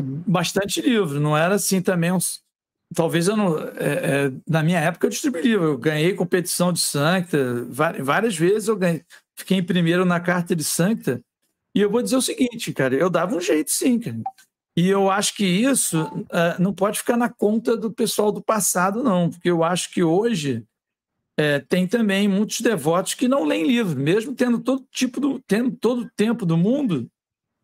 bastante 0.00 0.80
livro, 0.80 1.20
não 1.20 1.36
era 1.36 1.56
assim 1.56 1.82
também 1.82 2.12
uns. 2.12 2.42
Talvez 2.94 3.28
eu 3.28 3.36
não. 3.36 3.58
É, 3.58 3.70
é, 3.78 4.32
na 4.48 4.62
minha 4.62 4.80
época 4.80 5.06
eu 5.06 5.10
distribuí 5.10 5.42
livro, 5.42 5.64
eu 5.64 5.78
ganhei 5.78 6.14
competição 6.14 6.72
de 6.72 6.80
Sancta, 6.80 7.66
várias 8.00 8.36
vezes 8.36 8.68
eu 8.68 8.76
ganhei, 8.76 9.02
fiquei 9.34 9.58
em 9.58 9.62
primeiro 9.62 10.04
na 10.04 10.20
carta 10.20 10.54
de 10.54 10.64
Sancta, 10.64 11.22
e 11.74 11.80
eu 11.80 11.90
vou 11.90 12.02
dizer 12.02 12.16
o 12.16 12.22
seguinte, 12.22 12.72
cara, 12.72 12.94
eu 12.94 13.08
dava 13.08 13.34
um 13.34 13.40
jeito 13.40 13.70
sim, 13.70 13.98
cara. 13.98 14.20
E 14.76 14.88
eu 14.88 15.10
acho 15.10 15.34
que 15.36 15.44
isso 15.44 16.02
uh, 16.02 16.60
não 16.60 16.72
pode 16.72 16.98
ficar 16.98 17.16
na 17.16 17.28
conta 17.28 17.76
do 17.76 17.92
pessoal 17.92 18.32
do 18.32 18.42
passado, 18.42 19.02
não, 19.02 19.28
porque 19.28 19.50
eu 19.50 19.62
acho 19.62 19.90
que 19.90 20.02
hoje 20.02 20.64
é, 21.36 21.60
tem 21.60 21.86
também 21.86 22.28
muitos 22.28 22.60
devotos 22.60 23.14
que 23.14 23.28
não 23.28 23.44
leem 23.44 23.66
livro, 23.66 23.98
mesmo 23.98 24.34
tendo 24.34 24.58
todo 24.60 24.86
tipo 24.90 25.20
do, 25.20 25.40
tendo 25.40 25.70
todo 25.72 26.02
o 26.02 26.10
tempo 26.10 26.46
do 26.46 26.56
mundo, 26.56 27.08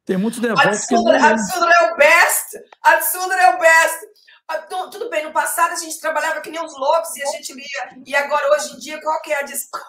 tem 0.09 0.17
muitos 0.17 0.41
devotos 0.41 0.87
que 0.87 0.95
não. 0.95 1.07
A 1.13 1.35
Tsundra 1.35 1.71
é 1.71 1.93
o 1.93 1.97
best! 1.97 2.65
A 2.83 2.97
Tsundra 2.97 3.37
é 3.37 3.55
o 3.55 3.59
best! 3.59 4.07
Ah, 4.49 4.57
tudo 4.91 5.11
bem, 5.11 5.23
no 5.23 5.33
passado 5.33 5.73
a 5.73 5.77
gente 5.77 6.01
trabalhava 6.01 6.41
que 6.41 6.51
nem 6.51 6.59
uns 6.59 6.75
loucos 6.79 7.15
e 7.15 7.23
a 7.23 7.27
gente 7.27 7.53
lia. 7.53 8.01
E 8.07 8.17
agora, 8.17 8.55
hoje 8.55 8.75
em 8.75 8.79
dia, 8.79 8.99
qual 9.03 9.21
que 9.21 9.31
é 9.31 9.41
a 9.41 9.43
desculpa? 9.43 9.87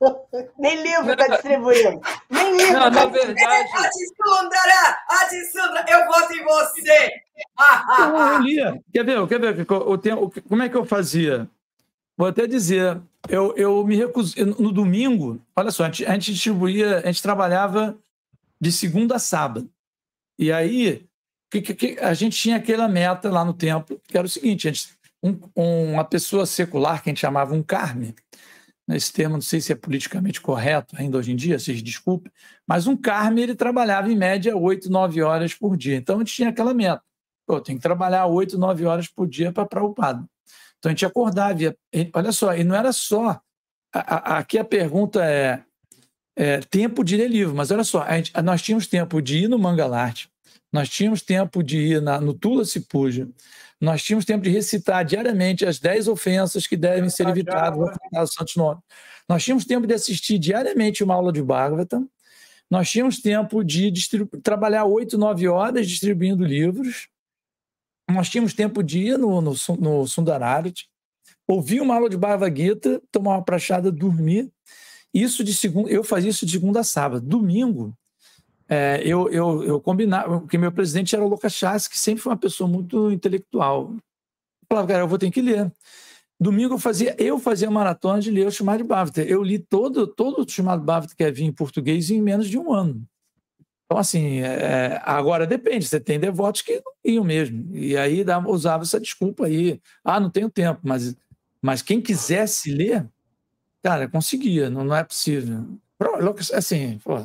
Nem 0.58 0.82
livro 0.82 1.12
está 1.12 1.28
distribuindo. 1.28 2.00
Nem 2.28 2.56
livro. 2.56 2.72
Não, 2.72 2.90
na 2.90 3.06
verdade. 3.06 3.44
A 3.44 3.88
Tsundra! 3.88 4.98
A 5.08 5.26
Tsundra! 5.28 5.84
Eu 5.88 6.06
voto 6.06 6.32
em 6.32 6.42
você! 6.42 7.10
eu 8.00 8.42
lia. 8.42 8.82
Quer 8.92 9.04
ver? 9.04 9.28
Quer 9.28 9.40
ver 9.40 9.72
o 9.72 9.96
tempo, 9.96 10.32
como 10.48 10.62
é 10.64 10.68
que 10.68 10.76
eu 10.76 10.84
fazia? 10.84 11.48
Vou 12.16 12.26
até 12.26 12.46
dizer, 12.48 13.00
eu, 13.28 13.54
eu 13.56 13.86
me 13.86 13.96
recusei. 13.96 14.44
No 14.44 14.72
domingo, 14.72 15.40
olha 15.54 15.70
só, 15.70 15.84
a 15.84 15.86
gente, 15.86 16.04
a 16.04 16.12
gente 16.14 16.32
distribuía, 16.32 16.98
a 16.98 17.06
gente 17.06 17.22
trabalhava 17.22 17.96
de 18.60 18.72
segunda 18.72 19.16
a 19.16 19.18
sábado. 19.18 19.70
E 20.38 20.52
aí, 20.52 21.06
que, 21.50 21.60
que, 21.60 21.98
a 22.00 22.14
gente 22.14 22.36
tinha 22.36 22.56
aquela 22.56 22.88
meta 22.88 23.30
lá 23.30 23.44
no 23.44 23.54
templo, 23.54 24.00
que 24.06 24.16
era 24.16 24.26
o 24.26 24.30
seguinte: 24.30 24.64
gente, 24.64 24.88
um, 25.22 25.38
uma 25.92 26.04
pessoa 26.04 26.46
secular, 26.46 27.02
que 27.02 27.08
a 27.08 27.12
gente 27.12 27.20
chamava 27.20 27.54
um 27.54 27.62
carme, 27.62 28.14
esse 28.88 29.12
termo 29.12 29.34
não 29.34 29.40
sei 29.40 29.60
se 29.60 29.72
é 29.72 29.74
politicamente 29.74 30.40
correto 30.40 30.94
ainda 30.96 31.18
hoje 31.18 31.32
em 31.32 31.36
dia, 31.36 31.58
vocês 31.58 31.82
desculpem, 31.82 32.30
mas 32.66 32.86
um 32.86 32.96
carme 32.96 33.42
ele 33.42 33.54
trabalhava 33.54 34.10
em 34.10 34.16
média 34.16 34.56
8, 34.56 34.88
9 34.88 35.22
horas 35.22 35.54
por 35.54 35.76
dia. 35.76 35.96
Então 35.96 36.16
a 36.16 36.18
gente 36.20 36.32
tinha 36.32 36.50
aquela 36.50 36.72
meta. 36.72 37.02
Pô, 37.46 37.60
tem 37.60 37.76
que 37.76 37.82
trabalhar 37.82 38.26
8, 38.26 38.56
9 38.56 38.84
horas 38.84 39.08
por 39.08 39.26
dia 39.26 39.52
para 39.52 39.66
Prabhupada. 39.66 40.24
Então 40.78 40.90
a 40.90 40.92
gente 40.92 41.06
acordava, 41.06 41.58
olha 42.12 42.32
só, 42.32 42.54
e 42.54 42.62
não 42.62 42.76
era 42.76 42.92
só. 42.92 43.40
A, 43.92 44.34
a, 44.34 44.38
aqui 44.38 44.58
a 44.58 44.64
pergunta 44.64 45.24
é: 45.24 45.64
é, 46.36 46.60
tempo 46.60 47.02
de 47.02 47.16
ler 47.16 47.28
livro. 47.28 47.54
Mas 47.54 47.70
olha 47.70 47.82
só, 47.82 48.06
gente, 48.08 48.32
nós 48.42 48.62
tínhamos 48.62 48.86
tempo 48.86 49.20
de 49.20 49.38
ir 49.38 49.48
no 49.48 49.58
Mangalarte, 49.58 50.28
nós 50.72 50.88
tínhamos 50.88 51.22
tempo 51.22 51.62
de 51.62 51.78
ir 51.78 52.02
na, 52.02 52.20
no 52.20 52.34
Tula 52.34 52.62
Puja, 52.88 53.28
nós 53.80 54.02
tínhamos 54.02 54.24
tempo 54.24 54.44
de 54.44 54.50
recitar 54.50 55.04
diariamente 55.04 55.64
as 55.64 55.78
dez 55.78 56.08
ofensas 56.08 56.66
que 56.66 56.76
devem 56.76 57.10
ser 57.10 57.28
evitadas 57.28 57.78
no 57.78 58.26
Santos 58.26 58.56
Nome. 58.56 58.80
Nós 59.28 59.44
tínhamos 59.44 59.64
tempo 59.64 59.86
de 59.86 59.94
assistir 59.94 60.38
diariamente 60.38 61.02
uma 61.02 61.14
aula 61.14 61.32
de 61.32 61.42
Bhagavatam. 61.42 62.08
Nós 62.70 62.90
tínhamos 62.90 63.20
tempo 63.20 63.62
de 63.62 63.92
trabalhar 64.42 64.84
oito, 64.84 65.18
nove 65.18 65.46
horas 65.46 65.86
distribuindo 65.86 66.44
livros. 66.44 67.08
Nós 68.10 68.28
tínhamos 68.28 68.54
tempo 68.54 68.82
de 68.82 69.00
ir 69.00 69.18
no, 69.18 69.40
no, 69.40 69.54
no 69.78 70.06
Sundararati, 70.06 70.88
ouvir 71.46 71.80
uma 71.80 71.96
aula 71.96 72.08
de 72.08 72.16
Bhagavad 72.16 72.56
Gita, 72.56 73.02
tomar 73.10 73.32
uma 73.32 73.44
prachada, 73.44 73.90
dormir. 73.90 74.50
Isso 75.12 75.42
de 75.42 75.54
segunda, 75.54 75.90
eu 75.90 76.04
fazia 76.04 76.30
isso 76.30 76.44
de 76.44 76.52
segunda 76.52 76.80
a 76.80 76.84
sábado. 76.84 77.26
Domingo, 77.26 77.96
é, 78.68 79.00
eu, 79.04 79.30
eu, 79.30 79.64
eu 79.64 79.80
combinava, 79.80 80.40
porque 80.40 80.58
meu 80.58 80.72
presidente 80.72 81.14
era 81.14 81.24
o 81.24 81.28
Lucas 81.28 81.58
que 81.88 81.98
sempre 81.98 82.22
foi 82.22 82.32
uma 82.32 82.38
pessoa 82.38 82.68
muito 82.68 83.10
intelectual. 83.10 83.92
Eu 83.92 84.00
falava, 84.68 84.88
cara, 84.88 85.00
eu 85.00 85.08
vou 85.08 85.18
ter 85.18 85.30
que 85.30 85.40
ler. 85.40 85.72
Domingo 86.38 86.74
eu 86.74 86.78
fazia, 86.78 87.14
eu 87.18 87.38
fazia 87.38 87.70
maratona 87.70 88.20
de 88.20 88.30
ler 88.30 88.46
o 88.46 88.50
chamado 88.50 88.84
Bhavata. 88.84 89.22
Eu 89.22 89.42
li 89.42 89.58
todo, 89.58 90.06
todo 90.06 90.42
o 90.42 90.48
chamado 90.48 90.82
Bhavata 90.82 91.14
que 91.16 91.24
havia 91.24 91.46
em 91.46 91.52
português 91.52 92.10
em 92.10 92.20
menos 92.20 92.48
de 92.48 92.58
um 92.58 92.72
ano. 92.72 93.06
Então, 93.86 93.98
assim, 93.98 94.40
é, 94.40 95.00
agora 95.04 95.46
depende, 95.46 95.86
você 95.86 96.00
tem 96.00 96.18
devotos 96.18 96.60
que 96.60 96.82
não 96.84 96.92
iam 97.04 97.24
mesmo. 97.24 97.74
E 97.74 97.96
aí 97.96 98.24
usava 98.48 98.82
essa 98.82 99.00
desculpa 99.00 99.46
aí. 99.46 99.80
Ah, 100.04 100.18
não 100.18 100.28
tenho 100.28 100.50
tempo, 100.50 100.80
mas, 100.82 101.16
mas 101.62 101.82
quem 101.82 102.02
quisesse 102.02 102.70
ler, 102.70 103.08
cara, 103.82 104.08
conseguia, 104.08 104.68
não, 104.70 104.84
não 104.84 104.96
é 104.96 105.04
possível. 105.04 105.66
Assim, 106.52 106.98
pô, 106.98 107.16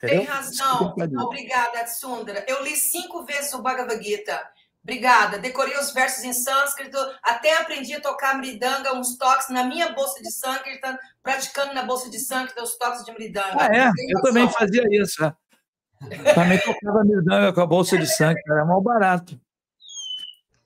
Tem 0.00 0.24
razão. 0.24 0.94
Obrigada, 0.96 1.86
Sundra. 1.86 2.44
Eu 2.48 2.62
li 2.64 2.74
cinco 2.76 3.24
vezes 3.24 3.52
o 3.52 3.62
Bhagavad 3.62 4.02
Gita. 4.02 4.40
Obrigada. 4.82 5.38
Decorei 5.38 5.76
os 5.76 5.92
versos 5.92 6.24
em 6.24 6.32
sânscrito, 6.32 6.96
até 7.22 7.58
aprendi 7.58 7.92
a 7.94 8.00
tocar 8.00 8.38
mridanga, 8.38 8.94
uns 8.94 9.18
toques 9.18 9.50
na 9.50 9.64
minha 9.64 9.92
bolsa 9.92 10.22
de 10.22 10.32
sânscrito, 10.32 10.86
praticando 11.22 11.74
na 11.74 11.82
bolsa 11.82 12.08
de 12.08 12.18
sânscrito 12.18 12.62
os 12.62 12.78
toques 12.78 13.04
de 13.04 13.12
mridanga. 13.12 13.56
Ah, 13.58 13.66
é? 13.66 13.90
Eu 14.08 14.22
também 14.22 14.48
fazia 14.48 14.84
isso. 14.90 15.22
É. 15.22 16.32
Também 16.32 16.58
tocava 16.60 17.04
mridanga 17.04 17.52
com 17.52 17.60
a 17.60 17.66
bolsa 17.66 17.98
de 17.98 18.06
sangue, 18.06 18.40
era 18.48 18.64
mal 18.64 18.80
barato. 18.80 19.38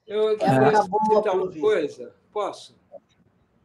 Eu 0.07 0.29
é, 0.29 0.71
posso 0.71 1.15
citar 1.15 1.35
uma 1.35 1.51
coisa? 1.51 2.15
Posso? 2.31 2.79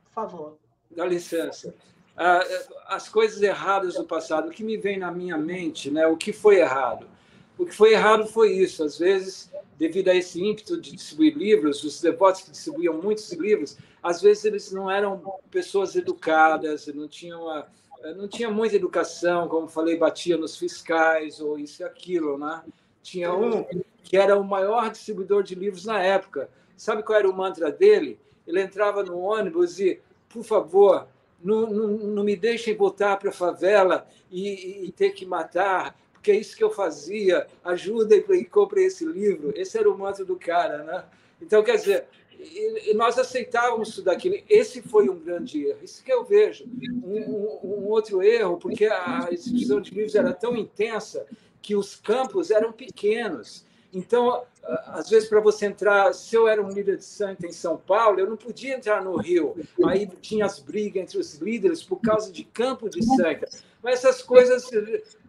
Por 0.05 0.13
favor. 0.13 0.59
Dá 0.99 1.07
licença. 1.07 1.73
Ah, 2.17 2.45
as 2.89 3.09
coisas 3.09 3.41
erradas 3.41 3.95
do 3.95 4.03
passado, 4.03 4.49
o 4.49 4.51
que 4.51 4.65
me 4.65 4.77
vem 4.77 4.99
na 4.99 5.13
minha 5.13 5.39
mente, 5.39 5.93
né? 5.93 6.09
o 6.09 6.17
que 6.17 6.33
foi 6.33 6.57
errado? 6.57 7.07
O 7.57 7.65
que 7.65 7.73
foi 7.73 7.93
errado 7.93 8.27
foi 8.27 8.51
isso. 8.51 8.83
Às 8.83 8.99
vezes, 8.99 9.49
devido 9.79 10.09
a 10.09 10.15
esse 10.17 10.43
ímpeto 10.43 10.81
de 10.81 10.97
distribuir 10.97 11.39
livros, 11.39 11.85
os 11.85 12.01
devotos 12.01 12.43
que 12.43 12.51
distribuíam 12.51 13.01
muitos 13.01 13.33
livros, 13.33 13.79
às 14.03 14.21
vezes 14.21 14.45
eles 14.45 14.73
não 14.73 14.91
eram 14.91 15.23
pessoas 15.53 15.95
educadas, 15.95 16.89
não 16.89 17.07
tinham 17.07 17.45
uma, 17.45 17.69
não 18.17 18.27
tinha 18.27 18.51
muita 18.51 18.75
educação, 18.75 19.47
como 19.47 19.69
falei, 19.69 19.97
batia 19.97 20.37
nos 20.37 20.57
fiscais 20.57 21.39
ou 21.39 21.61
isso 21.61 21.83
e 21.83 21.85
aquilo, 21.85 22.37
né? 22.37 22.65
Tinha 23.05 23.33
um 23.33 23.65
que 24.03 24.17
era 24.17 24.37
o 24.37 24.43
maior 24.43 24.91
distribuidor 24.91 25.45
de 25.45 25.55
livros 25.55 25.85
na 25.85 26.03
época. 26.03 26.51
Sabe 26.77 27.05
qual 27.05 27.21
era 27.21 27.31
o 27.31 27.37
mantra 27.37 27.71
dele? 27.71 28.19
Ele 28.45 28.61
entrava 28.61 29.05
no 29.05 29.17
ônibus 29.19 29.79
e, 29.79 30.01
por 30.29 30.45
favor, 30.45 31.07
não, 31.43 31.71
não, 31.71 31.89
não 31.89 32.25
me 32.25 32.37
deixem 32.37 32.77
voltar 32.77 33.17
para 33.17 33.31
a 33.31 33.33
favela 33.33 34.07
e, 34.31 34.87
e 34.87 34.93
ter 34.93 35.11
que 35.11 35.25
matar 35.25 35.97
porque 36.29 36.33
é 36.33 36.37
isso 36.37 36.57
que 36.57 36.65
eu 36.65 36.71
fazia, 36.71 37.47
ajuda 37.65 38.15
e 38.15 38.45
compre 38.45 38.85
esse 38.85 39.07
livro. 39.07 39.53
Esse 39.57 39.79
era 39.79 39.91
o 39.91 39.97
manto 39.97 40.25
do 40.25 40.37
cara, 40.37 40.83
né? 40.83 41.05
Então, 41.41 41.63
quer 41.63 41.77
dizer, 41.77 42.07
nós 42.95 43.17
aceitávamos 43.19 43.95
tudo 43.95 44.11
aquilo. 44.11 44.37
Esse 44.49 44.83
foi 44.83 45.09
um 45.09 45.19
grande 45.19 45.65
erro. 45.65 45.79
Isso 45.83 46.05
que 46.05 46.13
eu 46.13 46.25
vejo. 46.25 46.65
Um, 47.03 47.21
um, 47.21 47.61
um, 47.63 47.89
outro 47.89 48.23
erro, 48.23 48.59
porque 48.59 48.87
a 48.87 49.29
distribuição 49.31 49.81
de 49.81 49.93
livros 49.93 50.15
era 50.15 50.33
tão 50.33 50.57
intensa 50.57 51.25
que 51.63 51.77
os 51.77 51.97
campos 51.97 52.51
eram 52.51 52.73
pequenos. 52.73 53.65
Então, 53.93 54.43
às 54.87 55.09
vezes, 55.09 55.29
para 55.29 55.41
você 55.41 55.67
entrar, 55.67 56.13
se 56.13 56.35
eu 56.35 56.47
era 56.47 56.63
um 56.63 56.69
líder 56.69 56.99
de 56.99 57.05
santa 57.05 57.47
em 57.47 57.53
São 57.53 57.77
Paulo, 57.79 58.21
eu 58.21 58.29
não 58.29 58.37
podia 58.37 58.77
entrar 58.77 59.03
no 59.03 59.17
Rio. 59.17 59.57
Aí 59.87 60.07
tinha 60.21 60.45
as 60.45 60.59
brigas 60.59 61.03
entre 61.03 61.19
os 61.19 61.37
líderes 61.37 61.83
por 61.83 62.01
causa 62.01 62.31
de 62.31 62.45
campo 62.45 62.89
de 62.89 63.03
santa. 63.17 63.49
Mas 63.83 64.05
essas 64.05 64.23
coisas, 64.23 64.69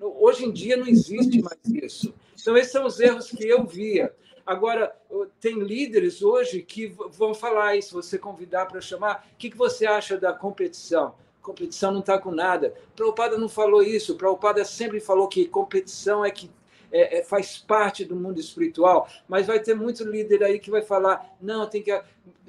hoje 0.02 0.46
em 0.46 0.52
dia, 0.52 0.76
não 0.76 0.88
existe 0.88 1.42
mais 1.42 1.60
isso. 1.66 2.14
Então, 2.40 2.58
esses 2.58 2.72
são 2.72 2.86
os 2.86 3.00
erros 3.00 3.30
que 3.30 3.48
eu 3.48 3.66
via. 3.66 4.14
Agora, 4.46 4.94
tem 5.40 5.60
líderes 5.60 6.22
hoje 6.22 6.62
que 6.62 6.88
vão 7.12 7.34
falar 7.34 7.76
isso, 7.76 7.94
você 7.94 8.18
convidar 8.18 8.66
para 8.66 8.82
chamar. 8.82 9.28
O 9.34 9.38
que 9.38 9.56
você 9.56 9.86
acha 9.86 10.18
da 10.18 10.34
competição? 10.34 11.16
Competição 11.42 11.92
não 11.92 12.00
está 12.02 12.18
com 12.18 12.32
nada. 12.32 12.74
Prabhupada 12.96 13.38
não 13.38 13.48
falou 13.48 13.82
isso. 13.82 14.16
Prabhupada 14.16 14.66
sempre 14.66 15.00
falou 15.00 15.28
que 15.28 15.46
competição 15.46 16.26
é 16.26 16.32
que 16.32 16.50
é, 16.92 17.20
é, 17.20 17.24
faz 17.24 17.58
parte 17.58 18.04
do 18.06 18.16
mundo 18.16 18.40
espiritual, 18.40 19.08
mas 19.28 19.48
vai 19.48 19.60
ter 19.60 19.76
muito 19.76 20.04
líder 20.04 20.44
aí 20.44 20.60
que 20.60 20.72
vai 20.72 20.82
falar, 20.82 21.36
não, 21.42 21.68
tem 21.68 21.82
que... 21.82 21.92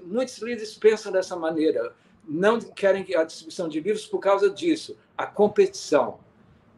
Muitos 0.03 0.39
líderes 0.39 0.75
pensam 0.75 1.13
dessa 1.13 1.37
maneira 1.37 1.95
não 2.31 2.61
querem 2.61 3.05
a 3.17 3.25
distribuição 3.25 3.69
de 3.69 3.81
livros 3.81 4.07
por 4.07 4.21
causa 4.21 4.49
disso, 4.49 4.97
a 5.17 5.27
competição. 5.27 6.21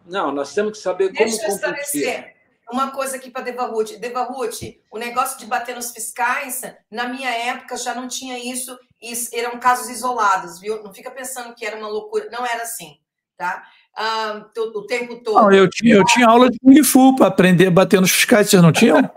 Não, 0.07 0.33
nós 0.33 0.55
temos 0.55 0.79
que 0.79 0.83
saber 0.83 1.09
como 1.09 1.19
Deixa 1.19 1.47
eu 1.47 1.61
competir. 1.61 2.35
Uma 2.71 2.91
coisa 2.91 3.17
aqui 3.17 3.31
para 3.31 3.43
Deva 3.43 3.67
Ruth. 3.67 3.99
Deva 3.99 4.23
Ruth, 4.23 4.63
o 4.91 4.99
negócio 4.99 5.39
de 5.39 5.45
bater 5.45 5.75
nos 5.77 5.91
fiscais, 5.91 6.63
na 6.91 7.07
minha 7.07 7.31
época 7.31 7.77
já 7.77 7.95
não 7.95 8.09
tinha 8.09 8.39
isso, 8.39 8.79
e 9.01 9.13
eram 9.35 9.61
casos 9.61 9.91
isolados, 9.91 10.59
viu? 10.59 10.83
Não 10.83 10.95
fica 10.95 11.11
pensando 11.11 11.55
que 11.55 11.67
era 11.67 11.77
uma 11.77 11.89
loucura, 11.89 12.31
não 12.31 12.47
era 12.47 12.63
assim, 12.63 12.99
tá? 13.37 13.63
Ah, 13.95 14.47
o 14.57 14.82
tempo 14.82 15.22
todo. 15.22 15.43
Não, 15.43 15.53
eu, 15.53 15.68
tinha, 15.68 15.97
eu 15.97 16.05
tinha 16.05 16.26
aula 16.26 16.51
de 16.51 16.59
Kung 16.59 16.82
Fu 16.82 17.14
para 17.14 17.26
aprender 17.26 17.66
a 17.66 17.70
bater 17.70 18.01
nos 18.01 18.11
fiscais, 18.11 18.49
vocês 18.49 18.62
não 18.62 18.72
tinham? 18.72 18.99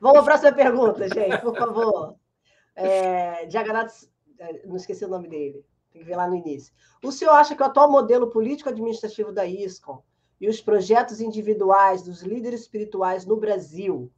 Vamos 0.00 0.22
para 0.22 0.34
a 0.34 0.38
próxima 0.38 0.52
pergunta, 0.52 1.08
gente, 1.08 1.38
por 1.38 1.56
favor. 1.56 2.16
É, 2.76 3.46
é, 4.38 4.66
não 4.66 4.76
esqueci 4.76 5.04
o 5.04 5.08
nome 5.08 5.28
dele, 5.28 5.64
tem 5.92 6.02
que 6.02 6.06
ver 6.06 6.16
lá 6.16 6.26
no 6.28 6.34
início. 6.34 6.72
O 7.02 7.12
senhor 7.12 7.32
acha 7.32 7.54
que 7.54 7.62
o 7.62 7.66
atual 7.66 7.90
modelo 7.90 8.30
político-administrativo 8.30 9.32
da 9.32 9.46
ISCOM 9.46 10.02
e 10.40 10.48
os 10.48 10.60
projetos 10.60 11.20
individuais 11.20 12.02
dos 12.02 12.22
líderes 12.22 12.62
espirituais 12.62 13.24
no 13.24 13.36
Brasil 13.36 14.12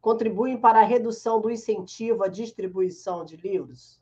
contribuem 0.00 0.56
para 0.56 0.80
a 0.80 0.84
redução 0.84 1.40
do 1.40 1.50
incentivo 1.50 2.22
à 2.22 2.28
distribuição 2.28 3.24
de 3.24 3.36
livros? 3.36 4.00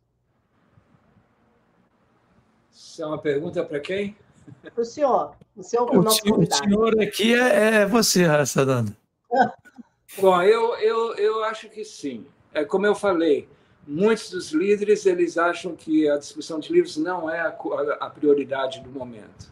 Isso 2.76 3.02
é 3.02 3.06
uma 3.06 3.16
pergunta 3.16 3.64
para 3.64 3.80
quem? 3.80 4.14
Para 4.62 4.82
o 4.82 4.84
senhor. 4.84 5.34
O 5.56 5.62
senhor, 5.62 5.90
o, 5.90 6.02
nosso 6.02 6.20
o 6.30 6.46
senhor 6.46 7.00
aqui 7.00 7.34
é, 7.34 7.76
é 7.76 7.86
você, 7.86 8.24
Hassananda. 8.24 8.94
Bom, 10.20 10.42
eu, 10.42 10.76
eu, 10.76 11.14
eu 11.14 11.44
acho 11.44 11.70
que 11.70 11.82
sim. 11.84 12.26
É 12.52 12.66
como 12.66 12.86
eu 12.86 12.94
falei, 12.94 13.48
muitos 13.88 14.30
dos 14.30 14.52
líderes 14.52 15.06
eles 15.06 15.38
acham 15.38 15.74
que 15.74 16.06
a 16.08 16.18
distribuição 16.18 16.60
de 16.60 16.70
livros 16.70 16.98
não 16.98 17.30
é 17.30 17.40
a, 17.40 17.56
a, 18.00 18.10
prioridade 18.10 18.80
do 18.80 18.90
momento. 18.90 19.50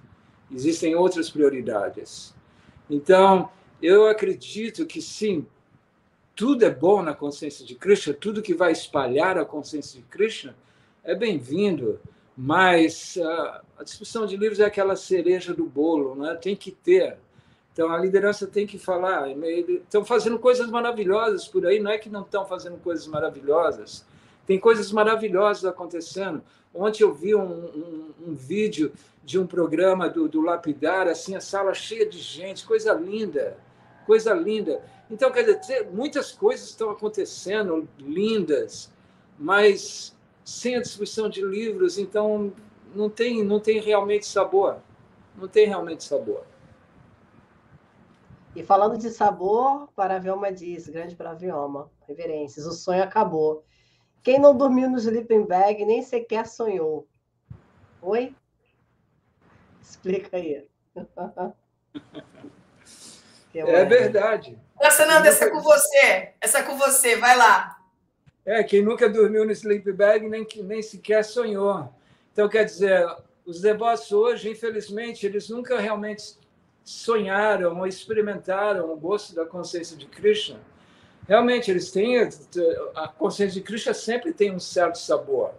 Existem 0.53 0.95
outras 0.95 1.31
prioridades. 1.31 2.35
Então, 2.91 3.49
eu 3.81 4.07
acredito 4.07 4.85
que 4.85 5.01
sim, 5.01 5.47
tudo 6.37 6.63
é 6.65 6.71
bom 6.71 7.01
na 7.01 7.15
consciência 7.15 7.65
de 7.65 7.75
Krishna, 7.75 8.13
tudo 8.13 8.43
que 8.43 8.55
vai 8.55 8.73
espalhar 8.73 9.39
a 9.39 9.47
consciência 9.47 9.99
de 9.99 10.07
Krishna 10.07 10.55
é 11.03 11.15
bem-vindo, 11.15 12.01
mas 12.37 13.17
uh, 13.17 13.61
a 13.79 13.85
distribuição 13.85 14.27
de 14.27 14.37
livros 14.37 14.61
é 14.61 14.65
aquela 14.65 14.97
cereja 14.97 15.55
do 15.55 15.65
bolo, 15.65 16.15
né? 16.15 16.35
tem 16.35 16.57
que 16.57 16.71
ter. 16.71 17.17
Então, 17.73 17.91
a 17.91 17.99
liderança 17.99 18.47
tem 18.47 18.67
que 18.67 18.79
falar. 18.79 19.29
Estão 19.31 20.05
fazendo 20.05 20.39
coisas 20.39 20.69
maravilhosas 20.69 21.47
por 21.47 21.67
aí, 21.67 21.81
não 21.81 21.91
é 21.91 21.99
que 21.99 22.09
não 22.09 22.23
estão 22.23 22.47
fazendo 22.47 22.77
coisas 22.79 23.07
maravilhosas, 23.07 24.05
tem 24.47 24.59
coisas 24.59 24.93
maravilhosas 24.93 25.65
acontecendo. 25.65 26.43
Ontem 26.73 27.03
eu 27.03 27.13
vi 27.13 27.35
um, 27.35 27.43
um, 27.43 28.15
um 28.29 28.35
vídeo 28.35 28.93
de 29.25 29.39
um 29.39 29.47
programa 29.47 30.09
do, 30.09 30.29
do 30.29 30.41
Lapidar, 30.41 31.09
assim, 31.09 31.35
a 31.35 31.41
sala 31.41 31.73
cheia 31.73 32.07
de 32.07 32.19
gente, 32.19 32.67
coisa 32.67 32.93
linda, 32.93 33.57
coisa 34.07 34.35
linda. 34.35 34.83
Então, 35.11 35.31
quer 35.31 35.43
dizer, 35.59 35.89
muitas 35.91 36.31
coisas 36.33 36.69
estão 36.69 36.91
acontecendo, 36.91 37.89
lindas, 37.99 38.91
mas 39.39 40.14
sem 40.45 40.77
a 40.77 40.81
distribuição 40.81 41.29
de 41.29 41.43
livros, 41.43 41.99
então 41.99 42.53
não 42.95 43.09
tem, 43.09 43.43
não 43.43 43.59
tem 43.59 43.81
realmente 43.81 44.27
sabor. 44.27 44.79
Não 45.37 45.49
tem 45.49 45.67
realmente 45.67 46.05
sabor. 46.05 46.45
E 48.55 48.63
falando 48.63 48.97
de 48.97 49.11
sabor, 49.11 49.89
Paravioma 49.97 50.53
diz, 50.53 50.89
grande 50.89 51.17
Paravioma, 51.17 51.91
reverências, 52.07 52.67
o 52.67 52.73
sonho 52.73 53.03
acabou. 53.03 53.65
Quem 54.23 54.39
não 54.39 54.57
dormiu 54.57 54.89
no 54.89 54.99
sleeping 54.99 55.45
bag 55.45 55.85
nem 55.85 56.03
sequer 56.03 56.47
sonhou. 56.47 57.09
Oi? 58.01 58.35
Explica 59.83 60.37
aí. 60.37 60.67
é 63.55 63.85
verdade. 63.85 64.59
Nossa, 64.81 65.05
Nanda, 65.05 65.29
essa 65.29 65.47
é 65.47 65.51
com 65.51 65.61
você. 65.61 66.35
Essa 66.41 66.59
é 66.59 66.63
com 66.63 66.77
você, 66.79 67.17
vai 67.17 67.37
lá. 67.37 67.77
É, 68.45 68.63
quem 68.63 68.83
nunca 68.83 69.09
dormiu 69.09 69.45
no 69.45 69.53
sleeping 69.53 69.93
bag 69.93 70.29
nem, 70.29 70.47
nem 70.63 70.83
sequer 70.83 71.25
sonhou. 71.25 71.89
Então, 72.33 72.49
quer 72.49 72.65
dizer, 72.65 73.07
os 73.47 73.61
devotos 73.61 74.13
hoje, 74.13 74.51
infelizmente, 74.51 75.25
eles 75.25 75.49
nunca 75.49 75.79
realmente 75.79 76.37
sonharam 76.83 77.79
ou 77.79 77.87
experimentaram 77.87 78.93
o 78.93 78.97
gosto 78.97 79.35
da 79.35 79.47
consciência 79.47 79.97
de 79.97 80.07
Krishna 80.07 80.61
realmente 81.27 81.71
eles 81.71 81.91
têm 81.91 82.29
a 82.95 83.09
consciência 83.09 83.61
de 83.61 83.67
Krishna 83.67 83.95
sempre 83.95 84.33
tem 84.33 84.55
um 84.55 84.61
certo 84.61 84.99
sabor, 84.99 85.53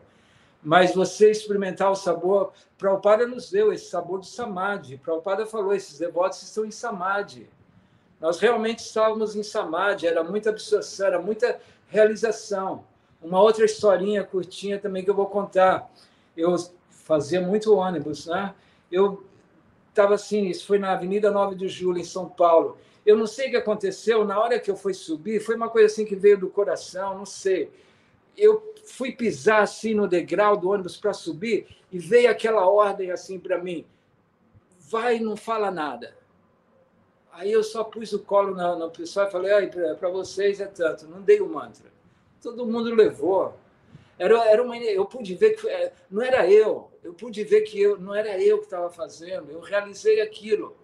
mas 0.63 0.93
você 0.93 1.29
experimentar 1.31 1.91
o 1.91 1.95
sabor, 1.95 2.53
Prabhupada 2.77 3.27
nos 3.27 3.49
deu 3.49 3.71
esse 3.71 3.85
sabor 3.85 4.19
do 4.19 4.25
samadhi. 4.25 4.97
Prabhupada 4.97 5.45
falou, 5.45 5.73
esses 5.73 5.97
devotos 5.97 6.41
estão 6.41 6.65
em 6.65 6.71
samadhi. 6.71 7.47
Nós 8.19 8.39
realmente 8.39 8.79
estávamos 8.79 9.35
em 9.35 9.43
samadhi, 9.43 10.07
era 10.07 10.23
muita 10.23 10.49
absorção, 10.49 11.07
era 11.07 11.21
muita 11.21 11.59
realização. 11.87 12.83
Uma 13.21 13.41
outra 13.41 13.65
historinha 13.65 14.23
curtinha 14.23 14.79
também 14.79 15.03
que 15.03 15.09
eu 15.09 15.15
vou 15.15 15.27
contar. 15.27 15.89
Eu 16.35 16.55
fazia 16.89 17.41
muito 17.41 17.75
ônibus, 17.75 18.27
né? 18.27 18.53
Eu 18.91 19.25
estava 19.89 20.15
assim, 20.15 20.47
isso 20.47 20.65
foi 20.65 20.77
na 20.77 20.91
Avenida 20.91 21.31
9 21.31 21.55
de 21.55 21.67
Julho, 21.67 21.99
em 21.99 22.03
São 22.03 22.27
Paulo. 22.27 22.77
Eu 23.05 23.17
não 23.17 23.27
sei 23.27 23.47
o 23.47 23.51
que 23.51 23.57
aconteceu, 23.57 24.25
na 24.25 24.39
hora 24.39 24.59
que 24.59 24.69
eu 24.69 24.75
fui 24.75 24.93
subir, 24.93 25.39
foi 25.39 25.55
uma 25.55 25.69
coisa 25.69 25.85
assim 25.85 26.05
que 26.05 26.15
veio 26.15 26.37
do 26.37 26.49
coração, 26.49 27.17
não 27.17 27.25
sei. 27.25 27.71
Eu 28.35 28.73
fui 28.83 29.11
pisar 29.11 29.61
assim 29.61 29.93
no 29.93 30.07
degrau 30.07 30.57
do 30.57 30.69
ônibus 30.69 30.97
para 30.97 31.13
subir 31.13 31.67
e 31.91 31.99
veio 31.99 32.29
aquela 32.29 32.67
ordem 32.67 33.11
assim 33.11 33.39
para 33.39 33.57
mim: 33.57 33.85
vai, 34.89 35.19
não 35.19 35.37
fala 35.37 35.71
nada. 35.71 36.13
Aí 37.35 37.51
eu 37.51 37.61
só 37.63 37.83
pus 37.83 38.13
o 38.13 38.19
colo 38.19 38.55
na, 38.55 38.77
na 38.77 38.87
pessoa 38.87 39.27
e 39.27 39.31
falei: 39.31 39.67
para 39.99 40.09
vocês 40.09 40.61
é 40.61 40.67
tanto, 40.67 41.05
não 41.05 41.21
dei 41.21 41.41
o 41.41 41.49
mantra. 41.49 41.91
Todo 42.41 42.65
mundo 42.65 42.95
levou. 42.95 43.53
Era, 44.17 44.49
era 44.49 44.63
uma, 44.63 44.77
eu 44.77 45.05
pude 45.05 45.35
ver 45.35 45.55
que 45.55 45.67
é, 45.67 45.91
não 46.09 46.21
era 46.21 46.49
eu, 46.49 46.89
eu 47.03 47.13
pude 47.13 47.43
ver 47.43 47.61
que 47.61 47.81
eu, 47.81 47.99
não 47.99 48.15
era 48.15 48.41
eu 48.41 48.59
que 48.59 48.63
estava 48.63 48.89
fazendo, 48.89 49.51
eu 49.51 49.59
realizei 49.59 50.21
aquilo. 50.21 50.77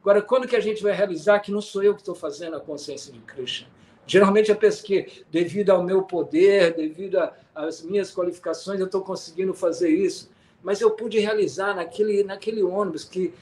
Agora, 0.00 0.20
quando 0.20 0.48
que 0.48 0.56
a 0.56 0.60
gente 0.60 0.82
vai 0.82 0.92
realizar 0.92 1.38
que 1.38 1.52
não 1.52 1.60
sou 1.60 1.84
eu 1.84 1.94
que 1.94 2.00
estou 2.00 2.16
fazendo 2.16 2.56
a 2.56 2.60
consciência 2.60 3.12
de 3.12 3.20
Krishna? 3.20 3.68
Geralmente 4.08 4.50
eu 4.50 4.56
penso 4.56 4.82
que, 4.82 5.24
devido 5.30 5.70
ao 5.70 5.84
meu 5.84 6.02
poder, 6.02 6.74
devido 6.74 7.18
às 7.54 7.82
minhas 7.82 8.12
qualificações, 8.12 8.80
eu 8.80 8.86
estou 8.86 9.02
conseguindo 9.02 9.54
fazer 9.54 9.90
isso. 9.90 10.28
Mas 10.62 10.80
eu 10.80 10.90
pude 10.90 11.20
realizar 11.20 11.74
naquele, 11.74 12.24
naquele 12.24 12.62
ônibus 12.62 13.04
que 13.04 13.32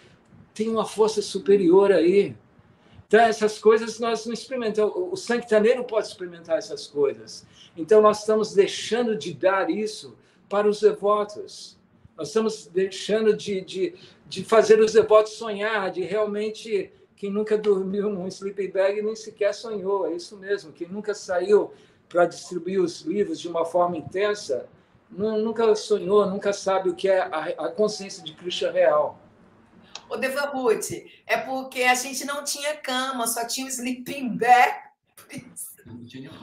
tem 0.55 0.68
uma 0.70 0.86
força 0.86 1.20
superior 1.20 1.93
aí. 1.93 2.35
Então, 3.06 3.20
essas 3.20 3.59
coisas 3.59 3.98
nós 3.98 4.24
não 4.24 4.32
experimentamos. 4.32 4.94
O 4.97 5.16
sanguitaneiro 5.16 5.85
pode 5.85 6.06
experimentar 6.06 6.56
essas 6.56 6.86
coisas. 6.86 7.44
Então, 7.76 8.01
nós 8.01 8.20
estamos 8.20 8.55
deixando 8.55 9.16
de 9.16 9.35
dar 9.35 9.68
isso 9.68 10.16
para 10.48 10.68
os 10.68 10.81
devotos. 10.81 11.76
Nós 12.16 12.28
estamos 12.28 12.66
deixando 12.66 13.36
de, 13.36 13.60
de, 13.60 13.94
de 14.28 14.44
fazer 14.44 14.81
os 14.81 14.93
devotos 14.93 15.32
sonhar, 15.32 15.90
de 15.90 16.02
realmente. 16.02 16.93
Quem 17.16 17.31
nunca 17.31 17.56
dormiu 17.56 18.10
num 18.10 18.26
sleeping 18.28 18.70
bag 18.70 19.02
nem 19.02 19.16
sequer 19.16 19.55
sonhou, 19.55 20.06
é 20.06 20.14
isso 20.14 20.36
mesmo. 20.36 20.72
Quem 20.72 20.89
nunca 20.89 21.14
saiu 21.14 21.72
para 22.09 22.26
distribuir 22.26 22.81
os 22.81 23.01
livros 23.02 23.40
de 23.40 23.48
uma 23.48 23.64
forma 23.64 23.97
intensa, 23.97 24.68
nunca 25.10 25.74
sonhou, 25.74 26.26
nunca 26.26 26.52
sabe 26.52 26.90
o 26.90 26.94
que 26.94 27.09
é 27.09 27.20
a, 27.20 27.68
consciência 27.68 28.22
de 28.22 28.35
Krishna 28.35 28.70
real. 28.70 29.18
O 30.09 30.16
Deva 30.16 30.47
Ruth, 30.47 30.90
é 31.26 31.36
porque 31.39 31.82
a 31.82 31.94
gente 31.94 32.24
não 32.24 32.44
tinha 32.44 32.76
cama, 32.76 33.26
só 33.26 33.47
tinha 33.47 33.66
o 33.66 33.68
sleeping 33.68 34.36
bag. 34.36 34.85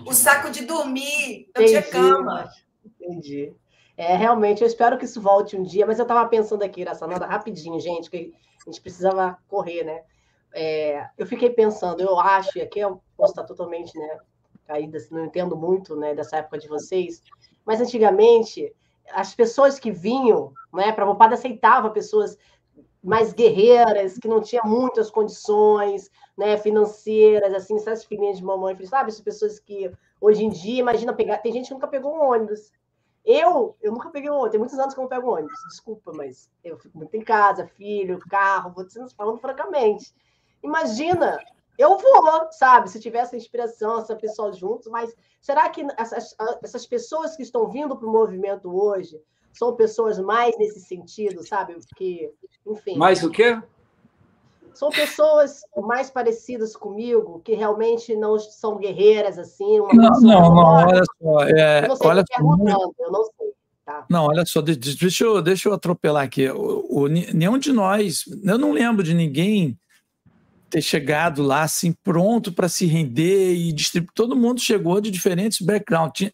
O 0.06 0.14
saco 0.14 0.50
de 0.50 0.66
dormir, 0.66 1.50
não 1.56 1.64
Entendi, 1.64 1.70
tinha 1.70 1.84
cama. 1.84 2.50
Entendi. 2.86 3.54
É, 3.98 4.16
realmente, 4.16 4.62
eu 4.62 4.68
espero 4.68 4.98
que 4.98 5.06
isso 5.06 5.22
volte 5.22 5.56
um 5.56 5.64
dia, 5.64 5.86
mas 5.86 6.00
eu 6.00 6.04
estava 6.04 6.28
pensando 6.28 6.64
aqui, 6.64 6.84
nessa 6.84 7.06
nada 7.06 7.26
rapidinho, 7.26 7.80
gente, 7.80 8.10
que 8.10 8.34
a 8.66 8.70
gente 8.70 8.82
precisava 8.82 9.38
correr, 9.48 9.84
né? 9.84 10.02
É, 10.54 11.08
eu 11.18 11.26
fiquei 11.26 11.50
pensando, 11.50 12.02
eu 12.02 12.20
acho, 12.20 12.58
e 12.58 12.62
aqui 12.62 12.80
eu 12.80 13.02
posso 13.16 13.32
estar 13.32 13.44
totalmente 13.44 13.98
né, 13.98 14.20
caída, 14.66 14.98
assim, 14.98 15.14
não 15.14 15.26
entendo 15.26 15.56
muito 15.56 15.96
né, 15.96 16.14
dessa 16.14 16.38
época 16.38 16.58
de 16.58 16.68
vocês, 16.68 17.22
mas 17.66 17.80
antigamente 17.80 18.74
as 19.14 19.34
pessoas 19.34 19.80
que 19.80 19.92
vinham, 19.92 20.54
né, 20.74 20.92
Prabhupada 20.92 21.36
aceitava 21.36 21.90
pessoas 21.90 22.38
mais 23.04 23.34
guerreiras, 23.34 24.18
que 24.18 24.28
não 24.28 24.42
tinham 24.42 24.66
muitas 24.66 25.10
condições 25.10 26.10
né, 26.38 26.58
financeiras, 26.58 27.54
assim, 27.54 27.76
essas 27.76 28.04
filhinhas 28.04 28.38
de 28.38 28.44
mamãe, 28.44 28.78
sabe? 28.86 29.10
Essas 29.10 29.22
pessoas 29.22 29.60
que 29.60 29.92
hoje 30.20 30.44
em 30.44 30.50
dia, 30.50 30.80
imagina 30.80 31.14
pegar, 31.14 31.38
tem 31.40 31.52
gente 31.52 31.68
que 31.68 31.74
nunca 31.74 31.88
pegou 31.88 32.16
um 32.16 32.32
ônibus, 32.32 32.72
eu, 33.26 33.76
eu 33.82 33.92
nunca 33.92 34.10
peguei 34.10 34.30
ônibus, 34.30 34.52
tem 34.52 34.60
muitos 34.60 34.78
anos 34.78 34.94
que 34.94 35.00
eu 35.00 35.04
não 35.04 35.10
pego 35.10 35.34
ônibus, 35.34 35.60
desculpa, 35.70 36.12
mas 36.14 36.50
eu 36.64 36.78
fico 36.78 36.98
muito 36.98 37.16
em 37.16 37.22
casa, 37.22 37.68
filho, 37.68 38.20
carro, 38.30 38.74
vou 38.74 38.86
falando 39.16 39.40
francamente. 39.40 40.14
Imagina, 40.64 41.40
eu 41.78 41.98
vou, 41.98 42.52
sabe, 42.52 42.90
se 42.90 43.00
tivesse 43.00 43.36
inspiração, 43.36 44.00
essa 44.00 44.16
pessoa 44.16 44.54
juntos, 44.54 44.88
mas 44.88 45.16
será 45.42 45.70
que 45.70 45.86
essas, 45.98 46.36
essas 46.64 46.86
pessoas 46.86 47.36
que 47.36 47.44
estão 47.44 47.68
vindo 47.68 47.96
para 47.96 48.08
o 48.08 48.12
movimento 48.12 48.72
hoje 48.72 49.20
são 49.54 49.76
pessoas 49.76 50.20
mais 50.20 50.58
nesse 50.58 50.82
sentido, 50.82 51.46
sabe? 51.46 51.76
Que, 51.96 52.32
enfim. 52.66 52.98
Mais 52.98 53.24
o 53.24 53.30
quê? 53.30 53.62
são 54.74 54.90
pessoas 54.90 55.62
mais 55.78 56.10
parecidas 56.10 56.76
comigo, 56.76 57.42
que 57.44 57.54
realmente 57.54 58.16
não 58.16 58.40
são 58.40 58.78
guerreiras 58.78 59.38
assim. 59.38 59.78
não, 59.78 60.22
não, 60.22 60.22
não, 60.22 60.64
olha 60.64 61.04
só. 61.22 61.44
É, 61.44 61.84
eu 61.84 61.88
não 61.90 61.96
sei, 61.96 62.08
olha 62.08 62.24
perguntando, 62.26 62.96
eu 63.00 63.12
não 63.12 63.24
sei. 63.24 63.52
Tá. 63.86 64.06
Não, 64.10 64.26
olha 64.26 64.46
só, 64.46 64.62
deixa 64.62 65.24
eu, 65.24 65.42
deixa 65.42 65.70
eu 65.70 65.74
atropelar 65.74 66.24
aqui. 66.24 66.50
O, 66.50 66.86
o, 66.90 67.08
nenhum 67.08 67.58
de 67.58 67.72
nós, 67.72 68.24
eu 68.44 68.58
não 68.58 68.72
lembro 68.72 69.04
de 69.04 69.14
ninguém 69.14 69.78
ter 70.70 70.82
chegado 70.82 71.44
lá 71.44 71.64
assim, 71.64 71.94
pronto 72.04 72.52
para 72.54 72.70
se 72.70 72.86
render 72.86 73.54
e 73.54 73.74
distribuir. 73.74 74.14
Todo 74.16 74.36
mundo 74.36 74.62
chegou 74.62 75.02
de 75.02 75.12
diferentes 75.12 75.60
backgrounds. 75.60 76.32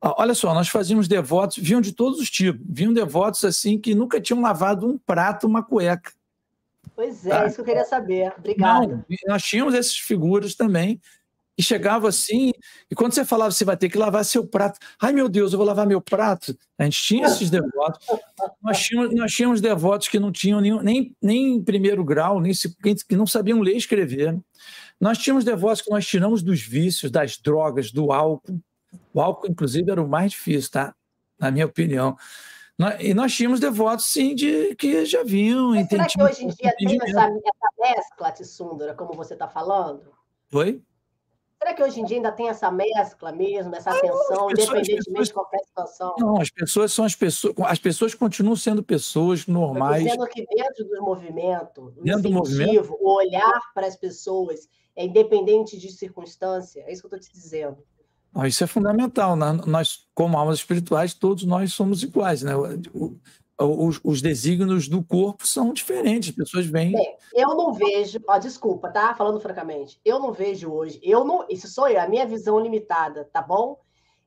Olha 0.00 0.34
só, 0.34 0.54
nós 0.54 0.68
fazíamos 0.68 1.08
devotos, 1.08 1.58
vinham 1.58 1.80
de 1.80 1.92
todos 1.92 2.20
os 2.20 2.30
tipos, 2.30 2.60
vinham 2.68 2.92
devotos 2.92 3.44
assim 3.44 3.78
que 3.78 3.94
nunca 3.94 4.20
tinham 4.20 4.40
lavado 4.40 4.86
um 4.86 4.96
prato, 4.96 5.46
uma 5.46 5.62
cueca. 5.62 6.12
Pois 6.94 7.26
é, 7.26 7.30
tá? 7.30 7.46
isso 7.46 7.56
que 7.56 7.60
eu 7.62 7.64
queria 7.64 7.84
saber. 7.84 8.32
Obrigada. 8.38 9.04
nós 9.26 9.42
tínhamos 9.42 9.74
essas 9.74 9.96
figuras 9.96 10.54
também, 10.54 11.00
e 11.58 11.62
chegava 11.62 12.08
assim, 12.08 12.52
e 12.88 12.94
quando 12.94 13.12
você 13.12 13.24
falava, 13.24 13.50
você 13.50 13.64
vai 13.64 13.76
ter 13.76 13.88
que 13.88 13.98
lavar 13.98 14.24
seu 14.24 14.46
prato. 14.46 14.78
Ai, 15.02 15.12
meu 15.12 15.28
Deus, 15.28 15.52
eu 15.52 15.58
vou 15.58 15.66
lavar 15.66 15.88
meu 15.88 16.00
prato. 16.00 16.56
A 16.78 16.84
gente 16.84 17.02
tinha 17.02 17.26
esses 17.26 17.50
devotos. 17.50 18.06
nós, 18.62 18.78
tínhamos, 18.78 19.14
nós 19.16 19.32
tínhamos 19.32 19.60
devotos 19.60 20.06
que 20.06 20.20
não 20.20 20.30
tinham 20.30 20.60
nenhum, 20.60 20.80
nem, 20.80 21.16
nem 21.20 21.60
primeiro 21.60 22.04
grau, 22.04 22.40
nem 22.40 22.52
que 23.08 23.16
não 23.16 23.26
sabiam 23.26 23.60
ler 23.60 23.74
e 23.74 23.76
escrever. 23.76 24.38
Nós 25.00 25.18
tínhamos 25.18 25.44
devotos 25.44 25.82
que 25.82 25.90
nós 25.90 26.06
tiramos 26.06 26.44
dos 26.44 26.62
vícios, 26.62 27.10
das 27.10 27.36
drogas, 27.36 27.90
do 27.90 28.12
álcool. 28.12 28.60
O 29.12 29.20
álcool, 29.20 29.48
inclusive, 29.48 29.90
era 29.90 30.02
o 30.02 30.08
mais 30.08 30.32
difícil, 30.32 30.70
tá? 30.70 30.94
Na 31.38 31.50
minha 31.50 31.66
opinião. 31.66 32.16
E 33.00 33.12
nós 33.12 33.34
tínhamos 33.34 33.58
devotos, 33.58 34.06
sim, 34.06 34.34
de, 34.34 34.74
que 34.76 35.04
já 35.04 35.24
vinham. 35.24 35.70
Mas 35.70 35.88
será 35.88 36.06
que 36.06 36.22
hoje 36.22 36.44
em 36.44 36.48
dia 36.48 36.72
tem 36.76 36.96
essa, 37.02 37.24
essa 37.26 37.68
mescla, 37.78 38.32
Tissundra, 38.32 38.94
como 38.94 39.14
você 39.14 39.34
está 39.34 39.48
falando? 39.48 40.12
Oi? 40.52 40.80
Será 41.58 41.74
que 41.74 41.82
hoje 41.82 42.00
em 42.00 42.04
dia 42.04 42.18
ainda 42.18 42.30
tem 42.30 42.48
essa 42.48 42.70
mescla 42.70 43.32
mesmo, 43.32 43.74
essa 43.74 43.90
atenção, 43.90 44.46
pessoas, 44.46 44.52
independentemente 44.52 45.04
pessoas, 45.06 45.28
de 45.28 45.34
qualquer 45.34 45.58
situação? 45.64 46.14
Não, 46.18 46.40
as 46.40 46.50
pessoas 46.50 46.92
são 46.92 47.04
as 47.04 47.16
pessoas, 47.16 47.54
as 47.66 47.78
pessoas 47.80 48.14
continuam 48.14 48.54
sendo 48.54 48.80
pessoas 48.80 49.44
normais. 49.48 50.06
Estou 50.06 50.24
dizendo 50.24 50.48
que 50.48 50.56
dentro 50.56 50.84
do 50.84 51.02
movimento, 51.02 51.92
dentro 52.00 52.22
do 52.22 52.30
movimento, 52.30 52.96
o 53.00 53.12
olhar 53.12 53.60
para 53.74 53.88
as 53.88 53.96
pessoas 53.96 54.68
é 54.94 55.04
independente 55.04 55.76
de 55.76 55.90
circunstância, 55.90 56.84
é 56.86 56.92
isso 56.92 57.02
que 57.02 57.12
eu 57.12 57.18
estou 57.18 57.28
te 57.28 57.32
dizendo. 57.32 57.78
Isso 58.46 58.64
é 58.64 58.66
fundamental. 58.66 59.36
Né? 59.36 59.60
Nós, 59.66 60.06
como 60.14 60.36
almas 60.38 60.58
espirituais, 60.58 61.14
todos 61.14 61.44
nós 61.44 61.72
somos 61.72 62.02
iguais. 62.02 62.42
Né? 62.42 62.52
Os, 63.60 64.00
os 64.04 64.22
desígnios 64.22 64.88
do 64.88 65.02
corpo 65.02 65.46
são 65.46 65.72
diferentes. 65.72 66.30
As 66.30 66.36
pessoas 66.36 66.66
vêm. 66.66 66.92
Bem, 66.92 67.16
eu 67.34 67.48
não 67.48 67.72
vejo. 67.72 68.20
Ó, 68.28 68.38
desculpa, 68.38 68.90
tá? 68.90 69.14
Falando 69.14 69.40
francamente. 69.40 70.00
Eu 70.04 70.20
não 70.20 70.32
vejo 70.32 70.70
hoje. 70.70 71.00
Eu 71.02 71.24
não. 71.24 71.44
Isso 71.48 71.66
sou 71.68 71.88
eu, 71.88 72.00
a 72.00 72.08
minha 72.08 72.26
visão 72.26 72.60
limitada, 72.60 73.28
tá 73.32 73.42
bom? 73.42 73.80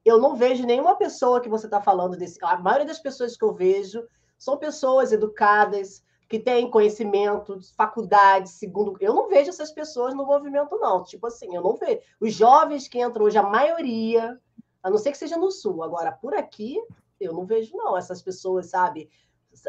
Eu 0.03 0.17
não 0.17 0.35
vejo 0.35 0.65
nenhuma 0.65 0.95
pessoa 0.95 1.39
que 1.39 1.49
você 1.49 1.67
está 1.67 1.79
falando 1.79 2.17
desse. 2.17 2.37
A 2.43 2.57
maioria 2.57 2.87
das 2.87 2.99
pessoas 2.99 3.37
que 3.37 3.45
eu 3.45 3.53
vejo 3.53 4.03
são 4.37 4.57
pessoas 4.57 5.11
educadas, 5.11 6.03
que 6.31 6.39
têm 6.39 6.71
conhecimento, 6.71 7.59
faculdade, 7.75 8.49
segundo. 8.49 8.95
Eu 9.01 9.13
não 9.13 9.27
vejo 9.27 9.49
essas 9.49 9.69
pessoas 9.69 10.13
no 10.13 10.25
movimento, 10.25 10.77
não. 10.77 11.03
Tipo 11.03 11.27
assim, 11.27 11.53
eu 11.53 11.61
não 11.61 11.75
vejo. 11.75 11.99
Os 12.21 12.33
jovens 12.33 12.87
que 12.87 13.01
entram 13.01 13.25
hoje, 13.25 13.37
a 13.37 13.43
maioria, 13.43 14.39
a 14.81 14.89
não 14.89 14.97
ser 14.97 15.11
que 15.11 15.17
seja 15.17 15.35
no 15.35 15.51
sul. 15.51 15.83
Agora, 15.83 16.09
por 16.09 16.33
aqui, 16.33 16.81
eu 17.19 17.33
não 17.33 17.45
vejo, 17.45 17.75
não. 17.75 17.97
Essas 17.97 18.21
pessoas, 18.21 18.67
sabe? 18.67 19.09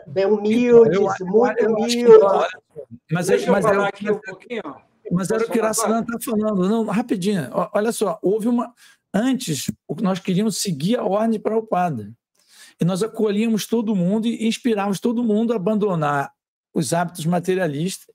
Bem 0.06 0.26
humildes, 0.26 0.94
eu, 0.94 1.26
muito 1.26 1.58
eu, 1.64 1.72
humildes. 1.72 2.04
mas, 3.10 3.28
é, 3.28 3.44
mas, 3.50 3.64
era, 3.64 3.88
aqui 3.88 4.08
um 4.08 4.20
pouquinho. 4.20 4.62
Mas 5.10 5.32
era 5.32 5.44
o 5.44 5.50
que 5.50 5.58
Iraçana 5.58 5.98
está 5.98 6.30
falando. 6.30 6.68
Não, 6.68 6.84
rapidinho. 6.84 7.50
Olha 7.74 7.90
só, 7.90 8.20
houve 8.22 8.46
uma. 8.46 8.72
Antes, 9.12 9.68
nós 10.00 10.20
queríamos 10.20 10.62
seguir 10.62 10.96
a 10.96 11.04
ordem 11.04 11.40
para 11.40 11.58
o 11.58 11.66
padre. 11.66 12.12
E 12.80 12.84
nós 12.84 13.02
acolhíamos 13.02 13.66
todo 13.66 13.96
mundo 13.96 14.28
e 14.28 14.46
inspirávamos 14.46 15.00
todo 15.00 15.24
mundo 15.24 15.52
a 15.52 15.56
abandonar 15.56 16.32
os 16.74 16.92
hábitos 16.92 17.26
materialistas 17.26 18.14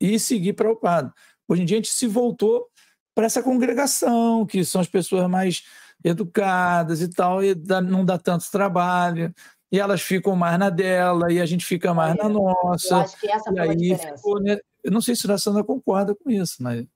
e 0.00 0.18
seguir 0.18 0.52
para 0.52 0.70
o 0.70 0.76
padre. 0.76 1.12
Hoje 1.48 1.62
em 1.62 1.64
dia 1.64 1.76
a 1.76 1.80
gente 1.80 1.92
se 1.92 2.06
voltou 2.06 2.68
para 3.14 3.26
essa 3.26 3.42
congregação, 3.42 4.44
que 4.44 4.64
são 4.64 4.80
as 4.80 4.88
pessoas 4.88 5.28
mais 5.28 5.64
educadas 6.04 7.00
e 7.00 7.08
tal, 7.08 7.42
e 7.42 7.54
não 7.54 8.04
dá 8.04 8.18
tanto 8.18 8.50
trabalho, 8.50 9.34
e 9.72 9.80
elas 9.80 10.02
ficam 10.02 10.36
mais 10.36 10.58
na 10.58 10.70
dela, 10.70 11.32
e 11.32 11.40
a 11.40 11.46
gente 11.46 11.64
fica 11.64 11.94
mais 11.94 12.14
é, 12.14 12.22
na 12.22 12.28
nossa. 12.28 12.94
Eu 12.94 13.00
acho 13.00 13.20
que 13.20 13.30
essa 13.30 13.50
foi 13.50 13.58
a 13.58 13.74
diferença. 13.74 14.16
Ficou, 14.16 14.40
né? 14.40 14.58
Eu 14.84 14.92
não 14.92 15.00
sei 15.00 15.16
se 15.16 15.30
a 15.30 15.38
Sandra 15.38 15.64
concorda 15.64 16.14
com 16.14 16.30
isso, 16.30 16.62
mas. 16.62 16.86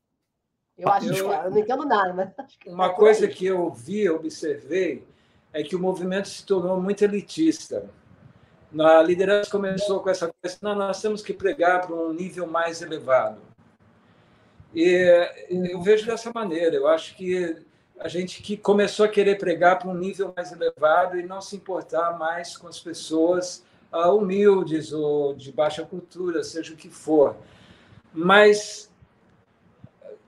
Eu 0.77 0.89
acho 0.89 1.07
eu, 1.07 1.15
que 1.15 1.21
eu 1.21 1.51
não 1.51 1.59
entendo 1.59 1.85
nada, 1.87 2.13
mas. 2.13 2.31
Uma 2.67 2.91
coisa 2.91 3.27
que 3.27 3.47
eu 3.47 3.71
vi, 3.73 4.09
observei, 4.09 5.07
é 5.53 5.63
que 5.63 5.75
o 5.75 5.81
movimento 5.81 6.29
se 6.29 6.45
tornou 6.45 6.81
muito 6.81 7.03
elitista 7.03 7.89
A 8.79 9.03
liderança 9.03 9.51
começou 9.51 10.01
com 10.01 10.11
essa 10.11 10.33
coisa, 10.33 10.59
não, 10.63 10.75
nós 10.77 11.03
temos 11.03 11.23
que 11.23 11.33
pregar 11.33 11.87
para 11.87 11.95
um 11.95 12.13
nível 12.13 12.47
mais 12.47 12.81
elevado. 12.81 13.41
E 14.73 15.29
eu 15.51 15.83
vejo 15.83 16.07
dessa 16.07 16.31
maneira, 16.33 16.77
eu 16.77 16.87
acho 16.87 17.17
que 17.17 17.57
a 17.99 18.09
gente 18.09 18.41
que 18.43 18.57
começou 18.57 19.05
a 19.05 19.09
querer 19.09 19.37
pregar 19.37 19.79
para 19.79 19.89
um 19.89 19.95
nível 19.95 20.33
mais 20.37 20.53
elevado 20.53 21.19
e 21.19 21.23
não 21.23 21.41
se 21.41 21.57
importar 21.57 22.17
mais 22.19 22.57
com 22.57 22.69
as 22.69 22.79
pessoas 22.79 23.65
uh, 23.93 24.15
humildes 24.15 24.93
ou 24.93 25.35
de 25.35 25.53
baixa 25.53 25.85
cultura, 25.85 26.43
seja 26.45 26.73
o 26.73 26.77
que 26.77 26.89
for. 26.89 27.37
Mas 28.15 28.91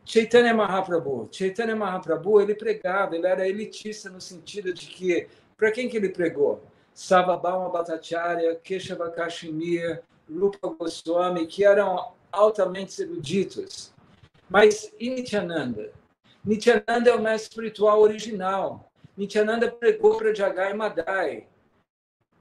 Chaitanya 0.04 0.52
Mahaprabhu, 0.52 1.28
Chaitanya 1.30 1.76
Mahaprabhu, 1.76 2.40
ele 2.40 2.54
pregava, 2.54 3.16
ele 3.16 3.26
era 3.26 3.48
elitista 3.48 4.10
no 4.10 4.20
sentido 4.20 4.74
de 4.74 4.86
que, 4.86 5.28
para 5.56 5.70
quem 5.70 5.88
que 5.88 5.96
ele 5.96 6.08
pregou? 6.08 6.62
Savabhama 6.94 7.70
Bhattacharya, 7.70 8.56
Keshava 8.56 9.10
Kashmir, 9.10 10.02
Rupa 10.30 10.68
Goswami, 10.68 11.46
que 11.46 11.64
eram 11.64 12.12
altamente 12.30 13.00
eruditos. 13.02 13.92
Mas 14.48 14.92
e 14.98 15.10
Nityananda? 15.10 15.92
Nityananda 16.44 17.10
é 17.10 17.14
o 17.14 17.22
mestre 17.22 17.50
espiritual 17.50 18.00
original. 18.00 18.90
Nityananda 19.16 19.70
pregou 19.70 20.16
para 20.16 20.34
Jagai 20.34 20.74
Madai. 20.74 21.46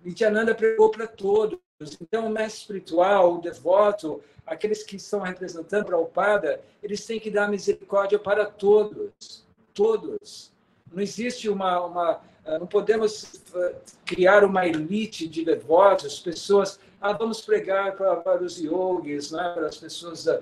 Nityananda 0.03 0.55
pregou 0.55 0.89
para 0.89 1.07
todos. 1.07 1.59
Então, 1.99 2.27
o 2.27 2.29
mestre 2.29 2.61
espiritual, 2.61 3.35
o 3.35 3.41
devoto, 3.41 4.21
aqueles 4.45 4.83
que 4.83 4.95
estão 4.95 5.21
representando 5.21 5.85
para 5.85 5.97
o 5.97 6.05
Pada, 6.05 6.61
eles 6.81 7.05
têm 7.05 7.19
que 7.19 7.31
dar 7.31 7.47
misericórdia 7.47 8.19
para 8.19 8.45
todos. 8.45 9.45
Todos. 9.73 10.51
Não 10.91 11.01
existe 11.01 11.49
uma, 11.49 11.85
uma 11.85 12.21
não 12.45 12.67
podemos 12.67 13.41
ah, 13.53 13.73
criar 14.05 14.43
uma 14.43 14.65
elite 14.67 15.27
de 15.27 15.45
devotos, 15.45 16.19
pessoas. 16.19 16.79
Ah, 16.99 17.13
vamos 17.13 17.41
pregar 17.41 17.95
para, 17.95 18.15
para 18.17 18.43
os 18.43 18.57
yogis, 18.57 19.31
né? 19.31 19.53
para 19.55 19.67
as 19.67 19.77
pessoas 19.77 20.25
da, 20.25 20.39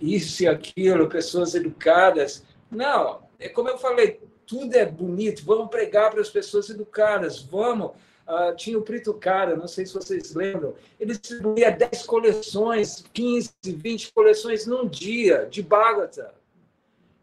isso 0.00 0.42
e 0.42 0.48
aquilo, 0.48 1.08
pessoas 1.08 1.54
educadas. 1.54 2.44
Não, 2.70 3.22
é 3.38 3.48
como 3.48 3.68
eu 3.68 3.78
falei, 3.78 4.20
tudo 4.46 4.74
é 4.74 4.84
bonito. 4.84 5.44
Vamos 5.44 5.68
pregar 5.68 6.10
para 6.10 6.20
as 6.20 6.30
pessoas 6.30 6.68
educadas. 6.70 7.40
Vamos. 7.40 7.92
Uh, 8.26 8.54
tinha 8.54 8.78
o 8.78 8.82
Prito 8.82 9.12
Cara, 9.14 9.56
não 9.56 9.66
sei 9.66 9.84
se 9.84 9.92
vocês 9.92 10.32
lembram, 10.32 10.74
ele 10.98 11.12
distribuía 11.12 11.72
10 11.72 12.06
coleções, 12.06 13.04
15, 13.12 13.50
20 13.64 14.12
coleções 14.12 14.64
num 14.64 14.86
dia 14.86 15.46
de 15.50 15.60
Bhagavata. 15.60 16.32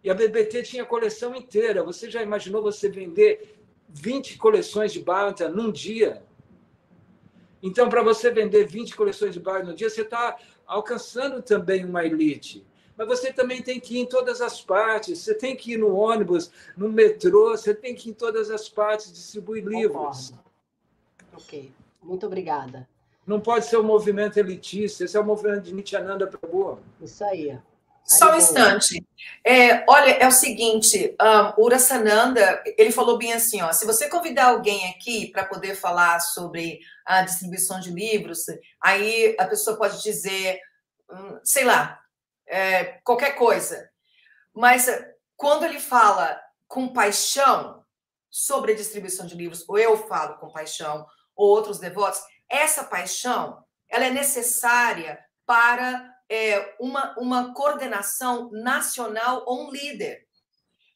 E 0.03 0.09
a 0.09 0.13
BBT 0.13 0.63
tinha 0.63 0.85
coleção 0.85 1.35
inteira. 1.35 1.83
Você 1.83 2.09
já 2.09 2.21
imaginou 2.21 2.61
você 2.61 2.89
vender 2.89 3.59
20 3.89 4.37
coleções 4.37 4.93
de 4.93 5.01
Bhagavata 5.01 5.49
num 5.49 5.71
dia? 5.71 6.23
Então, 7.61 7.89
para 7.89 8.01
você 8.01 8.31
vender 8.31 8.65
20 8.65 8.95
coleções 8.95 9.33
de 9.33 9.39
Bhagavata 9.39 9.71
no 9.71 9.75
dia, 9.75 9.89
você 9.89 10.01
está 10.01 10.37
alcançando 10.65 11.41
também 11.41 11.83
uma 11.83 12.05
elite. 12.05 12.65
Mas 12.95 13.07
você 13.07 13.31
também 13.31 13.61
tem 13.61 13.79
que 13.79 13.95
ir 13.95 13.99
em 13.99 14.05
todas 14.05 14.41
as 14.41 14.61
partes. 14.61 15.19
Você 15.19 15.33
tem 15.33 15.55
que 15.55 15.73
ir 15.73 15.77
no 15.77 15.95
ônibus, 15.95 16.51
no 16.75 16.89
metrô, 16.89 17.51
você 17.51 17.73
tem 17.73 17.95
que 17.95 18.09
ir 18.09 18.11
em 18.11 18.13
todas 18.13 18.49
as 18.51 18.67
partes 18.67 19.11
distribuir 19.11 19.65
livros. 19.65 20.33
Ok, 21.33 21.71
muito 22.03 22.25
obrigada. 22.25 22.87
Não 23.25 23.39
pode 23.39 23.65
ser 23.65 23.77
um 23.77 23.83
movimento 23.83 24.37
elitista, 24.37 25.05
esse 25.05 25.15
é 25.15 25.19
o 25.19 25.23
movimento 25.23 25.61
de 25.61 25.73
Nityananda 25.73 26.27
Prabhu. 26.27 26.79
Isso 27.01 27.23
aí. 27.23 27.57
Só 28.05 28.33
um 28.33 28.37
instante. 28.37 29.05
É, 29.43 29.85
olha, 29.87 30.11
é 30.11 30.27
o 30.27 30.31
seguinte, 30.31 31.15
um, 31.21 31.61
o 31.61 31.65
Urasananda, 31.65 32.61
ele 32.77 32.91
falou 32.91 33.17
bem 33.17 33.33
assim, 33.33 33.61
ó, 33.61 33.71
se 33.71 33.85
você 33.85 34.09
convidar 34.09 34.47
alguém 34.47 34.89
aqui 34.89 35.27
para 35.31 35.45
poder 35.45 35.75
falar 35.75 36.19
sobre 36.19 36.79
a 37.05 37.21
distribuição 37.21 37.79
de 37.79 37.91
livros, 37.91 38.45
aí 38.81 39.35
a 39.39 39.45
pessoa 39.45 39.77
pode 39.77 40.01
dizer, 40.03 40.59
hum, 41.09 41.39
sei 41.43 41.63
lá, 41.63 41.99
é, 42.47 42.83
qualquer 43.03 43.31
coisa. 43.35 43.89
Mas 44.53 44.87
quando 45.37 45.63
ele 45.63 45.79
fala 45.79 46.39
com 46.67 46.89
paixão 46.89 47.85
sobre 48.29 48.73
a 48.73 48.75
distribuição 48.75 49.25
de 49.25 49.35
livros, 49.35 49.63
ou 49.67 49.77
eu 49.77 50.07
falo 50.07 50.37
com 50.37 50.51
paixão, 50.51 51.07
ou 51.35 51.47
outros 51.47 51.79
devotos, 51.79 52.19
essa 52.49 52.83
paixão, 52.83 53.63
ela 53.87 54.05
é 54.05 54.09
necessária 54.09 55.19
para 55.45 56.18
é, 56.29 56.75
uma, 56.79 57.17
uma 57.17 57.53
coordenação 57.53 58.49
nacional 58.51 59.43
ou 59.47 59.67
um 59.67 59.71
líder. 59.71 60.27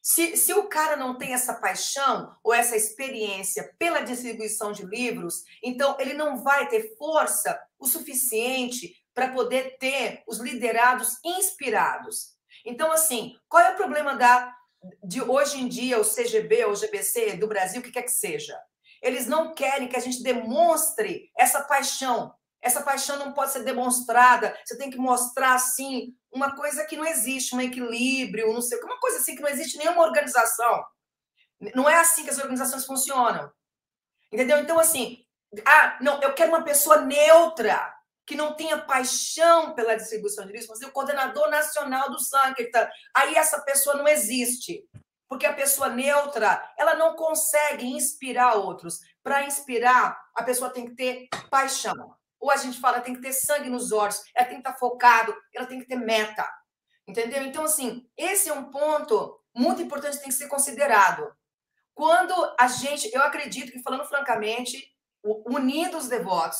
Se, 0.00 0.36
se 0.36 0.52
o 0.52 0.68
cara 0.68 0.96
não 0.96 1.16
tem 1.16 1.32
essa 1.32 1.54
paixão 1.54 2.36
ou 2.44 2.52
essa 2.52 2.76
experiência 2.76 3.74
pela 3.78 4.02
distribuição 4.02 4.70
de 4.70 4.84
livros, 4.84 5.44
então 5.62 5.96
ele 5.98 6.12
não 6.12 6.42
vai 6.42 6.68
ter 6.68 6.94
força 6.96 7.58
o 7.78 7.86
suficiente 7.86 8.94
para 9.14 9.32
poder 9.32 9.78
ter 9.78 10.22
os 10.26 10.38
liderados 10.38 11.18
inspirados. 11.24 12.34
Então, 12.66 12.92
assim, 12.92 13.34
qual 13.48 13.62
é 13.62 13.72
o 13.72 13.76
problema 13.76 14.14
da 14.14 14.54
de 15.02 15.22
hoje 15.22 15.58
em 15.62 15.66
dia 15.66 15.98
o 15.98 16.04
CGB 16.04 16.66
ou 16.66 16.72
o 16.72 16.76
GBC 16.76 17.36
do 17.36 17.46
Brasil, 17.46 17.80
o 17.80 17.82
que 17.82 17.90
quer 17.90 18.02
que 18.02 18.10
seja? 18.10 18.58
Eles 19.00 19.26
não 19.26 19.54
querem 19.54 19.88
que 19.88 19.96
a 19.96 20.00
gente 20.00 20.22
demonstre 20.22 21.30
essa 21.38 21.62
paixão 21.62 22.34
essa 22.64 22.82
paixão 22.82 23.18
não 23.18 23.34
pode 23.34 23.52
ser 23.52 23.62
demonstrada. 23.62 24.58
Você 24.64 24.78
tem 24.78 24.90
que 24.90 24.96
mostrar 24.96 25.54
assim 25.54 26.16
uma 26.32 26.56
coisa 26.56 26.86
que 26.86 26.96
não 26.96 27.04
existe, 27.04 27.54
um 27.54 27.60
equilíbrio, 27.60 28.52
não 28.52 28.62
sei, 28.62 28.80
uma 28.80 28.98
coisa 28.98 29.18
assim 29.18 29.36
que 29.36 29.42
não 29.42 29.50
existe 29.50 29.76
nenhuma 29.76 30.02
organização. 30.02 30.82
Não 31.74 31.88
é 31.88 31.96
assim 32.00 32.24
que 32.24 32.30
as 32.30 32.38
organizações 32.38 32.86
funcionam. 32.86 33.52
Entendeu? 34.32 34.58
Então 34.58 34.78
assim, 34.78 35.22
ah, 35.66 35.98
não, 36.00 36.20
eu 36.22 36.32
quero 36.32 36.50
uma 36.50 36.64
pessoa 36.64 37.02
neutra, 37.02 37.94
que 38.26 38.34
não 38.34 38.54
tenha 38.54 38.78
paixão 38.78 39.74
pela 39.74 39.94
distribuição 39.94 40.46
de 40.46 40.52
livros, 40.52 40.70
mas 40.70 40.88
o 40.88 40.90
coordenador 40.90 41.50
nacional 41.50 42.10
do 42.10 42.18
Sankirtan. 42.18 42.88
Aí 43.14 43.34
essa 43.34 43.60
pessoa 43.60 43.94
não 43.94 44.08
existe. 44.08 44.82
Porque 45.28 45.46
a 45.46 45.52
pessoa 45.52 45.90
neutra, 45.90 46.62
ela 46.78 46.94
não 46.94 47.14
consegue 47.14 47.86
inspirar 47.86 48.54
outros. 48.54 49.00
Para 49.22 49.44
inspirar, 49.44 50.18
a 50.34 50.42
pessoa 50.42 50.70
tem 50.70 50.86
que 50.86 50.94
ter 50.94 51.28
paixão 51.50 52.16
ou 52.44 52.50
a 52.50 52.58
gente 52.58 52.78
fala 52.78 53.00
tem 53.00 53.14
que 53.14 53.22
ter 53.22 53.32
sangue 53.32 53.70
nos 53.70 53.90
olhos, 53.90 54.22
ela 54.34 54.46
tem 54.46 54.60
que 54.60 54.68
estar 54.68 54.78
focado, 54.78 55.34
ela 55.54 55.66
tem 55.66 55.80
que 55.80 55.86
ter 55.86 55.96
meta. 55.96 56.46
Entendeu? 57.08 57.42
Então, 57.42 57.64
assim, 57.64 58.06
esse 58.18 58.50
é 58.50 58.52
um 58.52 58.70
ponto 58.70 59.40
muito 59.56 59.80
importante 59.80 60.16
que 60.16 60.24
tem 60.24 60.28
que 60.28 60.34
ser 60.34 60.48
considerado. 60.48 61.34
Quando 61.94 62.34
a 62.60 62.66
gente, 62.66 63.10
eu 63.14 63.22
acredito 63.22 63.72
que, 63.72 63.80
falando 63.80 64.04
francamente, 64.04 64.94
unindo 65.24 65.96
os 65.96 66.06
devotos, 66.06 66.58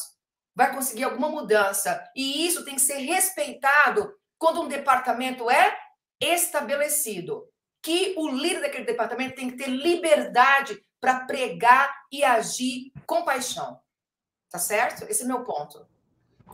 vai 0.56 0.74
conseguir 0.74 1.05
alguma 1.05 1.28
mudança. 1.28 2.02
E 2.16 2.47
isso 2.47 2.65
tem 2.65 2.77
que 2.77 2.81
ser 2.81 3.01
respeitado 3.01 4.11
quando 4.39 4.62
um 4.62 4.69
departamento 4.69 5.51
é 5.51 5.77
estabelecido. 6.19 7.47
Que 7.82 8.15
o 8.16 8.31
líder 8.31 8.62
daquele 8.62 8.86
departamento 8.86 9.35
tem 9.35 9.51
que 9.51 9.59
ter 9.59 9.69
liberdade 9.69 10.82
para 10.98 11.27
pregar 11.27 11.94
e 12.11 12.24
agir 12.24 12.90
com 13.05 13.23
paixão. 13.23 13.84
Tá 14.55 14.60
certo? 14.60 15.02
Esse 15.10 15.24
é 15.24 15.26
meu 15.26 15.40
ponto. 15.40 15.85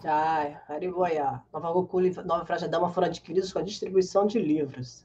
Jai, 0.03 0.59
Hariboya. 0.67 1.43
Nova 1.53 1.71
Gokuli, 1.71 2.11
Nova 2.25 2.47
Fraja 2.47 2.67
Dama 2.67 2.89
foram 2.89 3.09
adquiridos 3.09 3.53
com 3.53 3.59
a 3.59 3.63
distribuição 3.63 4.27
de 4.27 4.39
livros. 4.39 5.05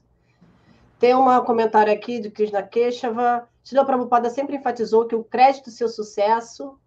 Tem 0.98 1.14
um 1.14 1.44
comentário 1.44 1.92
aqui 1.92 2.18
de 2.18 2.30
Krishna 2.30 2.62
Keshava. 2.62 3.46
Srila 3.62 3.84
Prabhupada 3.84 4.30
sempre 4.30 4.56
enfatizou 4.56 5.04
que 5.04 5.14
o 5.14 5.22
crédito 5.22 5.66
do 5.66 5.72
seu 5.72 5.90
sucesso 5.90 6.80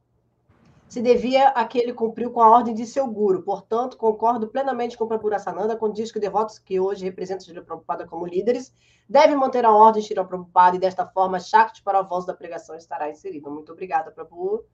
se 0.88 0.99
devia 0.99 1.49
a 1.49 1.64
que 1.64 1.77
ele 1.77 1.94
cumpriu 1.94 2.31
com 2.31 2.41
a 2.41 2.49
ordem 2.49 2.73
de 2.73 2.88
seu 2.88 3.06
guru. 3.06 3.44
Portanto, 3.44 3.95
concordo 3.95 4.48
plenamente 4.48 4.98
com 4.98 5.03
o 5.03 5.07
Prabhu 5.07 5.30
Sananda 5.38 5.76
quando 5.76 5.94
diz 5.94 6.11
que 6.11 6.19
devotos 6.19 6.57
que 6.57 6.80
hoje 6.80 7.06
representam 7.06 7.45
Srila 7.45 7.64
Prabhupada 7.64 8.07
como 8.07 8.26
líderes 8.26 8.73
devem 9.07 9.36
manter 9.36 9.64
a 9.64 9.72
ordem 9.72 10.02
de 10.02 10.07
Srila 10.07 10.26
Prabhupada 10.26 10.76
e, 10.76 10.80
desta 10.80 11.06
forma, 11.06 11.40
Shakti 11.40 11.84
para 11.84 11.99
o 11.99 12.02
avanço 12.02 12.26
da 12.26 12.34
pregação 12.34 12.76
estará 12.76 13.11
inserido. 13.11 13.52
Muito 13.52 13.72
obrigada, 13.72 14.10
Prabhu. 14.10 14.65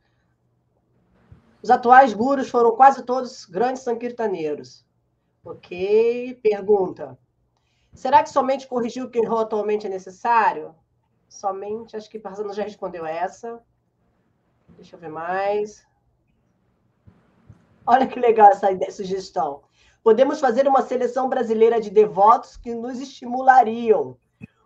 Os 1.66 1.72
atuais 1.72 2.14
gurus 2.14 2.48
foram 2.48 2.76
quase 2.76 3.02
todos 3.02 3.44
grandes 3.44 3.82
sankirtaneiros. 3.82 4.86
Ok. 5.44 6.40
Pergunta. 6.44 7.18
Será 7.92 8.22
que 8.22 8.30
somente 8.30 8.68
corrigir 8.68 9.04
o 9.04 9.10
que 9.10 9.18
errou 9.18 9.40
atualmente 9.40 9.88
é 9.88 9.90
necessário? 9.90 10.76
Somente, 11.28 11.98
acho 11.98 12.08
que 12.08 12.20
Parzana 12.20 12.54
já 12.54 12.62
respondeu 12.62 13.04
essa. 13.04 13.60
Deixa 14.78 14.96
eu 14.96 15.00
ver 15.00 15.10
mais. 15.10 15.84
Olha 17.84 18.06
que 18.06 18.20
legal 18.20 18.52
essa 18.52 18.72
ideia, 18.72 18.92
sugestão. 18.92 19.64
Podemos 20.04 20.40
fazer 20.40 20.68
uma 20.68 20.84
seleção 20.84 21.28
brasileira 21.28 21.82
de 21.82 21.90
devotos 21.90 22.58
que 22.58 22.76
nos 22.76 23.00
estimulariam. 23.00 24.16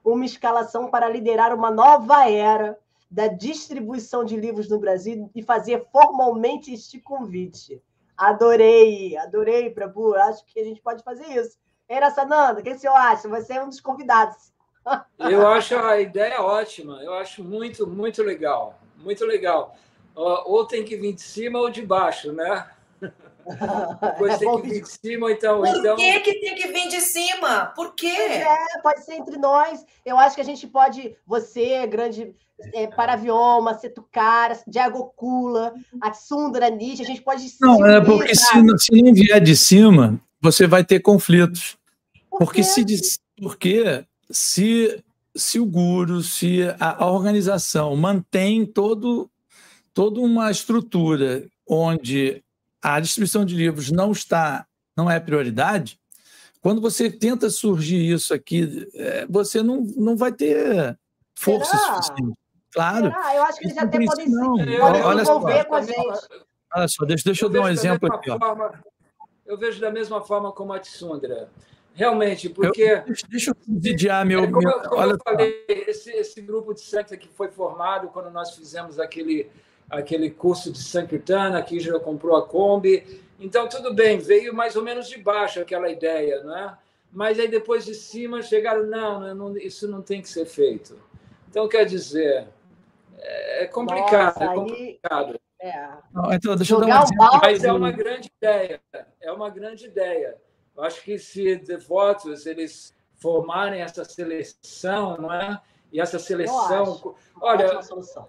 Uma 0.04 0.26
escalação 0.26 0.92
para 0.92 1.08
liderar 1.08 1.56
uma 1.56 1.72
nova 1.72 2.30
era 2.30 2.78
da 3.10 3.28
distribuição 3.28 4.24
de 4.24 4.36
livros 4.36 4.70
no 4.70 4.80
Brasil 4.80 5.32
e 5.34 5.42
fazer 5.42 5.88
formalmente 5.92 6.74
este 6.74 7.00
convite. 7.00 7.82
Adorei, 8.16 9.18
adorei, 9.18 9.70
Prabhu. 9.70 10.14
Acho 10.16 10.46
que 10.46 10.60
a 10.60 10.64
gente 10.64 10.82
pode 10.82 11.04
fazer 11.04 11.26
isso. 11.26 11.58
Era 11.88 12.12
Sananda, 12.12 12.60
o 12.60 12.64
que 12.64 12.78
você 12.78 12.88
acha? 12.88 13.28
Você 13.28 13.54
é 13.54 13.64
um 13.64 13.70
dos 13.70 13.80
convidados. 13.80 14.54
Eu 15.18 15.48
acho 15.48 15.76
a 15.76 16.00
ideia 16.00 16.42
ótima. 16.42 17.02
Eu 17.02 17.14
acho 17.14 17.44
muito, 17.44 17.88
muito 17.88 18.22
legal. 18.22 18.80
Muito 18.98 19.26
legal. 19.26 19.76
ou 20.16 20.66
tem 20.66 20.84
que 20.84 20.98
vir 20.98 21.14
de 21.14 21.22
cima 21.22 21.60
ou 21.60 21.70
de 21.70 21.82
baixo, 21.82 22.32
né? 22.32 22.70
Depois 24.02 24.34
é 24.34 24.38
tem 24.38 24.62
que 24.62 24.68
vir 24.70 24.82
de 24.82 24.90
cima, 24.90 25.32
então. 25.32 25.62
Por 25.62 25.68
então... 25.68 25.96
que, 25.96 26.20
que 26.20 26.34
tem 26.40 26.56
que 26.56 26.68
vir 26.68 26.88
de 26.90 27.02
cima? 27.02 27.68
Por 27.76 27.96
quê? 27.96 28.08
É, 28.08 28.82
pode 28.82 29.04
ser 29.04 29.16
entre 29.16 29.38
nós. 29.38 29.84
Eu 30.06 30.18
acho 30.18 30.36
que 30.36 30.42
a 30.42 30.46
gente 30.46 30.68
pode, 30.68 31.16
você, 31.26 31.88
grande 31.88 32.36
é, 32.74 32.88
Paravioma, 32.88 33.78
Setucara, 33.78 34.60
Diago 34.68 35.12
Kula, 35.16 35.74
Atsundara, 36.02 36.70
Nietzsche, 36.70 37.04
a 37.04 37.06
gente 37.06 37.22
pode. 37.22 37.48
Não, 37.60 37.86
é 37.86 38.02
porque 38.02 38.36
se, 38.36 38.46
se 38.80 39.02
não 39.02 39.14
vier 39.14 39.42
de 39.42 39.56
cima, 39.56 40.20
você 40.42 40.68
vai 40.68 40.84
ter 40.84 41.00
conflitos. 41.00 41.78
Por 42.30 42.40
porque 42.40 42.64
se, 42.64 42.86
porque 43.42 44.06
se, 44.30 45.04
se 45.36 45.60
o 45.60 45.66
guru, 45.66 46.22
se 46.22 46.64
a, 46.80 47.04
a 47.04 47.12
organização 47.12 47.96
mantém 47.96 48.66
todo, 48.66 49.30
toda 49.94 50.20
uma 50.20 50.52
estrutura 50.52 51.46
onde 51.68 52.44
a 52.82 53.00
distribuição 53.00 53.46
de 53.46 53.56
livros 53.56 53.92
não 53.92 54.12
está, 54.12 54.66
não 54.96 55.10
é 55.10 55.20
prioridade, 55.20 56.00
quando 56.62 56.82
você 56.82 57.10
tenta 57.10 57.50
surgir 57.50 58.14
isso 58.14 58.34
aqui, 58.34 58.88
é, 58.94 59.26
você 59.28 59.64
não, 59.64 59.82
não 59.96 60.18
vai 60.18 60.32
ter 60.32 60.98
força 61.36 61.78
Será? 61.78 62.02
suficiente. 62.02 62.38
Claro. 62.72 63.08
Será? 63.08 63.36
Eu 63.36 63.44
acho 63.44 63.60
que 63.60 63.66
eles 63.66 63.78
até 63.78 64.06
podem 64.06 64.28
se 64.28 64.36
olha 64.82 65.22
envolver 65.22 65.66
com 65.66 65.76
a 65.76 65.82
gente. 65.82 66.28
Olha 66.76 66.88
só, 66.88 67.06
deixa, 67.06 67.24
deixa 67.24 67.46
eu, 67.46 67.50
eu 67.50 67.54
dar 67.54 67.62
um 67.62 67.70
exemplo 67.70 68.14
aqui. 68.14 68.30
Forma, 68.38 68.84
eu 69.46 69.58
vejo 69.58 69.80
da 69.80 69.90
mesma 69.90 70.22
forma 70.22 70.52
como 70.52 70.74
a 70.74 70.80
Tsundra. 70.80 71.50
Realmente, 71.94 72.50
porque. 72.50 72.84
Eu, 72.84 73.04
deixa 73.30 73.52
eu 73.52 73.56
subsidiar 73.66 74.26
meu. 74.26 74.44
É, 74.44 74.48
como, 74.48 74.60
meu, 74.60 74.70
eu, 74.70 74.82
como 74.82 75.02
olha 75.02 75.12
eu 75.14 75.20
falei, 75.24 75.66
esse, 75.68 76.12
esse 76.12 76.42
grupo 76.42 76.74
de 76.74 76.82
Santa 76.82 77.18
que 77.18 77.28
foi 77.28 77.50
formado 77.50 78.10
quando 78.10 78.30
nós 78.30 78.56
fizemos 78.56 79.00
aquele 79.00 79.50
aquele 79.90 80.30
curso 80.30 80.72
de 80.72 80.78
Sankirtana, 80.78 81.58
aqui 81.58 81.80
já 81.80 82.00
comprou 82.00 82.36
a 82.36 82.46
Kombi. 82.46 83.22
Então, 83.40 83.68
tudo 83.68 83.94
bem, 83.94 84.20
veio 84.20 84.54
mais 84.54 84.76
ou 84.76 84.84
menos 84.84 85.08
de 85.08 85.18
baixo 85.18 85.60
aquela 85.60 85.90
ideia, 85.90 86.44
não 86.44 86.56
é? 86.56 86.78
Mas 87.12 87.40
aí 87.40 87.48
depois 87.48 87.86
de 87.86 87.96
cima 87.96 88.42
chegaram, 88.42 88.86
não, 88.86 89.34
não 89.34 89.58
isso 89.58 89.88
não 89.88 90.02
tem 90.02 90.22
que 90.22 90.30
ser 90.30 90.46
feito. 90.46 90.96
Então, 91.50 91.68
quer 91.68 91.86
dizer, 91.86 92.48
é 93.18 93.66
complicado, 93.66 94.40
Nossa, 94.40 94.44
é 94.44 94.56
complicado. 94.56 95.40
Aí, 95.62 95.70
é. 95.70 95.90
Não, 96.14 96.34
então, 96.34 96.56
deixa 96.56 96.74
eu 96.74 96.80
dar 96.82 97.04
um 97.04 97.40
Mas 97.42 97.64
é 97.64 97.72
uma 97.72 97.92
grande 97.92 98.32
ideia, 98.38 98.82
é 99.20 99.32
uma 99.32 99.50
grande 99.50 99.86
ideia. 99.86 100.38
Eu 100.78 100.84
acho 100.84 101.02
que 101.04 101.18
se 101.18 101.56
devotos 101.58 102.46
eles 102.46 102.94
formarem 103.16 103.82
essa 103.82 104.06
seleção, 104.06 105.18
não 105.18 105.34
é? 105.34 105.60
E 105.92 106.00
essa 106.00 106.20
seleção. 106.20 107.16
Olha, 107.42 107.80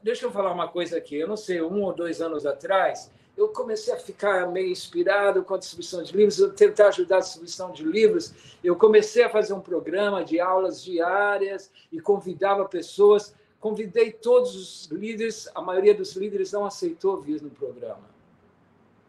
deixa 0.03 0.27
eu 0.27 0.31
falar 0.31 0.53
uma 0.53 0.69
coisa 0.69 0.97
aqui. 0.97 1.17
Eu 1.17 1.29
não 1.29 1.37
sei, 1.37 1.61
um 1.61 1.83
ou 1.83 1.93
dois 1.93 2.21
anos 2.21 2.47
atrás, 2.47 3.11
eu 3.37 3.49
comecei 3.49 3.93
a 3.93 3.99
ficar 3.99 4.51
meio 4.51 4.71
inspirado 4.71 5.43
com 5.45 5.55
a 5.55 5.59
distribuição 5.59 6.03
de 6.03 6.17
livros, 6.17 6.39
eu 6.39 6.53
tentar 6.53 6.89
ajudar 6.89 7.17
a 7.17 7.21
distribuição 7.21 7.71
de 7.71 7.85
livros. 7.85 8.35
Eu 8.63 8.77
comecei 8.77 9.23
a 9.23 9.31
fazer 9.31 9.53
um 9.53 9.61
programa 9.61 10.25
de 10.25 10.41
aulas 10.41 10.83
diárias 10.83 11.71
e 11.93 12.01
convidava 12.01 12.65
pessoas. 12.67 13.35
Convidei 13.59 14.11
todos 14.11 14.55
os 14.55 14.87
líderes, 14.91 15.49
a 15.55 15.61
maioria 15.61 15.95
dos 15.95 16.17
líderes 16.17 16.53
não 16.53 16.65
aceitou 16.65 17.21
vir 17.21 17.43
no 17.43 17.51
programa. 17.51 18.09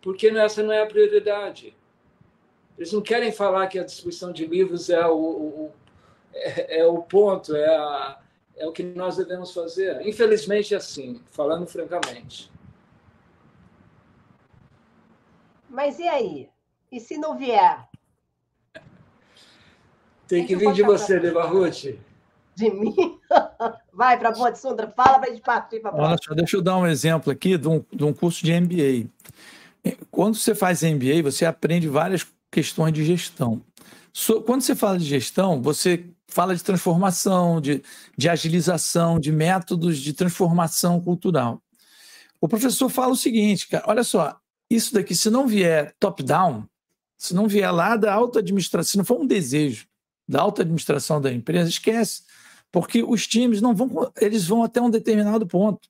Porque 0.02 0.28
essa 0.28 0.61
não 0.61 0.73
é 0.73 0.82
a 0.82 0.86
prioridade. 0.86 1.76
Eles 2.78 2.91
não 2.91 3.02
querem 3.02 3.32
falar 3.32 3.68
que 3.68 3.80
a 3.80 3.84
distribuição 3.84 4.32
de 4.32 4.45
livros 4.45 4.90
é 4.90 5.06
o, 5.07 5.15
o 5.15 5.72
é, 6.34 6.80
é, 6.80 6.88
o 6.88 7.02
ponto, 7.02 7.56
é 7.56 7.68
a, 7.68 8.20
é 8.61 8.67
o 8.67 8.71
que 8.71 8.83
nós 8.83 9.17
devemos 9.17 9.51
fazer. 9.51 10.05
Infelizmente, 10.07 10.75
é 10.75 10.77
assim, 10.77 11.19
falando 11.31 11.65
francamente. 11.65 12.51
Mas 15.67 15.97
e 15.97 16.07
aí? 16.07 16.49
E 16.91 16.99
se 16.99 17.17
não 17.17 17.35
vier? 17.35 17.89
Tem 20.27 20.45
que 20.45 20.55
vir 20.55 20.73
de 20.73 20.83
você, 20.83 21.19
Deva 21.19 21.43
Ruth. 21.45 21.97
De 22.55 22.69
mim? 22.69 23.19
Vai 23.91 24.19
para 24.19 24.29
a 24.29 24.31
Boa 24.31 24.51
de 24.51 24.59
Sundra, 24.59 24.88
fala 24.95 25.17
para 25.17 25.29
a 25.29 25.33
gente 25.33 25.41
partir 25.41 25.79
para 25.79 25.95
Olha 25.95 26.17
só, 26.21 26.33
deixa 26.35 26.57
eu 26.57 26.61
dar 26.61 26.77
um 26.77 26.85
exemplo 26.85 27.31
aqui 27.31 27.57
de 27.57 27.67
um, 27.67 27.83
de 27.91 28.03
um 28.03 28.13
curso 28.13 28.45
de 28.45 28.53
MBA. 28.53 29.09
Quando 30.11 30.35
você 30.35 30.53
faz 30.53 30.83
MBA, 30.83 31.23
você 31.23 31.45
aprende 31.45 31.88
várias 31.88 32.27
questões 32.51 32.93
de 32.93 33.03
gestão. 33.03 33.61
Quando 34.45 34.61
você 34.61 34.75
fala 34.75 34.99
de 34.99 35.05
gestão, 35.05 35.61
você 35.61 36.05
fala 36.31 36.55
de 36.55 36.63
transformação, 36.63 37.61
de, 37.61 37.83
de 38.17 38.29
agilização, 38.29 39.19
de 39.19 39.31
métodos 39.31 39.99
de 39.99 40.13
transformação 40.13 40.99
cultural. 40.99 41.61
O 42.39 42.47
professor 42.47 42.89
fala 42.89 43.13
o 43.13 43.17
seguinte, 43.17 43.67
cara, 43.67 43.83
olha 43.87 44.03
só, 44.03 44.39
isso 44.69 44.93
daqui, 44.93 45.13
se 45.13 45.29
não 45.29 45.45
vier 45.45 45.93
top-down, 45.99 46.65
se 47.17 47.35
não 47.35 47.47
vier 47.47 47.71
lá 47.71 47.95
da 47.95 48.13
alta 48.13 48.39
administração, 48.39 48.91
se 48.91 48.97
não 48.97 49.05
for 49.05 49.19
um 49.19 49.27
desejo 49.27 49.85
da 50.27 50.41
alta 50.41 50.61
administração 50.61 51.21
da 51.21 51.31
empresa, 51.31 51.69
esquece, 51.69 52.23
porque 52.71 53.03
os 53.03 53.27
times 53.27 53.61
não 53.61 53.75
vão, 53.75 54.11
eles 54.19 54.47
vão 54.47 54.63
até 54.63 54.81
um 54.81 54.89
determinado 54.89 55.45
ponto. 55.45 55.89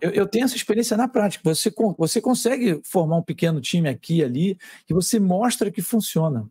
Eu, 0.00 0.10
eu 0.10 0.26
tenho 0.26 0.44
essa 0.44 0.56
experiência 0.56 0.96
na 0.96 1.08
prática. 1.08 1.42
Você, 1.44 1.72
você 1.96 2.20
consegue 2.20 2.80
formar 2.84 3.16
um 3.16 3.22
pequeno 3.22 3.60
time 3.60 3.88
aqui 3.88 4.16
e 4.16 4.24
ali, 4.24 4.58
e 4.88 4.92
você 4.92 5.18
mostra 5.20 5.70
que 5.70 5.80
funciona. 5.80 6.48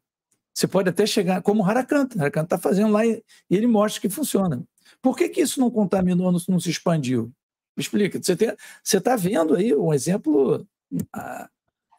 Você 0.57 0.67
pode 0.67 0.89
até 0.89 1.05
chegar, 1.05 1.39
como 1.43 1.61
o 1.61 1.65
Harakanta. 1.67 2.17
O 2.17 2.19
Harakanta 2.19 2.55
está 2.55 2.57
fazendo 2.57 2.91
lá 2.91 3.05
e, 3.05 3.23
e, 3.47 3.55
ele 3.55 3.67
mostra 3.67 4.01
que 4.01 4.09
funciona. 4.09 4.63
Por 4.99 5.15
que, 5.15 5.29
que 5.29 5.39
isso 5.39 5.59
não 5.59 5.69
contaminou, 5.69 6.31
não, 6.31 6.39
não 6.49 6.59
se 6.59 6.71
expandiu? 6.71 7.31
Me 7.75 7.83
explica. 7.83 8.19
Você 8.19 8.97
está 8.97 9.15
vendo 9.15 9.55
aí 9.55 9.75
um 9.75 9.93
exemplo 9.93 10.65
ah, 11.13 11.47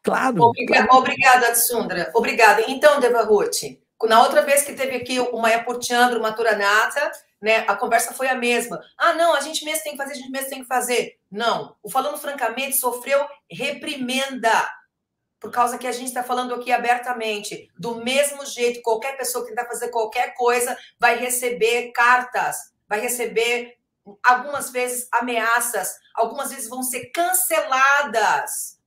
claro. 0.03 0.43
Obrigada, 0.43 0.89
obrigada, 0.93 1.55
Sundra. 1.55 2.11
Obrigada. 2.13 2.65
Então, 2.67 2.99
Deva 2.99 3.23
Ruth, 3.23 3.63
na 4.09 4.25
outra 4.25 4.43
vez 4.43 4.65
que 4.65 4.73
teve 4.73 4.97
aqui 4.97 5.21
o 5.21 5.39
Maia 5.39 5.63
Purtiandro, 5.63 6.19
uma 6.19 6.33
Turanata, 6.33 7.13
né, 7.41 7.59
a 7.59 7.77
conversa 7.77 8.13
foi 8.13 8.27
a 8.27 8.35
mesma. 8.35 8.81
Ah, 8.99 9.15
não, 9.15 9.35
a 9.35 9.41
gente 9.41 9.65
mesmo 9.65 9.85
tem 9.85 9.93
que 9.93 9.99
fazer, 9.99 10.15
a 10.15 10.17
gente 10.17 10.33
mesmo 10.33 10.51
tem 10.51 10.63
que 10.63 10.67
fazer. 10.67 11.17
Não. 11.31 11.77
O 11.81 11.89
Falando 11.89 12.19
Francamente 12.19 12.77
sofreu 12.77 13.25
reprimenda 13.49 14.69
por 15.41 15.51
causa 15.53 15.79
que 15.79 15.87
a 15.87 15.93
gente 15.93 16.09
está 16.09 16.23
falando 16.23 16.55
aqui 16.55 16.73
abertamente. 16.73 17.71
Do 17.79 17.97
mesmo 17.97 18.45
jeito, 18.45 18.83
qualquer 18.83 19.17
pessoa 19.17 19.45
que 19.45 19.51
tentar 19.51 19.67
fazer 19.67 19.89
qualquer 19.91 20.35
coisa 20.35 20.77
vai 20.99 21.17
receber 21.17 21.93
cartas, 21.93 22.73
vai 22.89 23.01
receber 23.01 23.79
algumas 24.25 24.71
vezes 24.71 25.09
ameaças, 25.13 25.99
algumas 26.15 26.51
vezes 26.51 26.69
vão 26.69 26.83
ser 26.83 27.07
canceladas. 27.11 28.79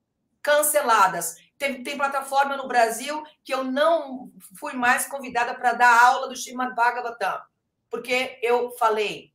Canceladas. 0.41 1.35
Tem, 1.57 1.83
tem 1.83 1.97
plataforma 1.97 2.57
no 2.57 2.67
Brasil 2.67 3.23
que 3.43 3.53
eu 3.53 3.63
não 3.63 4.31
fui 4.59 4.73
mais 4.73 5.05
convidada 5.05 5.53
para 5.53 5.73
dar 5.73 6.03
aula 6.03 6.27
do 6.27 6.35
Srimad 6.35 6.73
Bhagavatam, 6.73 7.39
porque 7.89 8.39
eu 8.41 8.71
falei. 8.71 9.31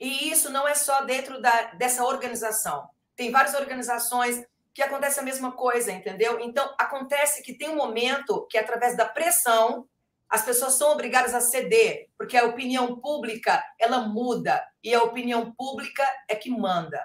E 0.00 0.30
isso 0.30 0.50
não 0.50 0.66
é 0.66 0.74
só 0.74 1.02
dentro 1.02 1.40
da, 1.40 1.72
dessa 1.74 2.04
organização. 2.04 2.90
Tem 3.14 3.30
várias 3.30 3.54
organizações 3.54 4.44
que 4.72 4.82
acontece 4.82 5.18
a 5.18 5.22
mesma 5.22 5.52
coisa, 5.52 5.92
entendeu? 5.92 6.38
Então, 6.40 6.74
acontece 6.78 7.42
que 7.42 7.54
tem 7.54 7.68
um 7.68 7.76
momento 7.76 8.46
que, 8.48 8.56
através 8.56 8.96
da 8.96 9.04
pressão, 9.04 9.88
as 10.28 10.44
pessoas 10.44 10.74
são 10.74 10.92
obrigadas 10.92 11.34
a 11.34 11.40
ceder, 11.40 12.08
porque 12.16 12.36
a 12.36 12.46
opinião 12.46 13.00
pública, 13.00 13.62
ela 13.78 14.00
muda, 14.00 14.64
e 14.82 14.94
a 14.94 15.02
opinião 15.02 15.52
pública 15.52 16.06
é 16.28 16.36
que 16.36 16.50
manda. 16.50 17.04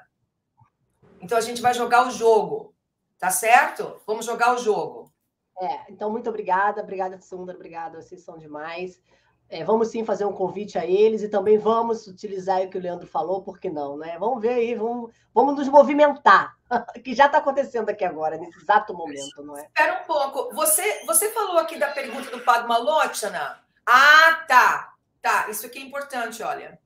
Então, 1.19 1.37
a 1.37 1.41
gente 1.41 1.61
vai 1.61 1.73
jogar 1.73 2.07
o 2.07 2.11
jogo, 2.11 2.75
tá 3.17 3.31
certo? 3.31 3.99
Vamos 4.05 4.25
jogar 4.25 4.53
o 4.53 4.59
jogo. 4.59 5.11
É, 5.59 5.91
então, 5.91 6.11
muito 6.11 6.29
obrigada, 6.29 6.81
obrigada, 6.81 7.19
Sundar, 7.19 7.55
obrigada, 7.55 8.01
vocês 8.01 8.21
são 8.21 8.37
demais. 8.37 9.01
É, 9.47 9.63
vamos 9.63 9.89
sim 9.89 10.03
fazer 10.03 10.25
um 10.25 10.33
convite 10.33 10.77
a 10.77 10.85
eles 10.85 11.21
e 11.21 11.29
também 11.29 11.57
vamos 11.57 12.07
utilizar 12.07 12.61
o 12.61 12.69
que 12.69 12.77
o 12.77 12.81
Leandro 12.81 13.05
falou, 13.05 13.43
por 13.43 13.59
que 13.59 13.69
não, 13.69 13.95
né? 13.95 14.17
Vamos 14.17 14.41
ver 14.41 14.53
aí, 14.55 14.73
vamos, 14.73 15.11
vamos 15.33 15.55
nos 15.55 15.69
movimentar, 15.69 16.57
que 17.03 17.13
já 17.13 17.27
está 17.27 17.37
acontecendo 17.37 17.89
aqui 17.89 18.03
agora, 18.03 18.37
nesse 18.37 18.57
exato 18.57 18.93
momento, 18.93 19.43
não 19.43 19.55
é? 19.55 19.65
Espera 19.65 20.01
um 20.01 20.05
pouco, 20.05 20.53
você, 20.55 21.05
você 21.05 21.29
falou 21.31 21.59
aqui 21.59 21.77
da 21.77 21.89
pergunta 21.89 22.31
do 22.31 22.39
Padma 22.43 22.77
Lochana? 22.77 23.59
Ah, 23.85 24.43
tá, 24.47 24.93
tá, 25.21 25.47
isso 25.49 25.67
aqui 25.67 25.77
é 25.77 25.83
importante, 25.83 26.41
olha. 26.41 26.79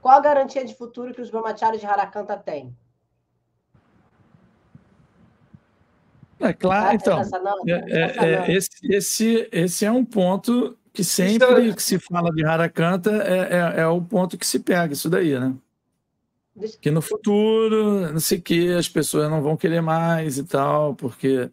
Qual 0.00 0.16
a 0.16 0.20
garantia 0.20 0.64
de 0.64 0.74
futuro 0.74 1.12
que 1.12 1.20
os 1.20 1.28
brahmacharis 1.28 1.80
de 1.80 1.86
Harakanta 1.86 2.36
têm? 2.36 2.74
É 6.40 6.52
claro, 6.52 6.94
então. 6.94 7.20
É, 7.66 7.72
é, 7.72 8.34
é, 8.34 8.52
esse, 8.52 8.70
esse, 8.84 9.48
esse 9.50 9.84
é 9.84 9.90
um 9.90 10.04
ponto 10.04 10.77
que 10.98 11.04
sempre 11.04 11.72
que 11.72 11.80
se 11.80 11.96
fala 11.96 12.28
de 12.32 12.44
Harakanta 12.44 13.22
é, 13.22 13.38
é, 13.38 13.80
é, 13.82 13.86
o 13.86 14.02
ponto 14.02 14.36
que 14.36 14.44
se 14.44 14.58
pega, 14.58 14.92
isso 14.92 15.08
daí, 15.08 15.38
né? 15.38 15.54
Que 16.80 16.90
no 16.90 17.00
futuro, 17.00 18.10
não 18.10 18.18
sei 18.18 18.38
o 18.38 18.42
que, 18.42 18.72
as 18.72 18.88
pessoas 18.88 19.30
não 19.30 19.40
vão 19.40 19.56
querer 19.56 19.80
mais 19.80 20.38
e 20.38 20.44
tal, 20.44 20.96
porque 20.96 21.48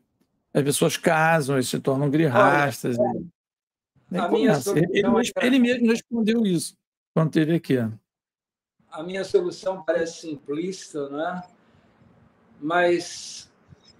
as 0.52 0.64
pessoas 0.64 0.98
casam 0.98 1.60
e 1.60 1.64
se 1.64 1.80
tornam 1.80 2.10
grihastas. 2.10 2.98
Olha, 2.98 3.20
e... 4.12 4.18
ele, 4.18 5.06
ele, 5.06 5.32
ele, 5.44 5.60
mesmo 5.60 5.92
respondeu 5.92 6.44
isso 6.44 6.76
quando 7.14 7.30
teve 7.30 7.54
aqui. 7.54 7.78
a 8.90 9.04
minha 9.04 9.24
solução 9.24 9.84
parece 9.84 10.22
simplista, 10.22 11.08
né? 11.10 11.44
mas 12.60 13.48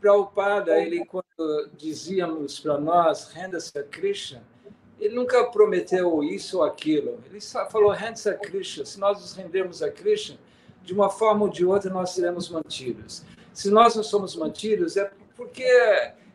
Prabhupada, 0.02 0.82
ele, 0.82 1.06
quando 1.06 1.70
dizíamos 1.78 2.60
para 2.60 2.80
nós, 2.80 3.28
renda-se 3.28 3.78
a 3.78 3.84
Krishna, 3.84 4.55
ele 5.00 5.16
nunca 5.16 5.44
prometeu 5.46 6.24
isso 6.24 6.58
ou 6.58 6.64
aquilo. 6.64 7.20
Ele 7.30 7.42
só 7.42 7.70
falou, 7.70 7.92
renda-se 7.92 8.30
a 8.30 8.34
Krishna. 8.34 8.86
Se 8.86 9.00
nós 9.00 9.20
nos 9.20 9.34
rendermos 9.34 9.82
a 9.84 9.92
Krishna, 9.92 10.38
de 10.84 10.94
uma 10.94 11.10
forma 11.10 11.44
ou 11.44 11.50
de 11.50 11.66
outra 11.66 11.92
nós 11.92 12.12
seremos 12.12 12.50
mantidos. 12.50 13.24
Se 13.54 13.70
nós 13.70 13.96
não 13.96 14.04
somos 14.04 14.36
mantidos, 14.36 14.96
é 14.98 15.12
porque 15.36 15.66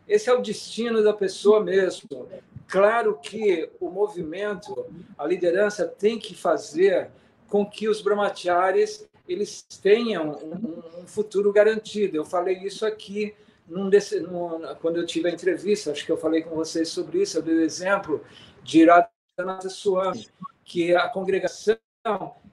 esse 0.07 0.29
é 0.29 0.33
o 0.33 0.41
destino 0.41 1.03
da 1.03 1.13
pessoa 1.13 1.63
mesmo. 1.63 2.27
Claro 2.67 3.17
que 3.21 3.69
o 3.79 3.89
movimento, 3.89 4.85
a 5.17 5.25
liderança 5.25 5.85
tem 5.85 6.19
que 6.19 6.35
fazer 6.35 7.09
com 7.47 7.65
que 7.65 7.87
os 7.87 8.01
brahmacharis 8.01 9.09
eles 9.27 9.61
tenham 9.81 10.31
um, 10.31 11.01
um 11.01 11.07
futuro 11.07 11.51
garantido. 11.53 12.17
Eu 12.17 12.25
falei 12.25 12.57
isso 12.59 12.85
aqui 12.85 13.33
num 13.67 13.89
desse, 13.89 14.19
num, 14.19 14.61
quando 14.81 14.97
eu 14.97 15.05
tive 15.05 15.29
a 15.29 15.31
entrevista, 15.31 15.91
acho 15.91 16.05
que 16.05 16.11
eu 16.11 16.17
falei 16.17 16.41
com 16.41 16.55
vocês 16.55 16.89
sobre 16.89 17.21
isso, 17.21 17.37
eu 17.37 17.41
dei 17.41 17.55
o 17.55 17.61
exemplo 17.61 18.21
de 18.63 18.85
Radhanatha 18.85 19.69
Swami, 19.69 20.27
que 20.63 20.95
a 20.95 21.07
congregação, 21.09 21.77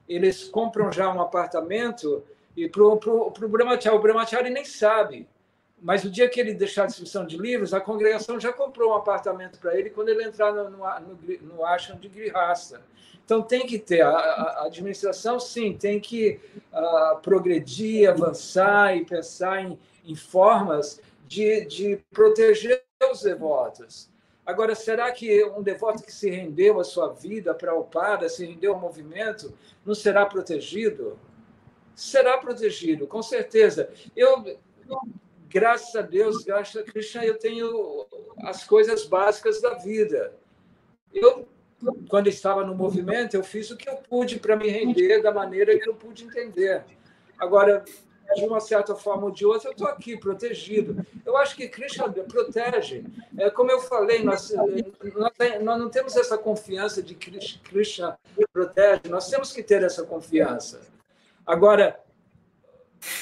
eles 0.07 0.45
compram 0.45 0.91
já 0.91 1.13
um 1.13 1.21
apartamento 1.21 2.23
e 2.55 2.67
para 2.67 2.83
o 2.83 3.31
Brahmachari, 3.47 3.95
o 3.95 4.01
Brahmachari 4.01 4.49
nem 4.49 4.65
sabe, 4.65 5.27
mas 5.81 6.03
o 6.03 6.09
dia 6.09 6.27
que 6.27 6.39
ele 6.39 6.53
deixar 6.53 6.83
a 6.83 6.85
distribuição 6.87 7.25
de 7.25 7.37
livros, 7.37 7.73
a 7.73 7.79
congregação 7.79 8.39
já 8.39 8.51
comprou 8.51 8.91
um 8.91 8.95
apartamento 8.95 9.59
para 9.59 9.77
ele 9.77 9.89
quando 9.89 10.09
ele 10.09 10.23
entrar 10.23 10.51
no, 10.51 10.69
no, 10.69 10.77
no, 10.77 11.37
no 11.41 11.65
ashram 11.65 11.97
de 11.97 12.09
Grihasta. 12.09 12.81
Então, 13.23 13.41
tem 13.41 13.65
que 13.65 13.77
ter, 13.77 14.01
a, 14.01 14.09
a 14.09 14.65
administração, 14.65 15.39
sim, 15.39 15.77
tem 15.77 15.99
que 15.99 16.39
uh, 16.73 17.21
progredir, 17.21 18.09
avançar 18.09 18.97
e 18.97 19.05
pensar 19.05 19.61
em, 19.63 19.79
em 20.03 20.15
formas 20.15 20.99
de, 21.27 21.63
de 21.65 21.99
proteger 22.11 22.83
os 23.09 23.21
devotos. 23.21 24.09
Agora, 24.49 24.73
será 24.73 25.11
que 25.11 25.45
um 25.45 25.61
devoto 25.61 26.01
que 26.01 26.11
se 26.11 26.27
rendeu 26.27 26.79
à 26.79 26.83
sua 26.83 27.09
vida 27.09 27.53
para 27.53 27.75
o 27.75 27.83
Pada, 27.83 28.27
se 28.27 28.43
rendeu 28.43 28.73
ao 28.73 28.79
movimento, 28.79 29.53
não 29.85 29.93
será 29.93 30.25
protegido? 30.25 31.19
Será 31.93 32.35
protegido, 32.39 33.05
com 33.05 33.21
certeza. 33.21 33.91
Eu, 34.15 34.57
graças 35.47 35.95
a 35.95 36.01
Deus, 36.01 36.43
graças 36.43 36.77
a 36.77 36.83
Krishna, 36.83 37.23
eu 37.23 37.37
tenho 37.37 38.07
as 38.39 38.63
coisas 38.63 39.05
básicas 39.05 39.61
da 39.61 39.75
vida. 39.75 40.33
Eu, 41.13 41.47
quando 42.09 42.25
estava 42.25 42.65
no 42.65 42.73
movimento, 42.73 43.35
eu 43.35 43.43
fiz 43.43 43.69
o 43.69 43.77
que 43.77 43.87
eu 43.87 43.97
pude 43.97 44.39
para 44.39 44.55
me 44.55 44.67
render 44.67 45.21
da 45.21 45.31
maneira 45.31 45.77
que 45.77 45.87
eu 45.87 45.93
pude 45.93 46.23
entender. 46.23 46.83
Agora, 47.37 47.85
de 48.35 48.45
uma 48.45 48.59
certa 48.59 48.95
forma 48.95 49.25
ou 49.25 49.31
de 49.31 49.45
outra, 49.45 49.69
eu 49.69 49.71
estou 49.71 49.87
aqui 49.87 50.17
protegido. 50.17 51.05
Eu 51.25 51.37
acho 51.37 51.55
que 51.55 51.67
Krishna 51.67 52.09
protege. 52.09 53.03
É, 53.37 53.49
como 53.49 53.71
eu 53.71 53.79
falei, 53.81 54.23
nós, 54.23 54.51
nós, 54.51 55.33
nós 55.61 55.79
não 55.79 55.89
temos 55.89 56.15
essa 56.15 56.37
confiança 56.37 57.01
de 57.01 57.15
que 57.15 57.59
Krishna 57.59 58.17
protege, 58.53 59.01
nós 59.09 59.29
temos 59.29 59.51
que 59.51 59.63
ter 59.63 59.83
essa 59.83 60.03
confiança. 60.03 60.81
Agora, 61.45 61.99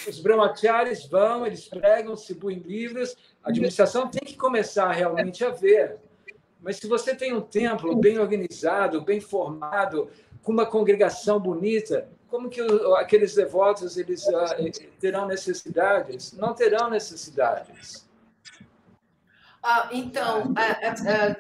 os 0.08 0.20
brahmacharis 0.20 1.06
vão, 1.06 1.46
eles 1.46 1.68
pregam, 1.68 2.14
distribuem 2.14 2.60
livros, 2.60 3.16
a 3.44 3.50
administração 3.50 4.10
tem 4.10 4.28
que 4.28 4.36
começar 4.36 4.92
realmente 4.92 5.46
a 5.46 5.50
ver. 5.50 5.98
Mas 6.62 6.78
se 6.78 6.88
você 6.88 7.16
tem 7.16 7.34
um 7.34 7.42
templo 7.42 7.96
bem 7.96 8.18
organizado, 8.20 9.02
bem 9.02 9.22
formado, 9.22 10.10
com 10.42 10.52
uma 10.52 10.66
congregação 10.66 11.40
bonita, 11.40 12.10
como 12.30 12.50
que 12.50 12.62
aqueles 12.98 13.34
devotos 13.36 13.98
eles 13.98 14.26
uh, 14.28 14.98
terão 15.00 15.26
necessidades? 15.26 16.34
Não 16.34 16.54
terão 16.54 16.90
necessidades. 16.90 18.08
Ah, 19.64 19.90
então, 19.92 20.54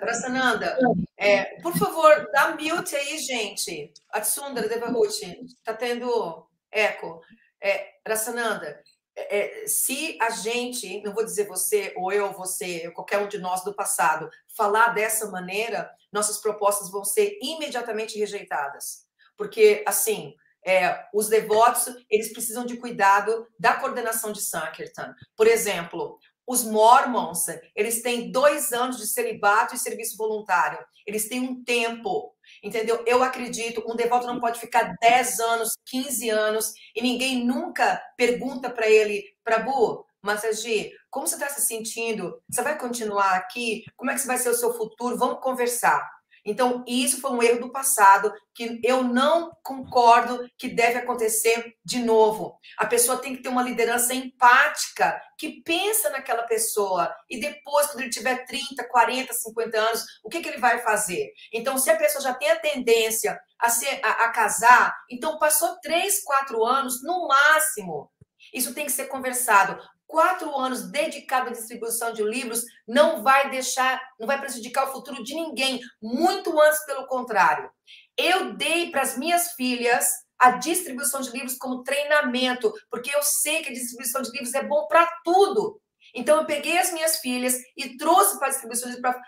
Rasananda, 0.01 0.77
é, 1.15 1.61
por 1.61 1.77
favor, 1.77 2.29
dá 2.31 2.51
mute 2.51 2.95
aí, 2.95 3.17
gente. 3.19 3.93
Atsundara 4.11 4.67
Devahuti, 4.67 5.45
está 5.45 5.73
tendo 5.73 6.45
eco. 6.71 7.21
É, 7.61 7.93
Rasananda, 8.05 8.81
é, 9.15 9.63
é, 9.63 9.67
se 9.67 10.17
a 10.21 10.29
gente, 10.29 11.01
não 11.03 11.13
vou 11.13 11.23
dizer 11.23 11.47
você, 11.47 11.93
ou 11.95 12.11
eu, 12.11 12.31
você, 12.33 12.91
qualquer 12.91 13.17
um 13.19 13.27
de 13.27 13.37
nós 13.37 13.63
do 13.63 13.73
passado, 13.73 14.29
falar 14.55 14.89
dessa 14.89 15.29
maneira, 15.31 15.89
nossas 16.11 16.37
propostas 16.37 16.91
vão 16.91 17.05
ser 17.05 17.37
imediatamente 17.41 18.19
rejeitadas. 18.19 19.07
Porque, 19.35 19.83
assim, 19.87 20.35
é, 20.67 21.05
os 21.13 21.29
devotos 21.29 21.87
eles 22.09 22.33
precisam 22.33 22.65
de 22.65 22.75
cuidado 22.75 23.47
da 23.57 23.75
coordenação 23.75 24.33
de 24.33 24.41
Sankirtan. 24.41 25.15
Por 25.35 25.47
exemplo, 25.47 26.19
os 26.45 26.65
mormons 26.65 27.45
eles 27.73 28.01
têm 28.01 28.31
dois 28.31 28.73
anos 28.73 28.97
de 28.97 29.07
celibato 29.07 29.73
e 29.73 29.79
serviço 29.79 30.17
voluntário. 30.17 30.77
Eles 31.05 31.29
têm 31.29 31.39
um 31.39 31.63
tempo, 31.63 32.35
entendeu? 32.61 33.01
Eu 33.07 33.23
acredito, 33.23 33.81
um 33.87 33.95
devoto 33.95 34.27
não 34.27 34.41
pode 34.41 34.59
ficar 34.59 34.93
10 35.01 35.39
anos, 35.39 35.77
15 35.85 36.29
anos 36.29 36.73
e 36.93 37.01
ninguém 37.01 37.45
nunca 37.45 38.01
pergunta 38.17 38.69
para 38.69 38.89
ele, 38.89 39.23
Prabhu, 39.45 40.05
Massaji, 40.21 40.91
como 41.09 41.25
você 41.25 41.35
está 41.35 41.47
se 41.47 41.61
sentindo? 41.61 42.41
Você 42.49 42.61
vai 42.61 42.77
continuar 42.77 43.35
aqui? 43.35 43.85
Como 43.95 44.11
é 44.11 44.15
que 44.15 44.27
vai 44.27 44.37
ser 44.37 44.49
o 44.49 44.53
seu 44.53 44.73
futuro? 44.73 45.17
Vamos 45.17 45.39
conversar. 45.41 46.16
Então, 46.47 46.85
isso 46.87 47.19
foi 47.19 47.31
um 47.31 47.43
erro 47.43 47.59
do 47.59 47.71
passado 47.73 48.33
que 48.55 48.79
eu 48.81 49.03
não 49.03 49.51
concordo 49.61 50.49
que 50.57 50.69
deve 50.69 50.97
acontecer 50.97 51.73
de 51.83 51.99
novo. 51.99 52.57
A 52.77 52.85
pessoa 52.85 53.17
tem 53.17 53.35
que 53.35 53.43
ter 53.43 53.49
uma 53.49 53.61
liderança 53.61 54.13
empática, 54.13 55.21
que 55.37 55.61
pensa 55.61 56.09
naquela 56.09 56.43
pessoa 56.43 57.13
e 57.29 57.37
depois, 57.37 57.87
quando 57.87 57.99
ele 57.99 58.09
tiver 58.09 58.45
30, 58.45 58.87
40, 58.87 59.33
50 59.33 59.77
anos, 59.77 60.05
o 60.23 60.29
que, 60.29 60.39
que 60.39 60.47
ele 60.47 60.57
vai 60.57 60.79
fazer? 60.79 61.33
Então, 61.53 61.77
se 61.77 61.89
a 61.89 61.97
pessoa 61.97 62.23
já 62.23 62.33
tem 62.33 62.49
a 62.49 62.59
tendência 62.59 63.37
a, 63.59 63.69
ser, 63.69 63.99
a, 64.01 64.25
a 64.25 64.29
casar, 64.29 64.95
então 65.11 65.37
passou 65.37 65.77
3, 65.81 66.23
4 66.23 66.65
anos 66.65 67.03
no 67.03 67.27
máximo. 67.27 68.09
Isso 68.53 68.73
tem 68.73 68.85
que 68.85 68.91
ser 68.93 69.07
conversado 69.07 69.77
quatro 70.07 70.57
anos 70.57 70.89
dedicado 70.89 71.49
à 71.49 71.51
distribuição 71.51 72.13
de 72.13 72.23
livros 72.23 72.63
não 72.87 73.21
vai 73.21 73.49
deixar, 73.49 74.01
não 74.19 74.25
vai 74.25 74.39
prejudicar 74.39 74.87
o 74.87 74.91
futuro 74.91 75.23
de 75.23 75.35
ninguém, 75.35 75.79
muito 76.01 76.59
antes 76.59 76.83
pelo 76.85 77.05
contrário. 77.05 77.69
Eu 78.17 78.55
dei 78.55 78.89
para 78.89 79.01
as 79.01 79.17
minhas 79.17 79.51
filhas 79.51 80.09
a 80.39 80.51
distribuição 80.51 81.21
de 81.21 81.31
livros 81.31 81.57
como 81.57 81.83
treinamento, 81.83 82.71
porque 82.89 83.13
eu 83.13 83.21
sei 83.21 83.61
que 83.61 83.69
a 83.69 83.73
distribuição 83.73 84.21
de 84.21 84.31
livros 84.31 84.53
é 84.53 84.63
bom 84.63 84.87
para 84.87 85.07
tudo. 85.23 85.81
Então 86.13 86.37
eu 86.37 86.45
peguei 86.45 86.77
as 86.77 86.91
minhas 86.93 87.17
filhas 87.17 87.55
e 87.75 87.97
trouxe 87.97 88.37
para 88.37 88.47
a 88.47 88.51
distribuição 88.51 88.91
de, 88.91 89.01
pra, 89.01 89.19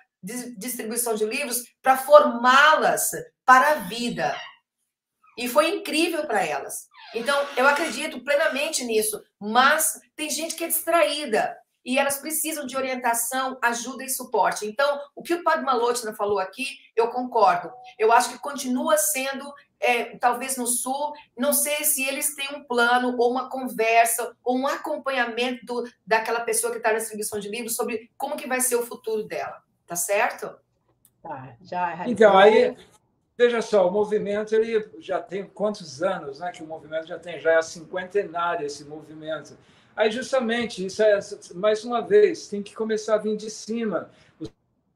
distribuição 0.57 1.15
de 1.15 1.25
livros 1.25 1.63
para 1.81 1.97
formá-las 1.97 3.11
para 3.45 3.71
a 3.71 3.75
vida. 3.75 4.35
E 5.37 5.47
foi 5.47 5.69
incrível 5.69 6.25
para 6.27 6.45
elas. 6.45 6.88
Então, 7.13 7.47
eu 7.57 7.67
acredito 7.67 8.21
plenamente 8.21 8.83
nisso, 8.83 9.23
mas 9.39 9.99
tem 10.15 10.29
gente 10.29 10.55
que 10.55 10.63
é 10.63 10.67
distraída 10.67 11.57
e 11.83 11.97
elas 11.97 12.17
precisam 12.17 12.65
de 12.65 12.75
orientação, 12.75 13.57
ajuda 13.61 14.03
e 14.03 14.09
suporte. 14.09 14.65
Então, 14.65 14.99
o 15.15 15.23
que 15.23 15.33
o 15.33 15.43
Padma 15.43 15.73
Lotina 15.73 16.13
falou 16.13 16.39
aqui, 16.39 16.67
eu 16.95 17.07
concordo. 17.09 17.71
Eu 17.97 18.11
acho 18.11 18.29
que 18.29 18.37
continua 18.37 18.97
sendo, 18.97 19.51
é, 19.79 20.17
talvez 20.17 20.57
no 20.57 20.67
Sul, 20.67 21.13
não 21.37 21.53
sei 21.53 21.83
se 21.83 22.03
eles 22.03 22.35
têm 22.35 22.55
um 22.55 22.63
plano 22.63 23.15
ou 23.17 23.31
uma 23.31 23.49
conversa 23.49 24.35
ou 24.43 24.57
um 24.57 24.67
acompanhamento 24.67 25.65
do, 25.65 25.89
daquela 26.05 26.41
pessoa 26.41 26.71
que 26.71 26.77
está 26.77 26.91
na 26.91 26.99
distribuição 26.99 27.39
de 27.39 27.49
livros 27.49 27.75
sobre 27.75 28.11
como 28.17 28.35
que 28.35 28.47
vai 28.47 28.61
ser 28.61 28.75
o 28.75 28.85
futuro 28.85 29.23
dela. 29.23 29.63
Tá 29.87 29.95
certo? 29.95 30.53
Tá, 31.23 31.55
já. 31.61 32.07
Então, 32.07 32.37
aí 32.37 32.77
Veja 33.39 33.61
só, 33.61 33.87
o 33.87 33.91
movimento 33.91 34.53
ele 34.53 34.85
já 34.99 35.21
tem 35.21 35.45
quantos 35.45 36.03
anos, 36.03 36.39
né? 36.39 36.51
Que 36.51 36.61
o 36.61 36.67
movimento 36.67 37.07
já 37.07 37.17
tem, 37.17 37.39
já 37.39 37.53
é 37.53 37.61
cinquentenário 37.61 38.65
esse 38.65 38.83
movimento. 38.83 39.57
Aí 39.95 40.11
justamente 40.11 40.85
isso 40.85 41.01
é 41.01 41.17
mais 41.55 41.85
uma 41.85 42.01
vez 42.01 42.49
tem 42.49 42.61
que 42.61 42.75
começar 42.75 43.13
a 43.15 43.17
vir 43.17 43.37
de 43.37 43.49
cima. 43.49 44.09
Os 44.37 44.51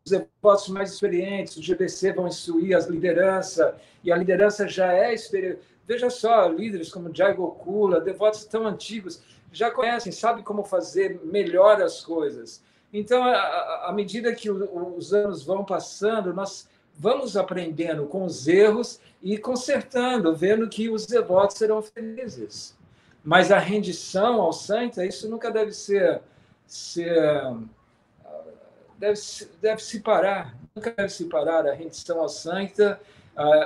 devotos 0.05 0.67
mais 0.67 0.91
experientes, 0.91 1.55
o 1.55 1.61
GBC 1.61 2.11
vão 2.11 2.27
instruir 2.27 2.75
as 2.75 2.85
lideranças 2.87 3.75
e 4.03 4.11
a 4.11 4.17
liderança 4.17 4.67
já 4.67 4.93
é 4.93 5.13
experiente. 5.13 5.61
Veja 5.87 6.09
só, 6.09 6.45
líderes 6.49 6.91
como 6.91 7.15
Jai 7.15 7.33
Gokula, 7.33 8.01
devotos 8.01 8.43
tão 8.43 8.67
antigos, 8.67 9.23
já 9.53 9.71
conhecem, 9.71 10.11
sabem 10.11 10.43
como 10.43 10.65
fazer 10.65 11.17
melhor 11.23 11.81
as 11.81 12.03
coisas. 12.03 12.61
Então, 12.91 13.23
à 13.23 13.93
medida 13.95 14.35
que 14.35 14.51
os 14.51 15.13
anos 15.13 15.45
vão 15.45 15.63
passando, 15.63 16.33
nós 16.33 16.67
vamos 16.97 17.35
aprendendo 17.35 18.05
com 18.05 18.23
os 18.23 18.47
erros 18.47 18.99
e 19.21 19.37
consertando, 19.37 20.35
vendo 20.35 20.69
que 20.69 20.89
os 20.89 21.05
devotos 21.05 21.57
serão 21.57 21.81
felizes. 21.81 22.75
Mas 23.23 23.51
a 23.51 23.57
rendição 23.57 24.41
ao 24.41 24.51
Santa, 24.51 25.05
isso 25.05 25.29
nunca 25.29 25.49
deve 25.49 25.71
ser, 25.71 26.21
ser 26.67 27.13
deve, 28.97 29.19
deve 29.61 29.83
se 29.83 29.99
parar, 29.99 30.57
nunca 30.75 30.91
deve 30.91 31.09
se 31.09 31.25
parar 31.25 31.67
a 31.67 31.73
rendição 31.73 32.19
ao 32.19 32.29
Santa, 32.29 32.99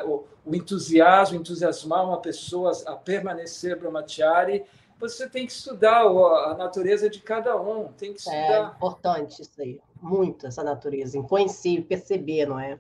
o, 0.06 0.24
entusiasmo, 0.48 1.40
entusiasmar 1.40 2.06
uma 2.06 2.22
pessoa 2.22 2.72
a 2.86 2.96
permanecer 2.96 3.78
brahmachari, 3.78 4.64
você 5.00 5.30
tem 5.30 5.46
que 5.46 5.52
estudar 5.52 6.02
a 6.02 6.56
natureza 6.58 7.10
de 7.10 7.20
cada 7.20 7.60
um, 7.60 7.92
tem 7.94 8.14
que 8.14 8.18
é 8.30 8.34
estudar. 8.34 8.72
É 8.72 8.76
importante 8.76 9.42
isso 9.42 9.62
aí, 9.62 9.80
muito 10.02 10.48
essa 10.48 10.64
natureza, 10.64 11.18
em 11.18 11.48
si, 11.48 11.82
perceber, 11.82 12.48
não 12.48 12.60
é? 12.60 12.80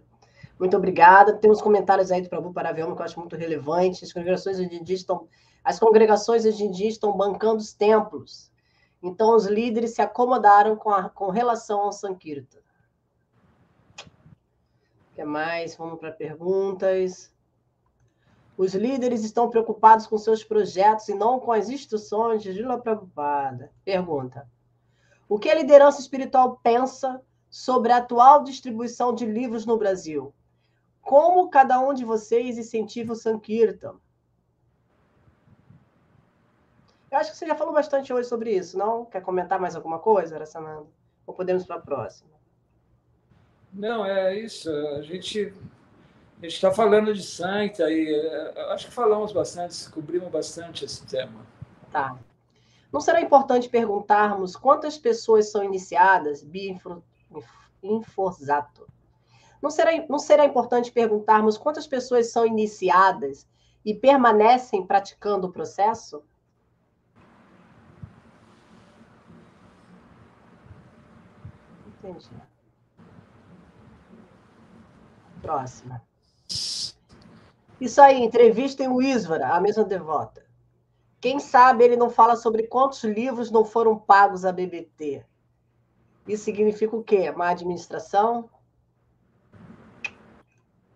Muito 0.59 0.75
obrigada. 0.75 1.33
Temos 1.33 1.61
comentários 1.61 2.11
aí 2.11 2.21
do 2.21 2.29
Prabhu 2.29 2.51
Paravelma 2.51 2.95
que 2.95 3.01
eu 3.01 3.05
acho 3.05 3.19
muito 3.19 3.35
relevante. 3.35 4.03
As 4.03 4.11
congregações 4.11 4.59
hoje 4.59 4.75
em 4.75 4.83
dia 4.83 4.95
estão, 4.95 5.27
as 5.63 5.79
congregações 5.79 6.45
hoje 6.45 6.63
em 6.63 6.71
dia 6.71 6.89
estão 6.89 7.15
bancando 7.15 7.57
os 7.57 7.73
templos. 7.73 8.51
Então, 9.01 9.35
os 9.35 9.45
líderes 9.45 9.93
se 9.93 10.01
acomodaram 10.01 10.75
com, 10.75 10.89
a, 10.89 11.09
com 11.09 11.29
relação 11.29 11.81
ao 11.81 11.91
Sankirtan. 11.91 12.59
O 15.11 15.15
que 15.15 15.23
mais? 15.23 15.75
Vamos 15.75 15.99
para 15.99 16.11
perguntas. 16.11 17.31
Os 18.57 18.73
líderes 18.73 19.23
estão 19.23 19.49
preocupados 19.49 20.07
com 20.07 20.17
seus 20.17 20.43
projetos 20.43 21.07
e 21.09 21.13
não 21.13 21.39
com 21.39 21.51
as 21.51 21.69
instruções 21.69 22.41
de 22.41 22.51
Lila 22.51 22.79
Prabhupada. 22.79 23.71
Pergunta. 23.85 24.49
O 25.29 25.37
que 25.37 25.49
a 25.49 25.55
liderança 25.55 26.01
espiritual 26.01 26.59
pensa 26.63 27.21
sobre 27.49 27.91
a 27.91 27.97
atual 27.97 28.43
distribuição 28.43 29.13
de 29.13 29.25
livros 29.25 29.63
no 29.63 29.77
Brasil? 29.77 30.33
Como 31.07 31.49
cada 31.49 31.79
um 31.79 31.93
de 31.93 32.03
vocês 32.03 32.57
incentiva 32.57 33.13
o 33.13 33.15
Sankirtan? 33.15 33.95
Eu 37.09 37.17
acho 37.17 37.31
que 37.31 37.37
você 37.37 37.47
já 37.47 37.55
falou 37.55 37.73
bastante 37.73 38.11
hoje 38.11 38.27
sobre 38.27 38.53
isso, 38.53 38.77
não? 38.77 39.05
Quer 39.05 39.21
comentar 39.21 39.57
mais 39.57 39.73
alguma 39.73 39.99
coisa, 39.99 40.35
Arasananda? 40.35 40.85
Ou 41.25 41.33
podemos 41.33 41.65
para 41.65 41.77
a 41.77 41.79
próxima? 41.79 42.29
Não, 43.71 44.05
é 44.05 44.37
isso. 44.37 44.69
A 44.69 45.01
gente 45.01 45.53
está 46.43 46.73
falando 46.73 47.13
de 47.13 47.23
Santa 47.23 47.89
e 47.89 48.13
eh, 48.13 48.73
acho 48.73 48.87
que 48.87 48.93
falamos 48.93 49.31
bastante, 49.31 49.89
cobrimos 49.89 50.29
bastante 50.29 50.83
esse 50.83 51.07
tema. 51.07 51.45
Tá. 51.89 52.19
Não 52.91 52.99
será 52.99 53.21
importante 53.21 53.69
perguntarmos 53.69 54.57
quantas 54.57 54.97
pessoas 54.97 55.49
são 55.49 55.63
iniciadas, 55.63 56.45
Inforzato? 57.81 58.96
Não 59.61 59.69
será, 59.69 59.91
não 60.07 60.19
será 60.19 60.45
importante 60.45 60.91
perguntarmos 60.91 61.57
quantas 61.57 61.87
pessoas 61.87 62.31
são 62.31 62.45
iniciadas 62.45 63.47
e 63.83 63.93
permanecem 63.93 64.85
praticando 64.85 65.47
o 65.47 65.51
processo? 65.51 66.23
Entendi. 71.87 72.29
Próxima. 75.41 76.01
Isso 77.79 78.01
aí, 78.01 78.23
entrevistem 78.23 78.87
o 78.87 79.01
Isvara, 79.01 79.49
a 79.49 79.61
mesma 79.61 79.83
devota. 79.83 80.45
Quem 81.19 81.39
sabe 81.39 81.83
ele 81.83 81.95
não 81.95 82.09
fala 82.09 82.35
sobre 82.35 82.63
quantos 82.67 83.03
livros 83.03 83.51
não 83.51 83.65
foram 83.65 83.97
pagos 83.97 84.45
à 84.45 84.51
BBT. 84.51 85.25
Isso 86.27 86.43
significa 86.43 86.95
o 86.95 87.03
quê? 87.03 87.31
Má 87.31 87.49
administração? 87.49 88.49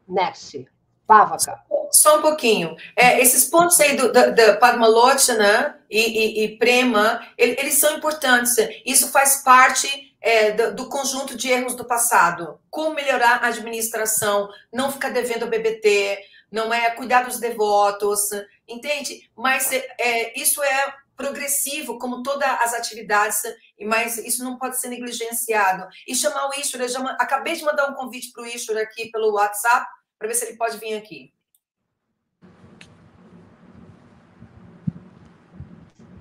Next. 0.07 0.67
Pavaka. 1.07 1.59
Só 1.91 2.19
um 2.19 2.21
pouquinho. 2.21 2.75
É, 2.95 3.19
esses 3.19 3.45
pontos 3.45 3.79
aí 3.81 3.97
do, 3.97 4.13
do 4.13 4.59
Padmalochana 4.59 5.77
e, 5.89 5.99
e, 5.99 6.45
e 6.45 6.57
Prema, 6.57 7.21
eles 7.37 7.73
são 7.75 7.97
importantes. 7.97 8.55
Isso 8.85 9.11
faz 9.11 9.43
parte 9.43 10.15
é, 10.21 10.51
do, 10.51 10.75
do, 10.75 10.89
conjunto 10.89 11.35
de 11.35 11.49
erros 11.49 11.75
do 11.75 11.83
passado. 11.83 12.59
Como 12.69 12.95
melhorar 12.95 13.43
a 13.43 13.47
administração, 13.47 14.49
não 14.71 14.91
ficar 14.91 15.09
devendo 15.09 15.43
ao 15.43 15.49
BBT, 15.49 16.17
não 16.49 16.73
é 16.73 16.91
cuidar 16.91 17.23
dos 17.23 17.39
devotos, 17.39 18.29
entende? 18.67 19.29
Mas 19.35 19.71
é, 19.71 20.39
isso 20.39 20.63
é 20.63 20.93
progressivo, 21.21 21.99
como 21.99 22.23
todas 22.23 22.49
as 22.49 22.73
atividades, 22.73 23.41
mas 23.79 24.17
isso 24.17 24.43
não 24.43 24.57
pode 24.57 24.79
ser 24.79 24.89
negligenciado. 24.89 25.87
E 26.07 26.15
chamar 26.15 26.49
o 26.49 26.59
Ishura, 26.59 26.89
chama, 26.89 27.11
acabei 27.19 27.53
de 27.55 27.63
mandar 27.63 27.89
um 27.89 27.93
convite 27.93 28.31
para 28.31 28.43
o 28.43 28.47
Ishura 28.47 28.81
aqui 28.81 29.11
pelo 29.11 29.33
WhatsApp, 29.33 29.85
para 30.17 30.27
ver 30.27 30.33
se 30.33 30.45
ele 30.45 30.57
pode 30.57 30.77
vir 30.77 30.95
aqui. 30.95 31.31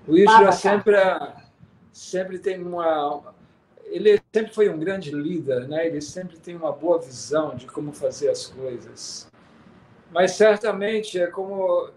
O 0.06 0.16
Ishura 0.16 0.52
sempre, 0.52 0.96
sempre 1.92 2.38
tem 2.38 2.62
uma. 2.62 3.34
Ele 3.84 4.20
sempre 4.32 4.54
foi 4.54 4.68
um 4.68 4.78
grande 4.78 5.10
líder, 5.10 5.66
né? 5.66 5.86
ele 5.86 6.00
sempre 6.00 6.38
tem 6.38 6.54
uma 6.54 6.70
boa 6.70 7.00
visão 7.00 7.56
de 7.56 7.66
como 7.66 7.92
fazer 7.92 8.28
as 8.28 8.46
coisas. 8.46 9.28
Mas 10.12 10.32
certamente 10.32 11.18
é 11.20 11.26
como 11.26 11.90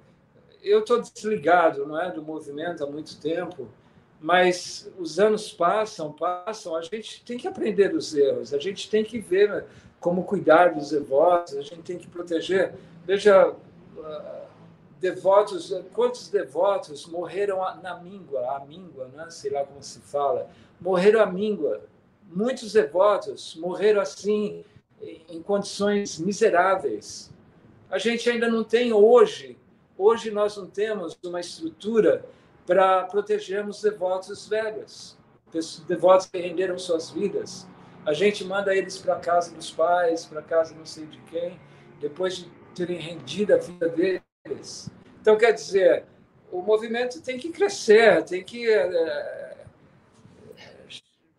eu 0.64 0.80
estou 0.80 1.02
desligado, 1.02 1.86
não 1.86 2.00
é, 2.00 2.12
do 2.12 2.22
movimento 2.22 2.84
há 2.84 2.88
muito 2.88 3.20
tempo, 3.20 3.68
mas 4.20 4.90
os 4.98 5.20
anos 5.20 5.52
passam, 5.52 6.12
passam, 6.12 6.76
a 6.76 6.82
gente 6.82 7.24
tem 7.26 7.38
que 7.38 7.48
aprender 7.48 7.90
dos 7.90 8.16
erros, 8.16 8.54
a 8.54 8.58
gente 8.58 8.90
tem 8.90 9.04
que 9.04 9.20
ver 9.20 9.66
como 10.00 10.24
cuidar 10.24 10.74
dos 10.74 10.92
devotos, 10.92 11.58
a 11.58 11.62
gente 11.62 11.82
tem 11.82 11.98
que 11.98 12.08
proteger. 12.08 12.74
Veja, 13.06 13.54
ah, 14.02 14.46
devotos, 15.00 15.74
quantos 15.94 16.30
devotos 16.30 17.06
morreram 17.06 17.60
na 17.82 18.00
míngua, 18.02 18.56
a 18.56 18.66
míngua, 18.66 19.10
né? 19.14 19.30
sei 19.30 19.52
lá 19.52 19.66
como 19.66 19.84
se 19.84 20.00
fala, 20.00 20.50
morreram 20.80 21.22
à 21.22 21.26
míngua. 21.26 21.82
Muitos 22.32 22.74
devotos 22.74 23.56
morreram 23.56 24.02
assim, 24.02 24.64
em 25.30 25.42
condições 25.42 26.18
miseráveis 26.18 27.34
a 27.94 28.00
gente 28.00 28.28
ainda 28.28 28.50
não 28.50 28.64
tem 28.64 28.92
hoje, 28.92 29.56
hoje 29.98 30.32
nós 30.32 30.58
não 30.58 30.68
temos 30.68 31.18
uma 31.24 31.40
estrutura 31.40 32.26
para 32.66 33.04
protegermos 33.04 33.82
devotos 33.82 34.48
velhos, 34.48 35.18
devotos 35.88 36.28
que 36.28 36.38
renderam 36.38 36.78
suas 36.78 37.10
vidas. 37.10 37.68
A 38.06 38.14
gente 38.14 38.44
manda 38.44 38.76
eles 38.76 38.98
para 38.98 39.16
a 39.16 39.20
casa 39.20 39.54
dos 39.56 39.72
pais, 39.72 40.26
para 40.26 40.40
a 40.40 40.44
casa 40.44 40.76
não 40.76 40.86
sei 40.86 41.06
de 41.06 41.20
quem, 41.30 41.60
depois 42.00 42.38
de 42.38 42.52
terem 42.76 43.00
rendido 43.00 43.54
a 43.54 43.58
vida 43.58 43.88
deles. 43.90 44.90
Então, 45.22 45.38
quer 45.38 45.54
dizer, 45.54 46.06
o 46.52 46.62
movimento 46.62 47.22
tem 47.22 47.38
que 47.38 47.50
crescer, 47.50 48.24
tem 48.24 48.44
que. 48.44 48.70
É, 48.70 49.66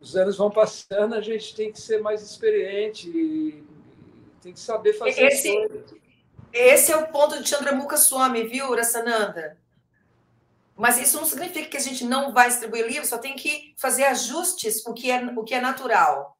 os 0.00 0.16
anos 0.16 0.36
vão 0.36 0.50
passando, 0.50 1.14
a 1.14 1.20
gente 1.20 1.54
tem 1.54 1.72
que 1.72 1.80
ser 1.80 2.00
mais 2.00 2.22
experiente, 2.22 3.64
tem 4.42 4.52
que 4.52 4.60
saber 4.60 4.92
fazer 4.94 5.22
Esse... 5.22 5.52
coisas. 5.52 6.03
Esse 6.54 6.92
é 6.92 6.96
o 6.96 7.08
ponto 7.08 7.42
de 7.42 7.48
Chandramukha 7.48 7.96
Swami, 7.96 8.44
viu, 8.44 8.70
Urasananda? 8.70 9.58
Mas 10.76 11.00
isso 11.00 11.16
não 11.16 11.24
significa 11.24 11.68
que 11.68 11.76
a 11.76 11.80
gente 11.80 12.04
não 12.04 12.32
vai 12.32 12.46
distribuir 12.46 12.86
livros, 12.86 13.08
só 13.08 13.18
tem 13.18 13.34
que 13.34 13.74
fazer 13.76 14.04
ajustes, 14.04 14.86
o 14.86 14.94
que 14.94 15.10
é, 15.10 15.20
o 15.36 15.42
que 15.42 15.52
é 15.52 15.60
natural. 15.60 16.38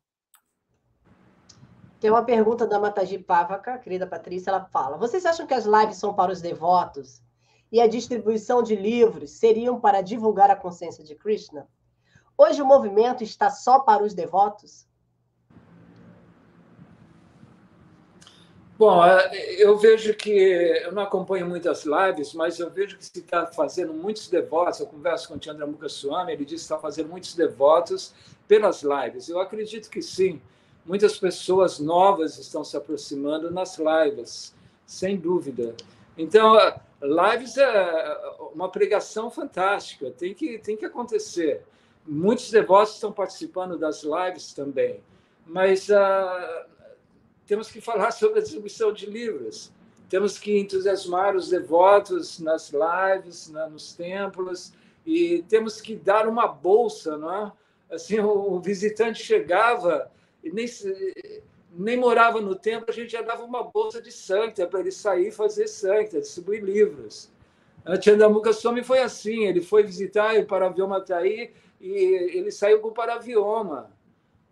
Tem 1.99 2.12
uma 2.12 2.24
pergunta 2.24 2.65
da 2.65 2.78
Mataji 2.78 3.19
Pavaka, 3.19 3.77
querida 3.78 4.07
Patrícia, 4.07 4.51
ela 4.51 4.65
fala: 4.66 4.97
Vocês 4.97 5.27
acham 5.27 5.49
que 5.49 5.55
as 5.55 5.65
lives 5.65 5.97
são 5.97 6.15
para 6.15 6.31
os 6.31 6.41
devotos 6.41 7.20
e 7.73 7.81
a 7.81 7.89
distribuição 7.89 8.62
de 8.62 8.77
livros 8.77 9.32
seriam 9.32 9.81
para 9.81 10.01
divulgar 10.01 10.49
a 10.49 10.55
consciência 10.55 11.03
de 11.03 11.16
Krishna? 11.16 11.66
Hoje 12.39 12.62
o 12.62 12.66
movimento 12.66 13.24
está 13.24 13.51
só 13.51 13.81
para 13.81 14.05
os 14.05 14.15
devotos? 14.15 14.86
Bom, 18.77 19.05
é, 19.05 19.31
eu 19.63 19.79
vejo 19.79 20.15
que 20.15 20.31
eu 20.31 20.91
não 20.91 21.03
acompanho 21.03 21.47
muitas 21.47 21.85
lives, 21.85 22.35
mas 22.35 22.59
eu 22.59 22.69
vejo 22.69 22.99
que 22.99 23.05
se 23.05 23.21
está 23.21 23.47
fazendo 23.47 23.95
muitos 23.95 24.29
devotos. 24.29 24.81
Eu 24.81 24.87
converso 24.87 25.29
com 25.29 25.37
o 25.37 25.43
Chandra 25.43 25.65
Mukaswamy, 25.65 26.33
ele 26.33 26.45
disse 26.45 26.67
que 26.67 26.75
está 26.75 26.79
fazendo 26.79 27.09
muitos 27.09 27.35
devotos 27.35 28.13
pelas 28.49 28.83
lives. 28.83 29.29
Eu 29.29 29.39
acredito 29.39 29.89
que 29.89 30.03
sim. 30.03 30.43
Muitas 30.85 31.19
pessoas 31.19 31.79
novas 31.79 32.37
estão 32.37 32.65
se 32.65 32.77
aproximando 32.77 33.51
nas 33.51 33.79
lives, 33.79 34.55
sem 34.85 35.17
dúvida. 35.17 35.75
Então, 36.19 36.55
lives 37.01 37.57
é 37.57 38.19
uma 38.53 38.69
pregação 38.69 39.31
fantástica, 39.31 40.11
tem 40.11 40.35
que, 40.35 40.59
tem 40.59 40.77
que 40.77 40.85
acontecer. 40.85 41.63
Muitos 42.07 42.51
devotos 42.51 42.95
estão 42.95 43.13
participando 43.13 43.79
das 43.79 44.03
lives 44.03 44.53
também, 44.53 45.01
mas 45.47 45.89
uh, 45.89 46.74
temos 47.47 47.71
que 47.71 47.81
falar 47.81 48.11
sobre 48.11 48.39
a 48.39 48.43
distribuição 48.43 48.93
de 48.93 49.07
livros, 49.07 49.73
temos 50.09 50.39
que 50.39 50.59
entusiasmar 50.59 51.35
os 51.35 51.49
devotos 51.49 52.39
nas 52.39 52.73
lives, 52.73 53.49
nos 53.71 53.95
templos, 53.95 54.73
e 55.05 55.45
temos 55.49 55.81
que 55.81 55.97
dar 55.97 56.29
uma 56.29 56.47
bolsa, 56.47 57.16
não 57.16 57.35
é? 57.35 57.53
Assim, 57.91 58.19
o, 58.19 58.59
visitante 58.61 59.23
chegava 59.23 60.11
e 60.43 60.51
nem, 60.51 60.66
nem 61.71 61.97
morava 61.97 62.41
no 62.41 62.55
templo, 62.55 62.87
a 62.89 62.93
gente 62.93 63.12
já 63.12 63.23
dava 63.23 63.45
uma 63.45 63.62
bolsa 63.62 64.01
de 64.01 64.11
santa 64.11 64.66
para 64.66 64.81
ele 64.81 64.91
sair 64.91 65.29
e 65.29 65.33
fazer 65.33 65.69
santa, 65.69 66.21
distribuir 66.21 66.62
livros. 66.62 67.31
A 67.85 68.01
Chandamuka 68.01 68.53
Swami 68.53 68.83
foi 68.83 69.01
assim, 69.01 69.45
ele 69.45 69.61
foi 69.61 69.83
visitar 69.83 70.35
o 70.37 70.47
Paravioma 70.47 70.99
está 70.99 71.19
aí 71.19 71.53
e 71.81 71.91
ele 72.35 72.51
saiu 72.51 72.81
com 72.81 72.89
o 72.89 72.95
Paravioma. 72.95 73.91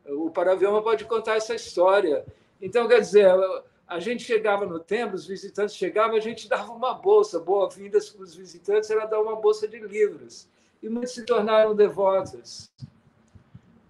O 0.06 0.31
Paravioma 0.31 0.82
pode 0.82 1.05
contar 1.06 1.36
essa 1.36 1.55
história. 1.55 2.27
Então, 2.62 2.86
quer 2.86 3.01
dizer, 3.01 3.28
a 3.89 3.98
gente 3.98 4.22
chegava 4.22 4.64
no 4.64 4.78
templo, 4.78 5.16
os 5.16 5.26
visitantes 5.26 5.74
chegavam, 5.74 6.16
a 6.16 6.20
gente 6.20 6.48
dava 6.48 6.72
uma 6.72 6.94
bolsa, 6.94 7.40
boas-vindas 7.40 8.09
para 8.09 8.22
os 8.22 8.34
visitantes, 8.34 8.89
era 8.89 9.05
dar 9.05 9.20
uma 9.20 9.34
bolsa 9.34 9.66
de 9.66 9.80
livros. 9.80 10.48
E 10.80 10.89
muitos 10.89 11.12
se 11.12 11.24
tornaram 11.24 11.74
devotos. 11.74 12.70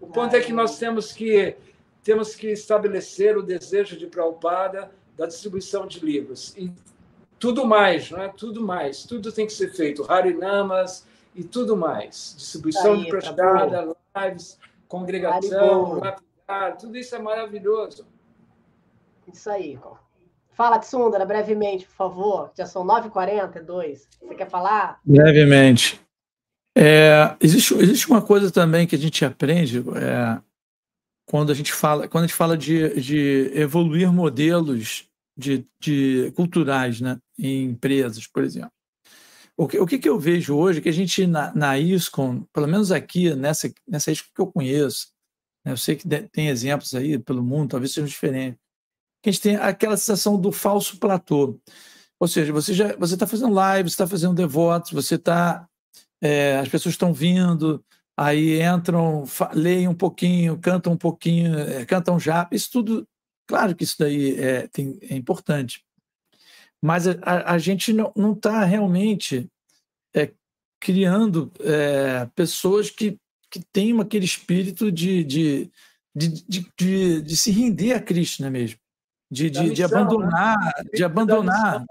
O 0.01 0.07
ponto 0.07 0.35
é 0.35 0.40
que 0.40 0.53
nós 0.53 0.78
temos 0.78 1.12
que 1.12 1.55
temos 2.03 2.35
que 2.35 2.49
estabelecer 2.49 3.36
o 3.39 3.43
desejo 3.43 3.97
de 3.97 4.09
Prabhupada 4.09 4.90
da 5.16 5.27
distribuição 5.27 5.86
de 5.86 6.01
livros. 6.01 6.53
E 6.57 6.73
tudo 7.39 7.65
mais, 7.65 8.11
não 8.11 8.20
é? 8.20 8.28
Tudo 8.28 8.61
mais. 8.61 9.05
Tudo 9.05 9.31
tem 9.31 9.47
que 9.47 9.53
ser 9.53 9.73
feito. 9.73 10.11
Harinamas 10.11 11.07
e 11.35 11.44
tudo 11.44 11.77
mais. 11.77 12.35
Distribuição 12.36 12.94
aí, 12.94 13.05
de 13.05 13.09
prachada, 13.09 13.94
tá 14.12 14.27
lives, 14.27 14.59
congregação, 14.89 16.01
lapidar, 16.01 16.77
tudo 16.77 16.97
isso 16.97 17.15
é 17.15 17.19
maravilhoso. 17.20 18.05
Isso 19.31 19.51
aí. 19.51 19.78
Fala, 20.53 20.78
Tsundara, 20.78 21.24
brevemente, 21.24 21.86
por 21.86 21.94
favor. 21.94 22.53
Já 22.57 22.66
são 22.66 22.85
9h42. 22.85 24.07
Você 24.20 24.35
quer 24.35 24.49
falar? 24.49 25.01
Brevemente. 25.05 26.01
É, 26.77 27.36
existe, 27.40 27.74
existe 27.74 28.09
uma 28.09 28.23
coisa 28.23 28.51
também 28.51 28.86
que 28.86 28.97
a 28.97 28.99
gente 28.99 29.24
aprende 29.24 29.78
é, 29.78 30.40
quando 31.27 31.53
a 31.53 31.55
gente 31.55 31.73
fala, 31.73 32.09
quando 32.09 32.24
a 32.24 32.27
gente 32.27 32.36
fala 32.36 32.57
de, 32.57 33.01
de 33.01 33.51
evoluir 33.55 34.11
modelos 34.12 35.09
de, 35.36 35.66
de 35.81 36.32
culturais 36.35 37.01
né, 37.01 37.19
em 37.39 37.65
empresas, 37.65 38.27
por 38.27 38.43
exemplo. 38.43 38.73
O 39.57 39.69
que, 39.69 39.78
o 39.78 39.86
que, 39.86 39.99
que 39.99 40.09
eu 40.09 40.19
vejo 40.19 40.57
hoje 40.57 40.78
é 40.78 40.82
que 40.82 40.89
a 40.89 40.93
gente, 40.93 41.27
na, 41.27 41.55
na 41.55 41.73
pelo 42.53 42.66
menos 42.66 42.90
aqui, 42.90 43.35
nessa, 43.35 43.73
nessa 43.86 44.12
que 44.12 44.23
eu 44.39 44.47
conheço, 44.47 45.09
né, 45.65 45.73
eu 45.73 45.77
sei 45.77 45.94
que 45.94 46.09
tem 46.09 46.49
exemplos 46.49 46.94
aí 46.94 47.19
pelo 47.19 47.43
mundo, 47.43 47.70
talvez 47.70 47.93
sejam 47.93 48.09
diferentes, 48.09 48.59
que 49.23 49.31
a 49.31 49.32
gente 49.32 49.43
tem 49.43 49.57
aquela 49.57 49.97
sensação 49.97 50.39
do 50.39 50.51
falso 50.51 50.99
platô. 50.99 51.59
Ou 52.19 52.28
seja, 52.28 52.53
você 52.53 52.74
já 52.74 52.97
você 52.97 53.15
está 53.15 53.27
fazendo 53.27 53.55
live, 53.55 53.89
você 53.89 53.94
está 53.94 54.07
fazendo 54.07 54.35
devotos, 54.35 54.93
você 54.93 55.15
está. 55.15 55.69
É, 56.20 56.59
as 56.59 56.69
pessoas 56.69 56.94
estão 56.94 57.12
vindo, 57.12 57.85
aí 58.16 58.62
entram, 58.62 59.24
leem 59.55 59.89
um 59.89 59.94
pouquinho, 59.94 60.59
cantam 60.59 60.93
um 60.93 60.97
pouquinho, 60.97 61.59
é, 61.59 61.85
cantam 61.85 62.19
já. 62.19 62.49
Isso 62.53 62.70
tudo, 62.70 63.09
claro 63.49 63.74
que 63.74 63.85
isso 63.85 63.97
daí 63.99 64.39
é, 64.39 64.69
tem, 64.69 64.99
é 65.03 65.16
importante. 65.16 65.85
Mas 66.81 67.07
a, 67.07 67.16
a 67.53 67.59
gente 67.59 67.93
não 67.93 68.32
está 68.32 68.65
realmente 68.65 69.49
é, 70.15 70.32
criando 70.81 71.51
é, 71.61 72.27
pessoas 72.35 72.90
que, 72.90 73.19
que 73.51 73.61
tenham 73.73 74.01
aquele 74.01 74.24
espírito 74.24 74.90
de, 74.90 75.24
de, 75.24 75.70
de, 76.15 76.28
de, 76.77 77.23
de, 77.23 77.36
se 77.36 77.51
render 77.51 77.93
a 77.93 78.05
não 78.40 78.49
é 78.49 78.51
mesmo? 78.51 78.82
De, 79.33 79.49
de, 79.49 79.61
missão, 79.61 79.75
de 79.75 79.83
abandonar, 79.83 80.59
né? 80.59 80.85
de 80.93 81.05
abandonar 81.05 81.73
da 81.73 81.79
missão. 81.79 81.87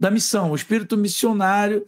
da 0.00 0.10
missão, 0.10 0.50
o 0.50 0.56
espírito 0.56 0.96
missionário 0.96 1.86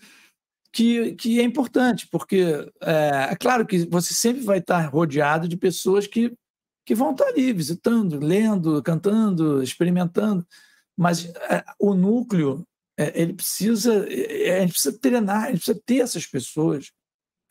que, 0.71 1.15
que 1.15 1.41
é 1.41 1.43
importante, 1.43 2.07
porque 2.11 2.69
é, 2.83 3.29
é, 3.31 3.37
claro 3.37 3.65
que 3.65 3.87
você 3.87 4.13
sempre 4.13 4.43
vai 4.43 4.59
estar 4.59 4.81
rodeado 4.87 5.49
de 5.49 5.57
pessoas 5.57 6.07
que, 6.07 6.37
que 6.85 6.95
vão 6.95 7.13
estar 7.13 7.27
ali 7.29 7.53
visitando, 7.55 8.19
lendo, 8.19 8.83
cantando, 8.83 9.63
experimentando, 9.63 10.47
mas 10.97 11.27
é, 11.27 11.65
o 11.79 11.95
núcleo 11.95 12.67
é, 12.99 13.21
ele 13.21 13.33
precisa, 13.33 14.05
é, 14.11 14.59
a 14.59 14.61
gente 14.61 14.73
precisa 14.73 14.99
treinar, 15.01 15.45
a 15.45 15.47
gente 15.47 15.65
precisa 15.65 15.83
ter 15.87 16.01
essas 16.01 16.27
pessoas 16.27 16.93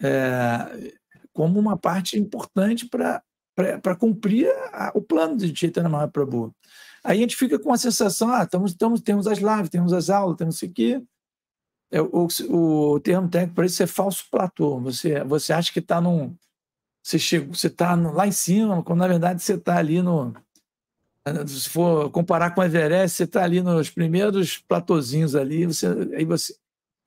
é, 0.02 0.94
como 1.32 1.60
uma 1.60 1.78
parte 1.78 2.20
importante 2.20 2.88
para 2.88 3.24
para 3.56 3.96
cumprir 3.96 4.50
a, 4.72 4.92
o 4.96 5.02
plano 5.02 5.38
de 5.38 5.56
Chaitanya 5.56 5.90
Mahaprabhu. 5.90 6.54
Aí 7.04 7.18
a 7.18 7.22
gente 7.22 7.36
fica 7.36 7.60
com 7.60 7.74
a 7.74 7.78
sensação, 7.78 8.30
ah, 8.30 8.44
estamos, 8.44 8.72
estamos, 8.72 9.02
temos 9.02 9.28
as 9.28 9.40
lives, 9.40 9.70
temos 9.70 9.92
as 9.92 10.10
aulas, 10.10 10.38
temos 10.38 10.56
isso 10.56 10.66
aqui. 10.66 11.04
É, 11.92 12.02
o, 12.02 12.28
o 12.50 13.00
termo 13.02 13.30
técnico 13.30 13.56
para 13.56 13.66
isso 13.66 13.84
é 13.84 13.88
falso 13.88 14.26
platô. 14.32 14.80
Você, 14.80 15.24
você 15.24 15.54
acha 15.54 15.72
que 15.72 15.80
está 15.80 16.02
num. 16.02 16.36
Você 17.04 17.20
chegou, 17.20 17.54
você 17.54 17.68
está 17.68 17.94
lá 17.96 18.26
em 18.26 18.32
cima, 18.32 18.82
quando 18.82 19.00
na 19.00 19.08
verdade 19.08 19.44
você 19.44 19.56
está 19.56 19.78
ali 19.78 20.02
no. 20.02 20.34
Se 21.46 21.70
for 21.70 22.10
comparar 22.10 22.52
com 22.52 22.62
o 22.62 22.64
Everest, 22.64 23.18
você 23.18 23.24
está 23.26 23.44
ali 23.44 23.62
nos 23.62 23.90
primeiros 23.90 24.58
platôzinhos 24.58 25.36
ali, 25.36 25.66
você, 25.66 25.88
aí 26.18 26.26
você, 26.26 26.54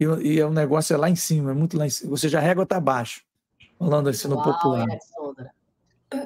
e, 0.01 0.05
e 0.05 0.43
o 0.43 0.51
negócio 0.51 0.95
é 0.95 0.97
lá 0.97 1.11
em 1.11 1.17
cima, 1.17 1.51
é 1.51 1.55
muito 1.55 1.77
lá 1.77 1.87
em 1.87 1.91
cima. 1.91 2.11
Você 2.11 2.29
já 2.29 2.41
régua 2.41 2.63
está 2.63 2.77
abaixo, 2.77 3.23
falando 3.79 4.09
assim 4.09 4.29
no 4.29 4.37
Uau, 4.37 4.45
popular. 4.45 4.89
É, 4.89 4.99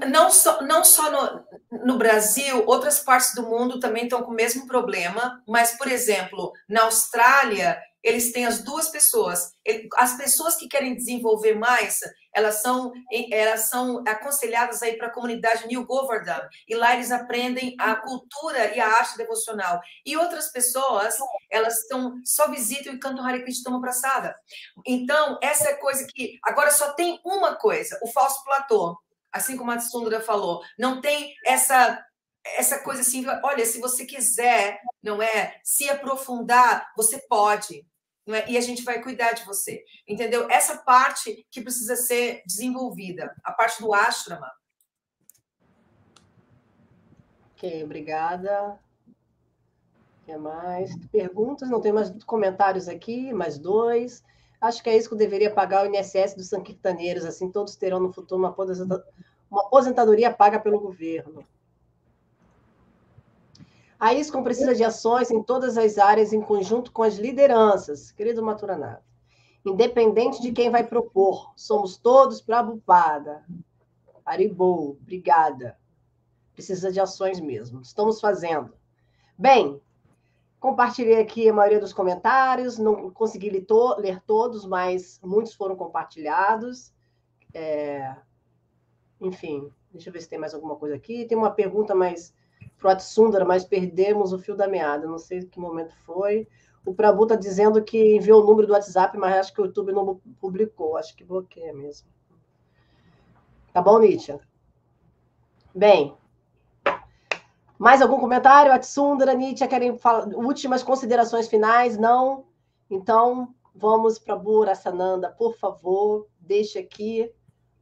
não 0.09 0.31
só, 0.31 0.61
não 0.63 0.85
só 0.85 1.11
no, 1.11 1.45
no 1.85 1.99
Brasil, 1.99 2.65
outras 2.67 3.01
partes 3.01 3.35
do 3.35 3.43
mundo 3.43 3.81
também 3.81 4.05
estão 4.05 4.23
com 4.23 4.31
o 4.31 4.35
mesmo 4.35 4.67
problema, 4.67 5.43
mas, 5.49 5.77
por 5.77 5.91
exemplo, 5.91 6.53
na 6.69 6.83
Austrália, 6.83 7.81
eles 8.03 8.33
têm 8.33 8.47
as 8.47 8.61
duas 8.61 8.89
pessoas. 8.89 9.55
As 9.97 10.17
pessoas 10.17 10.57
que 10.57 10.69
querem 10.69 10.97
desenvolver 10.97 11.55
mais, 11.55 12.01
elas 12.35 12.57
são, 12.57 12.93
elas 13.31 13.69
são 13.69 14.03
aconselhadas 14.07 14.83
aí 14.83 14.97
para 14.97 15.09
a 15.09 15.13
comunidade 15.13 15.67
New 15.67 15.85
Govardhan, 15.85 16.41
e 16.69 16.75
lá 16.75 16.95
eles 16.95 17.11
aprendem 17.11 17.75
a 17.79 17.95
cultura 17.95 18.75
e 18.75 18.81
a 18.81 18.87
arte 18.87 19.17
devocional. 19.17 19.81
E 20.05 20.17
outras 20.17 20.51
pessoas, 20.51 21.17
elas 21.51 21.79
estão 21.79 22.21
só 22.25 22.51
visitam 22.51 22.93
e 22.93 22.99
cantam 22.99 23.25
Hare 23.25 23.43
Krishna 23.43 23.65
tomam 23.65 23.81
praçada. 23.81 24.35
Então, 24.87 25.39
essa 25.43 25.69
é 25.69 25.75
coisa 25.75 26.07
que 26.07 26.39
agora 26.45 26.71
só 26.71 26.93
tem 26.93 27.21
uma 27.25 27.57
coisa, 27.57 27.99
o 28.03 28.09
falso 28.09 28.43
platô 28.45 28.99
assim 29.33 29.57
como 29.57 29.71
a 29.71 29.77
Tsundra 29.77 30.21
falou, 30.21 30.63
não 30.79 31.01
tem 31.01 31.35
essa 31.45 32.05
essa 32.43 32.79
coisa 32.79 33.03
assim, 33.03 33.25
olha, 33.45 33.67
se 33.67 33.79
você 33.81 34.07
quiser, 34.07 34.81
não 35.03 35.23
é, 35.23 35.61
se 35.63 35.89
aprofundar, 35.91 36.91
você 36.97 37.19
pode, 37.29 37.87
não 38.27 38.35
é? 38.35 38.49
E 38.49 38.57
a 38.57 38.61
gente 38.61 38.83
vai 38.83 39.03
cuidar 39.03 39.33
de 39.33 39.45
você. 39.45 39.85
Entendeu? 40.09 40.49
Essa 40.51 40.79
parte 40.79 41.47
que 41.51 41.61
precisa 41.61 41.97
ser 41.97 42.43
desenvolvida, 42.47 43.35
a 43.45 43.53
parte 43.53 43.83
do 43.83 43.93
ashrama. 43.93 44.51
OK, 47.53 47.85
obrigada. 47.85 48.81
O 49.07 50.25
que 50.25 50.37
mais? 50.37 50.91
Perguntas? 51.09 51.69
Não 51.69 51.81
tem 51.81 51.93
mais 51.93 52.11
comentários 52.25 52.89
aqui, 52.89 53.33
mais 53.33 53.59
dois. 53.59 54.23
Acho 54.61 54.83
que 54.83 54.91
é 54.91 54.97
isso 54.97 55.09
que 55.09 55.17
deveria 55.17 55.53
pagar 55.53 55.85
o 55.85 55.95
INSS 55.95 56.35
dos 56.35 56.49
sanquirtaneiros, 56.49 57.25
assim 57.25 57.51
todos 57.51 57.77
terão 57.77 57.99
no 57.99 58.13
futuro 58.13 58.41
uma 58.41 59.63
aposentadoria 59.67 60.33
paga 60.33 60.61
pelo 60.61 60.79
governo. 60.79 61.45
A 63.99 64.15
ISCOM 64.15 64.43
precisa 64.43 64.75
de 64.75 64.83
ações 64.83 65.31
em 65.31 65.43
todas 65.43 65.77
as 65.77 65.99
áreas 65.99 66.33
em 66.33 66.41
conjunto 66.41 66.91
com 66.91 67.03
as 67.03 67.17
lideranças, 67.17 68.11
querido 68.11 68.43
Maturanato. 68.43 69.05
Independente 69.65 70.41
de 70.41 70.53
quem 70.53 70.71
vai 70.71 70.87
propor, 70.87 71.53
somos 71.55 71.99
todos 71.99 72.41
para 72.41 72.61
a 72.61 72.63
Bupada. 72.63 73.45
Aribou, 74.25 74.97
obrigada. 75.01 75.79
Precisa 76.55 76.91
de 76.91 76.99
ações 76.99 77.41
mesmo. 77.41 77.83
Estamos 77.83 78.21
fazendo. 78.21 78.73
Bem, 79.37 79.81
Compartilhei 80.61 81.19
aqui 81.19 81.49
a 81.49 81.55
maioria 81.55 81.81
dos 81.81 81.95
comentários, 81.95 82.79
não 82.79 83.11
consegui 83.11 83.49
ler, 83.49 83.65
to 83.65 83.97
ler 83.99 84.21
todos, 84.21 84.67
mas 84.67 85.19
muitos 85.25 85.55
foram 85.55 85.75
compartilhados. 85.75 86.93
É... 87.55 88.15
Enfim, 89.19 89.73
deixa 89.91 90.11
eu 90.11 90.13
ver 90.13 90.21
se 90.21 90.29
tem 90.29 90.39
mais 90.39 90.53
alguma 90.53 90.77
coisa 90.77 90.95
aqui. 90.95 91.25
Tem 91.25 91.37
uma 91.37 91.51
pergunta 91.51 91.95
mais 91.95 92.35
para 92.79 92.89
o 92.89 92.91
Atsundara, 92.91 93.45
mas 93.45 93.65
perdemos 93.65 94.35
o 94.35 94.39
fio 94.39 94.55
da 94.55 94.69
meada, 94.69 95.07
não 95.07 95.19
sei 95.19 95.43
que 95.47 95.59
momento 95.59 95.95
foi. 96.05 96.47
O 96.85 96.95
Prabhu 96.95 97.23
está 97.23 97.37
dizendo 97.37 97.83
que 97.83 98.17
enviou 98.17 98.43
o 98.43 98.47
número 98.47 98.67
do 98.67 98.75
WhatsApp, 98.75 99.17
mas 99.17 99.37
acho 99.37 99.55
que 99.55 99.61
o 99.63 99.67
YouTube 99.67 99.93
não 99.93 100.21
publicou, 100.39 100.97
acho 100.97 101.17
que 101.17 101.25
bloqueia 101.25 101.73
mesmo. 101.73 102.09
Tá 103.73 103.81
bom, 103.81 103.99
Nietzsche? 103.99 104.39
Bem, 105.75 106.17
mais 107.81 108.03
algum 108.03 108.21
comentário? 108.21 108.71
Atsundra, 108.71 109.33
Nietzsche, 109.33 109.67
querem 109.67 109.97
falar 109.97 110.29
últimas 110.35 110.83
considerações 110.83 111.49
finais? 111.49 111.97
Não? 111.97 112.45
Então, 112.91 113.55
vamos 113.75 114.19
para 114.19 114.37
Burasananda, 114.37 115.31
por 115.31 115.57
favor, 115.57 116.29
deixe 116.39 116.79
aqui 116.79 117.33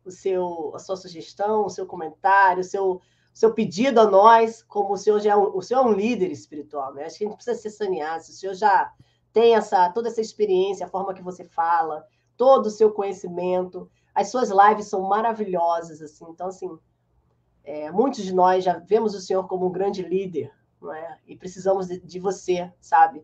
o 0.05 0.11
seu, 0.13 0.71
a 0.73 0.79
sua 0.79 0.95
sugestão, 0.95 1.65
o 1.65 1.69
seu 1.69 1.85
comentário, 1.85 2.61
o 2.61 2.65
seu, 2.65 3.03
seu 3.35 3.53
pedido 3.53 4.01
a 4.01 4.07
nós, 4.09 4.63
como 4.63 4.93
o 4.93 4.97
senhor 4.97 5.19
já 5.19 5.33
é 5.33 5.37
um, 5.37 5.57
o 5.57 5.61
senhor 5.61 5.81
é 5.81 5.89
um 5.89 5.93
líder 5.93 6.31
espiritual, 6.31 6.95
né? 6.95 7.07
Acho 7.07 7.19
que 7.19 7.25
a 7.25 7.27
gente 7.27 7.37
precisa 7.37 7.61
ser 7.61 7.71
sannyasi, 7.71 8.31
o 8.31 8.35
senhor 8.35 8.55
já 8.55 8.93
tem 9.33 9.57
essa, 9.57 9.91
toda 9.91 10.07
essa 10.07 10.21
experiência, 10.21 10.87
a 10.87 10.89
forma 10.89 11.13
que 11.13 11.25
você 11.25 11.43
fala, 11.43 12.07
todo 12.37 12.67
o 12.67 12.71
seu 12.71 12.93
conhecimento, 12.93 13.91
as 14.15 14.31
suas 14.31 14.49
lives 14.51 14.87
são 14.87 15.03
maravilhosas, 15.03 16.01
assim, 16.01 16.25
então, 16.31 16.47
assim, 16.47 16.79
é, 17.69 17.91
muitos 17.91 18.25
de 18.25 18.33
nós 18.33 18.65
já 18.65 18.79
vemos 18.79 19.15
o 19.15 19.21
Senhor 19.21 19.47
como 19.47 19.67
um 19.67 19.71
grande 19.71 20.01
líder, 20.01 20.51
não 20.81 20.91
é? 20.91 21.19
E 21.27 21.37
precisamos 21.37 21.87
de, 21.87 22.01
de 22.01 22.19
você, 22.19 22.73
sabe? 22.81 23.23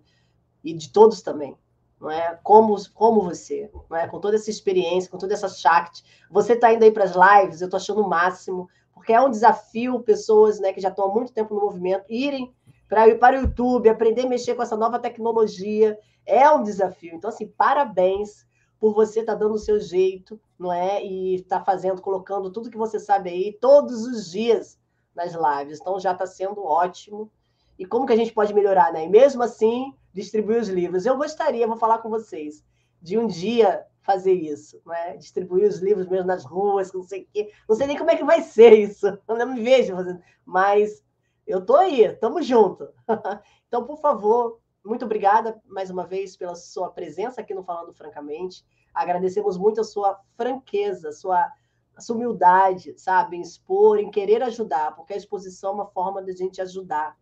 E 0.63 0.75
de 0.75 0.93
todos 0.93 1.23
também, 1.23 1.57
não 1.99 2.11
é? 2.11 2.39
Como, 2.43 2.77
como 2.93 3.23
você, 3.23 3.71
não 3.89 3.97
é? 3.97 4.07
Com 4.07 4.21
toda 4.21 4.37
essa 4.37 4.51
experiência, 4.51 5.11
com 5.11 5.17
toda 5.17 5.33
essa 5.33 5.49
Shakti. 5.49 6.05
Você 6.31 6.53
está 6.53 6.71
indo 6.71 6.83
aí 6.83 6.93
para 6.93 7.05
as 7.05 7.15
lives, 7.15 7.63
eu 7.63 7.69
estou 7.69 7.79
achando 7.79 8.03
o 8.03 8.09
máximo, 8.09 8.69
porque 8.93 9.15
é 9.15 9.21
um 9.23 9.31
desafio 9.31 10.01
pessoas 10.01 10.61
né, 10.61 10.75
que 10.75 10.81
já 10.81 10.91
estão 10.91 11.07
há 11.07 11.15
muito 11.15 11.33
tempo 11.33 11.55
no 11.55 11.63
movimento 11.63 12.05
irem 12.11 12.55
para 12.87 13.09
ir 13.09 13.19
para 13.19 13.39
o 13.39 13.45
YouTube, 13.45 13.89
aprender 13.89 14.27
a 14.27 14.29
mexer 14.29 14.55
com 14.55 14.63
essa 14.63 14.77
nova 14.77 14.99
tecnologia. 14.99 15.99
É 16.27 16.51
um 16.51 16.63
desafio. 16.63 17.15
Então, 17.15 17.31
assim, 17.31 17.47
parabéns 17.47 18.47
por 18.85 18.93
você 18.93 19.21
estar 19.21 19.33
tá 19.33 19.39
dando 19.39 19.55
o 19.55 19.59
seu 19.59 19.81
jeito, 19.81 20.39
não 20.59 20.71
é? 20.71 21.03
E 21.03 21.37
estar 21.37 21.61
tá 21.61 21.65
fazendo, 21.65 22.03
colocando 22.03 22.53
tudo 22.53 22.69
que 22.69 22.77
você 22.77 23.01
sabe 23.01 23.31
aí 23.31 23.59
todos 23.59 24.07
os 24.07 24.31
dias 24.31 24.79
nas 25.17 25.33
lives. 25.33 25.81
Então, 25.81 25.99
já 25.99 26.13
está 26.13 26.27
sendo 26.27 26.63
ótimo. 26.63 27.33
E 27.79 27.87
como 27.87 28.05
que 28.05 28.13
a 28.13 28.17
gente 28.17 28.35
pode 28.35 28.53
melhorar, 28.53 28.93
né? 28.93 29.07
E 29.07 29.09
mesmo 29.09 29.43
assim, 29.43 29.95
distribuir 30.13 30.61
os 30.61 30.69
livros. 30.69 31.07
Eu 31.07 31.17
gostaria, 31.17 31.67
vou 31.67 31.79
falar 31.79 31.97
com 31.97 32.11
vocês, 32.11 32.63
de 33.01 33.17
um 33.17 33.27
dia 33.27 33.87
fazer 34.03 34.35
isso, 34.35 34.79
né? 34.85 35.17
distribuir 35.17 35.67
os 35.67 35.79
livros 35.79 36.07
mesmo 36.07 36.27
nas 36.27 36.45
ruas, 36.45 36.93
não 36.93 37.03
sei 37.03 37.23
o 37.23 37.29
quê. 37.33 37.51
Não 37.67 37.75
sei 37.75 37.87
nem 37.87 37.97
como 37.97 38.11
é 38.11 38.17
que 38.17 38.25
vai 38.25 38.43
ser 38.43 38.75
isso, 38.75 39.07
eu 39.27 39.35
não 39.35 39.55
me 39.55 39.63
vejo 39.63 39.97
fazendo, 39.97 40.21
mas 40.45 41.03
eu 41.47 41.61
estou 41.61 41.77
aí, 41.77 42.05
estamos 42.05 42.45
juntos. 42.45 42.87
Então, 43.67 43.87
por 43.87 43.99
favor, 43.99 44.61
muito 44.85 45.05
obrigada 45.05 45.61
mais 45.67 45.89
uma 45.89 46.07
vez 46.07 46.37
pela 46.37 46.55
sua 46.55 46.91
presença 46.91 47.41
aqui 47.41 47.55
no 47.55 47.65
Falando 47.65 47.95
Francamente. 47.95 48.65
Agradecemos 48.93 49.57
muito 49.57 49.81
a 49.81 49.85
sua 49.85 50.21
franqueza, 50.37 51.09
a 51.09 51.13
sua, 51.13 51.51
a 51.97 52.01
sua 52.01 52.17
humildade, 52.17 52.95
sabe, 52.99 53.37
em 53.37 53.41
expor, 53.41 53.99
em 53.99 54.11
querer 54.11 54.43
ajudar, 54.43 54.95
porque 54.95 55.15
a 55.15 55.17
exposição 55.17 55.71
é 55.71 55.75
uma 55.75 55.87
forma 55.87 56.23
de 56.23 56.31
a 56.31 56.35
gente 56.35 56.61
ajudar. 56.61 57.17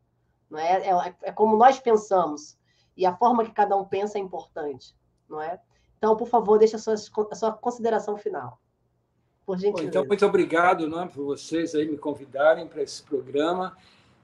Não 0.51 0.59
é? 0.59 0.89
É, 0.89 1.15
é 1.23 1.33
como 1.33 1.57
nós 1.57 1.79
pensamos, 1.79 2.59
e 2.97 3.07
a 3.07 3.17
forma 3.17 3.45
que 3.45 3.53
cada 3.53 3.77
um 3.77 3.85
pensa 3.85 4.19
é 4.19 4.21
importante, 4.21 4.95
não 5.29 5.41
é? 5.41 5.59
Então, 5.97 6.17
por 6.17 6.27
favor, 6.27 6.59
deixe 6.59 6.75
a 6.75 6.79
sua, 6.81 6.95
a 7.31 7.35
sua 7.35 7.53
consideração 7.53 8.17
final. 8.19 8.61
Por 9.47 9.57
gentileza. 9.57 9.89
Então, 9.89 10.05
muito 10.05 10.27
obrigado 10.27 10.89
né, 10.89 11.09
por 11.13 11.25
vocês 11.25 11.75
aí 11.75 11.89
me 11.89 11.97
convidarem 11.97 12.67
para 12.67 12.83
esse 12.83 13.03
programa. 13.03 13.77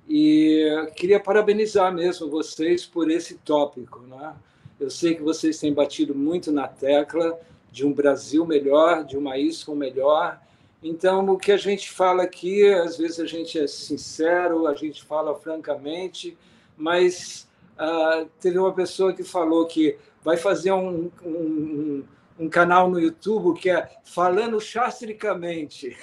E 0.09 0.89
queria 0.97 1.21
parabenizar 1.21 1.93
mesmo 1.93 2.31
vocês 2.31 2.87
por 2.87 3.11
esse 3.11 3.35
tópico. 3.37 4.01
Né? 4.01 4.35
Eu 4.81 4.91
sei 4.91 5.15
que 5.15 5.23
vocês 5.23 5.59
têm 5.59 5.73
batido 5.73 6.15
muito 6.15 6.51
na 6.51 6.67
tecla 6.67 7.39
de 7.71 7.85
um 7.85 7.93
Brasil 7.93 8.47
melhor, 8.47 9.05
de 9.05 9.17
uma 9.17 9.37
ISCOM 9.37 9.75
melhor. 9.75 10.41
Então, 10.83 11.29
o 11.29 11.37
que 11.37 11.53
a 11.53 11.57
gente 11.57 11.91
fala 11.91 12.23
aqui, 12.23 12.65
às 12.69 12.97
vezes 12.97 13.21
a 13.21 13.27
gente 13.27 13.59
é 13.59 13.67
sincero, 13.67 14.67
a 14.67 14.75
gente 14.75 15.05
fala 15.05 15.35
francamente, 15.35 16.39
mas 16.77 17.49
uh, 17.75 18.29
teve 18.41 18.59
uma 18.59 18.73
pessoa 18.73 19.13
que 19.13 19.25
falou 19.25 19.67
que 19.67 19.99
vai 20.23 20.37
fazer 20.37 20.73
um, 20.73 21.11
um, 21.25 22.05
um 22.39 22.49
canal 22.49 22.89
no 22.89 23.01
YouTube 23.01 23.59
que 23.59 23.69
é 23.69 23.91
Falando 24.05 24.61
Chastricamente. 24.61 25.97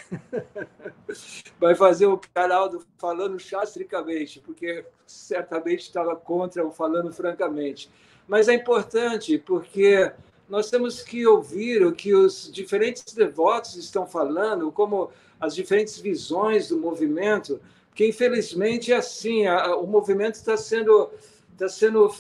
vai 1.59 1.73
fazer 1.73 2.07
o 2.07 2.19
canal 2.33 2.67
do 2.67 2.85
Falando 2.97 3.39
Chastricamente, 3.39 4.41
porque 4.41 4.85
certamente 5.07 5.81
estava 5.81 6.15
contra 6.15 6.65
o 6.65 6.71
Falando 6.71 7.13
Francamente. 7.13 7.89
Mas 8.27 8.47
é 8.47 8.53
importante 8.53 9.37
porque 9.37 10.11
nós 10.49 10.69
temos 10.69 11.01
que 11.01 11.25
ouvir 11.25 11.85
o 11.85 11.93
que 11.93 12.13
os 12.13 12.51
diferentes 12.51 13.13
devotos 13.13 13.75
estão 13.75 14.05
falando, 14.05 14.71
como 14.71 15.09
as 15.39 15.55
diferentes 15.55 15.99
visões 15.99 16.67
do 16.67 16.77
movimento, 16.77 17.59
porque 17.87 18.07
infelizmente 18.07 18.91
é 18.91 18.97
assim, 18.97 19.47
a, 19.47 19.75
o 19.75 19.87
movimento 19.87 20.35
está 20.35 20.57
sendo, 20.57 21.09
está 21.53 21.69
sendo 21.69 22.13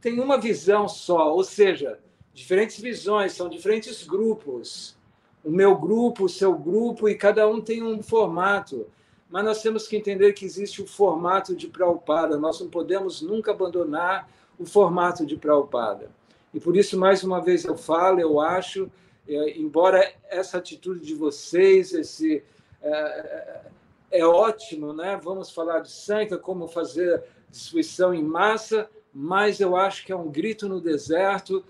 tem 0.00 0.20
uma 0.20 0.38
visão 0.38 0.88
só, 0.88 1.34
ou 1.34 1.42
seja, 1.42 1.98
diferentes 2.38 2.80
visões, 2.80 3.32
são 3.32 3.48
diferentes 3.48 4.06
grupos. 4.06 4.96
O 5.44 5.50
meu 5.50 5.76
grupo, 5.76 6.24
o 6.24 6.28
seu 6.28 6.54
grupo, 6.54 7.08
e 7.08 7.14
cada 7.14 7.48
um 7.48 7.60
tem 7.60 7.82
um 7.82 8.02
formato. 8.02 8.86
Mas 9.28 9.44
nós 9.44 9.62
temos 9.62 9.86
que 9.86 9.96
entender 9.96 10.32
que 10.32 10.44
existe 10.44 10.80
o 10.80 10.86
formato 10.86 11.54
de 11.54 11.68
Prabhupada. 11.68 12.38
Nós 12.38 12.60
não 12.60 12.68
podemos 12.68 13.20
nunca 13.20 13.50
abandonar 13.50 14.30
o 14.58 14.64
formato 14.64 15.26
de 15.26 15.36
Prabhupada. 15.36 16.10
E 16.54 16.60
por 16.60 16.76
isso, 16.76 16.98
mais 16.98 17.22
uma 17.22 17.40
vez, 17.40 17.64
eu 17.64 17.76
falo, 17.76 18.20
eu 18.20 18.40
acho, 18.40 18.90
é, 19.28 19.58
embora 19.58 20.12
essa 20.30 20.58
atitude 20.58 21.04
de 21.04 21.14
vocês, 21.14 21.92
esse 21.92 22.42
é, 22.80 22.90
é, 22.90 24.20
é 24.20 24.24
ótimo, 24.24 24.92
né? 24.92 25.20
Vamos 25.22 25.50
falar 25.50 25.80
de 25.80 25.90
sangue, 25.90 26.38
como 26.38 26.68
fazer 26.68 27.22
destruição 27.50 28.14
em 28.14 28.22
massa, 28.22 28.88
mas 29.12 29.60
eu 29.60 29.76
acho 29.76 30.06
que 30.06 30.12
é 30.12 30.16
um 30.16 30.30
grito 30.30 30.68
no 30.68 30.80
deserto, 30.80 31.64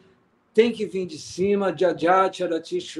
tem 0.58 0.72
que 0.72 0.84
vir 0.84 1.06
de 1.06 1.16
cima, 1.16 1.72
Jajat 1.72 2.40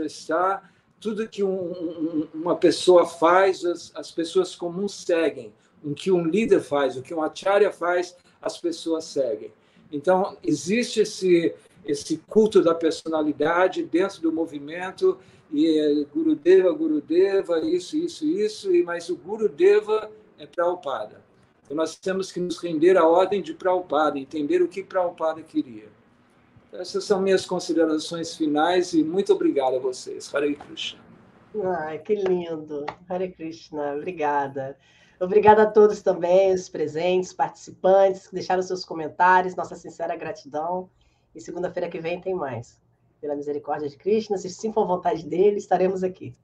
está 0.05 0.62
tudo 1.01 1.26
que 1.26 1.43
um, 1.43 2.28
uma 2.32 2.55
pessoa 2.55 3.05
faz, 3.05 3.64
as, 3.64 3.90
as, 3.97 4.12
pessoas 4.12 4.55
comuns 4.55 4.94
seguem. 4.94 5.52
O 5.82 5.93
que 5.93 6.09
um 6.09 6.22
líder 6.22 6.60
faz, 6.60 6.97
o 6.97 7.02
que 7.02 7.12
um 7.12 7.20
acharya 7.20 7.72
faz, 7.72 8.16
as 8.40 8.59
pessoas 8.59 9.06
seguem. 9.06 9.51
Então, 9.90 10.36
existe 10.40 11.01
esse, 11.01 11.52
esse 11.85 12.18
culto 12.28 12.62
da 12.62 12.76
personalidade 12.76 13.82
dentro 13.82 14.22
do 14.22 14.30
movimento, 14.30 15.18
e 15.51 15.80
é 15.80 16.05
Gurudeva, 16.14 16.70
Gurudeva, 16.70 17.59
isso, 17.59 17.97
isso, 17.97 18.24
isso, 18.24 18.72
e 18.72 18.85
mas 18.85 19.09
o 19.09 19.16
Gurudeva 19.16 20.09
é 20.39 20.47
Prabhupada. 20.47 21.20
Então, 21.64 21.76
nós 21.76 21.97
temos 21.97 22.30
que 22.30 22.39
nos 22.39 22.59
render 22.59 22.97
à 22.97 23.05
ordem 23.05 23.43
de 23.43 23.52
Prabhupada, 23.52 24.16
entender 24.16 24.62
o 24.62 24.68
que 24.68 24.85
Prabhupada 24.85 25.43
queria. 25.43 25.98
Então, 26.69 26.81
essas 26.81 27.05
são 27.05 27.20
minhas 27.20 27.47
considerações 27.47 28.36
finais 28.36 28.93
e 28.93 29.03
muito 29.03 29.32
obrigado 29.32 29.77
a 29.77 29.78
vocês. 29.78 30.32
Hare 30.35 30.55
Krishna. 30.55 31.01
Ai, 31.65 31.99
que 31.99 32.15
lindo. 32.15 32.85
Hare 33.09 33.32
Krishna, 33.32 33.95
obrigada. 33.95 34.77
Obrigada 35.19 35.62
a 35.62 35.66
todos 35.66 36.03
também, 36.03 36.53
os 36.53 36.69
presentes, 36.69 37.32
participantes, 37.32 38.28
que 38.28 38.35
deixaram 38.35 38.62
seus 38.62 38.85
comentários, 38.85 39.57
nossa 39.57 39.74
sincera 39.74 40.15
gratidão. 40.15 40.89
E 41.35 41.40
segunda-feira 41.40 41.89
que 41.89 42.01
vem 42.01 42.20
tem 42.20 42.35
mais. 42.35 42.78
Pela 43.20 43.35
misericórdia 43.35 43.89
de 43.89 43.97
Krishna, 43.97 44.36
se 44.36 44.51
sim 44.51 44.73
for 44.73 44.86
vontade 44.86 45.24
dele, 45.24 45.57
estaremos 45.57 46.05
aqui. 46.05 46.35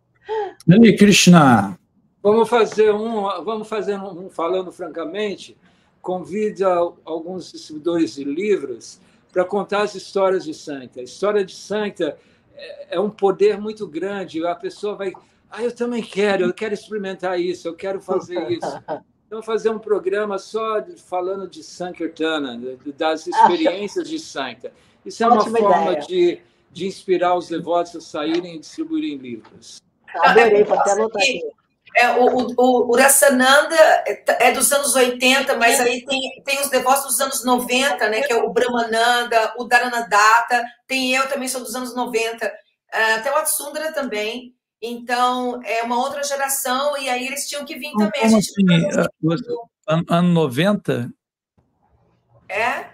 Hare 0.68 0.96
Krishna. 0.96 1.78
Vamos 2.22 2.48
fazer 2.48 2.90
um, 2.94 3.22
vamos 3.44 3.68
fazer 3.68 4.01
um, 4.01 4.30
falando 4.30 4.72
francamente, 4.72 5.55
convide 6.01 6.64
alguns 6.64 7.52
distribuidores 7.52 8.14
de 8.14 8.24
livros 8.24 8.98
para 9.35 9.44
contar 9.44 9.82
as 9.82 9.97
histórias 9.97 10.44
de 10.44 10.55
Santa. 10.55 11.01
A 11.01 11.02
história 11.02 11.44
de 11.44 11.52
Santa 11.52 12.16
é, 12.55 12.94
é 12.94 13.01
um 13.01 13.11
poder 13.11 13.61
muito 13.61 13.85
grande. 13.85 14.47
A 14.47 14.55
pessoa 14.55 14.94
vai, 14.94 15.12
ah, 15.51 15.61
eu 15.61 15.74
também 15.74 16.05
quero, 16.05 16.44
eu 16.44 16.55
quero 16.55 16.73
experimentar 16.73 17.40
isso, 17.40 17.66
eu 17.66 17.74
quero 17.74 18.01
fazer 18.01 18.48
isso. 18.51 18.82
Então, 19.27 19.43
fazer 19.43 19.70
um 19.70 19.81
programa 19.81 20.39
só 20.39 20.81
falando 21.09 21.48
de 21.48 21.65
Sankirtana, 21.65 22.61
das 22.97 23.27
experiências 23.27 24.09
de 24.09 24.16
Santa. 24.20 24.70
Isso 25.05 25.24
é 25.24 25.27
Ótima 25.27 25.59
uma 25.59 25.73
forma 25.73 25.97
de, 26.06 26.40
de 26.70 26.86
inspirar 26.86 27.35
os 27.35 27.48
devotos 27.48 27.97
a 27.97 28.01
saírem 28.01 28.55
e 28.55 28.59
distribuírem 28.61 29.16
livros. 29.16 29.82
Adorei, 30.15 30.62
vou 30.62 30.78
até 30.78 30.93
anotar 30.93 31.20
aqui. 31.20 31.43
É, 31.96 32.10
o, 32.10 32.26
o, 32.26 32.90
o 32.90 32.96
Rassananda 32.96 33.76
é 34.40 34.50
dos 34.50 34.72
anos 34.72 34.96
80, 34.96 35.56
mas 35.56 35.80
aí 35.80 36.04
tem, 36.04 36.42
tem 36.44 36.60
os 36.60 36.68
devotos 36.68 37.04
dos 37.04 37.20
anos 37.20 37.44
90, 37.44 38.08
né? 38.08 38.22
Que 38.22 38.32
é 38.32 38.36
o 38.36 38.52
Brahmananda, 38.52 39.54
o 39.56 39.64
Dharanadatta, 39.64 40.64
tem 40.88 41.14
eu 41.14 41.28
também, 41.28 41.46
sou 41.46 41.60
dos 41.60 41.74
anos 41.76 41.94
90, 41.94 42.52
é, 42.92 43.14
até 43.14 43.30
o 43.30 43.36
Atsundra 43.36 43.92
também. 43.92 44.56
Então, 44.82 45.62
é 45.64 45.84
uma 45.84 45.96
outra 45.96 46.24
geração, 46.24 46.98
e 46.98 47.08
aí 47.08 47.26
eles 47.26 47.48
tinham 47.48 47.64
que 47.64 47.78
vir 47.78 47.92
também. 47.92 48.22
Como 48.22 48.38
assim? 48.38 48.52
Ano, 49.86 50.04
ano 50.08 50.28
90? 50.28 51.10
É? 52.48 52.86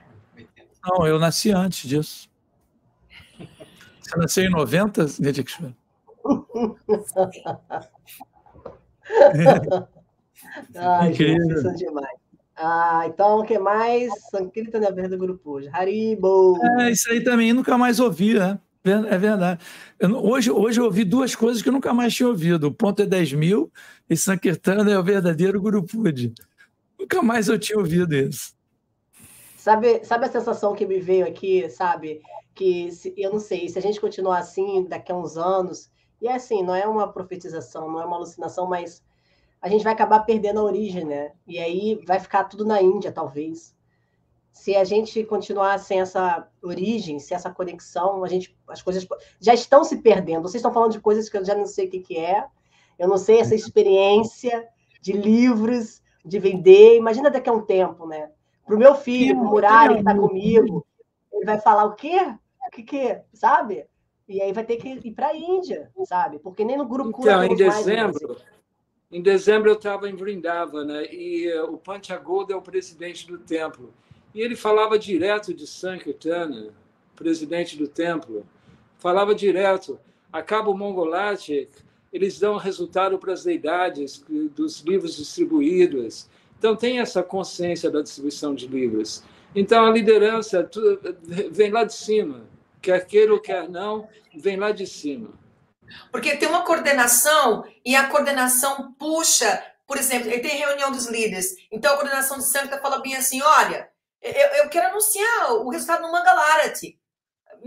Não, 0.84 1.06
eu 1.06 1.18
nasci 1.18 1.50
antes 1.50 1.88
disso. 1.88 2.28
Você 4.00 4.16
nasceu 4.16 4.44
em 4.44 4.50
90, 4.50 5.06
Nedixman? 5.18 5.74
Ai, 10.76 11.12
gente, 11.12 11.60
são 11.60 11.74
demais. 11.74 12.18
Ah, 12.56 13.04
então, 13.06 13.38
o 13.38 13.44
que 13.44 13.58
mais? 13.58 14.12
Sankirtana 14.30 14.92
Verda 14.92 15.16
Grupo 15.16 15.52
hoje. 15.52 15.70
Haribo! 15.72 16.58
É, 16.80 16.90
isso 16.90 17.10
aí 17.10 17.24
também 17.24 17.52
nunca 17.52 17.78
mais 17.78 17.98
ouvi, 17.98 18.34
né? 18.34 18.58
É 18.84 19.18
verdade. 19.18 19.62
Eu, 19.98 20.14
hoje, 20.16 20.50
hoje 20.50 20.80
eu 20.80 20.84
ouvi 20.84 21.04
duas 21.04 21.34
coisas 21.34 21.62
que 21.62 21.68
eu 21.68 21.72
nunca 21.72 21.92
mais 21.92 22.14
tinha 22.14 22.28
ouvido. 22.28 22.68
O 22.68 22.72
ponto 22.72 23.02
é 23.02 23.06
10 23.06 23.34
mil 23.34 23.70
e 24.08 24.16
Sankirtana 24.16 24.90
é 24.90 24.98
o 24.98 25.02
verdadeiro 25.02 25.60
Gurupude. 25.60 26.32
Nunca 26.98 27.22
mais 27.22 27.48
eu 27.48 27.58
tinha 27.58 27.78
ouvido 27.78 28.14
isso. 28.14 28.54
Sabe, 29.56 30.02
sabe 30.04 30.24
a 30.24 30.30
sensação 30.30 30.74
que 30.74 30.86
me 30.86 31.00
veio 31.00 31.26
aqui, 31.26 31.68
sabe? 31.68 32.22
Que 32.54 32.90
se, 32.90 33.12
eu 33.16 33.30
não 33.30 33.38
sei, 33.38 33.68
se 33.68 33.78
a 33.78 33.82
gente 33.82 34.00
continuar 34.00 34.38
assim 34.38 34.86
daqui 34.88 35.12
a 35.12 35.16
uns 35.16 35.36
anos, 35.36 35.89
e 36.20 36.28
é 36.28 36.34
assim, 36.34 36.62
não 36.62 36.74
é 36.74 36.86
uma 36.86 37.10
profetização, 37.10 37.90
não 37.90 38.00
é 38.00 38.04
uma 38.04 38.16
alucinação, 38.16 38.66
mas 38.66 39.02
a 39.60 39.68
gente 39.68 39.84
vai 39.84 39.92
acabar 39.92 40.20
perdendo 40.20 40.60
a 40.60 40.64
origem, 40.64 41.04
né? 41.04 41.32
E 41.46 41.58
aí 41.58 42.00
vai 42.06 42.18
ficar 42.18 42.44
tudo 42.44 42.64
na 42.64 42.80
Índia, 42.80 43.12
talvez. 43.12 43.74
Se 44.52 44.74
a 44.74 44.84
gente 44.84 45.24
continuar 45.24 45.78
sem 45.78 46.00
essa 46.00 46.48
origem, 46.62 47.18
sem 47.18 47.34
essa 47.34 47.50
conexão, 47.50 48.24
a 48.24 48.28
gente, 48.28 48.56
as 48.68 48.82
coisas 48.82 49.06
já 49.40 49.54
estão 49.54 49.84
se 49.84 49.98
perdendo. 49.98 50.42
Vocês 50.42 50.56
estão 50.56 50.72
falando 50.72 50.92
de 50.92 51.00
coisas 51.00 51.28
que 51.28 51.36
eu 51.36 51.44
já 51.44 51.54
não 51.54 51.66
sei 51.66 51.86
o 51.86 51.90
que, 51.90 52.00
que 52.00 52.16
é. 52.18 52.44
Eu 52.98 53.08
não 53.08 53.16
sei 53.16 53.40
essa 53.40 53.54
experiência 53.54 54.66
de 55.00 55.12
livros, 55.12 56.02
de 56.24 56.38
vender. 56.38 56.96
Imagina 56.96 57.30
daqui 57.30 57.48
a 57.48 57.52
um 57.52 57.64
tempo, 57.64 58.06
né? 58.06 58.30
Para 58.66 58.76
o 58.76 58.78
meu 58.78 58.94
filho, 58.94 59.40
o 59.40 59.44
Murari, 59.44 59.94
que 59.94 60.00
está 60.00 60.14
comigo, 60.14 60.86
ele 61.32 61.44
vai 61.44 61.60
falar 61.60 61.84
o 61.84 61.94
quê? 61.94 62.18
O 62.66 62.70
que, 62.70 62.82
que 62.82 63.20
sabe? 63.32 63.86
E 64.30 64.40
aí 64.40 64.52
vai 64.52 64.64
ter 64.64 64.76
que 64.76 64.88
ir 64.88 65.10
para 65.10 65.26
a 65.26 65.36
Índia, 65.36 65.90
sabe? 66.04 66.38
Porque 66.38 66.64
nem 66.64 66.78
no 66.78 66.86
grupo 66.86 67.20
Então, 67.20 67.42
em 67.42 67.56
dezembro, 67.56 68.36
em 69.10 69.20
dezembro 69.20 69.70
eu 69.70 69.74
estava 69.74 70.08
em 70.08 70.14
Vrindavana 70.14 71.00
né? 71.00 71.12
e 71.12 71.52
uh, 71.52 71.64
o 71.64 71.76
Panchagoda 71.76 72.52
é 72.52 72.56
o 72.56 72.62
presidente 72.62 73.26
do 73.26 73.38
templo. 73.38 73.92
E 74.32 74.40
ele 74.40 74.54
falava 74.54 74.96
direto 74.96 75.52
de 75.52 75.66
Sankirtana, 75.66 76.72
presidente 77.16 77.76
do 77.76 77.88
templo. 77.88 78.46
Falava 78.98 79.34
direto. 79.34 79.98
Acaba 80.32 80.70
o 80.70 80.78
Mongolatic, 80.78 81.68
eles 82.12 82.38
dão 82.38 82.56
resultado 82.56 83.18
para 83.18 83.32
as 83.32 83.42
deidades 83.42 84.24
dos 84.54 84.78
livros 84.82 85.16
distribuídos. 85.16 86.28
Então, 86.56 86.76
tem 86.76 87.00
essa 87.00 87.20
consciência 87.20 87.90
da 87.90 88.00
distribuição 88.00 88.54
de 88.54 88.68
livros. 88.68 89.24
Então, 89.56 89.84
a 89.84 89.90
liderança 89.90 90.70
vem 91.50 91.72
lá 91.72 91.82
de 91.82 91.94
cima. 91.94 92.44
Quer 92.80 93.06
queira 93.06 93.32
ou 93.32 93.40
quer 93.40 93.68
não, 93.68 94.08
vem 94.34 94.56
lá 94.56 94.72
de 94.72 94.86
cima. 94.86 95.38
Porque 96.10 96.36
tem 96.36 96.48
uma 96.48 96.64
coordenação 96.64 97.64
e 97.84 97.96
a 97.96 98.08
coordenação 98.08 98.92
puxa, 98.94 99.62
por 99.86 99.98
exemplo, 99.98 100.30
tem 100.30 100.56
reunião 100.56 100.92
dos 100.92 101.06
líderes. 101.06 101.56
Então 101.70 101.92
a 101.92 101.96
coordenação 101.96 102.38
de 102.38 102.44
Santa 102.44 102.80
fala 102.80 103.00
bem 103.00 103.16
assim: 103.16 103.42
olha, 103.42 103.90
eu, 104.22 104.48
eu 104.62 104.68
quero 104.68 104.88
anunciar 104.88 105.52
o 105.52 105.68
resultado 105.68 106.02
no 106.02 106.12
Mangalarati. 106.12 106.98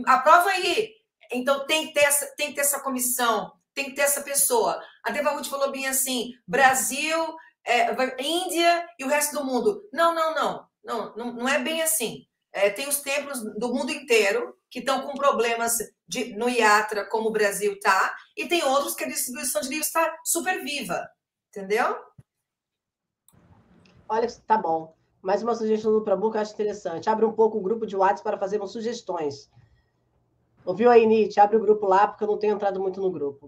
Aprova 0.06 0.50
aí. 0.50 0.92
Então 1.32 1.66
tem 1.66 1.88
que, 1.88 1.94
ter 1.94 2.06
essa, 2.06 2.28
tem 2.36 2.50
que 2.50 2.56
ter 2.56 2.62
essa 2.62 2.80
comissão, 2.80 3.52
tem 3.74 3.86
que 3.86 3.96
ter 3.96 4.04
essa 4.04 4.22
pessoa. 4.22 4.82
A 5.04 5.12
Devahut 5.12 5.50
falou 5.50 5.72
bem 5.72 5.88
assim: 5.88 6.32
Brasil, 6.48 7.36
é, 7.66 7.92
Índia 8.22 8.88
e 8.98 9.04
o 9.04 9.08
resto 9.08 9.36
do 9.36 9.46
mundo. 9.46 9.88
Não, 9.92 10.14
não, 10.14 10.34
não. 10.36 10.68
Não, 10.84 11.16
não, 11.16 11.34
não 11.34 11.48
é 11.48 11.60
bem 11.60 11.82
assim. 11.82 12.26
É, 12.52 12.70
tem 12.70 12.88
os 12.88 12.98
templos 12.98 13.42
do 13.58 13.74
mundo 13.74 13.92
inteiro 13.92 14.56
que 14.74 14.80
estão 14.80 15.02
com 15.02 15.14
problemas 15.14 15.78
de, 16.08 16.36
no 16.36 16.50
IATRA, 16.50 17.06
como 17.06 17.30
o 17.30 17.32
Brasil 17.32 17.74
está, 17.74 18.16
e 18.36 18.48
tem 18.48 18.64
outros 18.64 18.96
que 18.96 19.04
a 19.04 19.08
distribuição 19.08 19.62
de 19.62 19.70
livros 19.70 19.86
está 19.86 20.18
super 20.24 20.64
viva. 20.64 21.08
Entendeu? 21.50 21.96
Olha, 24.10 24.28
tá 24.48 24.58
bom. 24.58 24.96
Mais 25.22 25.44
uma 25.44 25.54
sugestão 25.54 25.92
do 25.92 26.02
Prabu 26.04 26.32
que 26.32 26.38
eu 26.38 26.42
acho 26.42 26.54
interessante. 26.54 27.08
Abre 27.08 27.24
um 27.24 27.34
pouco 27.34 27.60
o 27.60 27.62
grupo 27.62 27.86
de 27.86 27.96
WhatsApp 27.96 28.24
para 28.24 28.40
fazermos 28.40 28.72
sugestões. 28.72 29.48
Ouviu 30.66 30.90
aí, 30.90 31.06
Nietzsche? 31.06 31.40
Abre 31.40 31.58
o 31.58 31.62
grupo 31.62 31.86
lá, 31.86 32.08
porque 32.08 32.24
eu 32.24 32.28
não 32.28 32.40
tenho 32.40 32.56
entrado 32.56 32.80
muito 32.80 33.00
no 33.00 33.12
grupo. 33.12 33.48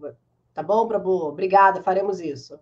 Tá 0.54 0.62
bom, 0.62 0.88
Prabu? 0.88 1.24
Obrigada, 1.24 1.82
faremos 1.82 2.20
isso. 2.20 2.60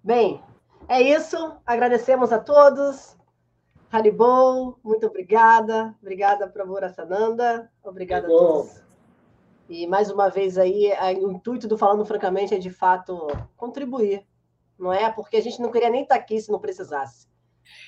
Bem, 0.00 0.40
é 0.86 1.02
isso. 1.02 1.56
Agradecemos 1.66 2.30
a 2.30 2.38
todos. 2.38 3.16
Haribol, 3.90 4.78
muito 4.84 5.06
obrigada. 5.06 5.94
Obrigada 6.00 6.48
para 6.48 6.88
Sananda. 6.90 7.70
Obrigada 7.82 8.26
a 8.26 8.30
todos. 8.30 8.80
E 9.68 9.86
mais 9.86 10.10
uma 10.10 10.28
vez 10.28 10.58
aí, 10.58 10.92
o 11.20 11.30
intuito 11.30 11.66
do 11.66 11.78
Falando 11.78 12.04
Francamente 12.04 12.54
é 12.54 12.58
de 12.58 12.70
fato 12.70 13.26
contribuir, 13.56 14.26
não 14.78 14.92
é? 14.92 15.10
Porque 15.10 15.36
a 15.36 15.40
gente 15.40 15.60
não 15.60 15.70
queria 15.70 15.90
nem 15.90 16.02
estar 16.02 16.16
tá 16.16 16.20
aqui 16.20 16.40
se 16.40 16.50
não 16.50 16.58
precisasse. 16.58 17.28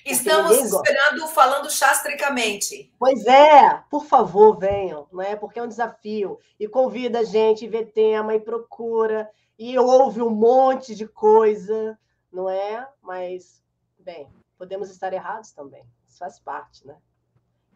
Estamos 0.05 0.59
esperando 0.59 1.27
falando 1.29 1.70
chastricamente. 1.70 2.93
Pois 2.99 3.27
é, 3.27 3.83
por 3.91 4.05
favor, 4.05 4.59
venham, 4.59 5.09
não 5.12 5.23
é? 5.23 5.35
Porque 5.35 5.59
é 5.59 5.62
um 5.62 5.69
desafio. 5.69 6.39
E 6.59 6.69
convida 6.69 7.20
a 7.20 7.24
gente, 7.24 7.66
vê 7.66 7.85
tema 7.85 8.35
e 8.35 8.41
procura, 8.41 9.29
e 9.59 9.79
ouve 9.79 10.23
um 10.23 10.31
monte 10.31 10.95
de 10.95 11.07
coisa, 11.07 11.99
não 12.33 12.49
é? 12.49 12.89
Mas, 13.03 13.62
bem, 13.99 14.29
podemos 14.62 14.90
estar 14.90 15.12
errados 15.12 15.51
também. 15.51 15.84
Isso 16.06 16.18
faz 16.18 16.39
parte, 16.39 16.86
né? 16.86 16.97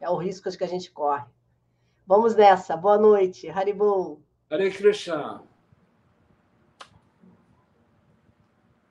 É 0.01 0.09
o 0.09 0.15
risco 0.15 0.49
que 0.57 0.63
a 0.63 0.69
gente 0.69 0.89
corre. 0.93 1.27
Vamos 2.07 2.37
nessa. 2.37 2.77
Boa 2.77 2.97
noite. 2.97 3.49
Haribo. 3.49 4.23
Hare 4.49 4.71
Krishna. 4.71 5.43